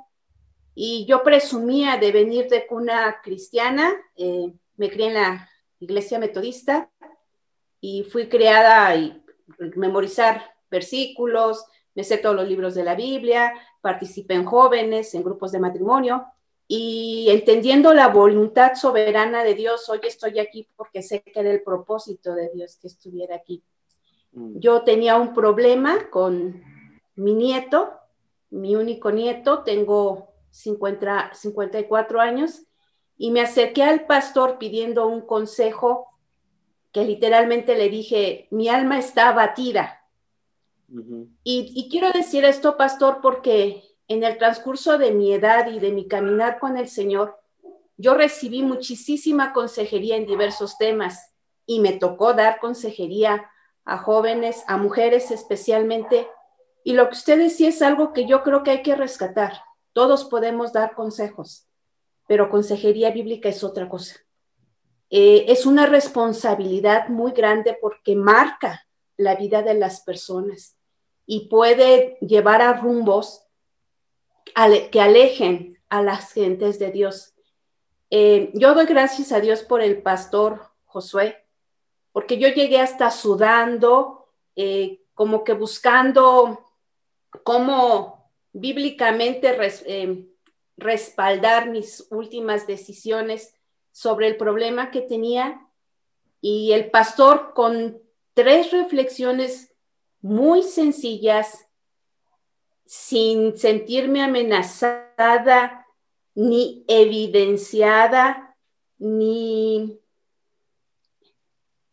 Y 0.75 1.07
yo 1.07 1.23
presumía 1.23 1.99
de 1.99 2.11
venir 2.11 2.49
de 2.49 2.67
cuna 2.67 3.21
cristiana, 3.23 3.93
eh, 4.17 4.51
me 4.77 4.91
crié 4.91 5.09
en 5.09 5.15
la 5.15 5.49
iglesia 5.81 6.19
metodista 6.19 6.91
y 7.81 8.05
fui 8.05 8.29
creada 8.29 8.95
y 8.97 9.23
memorizar 9.77 10.43
versículos, 10.71 11.65
me 11.95 12.05
sé 12.05 12.19
todos 12.19 12.35
los 12.35 12.49
libros 12.49 12.75
de 12.75 12.85
la 12.85 12.95
Biblia, 12.95 13.53
participé 13.81 14.35
en 14.35 14.45
jóvenes, 14.45 15.15
en 15.15 15.23
grupos 15.23 15.53
de 15.53 15.61
matrimonio 15.61 16.27
y 16.67 17.27
entendiendo 17.29 17.93
la 17.93 18.09
voluntad 18.09 18.75
soberana 18.75 19.45
de 19.45 19.55
Dios, 19.55 19.89
hoy 19.89 20.01
estoy 20.03 20.39
aquí 20.39 20.67
porque 20.77 21.03
sé 21.03 21.23
que 21.23 21.41
era 21.41 21.51
el 21.51 21.63
propósito 21.63 22.35
de 22.35 22.51
Dios 22.55 22.79
que 22.81 22.87
estuviera 22.87 23.37
aquí. 23.37 23.63
Mm. 24.33 24.59
Yo 24.59 24.83
tenía 24.83 25.17
un 25.17 25.35
problema 25.35 26.11
con 26.11 26.63
mi 27.17 27.35
nieto, 27.35 27.93
mi 28.51 28.77
único 28.77 29.11
nieto, 29.11 29.63
tengo 29.63 30.33
50, 30.51 31.35
54 31.35 32.21
años, 32.21 32.63
y 33.17 33.31
me 33.31 33.41
acerqué 33.41 33.83
al 33.83 34.07
pastor 34.07 34.59
pidiendo 34.59 35.07
un 35.07 35.21
consejo 35.21 36.09
que 36.93 37.05
literalmente 37.05 37.77
le 37.77 37.89
dije, 37.89 38.49
mi 38.51 38.69
alma 38.69 38.99
está 38.99 39.29
abatida. 39.29 40.01
y, 41.43 41.73
y 41.75 41.89
quiero 41.89 42.13
decir 42.13 42.45
esto, 42.45 42.77
pastor, 42.77 43.19
porque 43.21 43.83
en 44.07 44.23
el 44.23 44.39
transcurso 44.39 44.99
de 44.99 45.11
mi 45.11 45.33
edad 45.33 45.69
y 45.71 45.81
de 45.81 45.93
mi 45.93 46.07
caminar 46.07 46.59
con 46.59 46.77
el 46.77 46.89
Señor, 46.89 47.41
yo 47.97 48.15
recibí 48.15 48.63
muchísima 48.63 49.53
consejería 49.53 50.17
en 50.17 50.27
diversos 50.27 50.79
temas 50.79 51.33
y 51.67 51.81
me 51.81 51.93
tocó 51.93 52.35
dar 52.35 52.59
consejería 52.61 53.51
a 53.85 53.99
jóvenes, 53.99 54.65
a 54.67 54.77
mujeres 54.77 55.31
especialmente. 55.31 56.29
Y 56.83 56.95
lo 56.95 57.09
que 57.09 57.17
usted 57.17 57.39
decía 57.39 57.69
es 57.69 57.83
algo 57.83 58.13
que 58.13 58.27
yo 58.27 58.43
creo 58.43 58.63
que 58.63 58.73
hay 58.73 58.83
que 58.83 58.97
rescatar. 58.97 59.63
Todos 59.93 60.25
podemos 60.25 60.73
dar 60.73 60.95
consejos, 60.95 61.69
pero 62.27 62.51
consejería 62.51 63.11
bíblica 63.11 63.49
es 63.49 63.63
otra 63.63 63.89
cosa. 63.89 64.17
Eh, 65.11 65.47
es 65.49 65.67
una 65.67 65.87
responsabilidad 65.87 67.09
muy 67.09 67.33
grande 67.33 67.77
porque 67.81 68.17
marca 68.17 68.87
la 69.17 69.37
vida 69.37 69.63
de 69.63 69.75
las 69.75 70.01
personas 70.01 70.77
y 71.27 71.49
puede 71.49 72.19
llevar 72.21 72.63
a 72.63 72.75
rumbos 72.75 73.43
que 74.91 75.01
alejen 75.01 75.79
a 75.89 76.03
las 76.03 76.33
gentes 76.33 76.79
de 76.79 76.91
Dios. 76.91 77.35
Eh, 78.11 78.51
yo 78.55 78.75
doy 78.75 78.87
gracias 78.87 79.33
a 79.33 79.41
Dios 79.41 79.63
por 79.63 79.81
el 79.81 80.03
pastor 80.03 80.71
Josué, 80.85 81.45
porque 82.13 82.39
yo 82.39 82.49
llegué 82.49 82.81
hasta 82.81 83.11
sudando, 83.11 84.29
eh, 84.57 85.01
como 85.15 85.45
que 85.45 85.53
buscando 85.53 86.65
cómo 87.43 88.31
bíblicamente 88.53 89.53
respaldar 90.77 91.69
mis 91.71 92.07
últimas 92.11 92.67
decisiones 92.67 93.55
sobre 93.93 94.29
el 94.29 94.37
problema 94.37 94.91
que 94.91 95.01
tenía. 95.01 95.67
Y 96.41 96.73
el 96.73 96.91
pastor 96.91 97.53
con 97.55 98.03
tres 98.35 98.71
reflexiones 98.73 99.75
muy 100.21 100.63
sencillas 100.63 101.67
sin 102.87 103.57
sentirme 103.57 104.23
amenazada, 104.23 105.87
ni 106.35 106.85
evidenciada, 106.89 108.57
ni, 108.99 110.01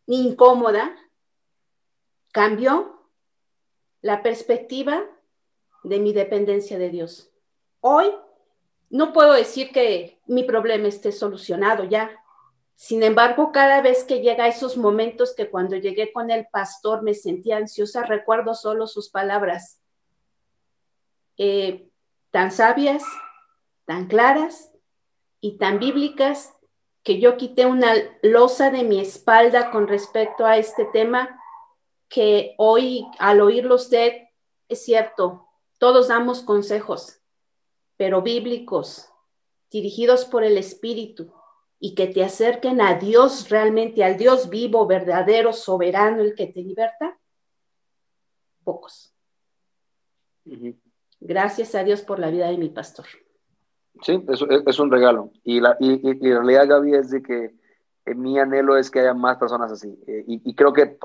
incómoda, 0.06 0.96
cambió 2.32 3.08
la 4.00 4.22
perspectiva 4.22 5.04
de 5.84 5.98
mi 5.98 6.12
dependencia 6.12 6.78
de 6.78 6.90
Dios. 6.90 7.30
Hoy 7.80 8.10
no 8.92 9.14
puedo 9.14 9.32
decir 9.32 9.72
que 9.72 10.20
mi 10.26 10.44
problema 10.44 10.86
esté 10.86 11.12
solucionado 11.12 11.84
ya. 11.84 12.10
Sin 12.74 13.02
embargo, 13.02 13.50
cada 13.50 13.80
vez 13.80 14.04
que 14.04 14.20
llega 14.20 14.48
esos 14.48 14.76
momentos 14.76 15.34
que 15.34 15.48
cuando 15.48 15.76
llegué 15.76 16.12
con 16.12 16.30
el 16.30 16.46
pastor 16.52 17.02
me 17.02 17.14
sentía 17.14 17.56
ansiosa, 17.56 18.04
recuerdo 18.04 18.54
solo 18.54 18.86
sus 18.86 19.08
palabras 19.08 19.80
eh, 21.38 21.88
tan 22.30 22.50
sabias, 22.50 23.02
tan 23.86 24.08
claras 24.08 24.70
y 25.40 25.56
tan 25.56 25.78
bíblicas 25.78 26.52
que 27.02 27.18
yo 27.18 27.38
quité 27.38 27.64
una 27.64 27.94
losa 28.20 28.70
de 28.70 28.84
mi 28.84 29.00
espalda 29.00 29.70
con 29.70 29.88
respecto 29.88 30.44
a 30.44 30.58
este 30.58 30.84
tema 30.84 31.40
que 32.10 32.54
hoy 32.58 33.06
al 33.18 33.40
oírlo 33.40 33.76
usted, 33.76 34.28
es 34.68 34.84
cierto, 34.84 35.48
todos 35.78 36.08
damos 36.08 36.42
consejos, 36.42 37.21
pero 38.02 38.20
bíblicos, 38.20 39.08
dirigidos 39.70 40.24
por 40.24 40.42
el 40.42 40.58
Espíritu 40.58 41.32
y 41.78 41.94
que 41.94 42.08
te 42.08 42.24
acerquen 42.24 42.80
a 42.80 42.94
Dios 42.94 43.48
realmente, 43.48 44.02
al 44.02 44.16
Dios 44.16 44.50
vivo, 44.50 44.88
verdadero, 44.88 45.52
soberano, 45.52 46.20
el 46.20 46.34
que 46.34 46.48
te 46.48 46.62
liberta, 46.62 47.16
pocos. 48.64 49.14
Gracias 51.20 51.76
a 51.76 51.84
Dios 51.84 52.02
por 52.02 52.18
la 52.18 52.30
vida 52.30 52.48
de 52.48 52.58
mi 52.58 52.70
pastor. 52.70 53.06
Sí, 54.02 54.20
es, 54.28 54.44
es 54.66 54.78
un 54.80 54.90
regalo. 54.90 55.30
Y 55.44 55.60
la, 55.60 55.76
y, 55.78 55.92
y, 56.04 56.28
la 56.28 56.40
realidad, 56.40 56.66
Gaby, 56.66 56.94
es 56.96 57.10
de 57.10 57.22
que 57.22 57.54
eh, 58.04 58.14
mi 58.16 58.36
anhelo 58.40 58.76
es 58.76 58.90
que 58.90 58.98
haya 58.98 59.14
más 59.14 59.38
personas 59.38 59.70
así. 59.70 59.96
Eh, 60.08 60.24
y, 60.26 60.50
y, 60.50 60.56
creo 60.56 60.72
que, 60.72 60.98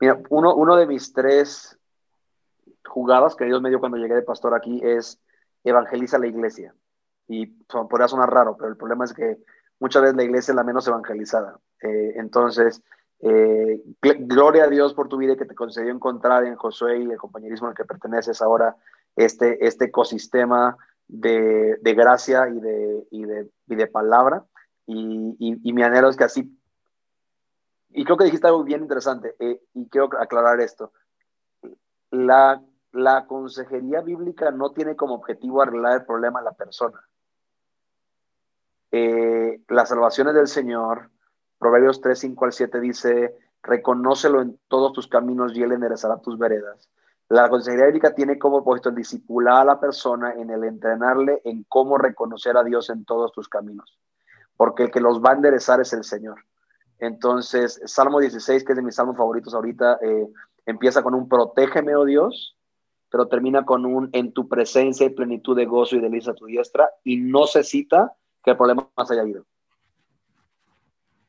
mira, 0.00 0.22
uno, 0.30 0.54
uno 0.54 0.74
de 0.74 0.86
mis 0.86 1.12
tres 1.12 1.78
jugadas 2.86 3.36
que 3.36 3.44
Dios 3.44 3.60
me 3.60 3.68
dio 3.68 3.78
cuando 3.78 3.98
llegué 3.98 4.14
de 4.14 4.22
pastor 4.22 4.54
aquí 4.54 4.80
es 4.82 5.20
evangeliza 5.64 6.18
la 6.18 6.26
iglesia. 6.26 6.74
Y 7.26 7.46
podría 7.46 8.08
sonar 8.08 8.30
raro, 8.32 8.56
pero 8.56 8.70
el 8.70 8.76
problema 8.76 9.04
es 9.04 9.12
que 9.12 9.38
muchas 9.80 10.02
veces 10.02 10.16
la 10.16 10.24
iglesia 10.24 10.52
es 10.52 10.56
la 10.56 10.64
menos 10.64 10.88
evangelizada. 10.88 11.58
Eh, 11.82 12.14
entonces, 12.16 12.82
eh, 13.20 13.82
gloria 14.00 14.64
a 14.64 14.68
Dios 14.68 14.94
por 14.94 15.08
tu 15.08 15.16
vida 15.16 15.36
que 15.36 15.44
te 15.44 15.54
concedió 15.54 15.92
encontrar 15.92 16.44
en 16.44 16.56
Josué 16.56 16.98
y 16.98 17.10
el 17.10 17.18
compañerismo 17.18 17.68
al 17.68 17.74
que 17.74 17.84
perteneces 17.84 18.40
ahora 18.40 18.76
este, 19.16 19.66
este 19.66 19.86
ecosistema 19.86 20.76
de, 21.08 21.78
de 21.80 21.94
gracia 21.94 22.48
y 22.48 22.60
de, 22.60 23.06
y 23.10 23.24
de, 23.24 23.50
y 23.66 23.74
de 23.74 23.86
palabra. 23.86 24.44
Y, 24.86 25.36
y, 25.38 25.72
mi 25.74 25.82
anhelo 25.82 26.08
es 26.08 26.16
que 26.16 26.24
así, 26.24 26.58
y 27.90 28.04
creo 28.04 28.16
que 28.16 28.24
dijiste 28.24 28.46
algo 28.46 28.64
bien 28.64 28.80
interesante, 28.80 29.34
eh, 29.38 29.60
y 29.74 29.86
quiero 29.88 30.08
aclarar 30.18 30.60
esto. 30.60 30.92
La, 32.10 32.62
la 32.92 33.26
consejería 33.26 34.00
bíblica 34.00 34.50
no 34.50 34.70
tiene 34.70 34.96
como 34.96 35.14
objetivo 35.14 35.62
arreglar 35.62 36.00
el 36.00 36.06
problema 36.06 36.40
a 36.40 36.42
la 36.42 36.52
persona. 36.52 37.00
Eh, 38.90 39.60
las 39.68 39.90
salvaciones 39.90 40.34
del 40.34 40.48
Señor, 40.48 41.10
Proverbios 41.58 42.00
3, 42.00 42.18
5 42.18 42.44
al 42.44 42.52
7 42.52 42.80
dice, 42.80 43.36
reconócelo 43.62 44.40
en 44.40 44.58
todos 44.68 44.92
tus 44.92 45.08
caminos 45.08 45.54
y 45.54 45.62
él 45.62 45.72
enderezará 45.72 46.18
tus 46.18 46.38
veredas. 46.38 46.88
La 47.28 47.50
consejería 47.50 47.86
bíblica 47.86 48.14
tiene 48.14 48.38
como 48.38 48.58
propósito 48.58 48.88
el 48.88 48.94
discipular 48.94 49.60
a 49.60 49.64
la 49.64 49.80
persona 49.80 50.32
en 50.32 50.48
el 50.50 50.64
entrenarle 50.64 51.42
en 51.44 51.64
cómo 51.64 51.98
reconocer 51.98 52.56
a 52.56 52.64
Dios 52.64 52.88
en 52.88 53.04
todos 53.04 53.32
tus 53.32 53.48
caminos, 53.48 53.98
porque 54.56 54.84
el 54.84 54.90
que 54.90 55.00
los 55.00 55.22
va 55.22 55.32
a 55.32 55.34
enderezar 55.34 55.80
es 55.80 55.92
el 55.92 56.04
Señor. 56.04 56.44
Entonces, 56.98 57.80
Salmo 57.84 58.18
16, 58.18 58.64
que 58.64 58.72
es 58.72 58.76
de 58.76 58.82
mis 58.82 58.94
salmos 58.94 59.16
favoritos 59.16 59.54
ahorita, 59.54 59.98
eh, 60.00 60.26
empieza 60.64 61.02
con 61.02 61.14
un 61.14 61.28
protégeme, 61.28 61.94
oh 61.94 62.06
Dios, 62.06 62.57
pero 63.10 63.28
termina 63.28 63.64
con 63.64 63.86
un 63.86 64.10
en 64.12 64.32
tu 64.32 64.48
presencia 64.48 65.06
y 65.06 65.10
plenitud 65.10 65.56
de 65.56 65.66
gozo 65.66 65.96
y 65.96 66.00
delicia 66.00 66.32
a 66.32 66.36
tu 66.36 66.46
diestra, 66.46 66.90
y 67.04 67.16
no 67.16 67.46
se 67.46 67.64
cita 67.64 68.14
que 68.42 68.52
el 68.52 68.56
problema 68.56 68.88
más 68.96 69.10
haya 69.10 69.24
ido. 69.24 69.44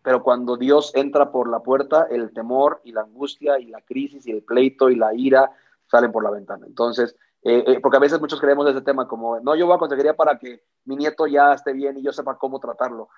Pero 0.02 0.24
cuando 0.24 0.58
Dios 0.58 0.92
entra 0.96 1.32
por 1.32 1.50
la 1.50 1.60
puerta, 1.60 2.08
el 2.10 2.34
temor 2.34 2.82
y 2.84 2.92
la 2.92 3.02
angustia 3.02 3.60
y 3.60 3.66
la 3.66 3.82
crisis 3.82 4.26
y 4.26 4.32
el 4.32 4.44
pleito 4.44 4.90
y 4.90 4.96
la 4.96 5.14
ira 5.14 5.52
salen 5.88 6.12
por 6.12 6.24
la 6.24 6.32
ventana. 6.32 6.66
Entonces, 6.66 7.16
eh, 7.44 7.64
eh, 7.68 7.80
porque 7.82 7.98
a 7.98 8.02
veces 8.02 8.20
muchos 8.20 8.40
creemos 8.40 8.68
ese 8.70 8.82
tema 8.82 9.08
como, 9.08 9.40
no, 9.40 9.56
yo 9.56 9.66
voy 9.66 9.76
a 9.76 9.80
conseguiría 9.80 10.16
para 10.16 10.38
que 10.38 10.64
mi 10.86 10.96
nieto 10.96 11.28
ya 11.28 11.54
esté 11.54 11.74
bien 11.74 11.98
y 11.98 12.02
yo 12.02 12.12
sepa 12.12 12.38
cómo 12.38 12.60
tratarlo. 12.60 13.10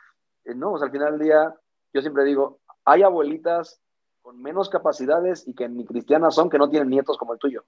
Eh, 0.46 0.56
no, 0.56 0.76
al 0.76 0.92
final 0.92 1.18
del 1.18 1.28
día, 1.28 1.56
yo 1.94 2.02
siempre 2.02 2.24
digo, 2.24 2.60
hay 2.86 3.04
abuelitas 3.04 3.82
con 4.22 4.42
menos 4.42 4.70
capacidades 4.70 5.48
y 5.48 5.54
que 5.54 5.68
ni 5.68 5.86
cristianas 5.86 6.36
son 6.36 6.50
que 6.50 6.60
no 6.60 6.70
tienen 6.70 6.90
nietos 6.90 7.18
como 7.18 7.34
el 7.34 7.40
tuyo, 7.40 7.66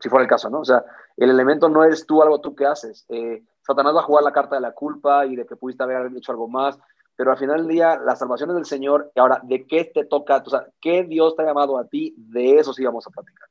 si 0.00 0.08
fuera 0.08 0.22
el 0.22 0.28
caso, 0.28 0.50
¿no? 0.50 0.60
O 0.60 0.64
sea, 0.64 0.84
el 1.16 1.30
elemento 1.30 1.68
no 1.68 1.84
eres 1.84 2.06
tú 2.06 2.22
algo 2.22 2.40
tú 2.40 2.54
que 2.54 2.66
haces. 2.66 3.04
Eh, 3.08 3.42
Satanás 3.62 3.94
va 3.94 4.00
a 4.00 4.04
jugar 4.04 4.24
la 4.24 4.32
carta 4.32 4.56
de 4.56 4.60
la 4.60 4.72
culpa 4.72 5.26
y 5.26 5.36
de 5.36 5.46
que 5.46 5.56
pudiste 5.56 5.82
haber 5.82 6.10
hecho 6.16 6.32
algo 6.32 6.48
más, 6.48 6.78
pero 7.16 7.32
al 7.32 7.38
final 7.38 7.58
del 7.58 7.68
día, 7.68 7.98
las 7.98 8.18
salvaciones 8.18 8.54
del 8.54 8.66
Señor, 8.66 9.10
y 9.14 9.20
ahora, 9.20 9.40
¿de 9.42 9.66
qué 9.66 9.86
te 9.86 10.04
toca? 10.04 10.42
O 10.44 10.50
sea, 10.50 10.66
¿qué 10.80 11.02
Dios 11.04 11.34
te 11.34 11.42
ha 11.42 11.46
llamado 11.46 11.78
a 11.78 11.86
ti? 11.86 12.14
De 12.18 12.58
eso 12.58 12.74
sí 12.74 12.84
vamos 12.84 13.06
a 13.06 13.10
platicar. 13.10 13.48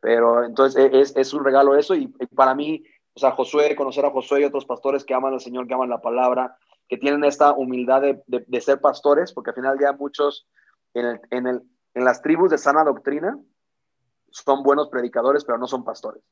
Pero 0.00 0.44
entonces 0.44 0.82
e, 0.82 1.00
es, 1.00 1.14
es 1.14 1.34
un 1.34 1.44
regalo 1.44 1.76
eso 1.76 1.94
y, 1.94 2.12
y, 2.18 2.26
para 2.26 2.54
mí, 2.54 2.82
o 3.14 3.20
sea, 3.20 3.32
Josué, 3.32 3.76
conocer 3.76 4.04
a 4.06 4.10
Josué 4.10 4.40
y 4.40 4.44
otros 4.44 4.64
pastores 4.64 5.04
que 5.04 5.14
aman 5.14 5.34
al 5.34 5.40
Señor, 5.40 5.66
que 5.66 5.74
aman 5.74 5.90
la 5.90 6.00
palabra, 6.00 6.56
que 6.88 6.96
tienen 6.96 7.22
esta 7.24 7.52
humildad 7.52 8.00
de, 8.00 8.22
de, 8.26 8.44
de 8.46 8.60
ser 8.60 8.80
pastores, 8.80 9.32
porque 9.32 9.50
al 9.50 9.56
final 9.56 9.72
del 9.72 9.78
día 9.78 9.92
muchos 9.92 10.48
en, 10.94 11.06
el, 11.06 11.20
en, 11.30 11.46
el, 11.46 11.62
en 11.94 12.04
las 12.04 12.22
tribus 12.22 12.50
de 12.50 12.58
sana 12.58 12.82
doctrina 12.82 13.38
son 14.32 14.62
buenos 14.62 14.88
predicadores, 14.88 15.44
pero 15.44 15.58
no 15.58 15.66
son 15.66 15.84
pastores. 15.84 16.22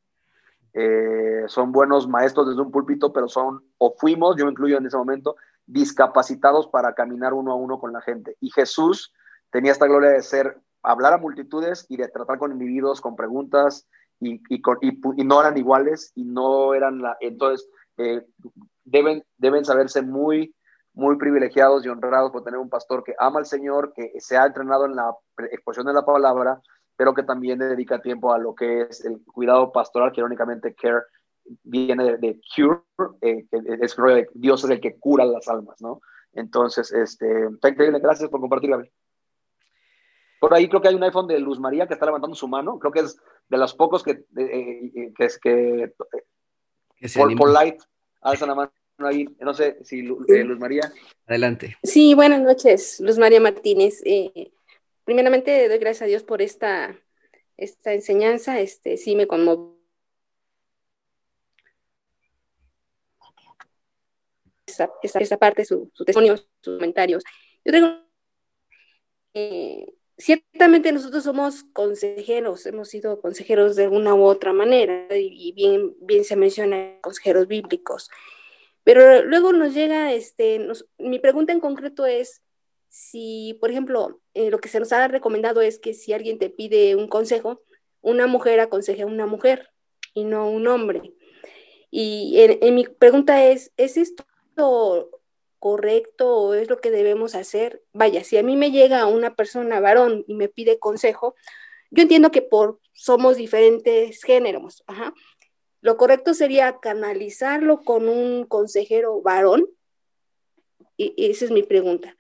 Eh, 0.73 1.45
son 1.47 1.73
buenos 1.73 2.09
maestros 2.09 2.49
desde 2.49 2.61
un 2.61 2.71
púlpito, 2.71 3.13
pero 3.13 3.29
son, 3.29 3.65
o 3.79 3.95
fuimos, 3.97 4.37
yo 4.37 4.45
me 4.45 4.53
incluyo 4.53 4.79
en 4.79 4.87
ese 4.87 4.97
momento, 4.97 5.37
discapacitados 5.67 6.67
para 6.69 6.95
caminar 6.95 7.33
uno 7.33 7.53
a 7.53 7.57
uno 7.57 7.79
con 7.79 7.93
la 7.93 8.01
gente. 8.01 8.37
Y 8.41 8.51
Jesús 8.51 9.13
tenía 9.51 9.73
esta 9.73 9.87
gloria 9.87 10.11
de 10.11 10.23
ser 10.23 10.61
hablar 10.83 11.13
a 11.13 11.19
multitudes 11.19 11.87
y 11.89 11.97
de 11.97 12.09
tratar 12.09 12.39
con 12.39 12.53
individuos 12.53 13.01
con 13.01 13.17
preguntas 13.17 13.87
y, 14.19 14.41
y, 14.49 14.61
con, 14.61 14.79
y, 14.81 15.25
no 15.25 15.41
eran 15.41 15.59
iguales 15.59 16.13
y 16.15 16.25
no 16.25 16.75
eran. 16.75 17.03
Entonces, 17.21 17.69
eh, 17.97 18.25
deben, 18.85 19.25
deben 19.39 19.65
saberse 19.65 20.03
muy, 20.03 20.55
muy 20.93 21.17
privilegiados 21.17 21.85
y 21.85 21.89
honrados 21.89 22.31
por 22.31 22.45
tener 22.45 22.59
un 22.59 22.69
pastor 22.69 23.05
que 23.05 23.15
ama 23.19 23.39
al 23.39 23.47
Señor, 23.47 23.93
que 23.95 24.13
se 24.19 24.37
ha 24.37 24.47
entrenado 24.47 24.87
en 24.87 24.97
la 24.97 25.15
exposición 25.51 25.87
de 25.87 25.95
la 25.95 26.05
palabra, 26.05 26.61
pero 27.01 27.15
que 27.15 27.23
también 27.23 27.59
dedica 27.59 28.03
tiempo 28.03 28.31
a 28.31 28.37
lo 28.37 28.55
que 28.55 28.83
es 28.83 29.03
el 29.07 29.25
cuidado 29.25 29.73
pastoral, 29.73 30.13
que 30.13 30.21
irónicamente 30.21 30.75
care 30.75 31.01
viene 31.63 32.05
de, 32.05 32.19
de 32.19 32.41
cure, 32.55 32.81
eh, 33.23 33.47
es 33.81 33.95
que 33.95 34.27
Dios 34.35 34.65
es 34.65 34.71
el 34.71 34.83
que 34.83 34.99
cura 34.99 35.25
las 35.25 35.49
almas, 35.49 35.81
¿no? 35.81 36.03
Entonces, 36.35 36.93
este, 36.93 37.47
está 37.55 37.71
increíble, 37.71 38.01
gracias 38.01 38.29
por 38.29 38.39
compartirla. 38.39 38.87
Por 40.41 40.53
ahí 40.53 40.69
creo 40.69 40.83
que 40.83 40.89
hay 40.89 40.95
un 40.95 41.03
iPhone 41.03 41.27
de 41.27 41.39
Luz 41.39 41.59
María 41.59 41.87
que 41.87 41.95
está 41.95 42.05
levantando 42.05 42.37
su 42.37 42.49
mano. 42.49 42.79
Creo 42.79 42.93
que 42.93 43.01
es 43.01 43.19
de 43.49 43.57
los 43.57 43.73
pocos 43.73 44.03
que, 44.03 44.27
eh, 44.37 45.15
que 45.17 45.25
es 45.25 45.39
que, 45.39 45.95
que 46.97 47.09
por, 47.17 47.35
por, 47.35 47.51
light 47.51 47.81
alza 48.21 48.47
la 48.47 48.55
mano 48.55 48.73
ahí. 48.99 49.25
No 49.41 49.55
sé 49.55 49.79
si 49.85 50.01
eh, 50.01 50.45
Luz 50.45 50.59
María. 50.59 50.93
Adelante. 51.27 51.79
Sí, 51.83 52.15
buenas 52.15 52.43
noches, 52.43 53.01
Luz 53.01 53.17
María 53.17 53.41
Martínez. 53.41 54.03
Eh, 54.05 54.53
primeramente 55.05 55.69
doy 55.69 55.79
gracias 55.79 56.03
a 56.03 56.07
Dios 56.07 56.23
por 56.23 56.43
esta, 56.43 56.99
esta 57.57 57.95
enseñanza. 57.95 58.61
Este, 58.61 58.97
sí 58.97 59.17
me 59.17 59.27
conmovió. 59.27 59.79
Esa, 64.67 64.91
esa, 65.03 65.37
parte, 65.37 65.65
su, 65.65 65.91
su 65.93 66.05
testimonio, 66.05 66.37
sus 66.37 66.77
comentarios. 66.77 67.25
Yo 67.65 67.73
tengo 67.73 68.11
eh, 69.35 69.87
ciertamente 70.21 70.93
nosotros 70.93 71.25
somos 71.25 71.65
consejeros, 71.73 72.67
hemos 72.67 72.89
sido 72.89 73.21
consejeros 73.21 73.77
de 73.77 73.89
una 73.89 74.15
u 74.15 74.23
otra 74.25 74.53
manera, 74.53 75.07
y 75.17 75.53
bien, 75.53 75.97
bien 76.01 76.25
se 76.25 76.37
menciona 76.37 77.01
consejeros 77.01 77.49
bíblicos. 77.49 78.11
Pero 78.85 79.25
luego 79.25 79.53
nos 79.53 79.75
llega, 79.75 80.13
este, 80.13 80.67
mi 80.99 81.19
pregunta 81.19 81.53
en 81.53 81.61
concreto 81.61 82.07
es 82.07 82.43
si, 82.91 83.57
por 83.61 83.71
ejemplo, 83.71 84.21
eh, 84.35 84.51
lo 84.51 84.59
que 84.59 84.69
se 84.69 84.81
nos 84.81 84.93
ha 84.93 85.09
recomendado 85.09 85.63
es 85.63 85.79
que 85.79 85.95
si 85.95 86.13
alguien 86.13 86.39
te 86.39 86.51
pide 86.51 86.97
un 86.97 87.09
consejo, 87.09 87.63
una 88.03 88.27
mujer 88.27 88.61
aconseje 88.61 89.03
a 89.03 89.07
una 89.07 89.27
mujer 89.27 89.71
y 90.13 90.25
no 90.25 90.51
un 90.51 90.67
hombre. 90.67 91.15
Y 91.91 92.39
en, 92.41 92.59
en 92.61 92.75
mi 92.75 92.85
pregunta 92.85 93.47
es, 93.47 93.73
¿es 93.79 93.97
esto 93.97 94.27
correcto 95.61 96.37
o 96.37 96.55
es 96.55 96.69
lo 96.69 96.81
que 96.81 96.91
debemos 96.91 97.37
hacer. 97.37 97.85
Vaya, 97.93 98.25
si 98.25 98.37
a 98.37 98.43
mí 98.43 98.57
me 98.57 98.73
llega 98.73 99.07
una 99.07 99.37
persona 99.37 99.79
varón 99.79 100.25
y 100.27 100.35
me 100.35 100.49
pide 100.49 100.81
consejo, 100.81 101.37
yo 101.91 102.03
entiendo 102.03 102.33
que 102.33 102.43
por 102.43 102.81
somos 102.93 103.37
diferentes 103.37 104.23
géneros. 104.23 104.83
Lo 105.81 105.97
correcto 105.97 106.35
sería 106.35 106.79
canalizarlo 106.81 107.83
con 107.83 108.09
un 108.09 108.45
consejero 108.45 109.21
varón. 109.23 109.69
Y 110.97 111.31
esa 111.31 111.47
es 111.47 111.51
mi 111.51 111.63
pregunta. 111.63 112.17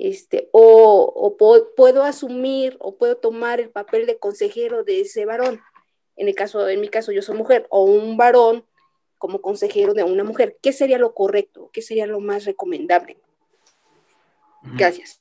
Este, 0.00 0.48
o, 0.52 1.12
o 1.14 1.36
puedo 1.76 2.04
asumir 2.04 2.78
o 2.80 2.96
puedo 2.96 3.18
tomar 3.18 3.60
el 3.60 3.68
papel 3.68 4.06
de 4.06 4.18
consejero 4.18 4.82
de 4.82 5.02
ese 5.02 5.26
varón. 5.26 5.60
En 6.16 6.26
el 6.26 6.34
caso, 6.34 6.66
en 6.70 6.80
mi 6.80 6.88
caso, 6.88 7.12
yo 7.12 7.20
soy 7.20 7.36
mujer, 7.36 7.66
o 7.68 7.84
un 7.84 8.16
varón 8.16 8.64
como 9.18 9.42
consejero 9.42 9.92
de 9.92 10.02
una 10.02 10.24
mujer. 10.24 10.56
¿Qué 10.62 10.72
sería 10.72 10.96
lo 10.96 11.12
correcto? 11.12 11.68
¿Qué 11.70 11.82
sería 11.82 12.06
lo 12.06 12.18
más 12.20 12.46
recomendable? 12.46 13.18
Gracias. 14.62 15.20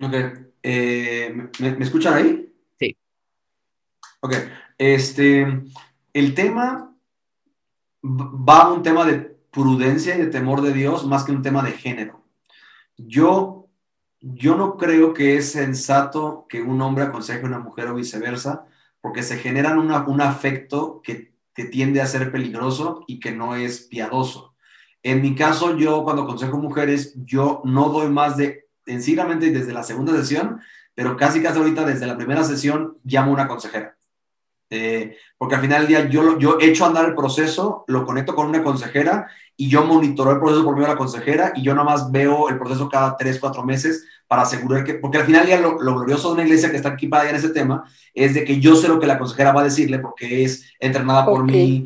Ok. 0.00 0.14
Eh, 0.62 1.32
¿me, 1.34 1.72
¿me, 1.72 1.84
escuchan 1.84 2.14
ahí? 2.14 2.54
Sí. 2.78 2.96
Ok. 4.20 4.34
Este, 4.78 5.44
el 6.12 6.34
tema 6.34 6.96
va 8.04 8.62
a 8.62 8.72
un 8.72 8.84
tema 8.84 9.04
de 9.04 9.18
prudencia 9.50 10.14
y 10.14 10.18
de 10.18 10.28
temor 10.28 10.62
de 10.62 10.72
Dios 10.72 11.04
más 11.04 11.24
que 11.24 11.32
un 11.32 11.42
tema 11.42 11.64
de 11.64 11.72
género. 11.72 12.20
Yo, 13.06 13.68
yo 14.20 14.56
no 14.56 14.76
creo 14.76 15.14
que 15.14 15.36
es 15.36 15.52
sensato 15.52 16.46
que 16.48 16.62
un 16.62 16.80
hombre 16.80 17.04
aconseje 17.04 17.42
a 17.42 17.46
una 17.46 17.58
mujer 17.58 17.88
o 17.88 17.94
viceversa, 17.94 18.66
porque 19.00 19.22
se 19.22 19.38
generan 19.38 19.78
un 19.78 20.20
afecto 20.20 21.00
que, 21.02 21.34
que 21.54 21.64
tiende 21.64 22.00
a 22.00 22.06
ser 22.06 22.30
peligroso 22.30 23.04
y 23.06 23.20
que 23.20 23.32
no 23.32 23.54
es 23.54 23.80
piadoso. 23.80 24.54
En 25.02 25.22
mi 25.22 25.34
caso, 25.34 25.76
yo 25.76 26.04
cuando 26.04 26.22
aconsejo 26.22 26.58
mujeres, 26.58 27.14
yo 27.24 27.62
no 27.64 27.88
doy 27.88 28.10
más 28.10 28.36
de, 28.36 28.68
sencillamente 28.84 29.50
desde 29.50 29.72
la 29.72 29.82
segunda 29.82 30.12
sesión, 30.12 30.60
pero 30.94 31.16
casi 31.16 31.42
casi 31.42 31.58
ahorita 31.58 31.86
desde 31.86 32.06
la 32.06 32.16
primera 32.16 32.44
sesión 32.44 32.98
llamo 33.04 33.30
a 33.30 33.34
una 33.34 33.48
consejera. 33.48 33.96
Eh, 34.72 35.16
porque 35.36 35.56
al 35.56 35.60
final 35.62 35.80
del 35.80 35.88
día 35.88 36.08
yo, 36.08 36.38
yo 36.38 36.58
echo 36.60 36.84
a 36.84 36.88
andar 36.88 37.04
el 37.06 37.16
proceso, 37.16 37.84
lo 37.88 38.06
conecto 38.06 38.36
con 38.36 38.46
una 38.46 38.62
consejera 38.62 39.26
y 39.56 39.68
yo 39.68 39.84
monitoro 39.84 40.30
el 40.30 40.38
proceso 40.38 40.64
por 40.64 40.74
medio 40.74 40.86
de 40.86 40.94
la 40.94 40.98
consejera 40.98 41.52
y 41.56 41.62
yo 41.62 41.74
nada 41.74 41.84
más 41.84 42.10
veo 42.12 42.48
el 42.48 42.56
proceso 42.56 42.88
cada 42.88 43.16
tres, 43.16 43.38
cuatro 43.40 43.64
meses 43.64 44.06
para 44.28 44.42
asegurar 44.42 44.84
que, 44.84 44.94
porque 44.94 45.18
al 45.18 45.24
final 45.24 45.44
del 45.44 45.48
día 45.48 45.60
lo, 45.60 45.76
glorioso 45.76 46.28
de 46.28 46.34
una 46.34 46.44
iglesia 46.44 46.70
que 46.70 46.76
está 46.76 46.90
equipada 46.90 47.28
en 47.28 47.34
ese 47.34 47.48
tema 47.48 47.84
es 48.14 48.32
de 48.32 48.44
que 48.44 48.60
yo 48.60 48.76
sé 48.76 48.86
lo 48.86 49.00
que 49.00 49.08
la 49.08 49.18
consejera 49.18 49.52
va 49.52 49.62
a 49.62 49.64
decirle 49.64 49.98
porque 49.98 50.44
es 50.44 50.64
entrenada 50.78 51.26
por 51.26 51.44
mí. 51.44 51.84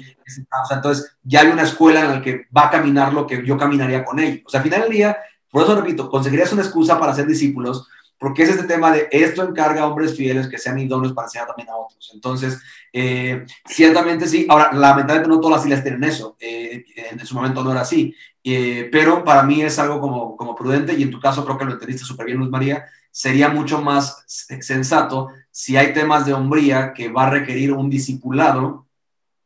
entonces 0.70 1.16
ya 1.22 1.40
hay 1.40 1.48
una 1.48 1.62
escuela 1.62 2.02
en 2.02 2.10
la 2.10 2.22
que 2.22 2.46
va 2.56 2.66
a 2.66 2.70
caminar 2.70 3.14
lo 3.14 3.26
que 3.26 3.44
yo 3.46 3.56
caminaría 3.56 4.04
con 4.04 4.18
ella. 4.18 4.42
O 4.44 4.50
sea, 4.50 4.60
al 4.60 4.64
final 4.64 4.82
del 4.82 4.90
día, 4.90 5.16
por 5.50 5.62
eso 5.62 5.74
repito, 5.74 6.10
consejería 6.10 6.44
es 6.44 6.52
una 6.52 6.62
excusa 6.62 7.00
para 7.00 7.14
ser 7.14 7.26
discípulos, 7.26 7.88
porque 8.18 8.44
es 8.44 8.50
este 8.50 8.64
tema 8.64 8.92
de 8.92 9.08
esto 9.10 9.42
encarga 9.42 9.82
a 9.82 9.86
hombres 9.86 10.16
fieles 10.16 10.48
que 10.48 10.58
sean 10.58 10.78
idóneos 10.78 11.12
para 11.12 11.26
enseñar 11.26 11.46
también 11.46 11.68
a 11.68 11.76
otros. 11.76 12.10
Entonces, 12.14 12.60
eh, 12.92 13.44
ciertamente 13.66 14.26
sí. 14.26 14.46
Ahora, 14.48 14.72
lamentablemente 14.72 15.28
no 15.28 15.40
todas 15.40 15.58
las 15.58 15.66
islas 15.66 15.82
tienen 15.82 16.04
eso. 16.04 16.36
Eh, 16.40 16.84
en 16.96 17.26
su 17.26 17.34
momento 17.34 17.62
no 17.62 17.72
era 17.72 17.80
así. 17.82 18.14
Eh, 18.42 18.88
pero 18.92 19.24
para 19.24 19.42
mí 19.42 19.62
es 19.62 19.78
algo 19.78 20.00
como, 20.00 20.36
como 20.36 20.54
prudente 20.54 20.94
y 20.94 21.02
en 21.02 21.10
tu 21.10 21.20
caso 21.20 21.44
creo 21.44 21.58
que 21.58 21.64
lo 21.64 21.72
entendiste 21.72 22.04
súper 22.04 22.26
bien, 22.26 22.38
Luz 22.38 22.50
María. 22.50 22.84
Sería 23.10 23.48
mucho 23.48 23.80
más 23.80 24.24
sensato 24.26 25.28
si 25.50 25.76
hay 25.76 25.92
temas 25.92 26.26
de 26.26 26.32
hombría 26.32 26.92
que 26.94 27.10
va 27.10 27.26
a 27.26 27.30
requerir 27.30 27.72
un 27.72 27.88
discipulado, 27.88 28.86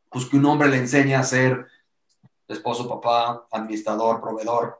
pues 0.09 0.25
que 0.25 0.37
un 0.37 0.45
hombre 0.45 0.69
le 0.69 0.77
enseñe 0.77 1.13
a 1.13 1.23
ser 1.23 1.67
esposo, 2.47 2.89
papá, 2.89 3.45
administrador, 3.51 4.19
proveedor 4.21 4.79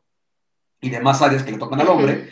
y 0.81 0.89
demás 0.89 1.21
áreas 1.21 1.43
que 1.43 1.51
le 1.51 1.57
tocan 1.57 1.81
al 1.81 1.89
hombre 1.89 2.29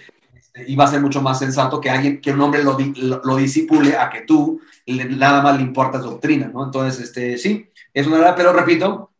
va 0.75 0.85
a 0.85 0.87
ser 0.87 1.01
mucho 1.01 1.21
más 1.21 1.39
sensato 1.39 1.79
que 1.79 1.89
alguien, 1.89 2.21
que 2.21 2.31
un 2.31 2.41
hombre 2.41 2.63
lo, 2.63 2.77
lo, 3.23 3.35
disipule 3.35 3.95
a 3.95 4.09
que 4.09 4.21
tú 4.21 4.61
nada 4.85 5.41
más 5.41 5.55
le 5.57 5.63
importas 5.63 6.03
doctrina, 6.03 6.49
¿no? 6.53 6.65
Entonces, 6.65 7.03
este, 7.03 7.37
sí, 7.37 7.69
es 7.93 8.07
una 8.07 8.17
verdad, 8.17 8.35
pero 8.35 8.53
repito, 8.53 9.11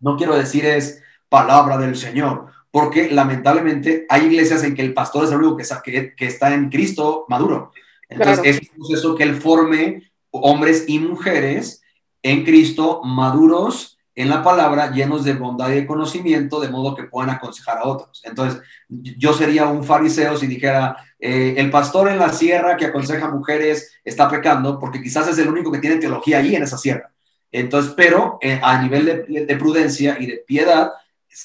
no 0.00 0.16
quiero 0.16 0.34
decir 0.34 0.64
es 0.64 1.02
palabra 1.28 1.78
del 1.78 1.96
Señor, 1.96 2.46
porque 2.70 3.10
lamentablemente 3.10 4.06
hay 4.08 4.26
iglesias 4.26 4.64
en 4.64 4.74
que 4.74 4.82
el 4.82 4.94
pastor 4.94 5.24
es 5.24 5.30
el 5.30 5.38
único 5.38 5.56
que, 5.56 6.14
que, 6.14 6.26
está 6.26 6.54
en 6.54 6.70
Cristo 6.70 7.26
maduro. 7.28 7.72
Entonces, 8.08 8.40
es 8.44 8.60
un 8.60 8.76
proceso 8.76 9.14
que 9.14 9.22
él 9.22 9.36
forme 9.36 10.10
hombres 10.30 10.84
y 10.88 10.98
mujeres 10.98 11.82
en 12.22 12.44
Cristo 12.44 13.02
maduros 13.04 13.98
en 14.14 14.28
la 14.28 14.42
palabra, 14.42 14.90
llenos 14.90 15.24
de 15.24 15.32
bondad 15.32 15.70
y 15.70 15.76
de 15.76 15.86
conocimiento, 15.86 16.60
de 16.60 16.68
modo 16.68 16.94
que 16.94 17.04
puedan 17.04 17.30
aconsejar 17.30 17.78
a 17.78 17.84
otros. 17.84 18.20
Entonces, 18.24 18.60
yo 18.88 19.32
sería 19.32 19.66
un 19.66 19.84
fariseo 19.84 20.36
si 20.36 20.46
dijera, 20.46 20.96
eh, 21.18 21.54
el 21.56 21.70
pastor 21.70 22.08
en 22.08 22.18
la 22.18 22.30
sierra 22.30 22.76
que 22.76 22.86
aconseja 22.86 23.28
mujeres 23.28 23.92
está 24.04 24.28
pecando, 24.28 24.78
porque 24.78 25.02
quizás 25.02 25.28
es 25.28 25.38
el 25.38 25.48
único 25.48 25.72
que 25.72 25.78
tiene 25.78 25.96
teología 25.96 26.38
allí 26.38 26.54
en 26.54 26.64
esa 26.64 26.76
sierra. 26.76 27.10
Entonces, 27.50 27.92
pero 27.96 28.38
eh, 28.40 28.60
a 28.62 28.82
nivel 28.82 29.26
de, 29.28 29.56
prudencia 29.56 30.16
y 30.18 30.26
de 30.26 30.38
piedad, 30.46 30.92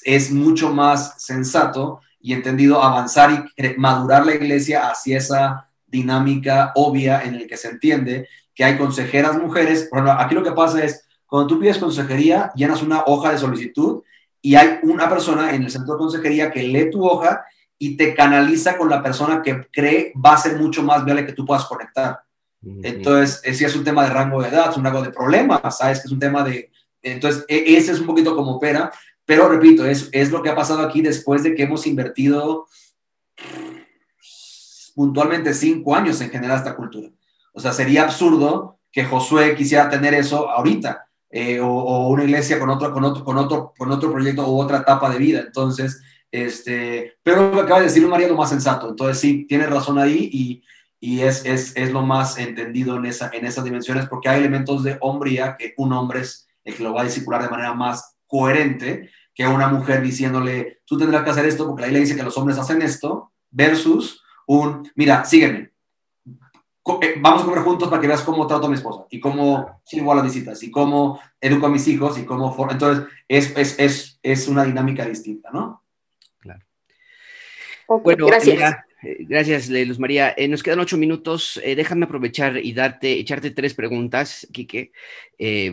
es 0.04 0.30
mucho 0.30 0.72
más 0.72 1.22
sensato 1.22 2.00
y 2.20 2.34
entendido 2.34 2.82
avanzar 2.82 3.50
y 3.56 3.78
madurar 3.78 4.26
la 4.26 4.34
iglesia 4.34 4.90
hacia 4.90 5.16
esa 5.16 5.70
dinámica 5.86 6.72
obvia 6.74 7.22
en 7.22 7.34
el 7.34 7.46
que 7.46 7.56
se 7.56 7.68
entiende 7.68 8.28
que 8.54 8.64
hay 8.64 8.76
consejeras 8.76 9.38
mujeres. 9.38 9.88
Bueno, 9.90 10.10
aquí 10.12 10.34
lo 10.34 10.42
que 10.42 10.52
pasa 10.52 10.82
es, 10.82 11.07
cuando 11.28 11.46
tú 11.46 11.60
pides 11.60 11.78
consejería, 11.78 12.50
llenas 12.54 12.82
una 12.82 13.02
hoja 13.06 13.30
de 13.30 13.38
solicitud 13.38 14.02
y 14.40 14.54
hay 14.54 14.78
una 14.82 15.08
persona 15.08 15.54
en 15.54 15.62
el 15.62 15.70
centro 15.70 15.94
de 15.94 15.98
consejería 15.98 16.50
que 16.50 16.62
lee 16.62 16.90
tu 16.90 17.06
hoja 17.06 17.44
y 17.78 17.96
te 17.96 18.14
canaliza 18.14 18.78
con 18.78 18.88
la 18.88 19.02
persona 19.02 19.42
que 19.42 19.66
cree 19.70 20.12
va 20.14 20.32
a 20.32 20.38
ser 20.38 20.56
mucho 20.56 20.82
más 20.82 21.04
viable 21.04 21.26
que 21.26 21.34
tú 21.34 21.44
puedas 21.44 21.66
conectar. 21.66 22.20
Entonces, 22.82 23.40
si 23.56 23.64
es 23.64 23.76
un 23.76 23.84
tema 23.84 24.04
de 24.04 24.10
rango 24.10 24.42
de 24.42 24.48
edad, 24.48 24.70
es 24.70 24.76
un 24.76 24.84
rango 24.84 25.02
de 25.02 25.10
problemas, 25.10 25.78
¿sabes? 25.78 26.00
Que 26.00 26.06
es 26.06 26.12
un 26.12 26.18
tema 26.18 26.42
de... 26.42 26.72
Entonces, 27.02 27.44
e, 27.46 27.76
ese 27.76 27.92
es 27.92 28.00
un 28.00 28.06
poquito 28.06 28.34
como 28.34 28.56
opera, 28.56 28.90
pero 29.24 29.48
repito, 29.48 29.84
es, 29.84 30.08
es 30.12 30.30
lo 30.30 30.42
que 30.42 30.48
ha 30.48 30.56
pasado 30.56 30.80
aquí 30.80 31.02
después 31.02 31.42
de 31.42 31.54
que 31.54 31.64
hemos 31.64 31.86
invertido 31.86 32.66
puntualmente 34.94 35.54
cinco 35.54 35.94
años 35.94 36.20
en 36.20 36.30
generar 36.30 36.56
esta 36.56 36.74
cultura. 36.74 37.10
O 37.52 37.60
sea, 37.60 37.72
sería 37.72 38.02
absurdo 38.02 38.78
que 38.90 39.04
Josué 39.04 39.54
quisiera 39.54 39.88
tener 39.88 40.14
eso 40.14 40.48
ahorita. 40.48 41.07
Eh, 41.30 41.60
o, 41.60 42.08
una 42.08 42.24
iglesia 42.24 42.58
con 42.58 42.70
otro, 42.70 42.92
con, 42.92 43.04
otro, 43.04 43.24
con, 43.24 43.36
otro, 43.36 43.74
con 43.76 43.90
otro 43.92 44.10
proyecto 44.10 44.48
u 44.50 44.60
otra 44.60 44.78
etapa 44.78 45.10
de 45.10 45.18
vida. 45.18 45.40
Entonces, 45.40 46.00
este, 46.30 47.14
pero 47.22 47.50
lo 47.50 47.52
que 47.52 47.60
acaba 47.62 47.80
de 47.80 47.86
decir 47.86 48.06
María 48.06 48.26
es 48.26 48.32
más 48.32 48.48
sensato. 48.48 48.88
Entonces, 48.88 49.18
sí, 49.18 49.46
tiene 49.46 49.66
razón 49.66 49.98
ahí 49.98 50.30
y, 50.32 50.62
y 51.00 51.20
es, 51.20 51.44
es, 51.44 51.76
es, 51.76 51.92
lo 51.92 52.02
más 52.02 52.38
entendido 52.38 52.96
en, 52.96 53.06
esa, 53.06 53.30
en 53.32 53.44
esas 53.44 53.64
dimensiones 53.64 54.08
porque 54.08 54.28
hay 54.28 54.40
elementos 54.40 54.82
de 54.82 54.96
hombría 55.00 55.56
que 55.58 55.74
un 55.76 55.92
hombre 55.92 56.20
es 56.20 56.48
el 56.64 56.74
que 56.74 56.82
lo 56.82 56.92
va 56.94 57.02
a 57.02 57.04
discipular 57.04 57.42
de 57.42 57.50
manera 57.50 57.74
más 57.74 58.16
coherente 58.26 59.10
que 59.34 59.46
una 59.46 59.68
mujer 59.68 60.02
diciéndole, 60.02 60.80
tú 60.84 60.98
tendrás 60.98 61.22
que 61.22 61.30
hacer 61.30 61.46
esto 61.46 61.66
porque 61.66 61.82
la 61.82 61.88
ley 61.88 62.00
dice 62.00 62.16
que 62.16 62.24
los 62.24 62.36
hombres 62.36 62.58
hacen 62.58 62.82
esto, 62.82 63.32
versus 63.50 64.20
un, 64.48 64.90
mira, 64.96 65.24
sígueme, 65.24 65.70
vamos 67.20 67.42
a 67.42 67.44
comer 67.44 67.60
juntos 67.60 67.88
para 67.88 68.00
que 68.00 68.08
veas 68.08 68.22
cómo 68.22 68.46
trato 68.46 68.66
a 68.66 68.68
mi 68.68 68.74
esposa 68.74 69.06
y 69.10 69.20
cómo 69.20 69.80
sigo 69.84 70.12
a 70.12 70.16
las 70.16 70.24
visitas 70.24 70.62
y 70.62 70.70
cómo 70.70 71.20
educo 71.40 71.66
a 71.66 71.70
mis 71.70 71.86
hijos 71.88 72.18
y 72.18 72.24
cómo... 72.24 72.54
Entonces, 72.70 73.04
es, 73.28 73.56
es, 73.56 73.78
es, 73.78 74.18
es 74.22 74.48
una 74.48 74.64
dinámica 74.64 75.04
distinta, 75.04 75.50
¿no? 75.52 75.82
Claro. 76.40 76.60
bueno, 78.02 78.26
gracias. 78.26 78.76
Eh, 79.02 79.18
gracias, 79.20 79.68
Luz 79.68 79.98
María. 79.98 80.34
Eh, 80.36 80.48
nos 80.48 80.62
quedan 80.62 80.80
ocho 80.80 80.96
minutos. 80.96 81.60
Eh, 81.62 81.76
déjame 81.76 82.06
aprovechar 82.06 82.56
y 82.56 82.72
darte, 82.72 83.12
echarte 83.12 83.50
tres 83.50 83.74
preguntas, 83.74 84.46
Quique. 84.52 84.92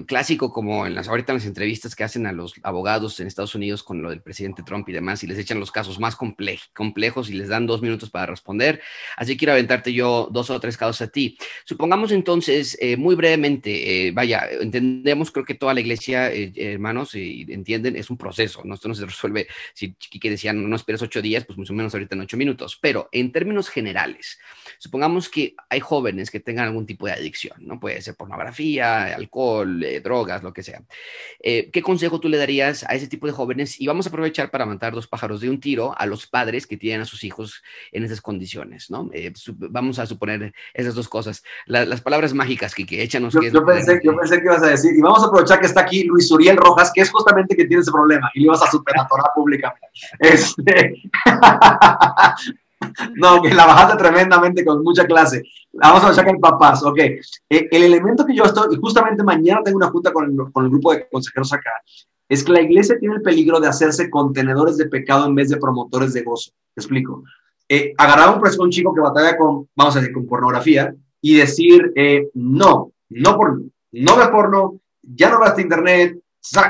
Clásico 0.06 0.52
como 0.52 0.86
en 0.86 0.94
las, 0.94 1.08
ahorita 1.08 1.34
las 1.34 1.46
entrevistas 1.46 1.96
que 1.96 2.04
hacen 2.04 2.28
a 2.28 2.32
los 2.32 2.54
abogados 2.62 3.20
en 3.20 3.28
Estados 3.28 3.56
Unidos 3.56 3.82
con 3.82 4.02
lo 4.02 4.12
del 4.12 4.22
presidente 4.22 4.62
Trump 4.64 4.88
y 4.90 4.94
demás, 4.94 5.24
y 5.24 5.28
les 5.28 5.40
echan 5.40 5.60
los 5.60 5.72
casos 5.72 6.00
más 6.00 6.16
complejos 6.16 7.30
y 7.30 7.34
les 7.34 7.50
dan 7.50 7.66
dos 7.66 7.82
minutos 7.82 8.10
para 8.10 8.28
responder. 8.28 8.82
Así 9.18 9.36
quiero 9.38 9.54
aventarte 9.54 9.92
yo 9.92 10.30
dos 10.32 10.50
o 10.50 10.60
tres 10.60 10.78
casos 10.78 11.02
a 11.02 11.08
ti. 11.08 11.38
Supongamos 11.66 12.12
entonces, 12.12 12.78
muy 12.98 13.16
brevemente, 13.16 14.12
vaya, 14.14 14.48
entendemos, 14.62 15.32
creo 15.32 15.46
que 15.46 15.56
toda 15.56 15.74
la 15.74 15.80
iglesia, 15.80 16.32
hermanos, 16.32 17.16
entienden, 17.16 17.96
es 17.96 18.10
un 18.10 18.18
proceso, 18.18 18.62
¿no? 18.66 18.76
Esto 18.76 18.88
no 18.88 18.96
se 18.96 19.06
resuelve, 19.06 19.48
si 19.74 19.94
Quique 19.94 20.30
decía, 20.30 20.54
no, 20.54 20.68
no 20.68 20.76
esperes 20.76 21.02
ocho 21.02 21.22
días, 21.22 21.44
pues 21.46 21.58
mucho 21.58 21.74
menos 21.74 21.94
ahorita 21.94 22.16
en 22.16 22.22
ocho 22.22 22.38
minutos, 22.38 22.78
pero 22.80 23.10
en 23.12 23.32
términos 23.32 23.70
generales, 23.70 24.38
supongamos 24.78 25.30
que 25.30 25.56
hay 25.70 25.80
jóvenes 25.80 26.32
que 26.32 26.40
tengan 26.40 26.66
algún 26.66 26.86
tipo 26.86 27.06
de 27.06 27.14
adicción, 27.14 27.58
¿no? 27.60 27.80
Puede 27.80 28.02
ser 28.02 28.16
pornografía, 28.16 29.16
alcohol, 29.16 29.84
eh, 29.84 30.00
drogas, 30.02 30.44
lo 30.44 30.54
que 30.54 30.64
sea. 30.64 30.82
Eh, 31.40 31.70
¿Qué 31.72 31.82
consejo 31.82 32.20
tú 32.20 32.30
le 32.30 32.38
darías 32.38 32.84
a 32.84 32.96
ese 32.96 33.08
tipo 33.08 33.28
de 33.28 33.34
jóvenes? 33.34 33.80
Y 33.80 33.88
vamos 33.88 34.06
a 34.06 34.10
aprovechar 34.10 34.52
para 34.52 34.66
matar 34.66 34.94
dos 34.94 35.08
pájaros 35.08 35.42
de 35.42 35.50
un 35.50 35.60
tiro 35.60 35.94
a 35.98 36.06
los 36.06 36.28
padres 36.28 36.68
que 36.68 36.78
tienen 36.78 37.02
a 37.02 37.06
sus 37.06 37.24
hijos 37.24 37.64
en 37.92 38.04
esas 38.04 38.22
condiciones, 38.22 38.90
¿no? 38.90 39.10
Eh, 39.14 39.34
vamos 39.48 40.00
a 40.00 40.06
suponer 40.06 40.54
esas 40.74 40.96
dos 40.96 41.08
cosas. 41.08 41.44
las 41.66 42.02
palabras 42.02 42.34
mágicas, 42.34 42.74
que 42.74 42.86
échanos. 43.02 43.34
Yo, 43.34 43.42
yo, 43.42 43.66
pensé, 43.66 44.00
yo 44.04 44.16
pensé 44.16 44.38
que 44.40 44.46
ibas 44.46 44.64
a 44.64 44.68
decir, 44.68 44.96
y 44.96 45.02
vamos 45.02 45.24
a 45.24 45.28
aprovechar 45.28 45.60
que 45.60 45.68
está 45.68 45.82
aquí 45.82 46.04
Luis 46.04 46.30
Uriel 46.32 46.58
Rojas, 46.58 46.92
que 46.94 47.02
es 47.02 47.12
justamente 47.12 47.56
que 47.56 47.66
tiene 47.66 47.82
ese 47.82 47.92
problema, 47.92 48.30
y 48.34 48.42
le 48.42 48.46
ibas 48.46 48.62
a 48.62 48.72
superatorar 48.72 49.28
públicamente. 49.36 49.88
Este... 50.20 51.02
No, 53.16 53.42
que 53.42 53.54
la 53.54 53.66
bajaste 53.66 53.98
tremendamente 53.98 54.66
con 54.66 54.84
mucha 54.84 55.06
clase. 55.06 55.44
Vamos 55.74 56.04
a 56.04 56.14
sacar 56.14 56.38
papás, 56.40 56.84
ok. 56.84 56.98
Eh, 56.98 57.22
el 57.50 57.84
elemento 57.84 58.26
que 58.26 58.36
yo 58.36 58.44
estoy, 58.44 58.76
justamente 58.78 59.24
mañana 59.24 59.62
tengo 59.64 59.78
una 59.78 59.90
junta 59.90 60.12
con 60.12 60.26
el, 60.26 60.32
el 60.32 60.70
grupo 60.70 60.94
de 60.94 61.08
consejeros 61.10 61.54
acá, 61.54 61.72
es 62.28 62.44
que 62.44 62.52
la 62.52 62.62
iglesia 62.62 62.98
tiene 63.00 63.16
el 63.16 63.22
peligro 63.22 63.60
de 63.60 63.68
hacerse 63.68 64.10
contenedores 64.10 64.78
de 64.78 64.88
pecado 64.88 65.26
en 65.26 65.36
vez 65.36 65.50
de 65.50 65.58
promotores 65.58 66.14
de 66.14 66.24
gozo. 66.24 66.52
Te 66.74 66.82
explico. 66.82 67.24
Eh, 67.68 67.94
agarrar 67.98 68.38
un, 68.38 68.44
un 68.60 68.70
chico 68.70 68.94
que 68.94 69.02
batalla 69.02 69.38
con, 69.38 69.68
vamos 69.76 69.96
a 69.96 70.00
decir, 70.00 70.14
con 70.14 70.28
pornografía 70.28 70.94
y 71.22 71.36
decir, 71.36 71.92
eh, 71.96 72.30
no, 72.34 72.92
no 73.10 73.38
por 73.38 73.62
no 73.92 74.18
ve 74.18 74.28
porno, 74.28 74.82
ya 75.02 75.30
no 75.30 75.40
veas 75.40 75.58
internet, 75.58 76.20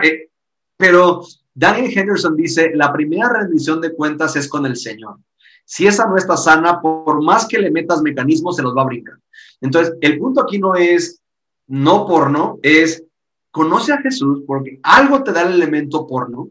eh, 0.04 0.30
pero 0.78 1.22
Daniel 1.54 1.92
Henderson 1.98 2.36
dice, 2.36 2.72
la 2.76 2.94
primera 2.94 3.30
rendición 3.30 3.82
de 3.82 3.94
cuentas 3.94 4.36
es 4.36 4.48
con 4.48 4.66
el 4.66 4.76
Señor. 4.76 5.18
Si 5.66 5.88
esa 5.88 6.08
no 6.08 6.16
está 6.16 6.38
sana, 6.38 6.80
por 6.80 7.24
más 7.24 7.48
que 7.48 7.60
le 7.60 7.72
metas 7.72 8.02
mecanismos, 8.02 8.56
se 8.56 8.62
los 8.62 8.76
va 8.76 8.84
a 8.84 8.86
brincar. 8.86 9.16
Entonces, 9.62 9.96
el 10.02 10.20
punto 10.20 10.42
aquí 10.42 10.60
no 10.60 10.76
es 10.76 11.22
no 11.68 12.06
porno, 12.06 12.60
es 12.62 13.04
conoce 13.52 13.94
a 13.94 14.02
Jesús 14.02 14.44
porque 14.46 14.80
algo 14.84 15.24
te 15.24 15.32
da 15.32 15.44
el 15.44 15.54
elemento 15.54 16.06
porno 16.06 16.50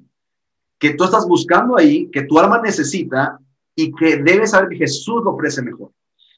que 0.79 0.95
tú 0.95 1.05
estás 1.05 1.27
buscando 1.27 1.77
ahí, 1.77 2.11
que 2.11 2.23
tu 2.23 2.39
alma 2.39 2.61
necesita 2.61 3.39
y 3.77 3.93
que 3.93 4.17
debes 4.17 4.51
saber 4.51 4.71
que 4.71 4.79
Jesús 4.79 5.23
lo 5.25 5.33
ofrece 5.33 5.63
mejor. 5.63 5.91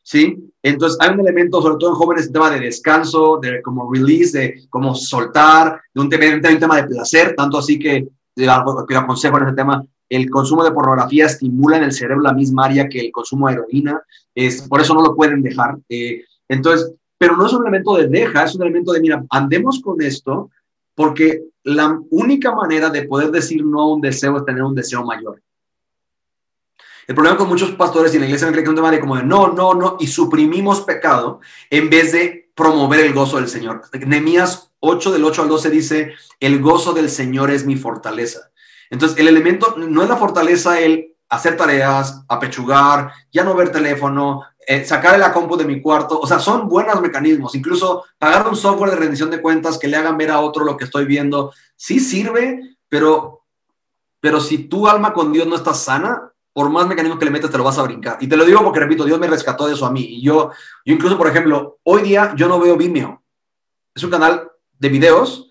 ¿Sí? 0.02 0.36
Entonces 0.62 0.98
hay 1.00 1.14
un 1.14 1.20
elemento, 1.20 1.60
sobre 1.60 1.76
todo 1.78 1.90
en 1.90 1.96
jóvenes, 1.96 2.28
un 2.28 2.32
tema 2.32 2.50
de 2.50 2.60
descanso, 2.60 3.38
de 3.42 3.60
como 3.62 3.92
release, 3.92 4.38
de 4.38 4.68
como 4.68 4.94
soltar, 4.94 5.80
de 5.92 6.00
un 6.00 6.08
tema, 6.08 6.36
un 6.36 6.58
tema 6.60 6.76
de 6.76 6.88
placer, 6.88 7.34
tanto 7.36 7.58
así 7.58 7.78
que, 7.78 8.06
que 8.36 8.48
aconsejo 8.96 9.38
en 9.38 9.46
ese 9.46 9.56
tema, 9.56 9.84
el 10.08 10.30
consumo 10.30 10.64
de 10.64 10.72
pornografía 10.72 11.26
estimula 11.26 11.78
en 11.78 11.84
el 11.84 11.92
cerebro 11.92 12.22
la 12.22 12.32
misma 12.32 12.66
área 12.66 12.88
que 12.88 13.00
el 13.00 13.12
consumo 13.12 13.48
de 13.48 13.54
heroína, 13.54 14.02
es, 14.34 14.62
por 14.62 14.80
eso 14.80 14.94
no 14.94 15.02
lo 15.02 15.16
pueden 15.16 15.42
dejar. 15.42 15.76
Eh, 15.88 16.24
entonces, 16.48 16.92
pero 17.18 17.36
no 17.36 17.46
es 17.46 17.52
un 17.52 17.62
elemento 17.62 17.96
de 17.96 18.08
deja, 18.08 18.44
es 18.44 18.54
un 18.54 18.62
elemento 18.62 18.92
de, 18.92 19.00
mira, 19.00 19.24
andemos 19.30 19.80
con 19.82 20.00
esto, 20.02 20.50
porque 20.94 21.42
la 21.64 21.98
única 22.10 22.54
manera 22.54 22.90
de 22.90 23.02
poder 23.02 23.30
decir 23.30 23.64
no 23.64 23.80
a 23.80 23.92
un 23.94 24.00
deseo 24.00 24.36
es 24.36 24.44
tener 24.44 24.62
un 24.62 24.74
deseo 24.74 25.04
mayor. 25.04 25.42
El 27.06 27.14
problema 27.14 27.36
con 27.36 27.48
muchos 27.48 27.70
pastores 27.72 28.14
y 28.14 28.18
la 28.18 28.26
iglesia 28.26 28.48
creen 28.50 28.64
que 28.64 28.80
de 28.80 29.00
como 29.00 29.16
de 29.16 29.22
no, 29.22 29.52
no, 29.52 29.74
no, 29.74 29.96
y 30.00 30.08
suprimimos 30.08 30.80
pecado 30.80 31.40
en 31.70 31.88
vez 31.88 32.12
de 32.12 32.50
promover 32.54 33.00
el 33.00 33.12
gozo 33.12 33.36
del 33.36 33.48
Señor. 33.48 33.82
Nehemías 34.06 34.72
8 34.80 35.12
del 35.12 35.24
8 35.24 35.42
al 35.42 35.48
12 35.48 35.70
dice, 35.70 36.14
el 36.40 36.60
gozo 36.60 36.94
del 36.94 37.08
Señor 37.08 37.50
es 37.50 37.64
mi 37.64 37.76
fortaleza. 37.76 38.50
Entonces, 38.90 39.18
el 39.18 39.28
elemento 39.28 39.74
no 39.76 40.02
es 40.02 40.08
la 40.08 40.16
fortaleza 40.16 40.80
el 40.80 41.16
hacer 41.28 41.56
tareas, 41.56 42.24
apechugar, 42.28 43.12
ya 43.32 43.42
no 43.42 43.54
ver 43.54 43.72
teléfono, 43.72 44.42
eh, 44.66 44.84
sacar 44.84 45.18
la 45.18 45.32
compu 45.32 45.56
de 45.56 45.64
mi 45.64 45.80
cuarto, 45.80 46.18
o 46.20 46.26
sea, 46.26 46.38
son 46.38 46.68
buenos 46.68 47.00
mecanismos, 47.00 47.54
incluso 47.54 48.04
pagar 48.18 48.46
un 48.48 48.56
software 48.56 48.90
de 48.90 48.96
rendición 48.96 49.30
de 49.30 49.42
cuentas 49.42 49.78
que 49.78 49.88
le 49.88 49.96
hagan 49.96 50.16
ver 50.16 50.30
a 50.30 50.40
otro 50.40 50.64
lo 50.64 50.76
que 50.76 50.84
estoy 50.84 51.04
viendo, 51.04 51.52
sí 51.74 51.98
sirve, 51.98 52.76
pero, 52.88 53.42
pero 54.20 54.40
si 54.40 54.58
tu 54.58 54.86
alma 54.86 55.12
con 55.12 55.32
Dios 55.32 55.46
no 55.46 55.56
está 55.56 55.74
sana, 55.74 56.32
por 56.52 56.70
más 56.70 56.86
mecanismos 56.86 57.18
que 57.18 57.26
le 57.26 57.30
metas 57.30 57.50
te 57.50 57.58
lo 57.58 57.64
vas 57.64 57.76
a 57.76 57.82
brincar. 57.82 58.16
Y 58.18 58.28
te 58.28 58.36
lo 58.36 58.44
digo 58.46 58.64
porque, 58.64 58.80
repito, 58.80 59.04
Dios 59.04 59.20
me 59.20 59.26
rescató 59.26 59.66
de 59.66 59.74
eso 59.74 59.84
a 59.84 59.92
mí. 59.92 60.00
Y 60.00 60.22
yo, 60.22 60.50
yo 60.86 60.94
incluso, 60.94 61.18
por 61.18 61.28
ejemplo, 61.28 61.80
hoy 61.82 62.00
día 62.00 62.32
yo 62.34 62.48
no 62.48 62.58
veo 62.58 62.78
Vimeo. 62.78 63.22
Es 63.94 64.02
un 64.02 64.10
canal 64.10 64.50
de 64.78 64.88
videos 64.88 65.45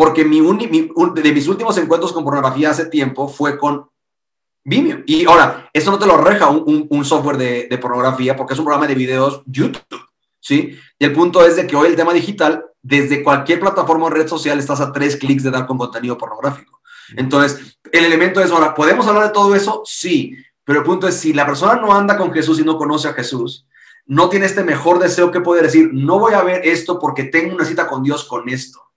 porque 0.00 0.24
mi, 0.24 0.40
de 0.40 1.32
mis 1.34 1.46
últimos 1.46 1.76
encuentros 1.76 2.10
con 2.14 2.24
pornografía 2.24 2.70
hace 2.70 2.86
tiempo 2.86 3.28
fue 3.28 3.58
con 3.58 3.86
Vimeo. 4.64 5.00
Y 5.04 5.26
ahora, 5.26 5.68
eso 5.74 5.90
no 5.90 5.98
te 5.98 6.06
lo 6.06 6.16
reja 6.16 6.48
un, 6.48 7.04
software 7.04 7.36
de, 7.36 7.78
pornografía 7.78 8.34
porque 8.34 8.54
es 8.54 8.58
un 8.58 8.64
programa 8.64 8.86
de 8.86 8.94
videos 8.94 9.42
YouTube, 9.44 10.00
¿sí? 10.40 10.74
Y 10.98 11.04
el 11.04 11.12
punto 11.12 11.44
es 11.44 11.56
de 11.56 11.66
que 11.66 11.76
hoy 11.76 11.88
el 11.88 11.96
tema 11.96 12.14
digital, 12.14 12.64
desde 12.80 13.22
cualquier 13.22 13.60
plataforma 13.60 14.06
o 14.06 14.08
red 14.08 14.26
social, 14.26 14.58
estás 14.58 14.80
a 14.80 14.90
tres 14.90 15.16
clics 15.16 15.42
de 15.42 15.50
dar 15.50 15.66
con 15.66 15.76
contenido 15.76 16.16
pornográfico. 16.16 16.80
Entonces, 17.14 17.78
el 17.92 18.06
elemento 18.06 18.40
es, 18.40 18.50
ahora, 18.50 18.74
¿podemos 18.74 19.06
hablar 19.06 19.24
de 19.24 19.34
todo 19.34 19.54
eso? 19.54 19.82
Sí, 19.84 20.34
pero 20.64 20.78
el 20.78 20.84
punto 20.86 21.08
es, 21.08 21.16
si 21.16 21.34
la 21.34 21.44
persona 21.44 21.76
no 21.76 21.94
anda 21.94 22.16
con 22.16 22.32
Jesús 22.32 22.58
y 22.58 22.64
no 22.64 22.78
conoce 22.78 23.08
a 23.08 23.12
Jesús, 23.12 23.66
no 24.06 24.30
tiene 24.30 24.46
este 24.46 24.64
mejor 24.64 24.98
deseo 24.98 25.30
que 25.30 25.42
poder 25.42 25.64
decir, 25.64 25.90
no 25.92 26.18
voy 26.18 26.32
a 26.32 26.42
ver 26.42 26.66
esto 26.66 26.98
porque 26.98 27.24
tengo 27.24 27.54
una 27.54 27.66
cita 27.66 27.86
con 27.86 28.02
Dios 28.02 28.24
con 28.24 28.48
esto 28.48 28.89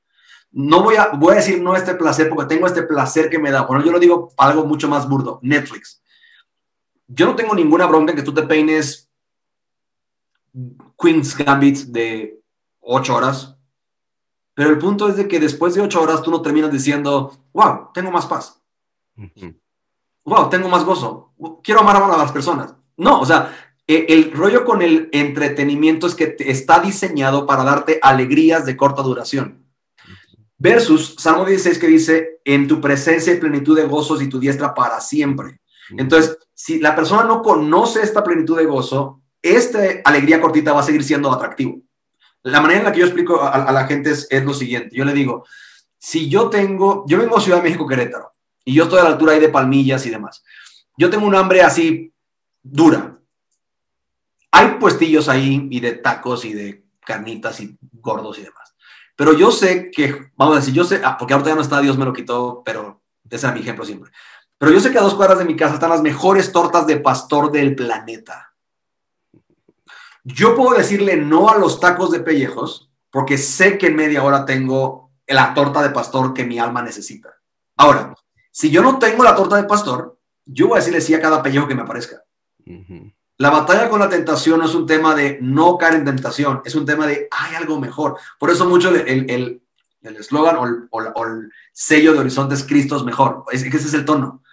no 0.54 0.84
voy 0.84 0.96
a, 0.96 1.10
voy 1.10 1.34
a 1.34 1.38
decir 1.38 1.62
no 1.62 1.76
este 1.76 1.96
placer 1.96 2.30
porque 2.30 2.54
tengo 2.54 2.68
este 2.68 2.84
placer 2.84 3.30
que 3.30 3.40
me 3.40 3.52
da. 3.52 3.64
Bueno, 3.64 3.84
yo 3.84 3.92
lo 3.92 4.00
digo 4.00 4.32
algo 4.38 4.66
mucho 4.66 4.88
más 4.88 5.10
burdo, 5.10 5.40
Netflix. 5.42 6.02
Yo 7.08 7.26
no 7.26 7.36
tengo 7.36 7.56
ninguna 7.56 7.88
bronca 7.88 8.12
en 8.12 8.18
que 8.18 8.24
tú 8.24 8.34
te 8.34 8.44
peines 8.44 9.10
Queen's 10.98 11.36
Gambit 11.36 11.78
de 11.88 12.40
ocho 12.80 13.16
horas, 13.16 13.58
pero 14.54 14.70
el 14.70 14.78
punto 14.78 15.10
es 15.10 15.18
de 15.18 15.28
que 15.28 15.40
después 15.40 15.74
de 15.74 15.82
ocho 15.82 16.02
horas 16.02 16.22
tú 16.22 16.30
no 16.30 16.42
terminas 16.42 16.72
diciendo, 16.72 17.36
wow, 17.52 17.90
tengo 17.94 18.12
más 18.12 18.28
paz. 18.28 18.62
Wow, 20.24 20.50
tengo 20.50 20.70
más 20.70 20.86
gozo. 20.86 21.34
Quiero 21.64 21.82
amar 21.82 21.98
a 21.98 22.18
las 22.18 22.32
personas. 22.32 22.76
No, 22.96 23.20
o 23.20 23.26
sea, 23.26 23.52
e, 23.88 24.06
el 24.10 24.32
rollo 24.32 24.64
con 24.66 24.84
el 24.84 25.10
entretenimiento 25.12 26.06
es 26.06 26.14
que 26.14 26.36
está 26.40 26.80
diseñado 26.80 27.48
para 27.48 27.64
darte 27.64 28.00
alegrías 28.02 28.66
de 28.66 28.78
corta 28.78 29.02
duración. 29.02 29.63
Versus 30.64 31.16
Salmo 31.18 31.44
16 31.44 31.78
que 31.78 31.88
dice, 31.88 32.40
en 32.46 32.70
tu 32.70 32.80
presencia 32.80 33.34
y 33.34 33.38
plenitud 33.38 33.76
de 33.76 33.84
gozos 33.84 34.22
y 34.22 34.30
tu 34.30 34.40
diestra 34.40 34.74
para 34.74 35.02
siempre. 35.02 35.60
Entonces, 35.90 36.38
si 36.54 36.80
la 36.80 36.96
persona 36.96 37.26
no 37.26 37.42
conoce 37.42 38.02
esta 38.02 38.24
plenitud 38.24 38.56
de 38.56 38.66
gozo, 38.66 39.20
esta 39.42 39.80
alegría 40.06 40.40
cortita 40.40 40.72
va 40.72 40.80
a 40.80 40.84
seguir 40.84 41.04
siendo 41.04 41.34
atractivo. 41.34 41.82
La 42.44 42.62
manera 42.62 42.80
en 42.80 42.86
la 42.86 42.94
que 42.94 43.02
yo 43.02 43.06
explico 43.06 43.42
a, 43.42 43.70
la 43.74 43.86
gente 43.88 44.12
es, 44.12 44.46
lo 44.46 44.54
siguiente. 44.54 44.96
Yo 44.96 45.04
le 45.04 45.12
digo, 45.12 45.46
si 46.00 46.30
yo 46.30 46.50
tengo, 46.50 47.04
yo 47.10 47.18
vengo 47.18 47.36
a 47.36 47.42
Ciudad 47.42 47.58
de 47.58 47.64
México, 47.64 47.86
Querétaro, 47.86 48.32
y 48.64 48.74
yo 48.74 48.84
estoy 48.84 49.00
a 49.00 49.04
la 49.04 49.10
altura 49.10 49.34
ahí 49.34 49.42
de 49.42 49.50
palmillas 49.50 50.06
y 50.06 50.12
demás. 50.12 50.46
Yo 50.98 51.10
tengo 51.10 51.28
un 51.28 51.36
hambre 51.36 51.62
así 51.62 52.14
dura. 52.62 53.20
Hay 54.50 54.76
puestillos 54.80 55.28
ahí 55.28 55.68
y 55.70 55.82
de 55.82 55.92
tacos 55.92 56.46
y 56.46 56.54
de 56.54 56.86
carnitas 57.02 57.60
y 57.60 57.78
gordos 57.92 58.40
y 58.40 58.44
demás. 58.44 58.63
Pero 59.24 59.38
yo 59.38 59.52
sé 59.52 59.90
que, 59.90 60.32
vamos 60.36 60.58
a 60.58 60.60
decir, 60.60 60.74
yo 60.74 60.84
sé, 60.84 61.00
ah, 61.02 61.16
porque 61.18 61.34
ahorita 61.34 61.52
ya 61.52 61.56
no 61.56 61.62
está, 61.62 61.80
Dios 61.80 61.98
me 61.98 62.04
lo 62.04 62.12
quitó, 62.12 62.62
pero 62.66 63.02
ese 63.30 63.46
era 63.46 63.56
mi 63.56 63.62
ejemplo 63.62 63.86
siempre. 63.86 64.12
Pero 64.58 64.74
yo 64.74 64.82
sé 64.82 64.92
que 64.92 64.98
a 64.98 65.02
dos 65.02 65.14
cuadras 65.14 65.40
de 65.40 65.46
mi 65.46 65.56
casa 65.56 65.76
están 65.76 65.92
las 65.92 66.02
mejores 66.02 66.52
tortas 66.52 66.86
de 66.88 66.98
pastor 66.98 67.50
del 67.50 67.74
planeta. 67.74 68.54
Yo 70.26 70.58
puedo 70.58 70.78
decirle 70.78 71.16
no 71.16 71.48
a 71.48 71.58
los 71.58 71.80
tacos 71.80 72.12
de 72.12 72.20
pellejos 72.20 72.92
porque 73.12 73.38
sé 73.38 73.78
que 73.78 73.88
en 73.88 73.96
media 73.96 74.26
hora 74.26 74.44
tengo 74.44 75.14
la 75.26 75.54
torta 75.54 75.82
de 75.82 75.92
pastor 75.92 76.34
que 76.34 76.44
mi 76.44 76.60
alma 76.60 76.82
necesita. 76.82 77.34
Ahora, 77.78 78.14
si 78.52 78.72
yo 78.72 78.82
no 78.82 79.00
tengo 79.00 79.24
la 79.24 79.38
torta 79.38 79.56
de 79.56 79.64
pastor, 79.64 80.20
yo 80.44 80.68
voy 80.68 80.76
a 80.76 80.80
decirle 80.80 81.00
sí 81.00 81.14
a 81.14 81.22
cada 81.22 81.42
pellejo 81.42 81.66
que 81.66 81.76
me 81.76 81.84
aparezca. 81.84 82.26
La 83.38 83.50
batalla 83.50 83.90
con 83.90 84.00
la 84.00 84.10
tentación 84.10 84.60
no 84.60 84.66
es 84.66 84.76
un 84.76 84.86
tema 84.86 85.16
de 85.16 85.40
no 85.42 85.78
caer 85.78 85.96
en 85.96 86.06
tentación, 86.06 86.62
es 86.66 86.76
un 86.76 86.86
tema 86.86 87.08
de 87.08 87.28
hay 87.32 87.56
algo 87.56 87.80
mejor. 87.80 88.18
Por 88.40 88.52
eso 88.52 88.70
mucho 88.70 88.90
el 88.90 89.62
eslogan 90.04 90.58
el, 90.64 90.88
o, 90.92 91.02
el, 91.02 91.52
sello 91.72 92.14
de 92.14 92.20
Horizonte 92.20 92.56
es 92.56 92.64
Cristo 92.64 92.96
es 92.98 93.04
mejor. 93.04 93.46
Es, 93.52 93.64
ese 93.64 93.78
es 93.78 93.94
el 93.94 94.06
tono. 94.06 94.44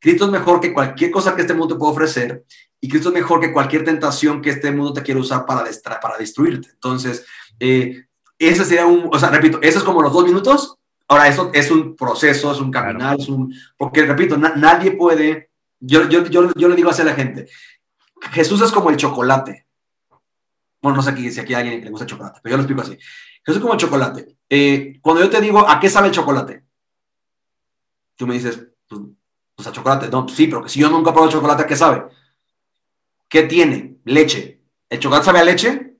Cristo 0.00 0.26
es 0.26 0.30
mejor 0.30 0.60
que 0.60 0.72
cualquier 0.72 1.10
cosa 1.10 1.34
que 1.34 1.42
este 1.42 1.54
mundo 1.54 1.74
te 1.74 1.78
pueda 1.78 1.92
ofrecer 1.92 2.44
y 2.80 2.88
Cristo 2.88 3.08
es 3.08 3.14
mejor 3.14 3.40
que 3.40 3.52
cualquier 3.52 3.84
tentación 3.84 4.40
que 4.40 4.50
este 4.50 4.70
mundo 4.70 4.92
te 4.92 5.02
quiera 5.02 5.20
usar 5.20 5.44
para, 5.44 5.64
para 6.00 6.18
destruirte. 6.18 6.68
Entonces, 6.72 7.26
eh, 7.58 8.04
ese 8.38 8.64
sería 8.64 8.86
un, 8.86 9.10
o 9.12 9.18
sea, 9.18 9.30
repito, 9.30 9.58
eso 9.62 9.78
es 9.78 9.84
como 9.84 10.02
los 10.02 10.12
dos 10.12 10.24
minutos. 10.24 10.76
Ahora, 11.08 11.26
eso 11.26 11.50
es 11.54 11.70
un 11.70 11.96
proceso, 11.96 12.52
es 12.52 12.60
un 12.60 12.70
caminar, 12.70 13.18
es 13.18 13.28
un, 13.28 13.52
porque 13.76 14.04
repito, 14.04 14.36
nadie 14.36 14.92
puede, 14.92 15.50
yo, 15.80 16.08
yo, 16.08 16.24
yo, 16.26 16.52
yo 16.54 16.68
le 16.68 16.76
digo 16.76 16.90
así 16.90 17.00
a 17.00 17.06
la 17.06 17.14
gente, 17.14 17.48
Jesús 18.32 18.60
es 18.62 18.72
como 18.72 18.90
el 18.90 18.96
chocolate. 18.96 19.66
Bueno, 20.80 20.96
no 20.96 21.02
sé 21.02 21.10
aquí, 21.10 21.30
si 21.30 21.40
aquí 21.40 21.54
hay 21.54 21.62
alguien 21.64 21.84
le 21.84 21.90
gusta 21.90 22.06
chocolate, 22.06 22.40
pero 22.42 22.52
yo 22.52 22.56
lo 22.58 22.62
explico 22.62 22.82
así. 22.82 22.92
Jesús 23.44 23.56
es 23.56 23.60
como 23.60 23.74
el 23.74 23.80
chocolate. 23.80 24.36
Eh, 24.48 24.98
cuando 25.00 25.22
yo 25.22 25.30
te 25.30 25.40
digo, 25.40 25.68
¿a 25.68 25.80
qué 25.80 25.90
sabe 25.90 26.08
el 26.08 26.14
chocolate? 26.14 26.64
Tú 28.16 28.26
me 28.26 28.34
dices, 28.34 28.68
pues, 28.88 29.00
pues 29.54 29.68
a 29.68 29.72
chocolate. 29.72 30.08
No, 30.08 30.28
sí, 30.28 30.46
pero 30.46 30.68
si 30.68 30.80
yo 30.80 30.88
nunca 30.88 31.12
probado 31.12 31.32
chocolate, 31.32 31.62
¿a 31.62 31.66
qué 31.66 31.76
sabe? 31.76 32.04
¿Qué 33.28 33.42
tiene? 33.42 33.98
Leche. 34.04 34.62
¿El 34.88 35.00
chocolate 35.00 35.26
sabe 35.26 35.40
a 35.40 35.44
leche? 35.44 35.96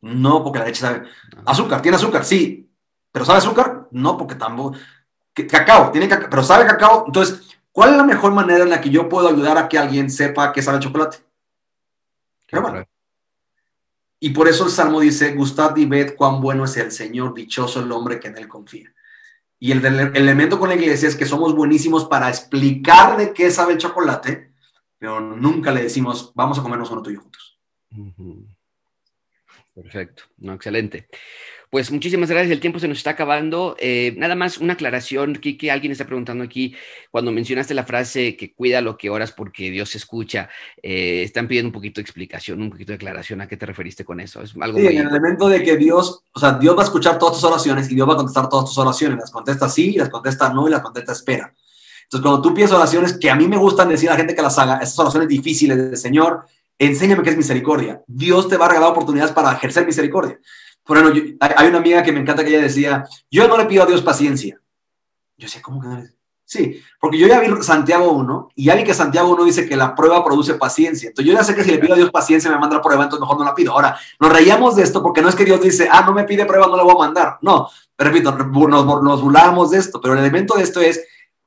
No, 0.00 0.42
porque 0.42 0.60
la 0.60 0.66
leche 0.66 0.80
sabe. 0.80 1.02
Azúcar, 1.44 1.82
tiene 1.82 1.96
azúcar, 1.96 2.24
sí. 2.24 2.70
¿Pero 3.12 3.24
sabe 3.24 3.38
azúcar? 3.38 3.88
No, 3.90 4.16
porque 4.16 4.34
tampoco. 4.36 4.76
Cacao, 5.32 5.90
tiene 5.90 6.08
cacao, 6.08 6.28
pero 6.30 6.42
sabe 6.42 6.66
cacao. 6.66 7.04
Entonces, 7.06 7.48
¿cuál 7.72 7.90
es 7.90 7.96
la 7.96 8.04
mejor 8.04 8.32
manera 8.32 8.64
en 8.64 8.70
la 8.70 8.80
que 8.80 8.90
yo 8.90 9.08
puedo 9.08 9.28
ayudar 9.28 9.58
a 9.58 9.68
que 9.68 9.78
alguien 9.78 10.10
sepa 10.10 10.52
qué 10.52 10.62
sabe 10.62 10.78
el 10.78 10.84
chocolate? 10.84 11.18
Y 14.20 14.30
por 14.30 14.48
eso 14.48 14.66
el 14.66 14.70
Salmo 14.70 15.00
dice, 15.00 15.34
gustad 15.34 15.74
y 15.76 15.86
ved 15.86 16.14
cuán 16.14 16.40
bueno 16.40 16.64
es 16.64 16.76
el 16.76 16.92
Señor, 16.92 17.32
dichoso 17.32 17.80
el 17.80 17.90
hombre 17.90 18.20
que 18.20 18.28
en 18.28 18.36
él 18.36 18.48
confía. 18.48 18.92
Y 19.58 19.72
el, 19.72 19.84
elemento 19.84 20.58
con 20.58 20.68
la 20.68 20.74
iglesia 20.74 21.08
es 21.08 21.16
que 21.16 21.26
somos 21.26 21.54
buenísimos 21.54 22.06
para 22.06 22.28
explicar 22.28 23.16
de 23.16 23.32
qué 23.32 23.50
sabe 23.50 23.74
el 23.74 23.78
chocolate, 23.78 24.52
pero 24.98 25.20
nunca 25.20 25.72
le 25.72 25.82
decimos, 25.82 26.32
vamos 26.34 26.58
a 26.58 26.62
comernos 26.62 26.90
uno 26.90 27.02
tuyo 27.02 27.20
juntos. 27.20 27.58
Perfecto, 29.74 30.24
no, 30.38 30.52
excelente. 30.54 31.08
Pues 31.70 31.92
muchísimas 31.92 32.28
gracias, 32.28 32.50
el 32.50 32.58
tiempo 32.58 32.80
se 32.80 32.88
nos 32.88 32.98
está 32.98 33.10
acabando. 33.10 33.76
Eh, 33.78 34.12
nada 34.16 34.34
más 34.34 34.58
una 34.58 34.72
aclaración, 34.72 35.36
que 35.36 35.70
alguien 35.70 35.92
está 35.92 36.04
preguntando 36.04 36.42
aquí, 36.42 36.74
cuando 37.12 37.30
mencionaste 37.30 37.74
la 37.74 37.84
frase 37.84 38.36
que 38.36 38.52
cuida 38.52 38.80
lo 38.80 38.98
que 38.98 39.08
oras 39.08 39.30
porque 39.30 39.70
Dios 39.70 39.94
escucha, 39.94 40.48
eh, 40.82 41.22
están 41.22 41.46
pidiendo 41.46 41.68
un 41.68 41.72
poquito 41.72 42.00
de 42.00 42.02
explicación, 42.02 42.60
un 42.60 42.70
poquito 42.70 42.90
de 42.90 42.96
aclaración, 42.96 43.40
¿a 43.40 43.46
qué 43.46 43.56
te 43.56 43.66
referiste 43.66 44.04
con 44.04 44.18
eso? 44.18 44.42
Es 44.42 44.52
algo 44.60 44.78
sí, 44.78 44.86
en 44.88 44.98
el 44.98 45.06
elemento 45.06 45.48
de 45.48 45.62
que 45.62 45.76
Dios, 45.76 46.24
o 46.32 46.40
sea, 46.40 46.54
Dios 46.54 46.76
va 46.76 46.80
a 46.80 46.84
escuchar 46.86 47.20
todas 47.20 47.36
tus 47.36 47.44
oraciones 47.44 47.88
y 47.88 47.94
Dios 47.94 48.08
va 48.08 48.14
a 48.14 48.16
contestar 48.16 48.48
todas 48.48 48.64
tus 48.64 48.76
oraciones, 48.78 49.20
las 49.20 49.30
contesta 49.30 49.68
sí, 49.68 49.92
las 49.92 50.08
contesta 50.08 50.52
no 50.52 50.66
y 50.66 50.72
las 50.72 50.82
contesta 50.82 51.12
espera. 51.12 51.54
Entonces, 52.02 52.20
cuando 52.20 52.42
tú 52.42 52.52
pides 52.52 52.72
oraciones 52.72 53.12
que 53.16 53.30
a 53.30 53.36
mí 53.36 53.46
me 53.46 53.56
gustan 53.56 53.88
decir 53.88 54.08
a 54.08 54.14
la 54.14 54.18
gente 54.18 54.34
que 54.34 54.42
las 54.42 54.58
haga, 54.58 54.78
esas 54.78 54.98
oraciones 54.98 55.28
difíciles 55.28 55.78
de 55.78 55.96
Señor, 55.96 56.46
enséñame 56.80 57.22
qué 57.22 57.30
es 57.30 57.36
misericordia. 57.36 58.02
Dios 58.08 58.48
te 58.48 58.56
va 58.56 58.66
a 58.66 58.70
regalar 58.70 58.90
oportunidades 58.90 59.30
para 59.30 59.52
ejercer 59.52 59.86
misericordia. 59.86 60.40
Por 60.84 60.98
ejemplo, 60.98 61.22
hay 61.40 61.68
una 61.68 61.78
amiga 61.78 62.02
que 62.02 62.12
me 62.12 62.20
encanta 62.20 62.44
que 62.44 62.50
ella 62.50 62.62
decía, 62.62 63.06
yo 63.30 63.46
no 63.46 63.56
le 63.56 63.66
pido 63.66 63.82
a 63.82 63.86
Dios 63.86 64.02
paciencia. 64.02 64.60
Yo 65.36 65.46
decía, 65.46 65.62
¿cómo 65.62 65.80
que 65.80 65.88
no 65.88 66.02
Sí, 66.50 66.82
porque 67.00 67.16
yo 67.16 67.28
ya 67.28 67.38
vi 67.38 67.62
Santiago 67.62 68.10
1 68.10 68.48
y 68.56 68.64
ya 68.64 68.82
que 68.82 68.92
Santiago 68.92 69.30
1 69.34 69.44
dice 69.44 69.68
que 69.68 69.76
la 69.76 69.94
prueba 69.94 70.24
produce 70.24 70.54
paciencia. 70.54 71.10
Entonces 71.10 71.32
yo 71.32 71.38
ya 71.38 71.44
sé 71.44 71.54
que 71.54 71.62
si 71.62 71.70
le 71.70 71.78
pido 71.78 71.94
a 71.94 71.96
Dios 71.96 72.10
paciencia 72.10 72.50
me 72.50 72.58
manda 72.58 72.74
la 72.74 72.82
prueba, 72.82 73.04
entonces 73.04 73.20
mejor 73.20 73.38
no 73.38 73.44
la 73.44 73.54
pido. 73.54 73.70
Ahora, 73.70 73.96
nos 74.18 74.32
reíamos 74.32 74.74
de 74.74 74.82
esto 74.82 75.00
porque 75.00 75.22
no 75.22 75.28
es 75.28 75.36
que 75.36 75.44
Dios 75.44 75.62
dice, 75.62 75.88
ah, 75.88 76.02
no 76.04 76.12
me 76.12 76.24
pide 76.24 76.46
prueba, 76.46 76.66
no 76.66 76.76
la 76.76 76.82
voy 76.82 76.96
a 76.96 77.06
mandar. 77.06 77.38
No, 77.42 77.68
repito, 77.96 78.32
nos, 78.32 78.76
nos 79.00 79.22
burlábamos 79.22 79.70
de 79.70 79.78
esto, 79.78 80.00
pero 80.00 80.14
el 80.14 80.20
elemento 80.20 80.54
de 80.56 80.64
esto 80.64 80.80
es, 80.80 81.00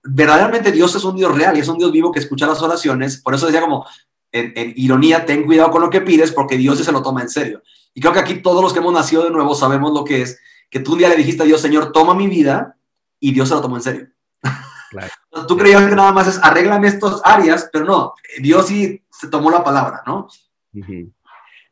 verdaderamente 0.03 0.71
Dios 0.71 0.95
es 0.95 1.03
un 1.03 1.17
Dios 1.17 1.35
real 1.35 1.57
y 1.57 1.59
es 1.59 1.67
un 1.67 1.77
Dios 1.77 1.91
vivo 1.91 2.09
que 2.13 2.19
escucha 2.19 2.47
las 2.47 2.61
oraciones. 2.61 3.17
Por 3.17 3.35
eso 3.35 3.47
decía 3.47 3.59
como, 3.59 3.85
en, 4.31 4.53
en 4.55 4.71
ironía, 4.77 5.25
ten 5.25 5.43
cuidado 5.45 5.69
con 5.69 5.81
lo 5.81 5.89
que 5.89 5.99
pides 5.99 6.31
porque 6.31 6.55
Dios 6.55 6.79
se 6.79 6.91
lo 6.93 7.03
toma 7.03 7.21
en 7.21 7.29
serio. 7.29 7.61
Y 7.93 8.01
creo 8.01 8.13
que 8.13 8.19
aquí 8.19 8.35
todos 8.41 8.61
los 8.61 8.73
que 8.73 8.79
hemos 8.79 8.93
nacido 8.93 9.23
de 9.23 9.31
nuevo 9.31 9.55
sabemos 9.55 9.93
lo 9.93 10.03
que 10.03 10.21
es, 10.21 10.39
que 10.69 10.79
tú 10.79 10.93
un 10.93 10.99
día 10.99 11.09
le 11.09 11.15
dijiste 11.15 11.43
a 11.43 11.45
Dios, 11.45 11.61
Señor, 11.61 11.91
toma 11.91 12.15
mi 12.15 12.27
vida, 12.27 12.77
y 13.23 13.31
Dios 13.31 13.47
se 13.47 13.55
lo 13.55 13.61
tomó 13.61 13.77
en 13.77 13.81
serio. 13.81 14.07
Tú 15.47 15.55
creías 15.55 15.87
que 15.87 15.95
nada 15.95 16.11
más 16.11 16.27
es 16.27 16.39
arréglame 16.43 16.89
estas 16.89 17.21
áreas, 17.23 17.69
pero 17.71 17.85
no, 17.85 18.13
Dios 18.41 18.67
sí 18.67 19.01
se 19.09 19.29
tomó 19.29 19.49
la 19.49 19.63
palabra, 19.63 20.03
¿no? 20.05 20.27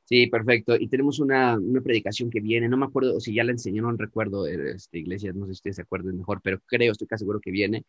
Sí, 0.05 0.27
perfecto. 0.27 0.77
Y 0.77 0.87
tenemos 0.87 1.19
una, 1.19 1.57
una, 1.57 1.81
predicación 1.81 2.29
que 2.29 2.39
viene, 2.39 2.69
no 2.69 2.77
me 2.77 2.85
acuerdo 2.85 3.19
si 3.19 3.33
ya 3.33 3.43
la 3.43 3.51
enseñé, 3.51 3.81
no 3.81 3.91
recuerdo, 3.91 4.47
esta 4.47 4.97
iglesia, 4.97 5.33
no 5.33 5.45
sé 5.45 5.51
si 5.51 5.57
ustedes 5.57 5.75
se 5.75 5.81
acuerdan 5.81 6.17
mejor, 6.17 6.39
pero 6.41 6.59
creo, 6.65 6.93
estoy 6.93 7.07
casi 7.07 7.23
seguro 7.23 7.41
que 7.41 7.51
viene, 7.51 7.83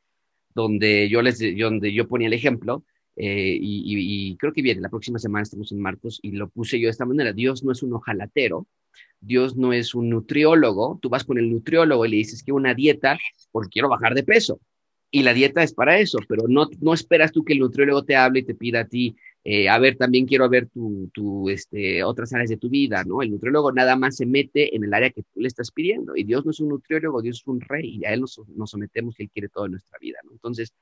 donde 0.55 1.09
yo, 1.09 1.23
les, 1.23 1.39
donde 1.57 1.93
yo 1.93 2.09
ponía 2.09 2.27
el 2.27 2.35
ejemplo, 2.35 2.83
eh, 3.17 3.59
y, 3.61 4.37
creo 4.37 4.53
que 4.53 4.63
viene, 4.63 4.81
la 4.81 4.89
próxima 4.89 5.19
semana 5.19 5.43
estamos 5.43 5.73
en 5.73 5.81
Marcos, 5.81 6.19
y 6.23 6.33
lo 6.33 6.49
puse 6.49 6.81
yo 6.81 6.87
de 6.87 6.93
esta 6.93 7.05
manera, 7.05 7.33
Dios 7.33 7.63
no 7.65 7.73
es 7.73 7.83
un 7.83 7.93
ojalatero, 7.93 8.67
Dios 9.21 9.57
no 9.57 9.73
es 9.73 9.95
un 9.95 10.11
nutriólogo, 10.11 10.99
tú 11.01 11.09
vas 11.09 11.25
con 11.25 11.39
el 11.39 11.51
nutriólogo 11.51 12.05
y 12.05 12.11
le 12.11 12.17
dices 12.17 12.43
que 12.43 12.53
una 12.53 12.75
dieta 12.75 13.19
porque 13.51 13.71
quiero 13.71 13.89
bajar 13.89 14.15
de 14.15 14.23
peso 14.23 14.61
y 15.11 15.23
la 15.23 15.35
dieta 15.35 15.63
es 15.63 15.75
para 15.75 15.99
eso, 15.99 16.19
pero 16.27 16.45
no, 16.49 16.69
no 16.81 16.95
esperas 16.95 17.33
tú 17.33 17.45
que 17.45 17.53
el 17.53 17.59
nutriólogo 17.59 18.03
te 18.03 18.17
hable 18.17 18.41
y 18.41 18.45
te 18.45 18.55
pida 18.55 18.81
a 18.81 18.85
ti, 18.87 19.15
eh, 19.45 19.69
a 19.69 19.79
ver, 19.79 19.97
también 19.97 20.27
quiero 20.27 20.49
ver 20.49 20.69
tu, 20.69 21.11
tu, 21.13 21.49
este, 21.49 22.05
otras 22.05 22.33
áreas 22.33 22.51
de 22.51 22.57
tu 22.57 22.69
vida, 22.69 23.03
¿no? 23.05 23.23
El 23.23 23.31
nutriólogo 23.33 23.73
nada 23.73 23.97
más 23.97 24.17
se 24.17 24.25
mete 24.25 24.77
en 24.77 24.85
el 24.85 24.95
área 24.95 25.11
que 25.11 25.23
tú 25.23 25.41
le 25.41 25.49
estás 25.49 25.73
pidiendo 25.73 26.17
y 26.17 26.23
Dios 26.23 26.45
no 26.45 26.53
es 26.53 26.61
un 26.61 26.69
nutriólogo, 26.69 27.23
Dios 27.23 27.41
es 27.41 27.47
un 27.49 27.61
rey 27.61 27.99
y 28.01 28.05
a 28.05 28.13
Él 28.13 28.21
nos, 28.21 28.41
nos 28.55 28.71
sometemos 28.71 29.19
y 29.19 29.25
Él 29.25 29.31
quiere 29.31 29.49
todo 29.49 29.67
en 29.67 29.73
nuestra 29.73 29.99
vida, 29.99 30.19
¿no? 30.25 30.31
Entonces, 30.33 30.73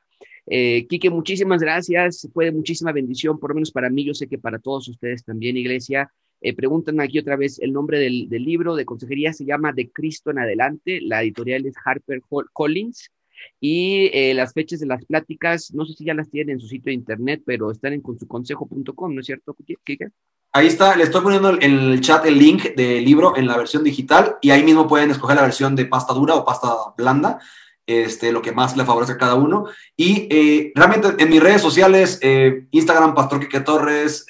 eh, 0.46 0.86
Quique, 0.88 1.08
muchísimas 1.08 1.62
gracias, 1.62 2.28
fue 2.34 2.50
muchísima 2.52 2.92
bendición, 2.92 3.38
por 3.38 3.50
lo 3.50 3.54
menos 3.54 3.70
para 3.70 3.88
mí, 3.88 4.04
yo 4.04 4.12
sé 4.12 4.26
que 4.26 4.38
para 4.38 4.58
todos 4.58 4.88
ustedes 4.88 5.24
también, 5.24 5.56
iglesia. 5.56 6.12
Eh, 6.42 6.54
preguntan 6.54 7.00
aquí 7.00 7.18
otra 7.18 7.36
vez 7.36 7.58
el 7.60 7.72
nombre 7.72 7.98
del, 7.98 8.28
del 8.28 8.44
libro 8.44 8.74
de 8.74 8.86
consejería, 8.86 9.32
se 9.32 9.44
llama 9.44 9.72
De 9.72 9.90
Cristo 9.90 10.30
en 10.30 10.38
Adelante, 10.38 11.00
la 11.02 11.22
editorial 11.22 11.66
es 11.66 11.74
Harper 11.84 12.22
Collins. 12.52 13.10
Y 13.60 14.10
eh, 14.12 14.32
las 14.34 14.52
fechas 14.52 14.80
de 14.80 14.86
las 14.86 15.04
pláticas, 15.04 15.72
no 15.74 15.84
sé 15.84 15.94
si 15.94 16.04
ya 16.04 16.14
las 16.14 16.30
tienen 16.30 16.54
en 16.54 16.60
su 16.60 16.66
sitio 16.66 16.90
de 16.90 16.94
internet, 16.94 17.42
pero 17.44 17.70
están 17.70 17.92
en 17.92 18.00
consuconsejo.com, 18.00 19.14
¿no 19.14 19.20
es 19.20 19.26
cierto, 19.26 19.54
Kike? 19.84 20.08
Ahí 20.52 20.66
está, 20.66 20.96
le 20.96 21.04
estoy 21.04 21.22
poniendo 21.22 21.50
en 21.60 21.62
el 21.62 22.00
chat 22.00 22.24
el 22.26 22.38
link 22.38 22.74
del 22.74 23.04
libro 23.04 23.36
en 23.36 23.46
la 23.46 23.56
versión 23.56 23.84
digital 23.84 24.36
y 24.40 24.50
ahí 24.50 24.64
mismo 24.64 24.88
pueden 24.88 25.10
escoger 25.10 25.36
la 25.36 25.42
versión 25.42 25.76
de 25.76 25.86
pasta 25.86 26.12
dura 26.12 26.34
o 26.34 26.44
pasta 26.44 26.74
blanda, 26.96 27.38
este, 27.86 28.32
lo 28.32 28.42
que 28.42 28.52
más 28.52 28.76
le 28.76 28.84
favorece 28.84 29.12
a 29.12 29.18
cada 29.18 29.34
uno. 29.34 29.66
Y 29.96 30.26
eh, 30.30 30.72
realmente 30.74 31.22
en 31.22 31.30
mis 31.30 31.40
redes 31.40 31.62
sociales, 31.62 32.18
eh, 32.22 32.66
Instagram, 32.70 33.14
Pastor 33.14 33.40
Quique 33.40 33.60
Torres, 33.60 34.26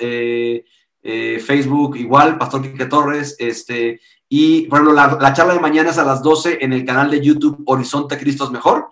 Facebook 1.42 1.96
igual, 1.96 2.36
Pastor 2.36 2.62
Quique 2.62 2.84
Torres, 2.84 3.36
este, 3.38 4.00
y, 4.32 4.68
por 4.68 4.78
ejemplo, 4.78 4.94
la, 4.94 5.32
charla 5.32 5.54
de 5.54 5.60
mañana 5.60 5.90
es 5.90 5.98
a 5.98 6.04
las 6.04 6.22
12 6.22 6.58
en 6.60 6.72
el 6.72 6.84
canal 6.84 7.10
de 7.10 7.20
YouTube 7.20 7.64
Horizonte 7.66 8.16
Cristo 8.16 8.44
es 8.44 8.50
Mejor. 8.50 8.90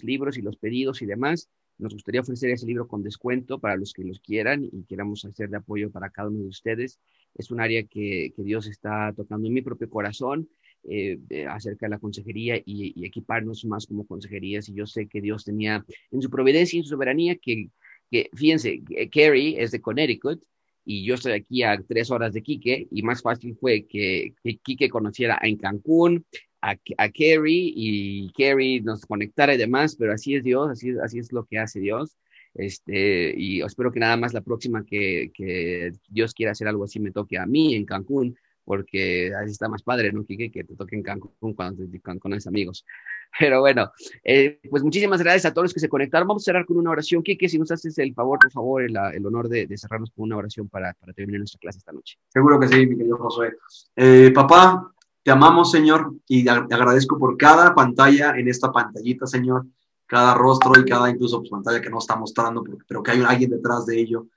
libros 0.02 0.38
y 0.38 0.40
los 0.40 0.56
pedidos 0.56 1.02
y 1.02 1.06
demás. 1.06 1.50
Nos 1.76 1.92
gustaría 1.92 2.22
ofrecer 2.22 2.48
ese 2.48 2.64
libro 2.64 2.88
con 2.88 3.02
descuento 3.02 3.58
para 3.58 3.76
los 3.76 3.92
que 3.92 4.04
los 4.04 4.20
quieran 4.20 4.64
y 4.64 4.84
queramos 4.84 5.22
hacer 5.26 5.50
de 5.50 5.58
apoyo 5.58 5.90
para 5.90 6.08
cada 6.08 6.30
uno 6.30 6.40
de 6.40 6.48
ustedes. 6.48 6.98
Es 7.34 7.50
un 7.50 7.60
área 7.60 7.82
que 7.82 8.32
Dios 8.38 8.66
está 8.68 9.12
tocando 9.14 9.48
en 9.48 9.52
mi 9.52 9.60
propio 9.60 9.90
corazón 9.90 10.48
eh, 10.88 11.18
acerca 11.48 11.86
de 11.86 11.90
la 11.90 11.98
consejería 11.98 12.60
y, 12.64 13.04
equiparnos 13.04 13.64
más 13.64 13.86
como 13.86 14.06
consejerías. 14.06 14.68
Y 14.68 14.74
yo 14.74 14.86
sé 14.86 15.06
que 15.06 15.20
Dios 15.20 15.44
tenía 15.44 15.84
en 16.10 16.22
su 16.22 16.30
providencia 16.30 16.76
y 16.76 16.80
en 16.80 16.84
su 16.84 16.90
soberanía 16.90 17.36
que, 17.36 17.68
que 18.10 18.30
fíjense, 18.34 18.82
Kerry 19.10 19.56
es 19.58 19.70
de 19.70 19.80
Connecticut 19.80 20.42
y 20.84 21.04
yo 21.04 21.14
estoy 21.14 21.32
aquí 21.32 21.62
a 21.62 21.80
tres 21.86 22.10
horas 22.10 22.32
de 22.32 22.42
Quique 22.42 22.88
y 22.90 23.02
más 23.02 23.22
fácil 23.22 23.56
fue 23.56 23.86
que, 23.86 24.34
que 24.42 24.56
Quique 24.58 24.88
conociera 24.88 25.38
en 25.42 25.56
Cancún 25.56 26.24
a, 26.62 26.76
Kerry 27.08 27.72
y 27.74 28.30
Kerry 28.32 28.80
nos 28.80 29.06
conectara 29.06 29.54
y 29.54 29.58
demás, 29.58 29.96
pero 29.96 30.12
así 30.12 30.34
es 30.34 30.44
Dios, 30.44 30.68
así, 30.70 30.92
así 31.02 31.18
es 31.18 31.32
lo 31.32 31.44
que 31.44 31.58
hace 31.58 31.80
Dios. 31.80 32.16
Este, 32.54 33.32
y 33.36 33.62
espero 33.62 33.92
que 33.92 34.00
nada 34.00 34.16
más 34.16 34.34
la 34.34 34.40
próxima 34.40 34.84
que, 34.84 35.30
que 35.32 35.92
Dios 36.08 36.34
quiera 36.34 36.52
hacer 36.52 36.66
algo 36.66 36.84
así 36.84 36.98
me 36.98 37.12
toque 37.12 37.38
a 37.38 37.46
mí 37.46 37.74
en 37.74 37.84
Cancún, 37.84 38.36
porque 38.70 39.34
así 39.34 39.50
está 39.50 39.68
más 39.68 39.82
padre, 39.82 40.12
¿no, 40.12 40.24
Kike? 40.24 40.52
Que 40.52 40.62
te 40.62 40.76
toquen 40.76 41.02
Cancún 41.02 41.54
cuando 41.54 41.82
con, 42.04 42.20
con 42.20 42.32
amigos. 42.32 42.86
Pero 43.40 43.58
bueno, 43.58 43.90
eh, 44.22 44.60
pues 44.70 44.84
muchísimas 44.84 45.20
gracias 45.20 45.46
a 45.46 45.52
todos 45.52 45.64
los 45.64 45.74
que 45.74 45.80
se 45.80 45.88
conectaron. 45.88 46.28
Vamos 46.28 46.44
a 46.44 46.46
cerrar 46.46 46.64
con 46.64 46.76
una 46.76 46.90
oración. 46.90 47.20
Kike, 47.20 47.48
si 47.48 47.58
nos 47.58 47.72
haces 47.72 47.98
el 47.98 48.14
favor, 48.14 48.38
por 48.38 48.52
favor, 48.52 48.84
el, 48.84 48.96
el 49.12 49.26
honor 49.26 49.48
de, 49.48 49.66
de, 49.66 49.76
cerrarnos 49.76 50.12
con 50.12 50.26
una 50.26 50.36
oración 50.36 50.68
para, 50.68 50.94
para, 50.94 51.12
terminar 51.12 51.40
nuestra 51.40 51.58
clase 51.58 51.78
esta 51.78 51.90
noche. 51.90 52.16
Seguro 52.28 52.60
que 52.60 52.68
sí, 52.68 52.86
mi 52.86 52.96
querido 52.96 53.16
Josué. 53.16 53.56
Eh, 53.96 54.30
papá, 54.32 54.94
te 55.24 55.32
amamos, 55.32 55.72
Señor, 55.72 56.14
y 56.28 56.44
te 56.44 56.50
agradezco 56.50 57.18
por 57.18 57.36
cada 57.36 57.74
pantalla 57.74 58.38
en 58.38 58.46
esta 58.46 58.70
pantallita, 58.70 59.26
Señor, 59.26 59.66
cada 60.06 60.34
rostro 60.34 60.80
y 60.80 60.84
cada 60.84 61.10
incluso 61.10 61.40
pues, 61.40 61.50
pantalla 61.50 61.80
que 61.80 61.90
no 61.90 61.98
está 61.98 62.14
mostrando, 62.14 62.62
pero 62.86 63.02
que 63.02 63.10
hay 63.10 63.22
alguien 63.26 63.50
detrás 63.50 63.84
de 63.86 63.98
ello. 63.98 64.28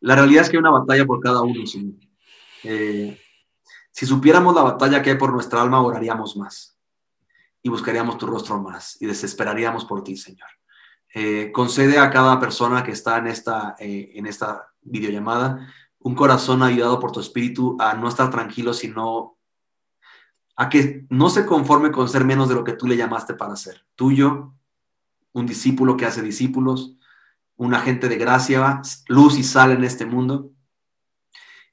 La 0.00 0.14
realidad 0.14 0.44
es 0.44 0.48
que 0.48 0.56
hay 0.56 0.60
una 0.60 0.70
batalla 0.70 1.04
por 1.04 1.20
cada 1.20 1.42
uno, 1.42 1.66
Señor. 1.66 1.96
Eh, 2.64 3.18
si 3.96 4.04
supiéramos 4.04 4.54
la 4.54 4.60
batalla 4.60 5.00
que 5.00 5.08
hay 5.08 5.16
por 5.16 5.32
nuestra 5.32 5.62
alma, 5.62 5.80
oraríamos 5.80 6.36
más 6.36 6.78
y 7.62 7.70
buscaríamos 7.70 8.18
tu 8.18 8.26
rostro 8.26 8.60
más 8.60 9.00
y 9.00 9.06
desesperaríamos 9.06 9.86
por 9.86 10.04
ti, 10.04 10.18
Señor. 10.18 10.50
Eh, 11.14 11.50
concede 11.50 11.98
a 11.98 12.10
cada 12.10 12.38
persona 12.38 12.84
que 12.84 12.90
está 12.90 13.16
en 13.16 13.28
esta, 13.28 13.74
eh, 13.78 14.12
en 14.14 14.26
esta 14.26 14.70
videollamada 14.82 15.72
un 16.00 16.14
corazón 16.14 16.62
ayudado 16.62 17.00
por 17.00 17.10
tu 17.10 17.20
espíritu 17.20 17.78
a 17.80 17.94
no 17.94 18.06
estar 18.10 18.28
tranquilo, 18.28 18.74
sino 18.74 19.38
a 20.56 20.68
que 20.68 21.06
no 21.08 21.30
se 21.30 21.46
conforme 21.46 21.90
con 21.90 22.10
ser 22.10 22.26
menos 22.26 22.50
de 22.50 22.54
lo 22.54 22.64
que 22.64 22.74
tú 22.74 22.86
le 22.86 22.98
llamaste 22.98 23.32
para 23.32 23.56
ser. 23.56 23.86
Tuyo, 23.94 24.52
un 25.32 25.46
discípulo 25.46 25.96
que 25.96 26.04
hace 26.04 26.20
discípulos, 26.20 26.98
un 27.56 27.72
agente 27.72 28.10
de 28.10 28.16
gracia, 28.16 28.82
luz 29.08 29.38
y 29.38 29.42
sal 29.42 29.70
en 29.70 29.84
este 29.84 30.04
mundo 30.04 30.50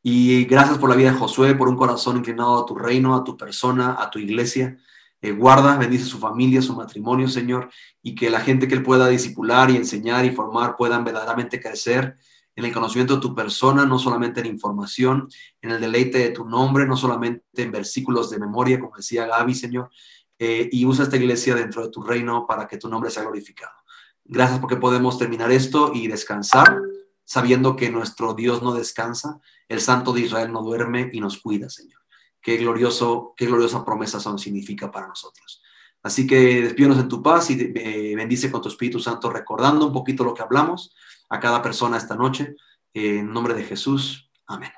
y 0.05 0.43
gracias 0.43 0.77
por 0.77 0.89
la 0.89 0.97
vida 0.97 1.11
de 1.11 1.17
Josué, 1.17 1.55
por 1.55 1.69
un 1.69 1.77
corazón 1.77 2.17
inclinado 2.17 2.61
a 2.61 2.65
tu 2.65 2.75
reino, 2.75 3.15
a 3.15 3.23
tu 3.23 3.37
persona, 3.37 3.95
a 3.97 4.11
tu 4.11 4.19
iglesia. 4.19 4.77
Eh, 5.21 5.31
guarda, 5.31 5.77
bendice 5.77 6.03
su 6.03 6.19
familia, 6.19 6.61
su 6.61 6.75
matrimonio, 6.75 7.29
Señor, 7.29 7.69
y 8.01 8.13
que 8.13 8.29
la 8.29 8.41
gente 8.41 8.67
que 8.67 8.75
él 8.75 8.83
pueda 8.83 9.07
discipular 9.07 9.71
y 9.71 9.77
enseñar 9.77 10.25
y 10.25 10.31
formar 10.31 10.75
puedan 10.75 11.05
verdaderamente 11.05 11.61
crecer 11.61 12.17
en 12.53 12.65
el 12.65 12.73
conocimiento 12.73 13.15
de 13.15 13.21
tu 13.21 13.33
persona, 13.33 13.85
no 13.85 13.97
solamente 13.97 14.41
en 14.41 14.47
información, 14.47 15.29
en 15.61 15.71
el 15.71 15.79
deleite 15.79 16.17
de 16.17 16.29
tu 16.31 16.43
nombre, 16.43 16.85
no 16.85 16.97
solamente 16.97 17.43
en 17.55 17.71
versículos 17.71 18.29
de 18.29 18.39
memoria, 18.39 18.81
como 18.81 18.97
decía 18.97 19.25
Gaby, 19.25 19.55
Señor, 19.55 19.89
eh, 20.37 20.67
y 20.69 20.85
usa 20.85 21.05
esta 21.05 21.15
iglesia 21.15 21.55
dentro 21.55 21.81
de 21.81 21.89
tu 21.89 22.03
reino 22.03 22.45
para 22.45 22.67
que 22.67 22.77
tu 22.77 22.89
nombre 22.89 23.09
sea 23.09 23.23
glorificado. 23.23 23.71
Gracias 24.25 24.59
porque 24.59 24.75
podemos 24.75 25.17
terminar 25.17 25.49
esto 25.49 25.91
y 25.93 26.07
descansar 26.09 26.77
sabiendo 27.25 27.75
que 27.75 27.89
nuestro 27.89 28.33
Dios 28.33 28.61
no 28.61 28.73
descansa, 28.73 29.39
el 29.67 29.81
Santo 29.81 30.13
de 30.13 30.21
Israel 30.21 30.51
no 30.51 30.61
duerme 30.61 31.09
y 31.13 31.19
nos 31.19 31.39
cuida, 31.39 31.69
Señor. 31.69 32.01
Qué 32.41 32.57
glorioso, 32.57 33.33
qué 33.37 33.45
gloriosa 33.45 33.85
promesa 33.85 34.19
son 34.19 34.37
significa 34.37 34.91
para 34.91 35.07
nosotros. 35.07 35.61
Así 36.03 36.27
que 36.27 36.61
despídanos 36.61 36.99
en 36.99 37.07
tu 37.07 37.23
paz 37.23 37.49
y 37.49 37.55
bendice 38.13 38.51
con 38.51 38.61
tu 38.61 38.67
Espíritu 38.67 38.99
Santo, 38.99 39.29
recordando 39.29 39.87
un 39.87 39.93
poquito 39.93 40.25
lo 40.25 40.33
que 40.33 40.43
hablamos 40.43 40.93
a 41.29 41.39
cada 41.39 41.61
persona 41.61 41.97
esta 41.97 42.15
noche. 42.15 42.55
en 42.93 43.31
nombre 43.31 43.55
de 43.55 43.63
Jesús. 43.63 44.29
Amén. 44.45 44.71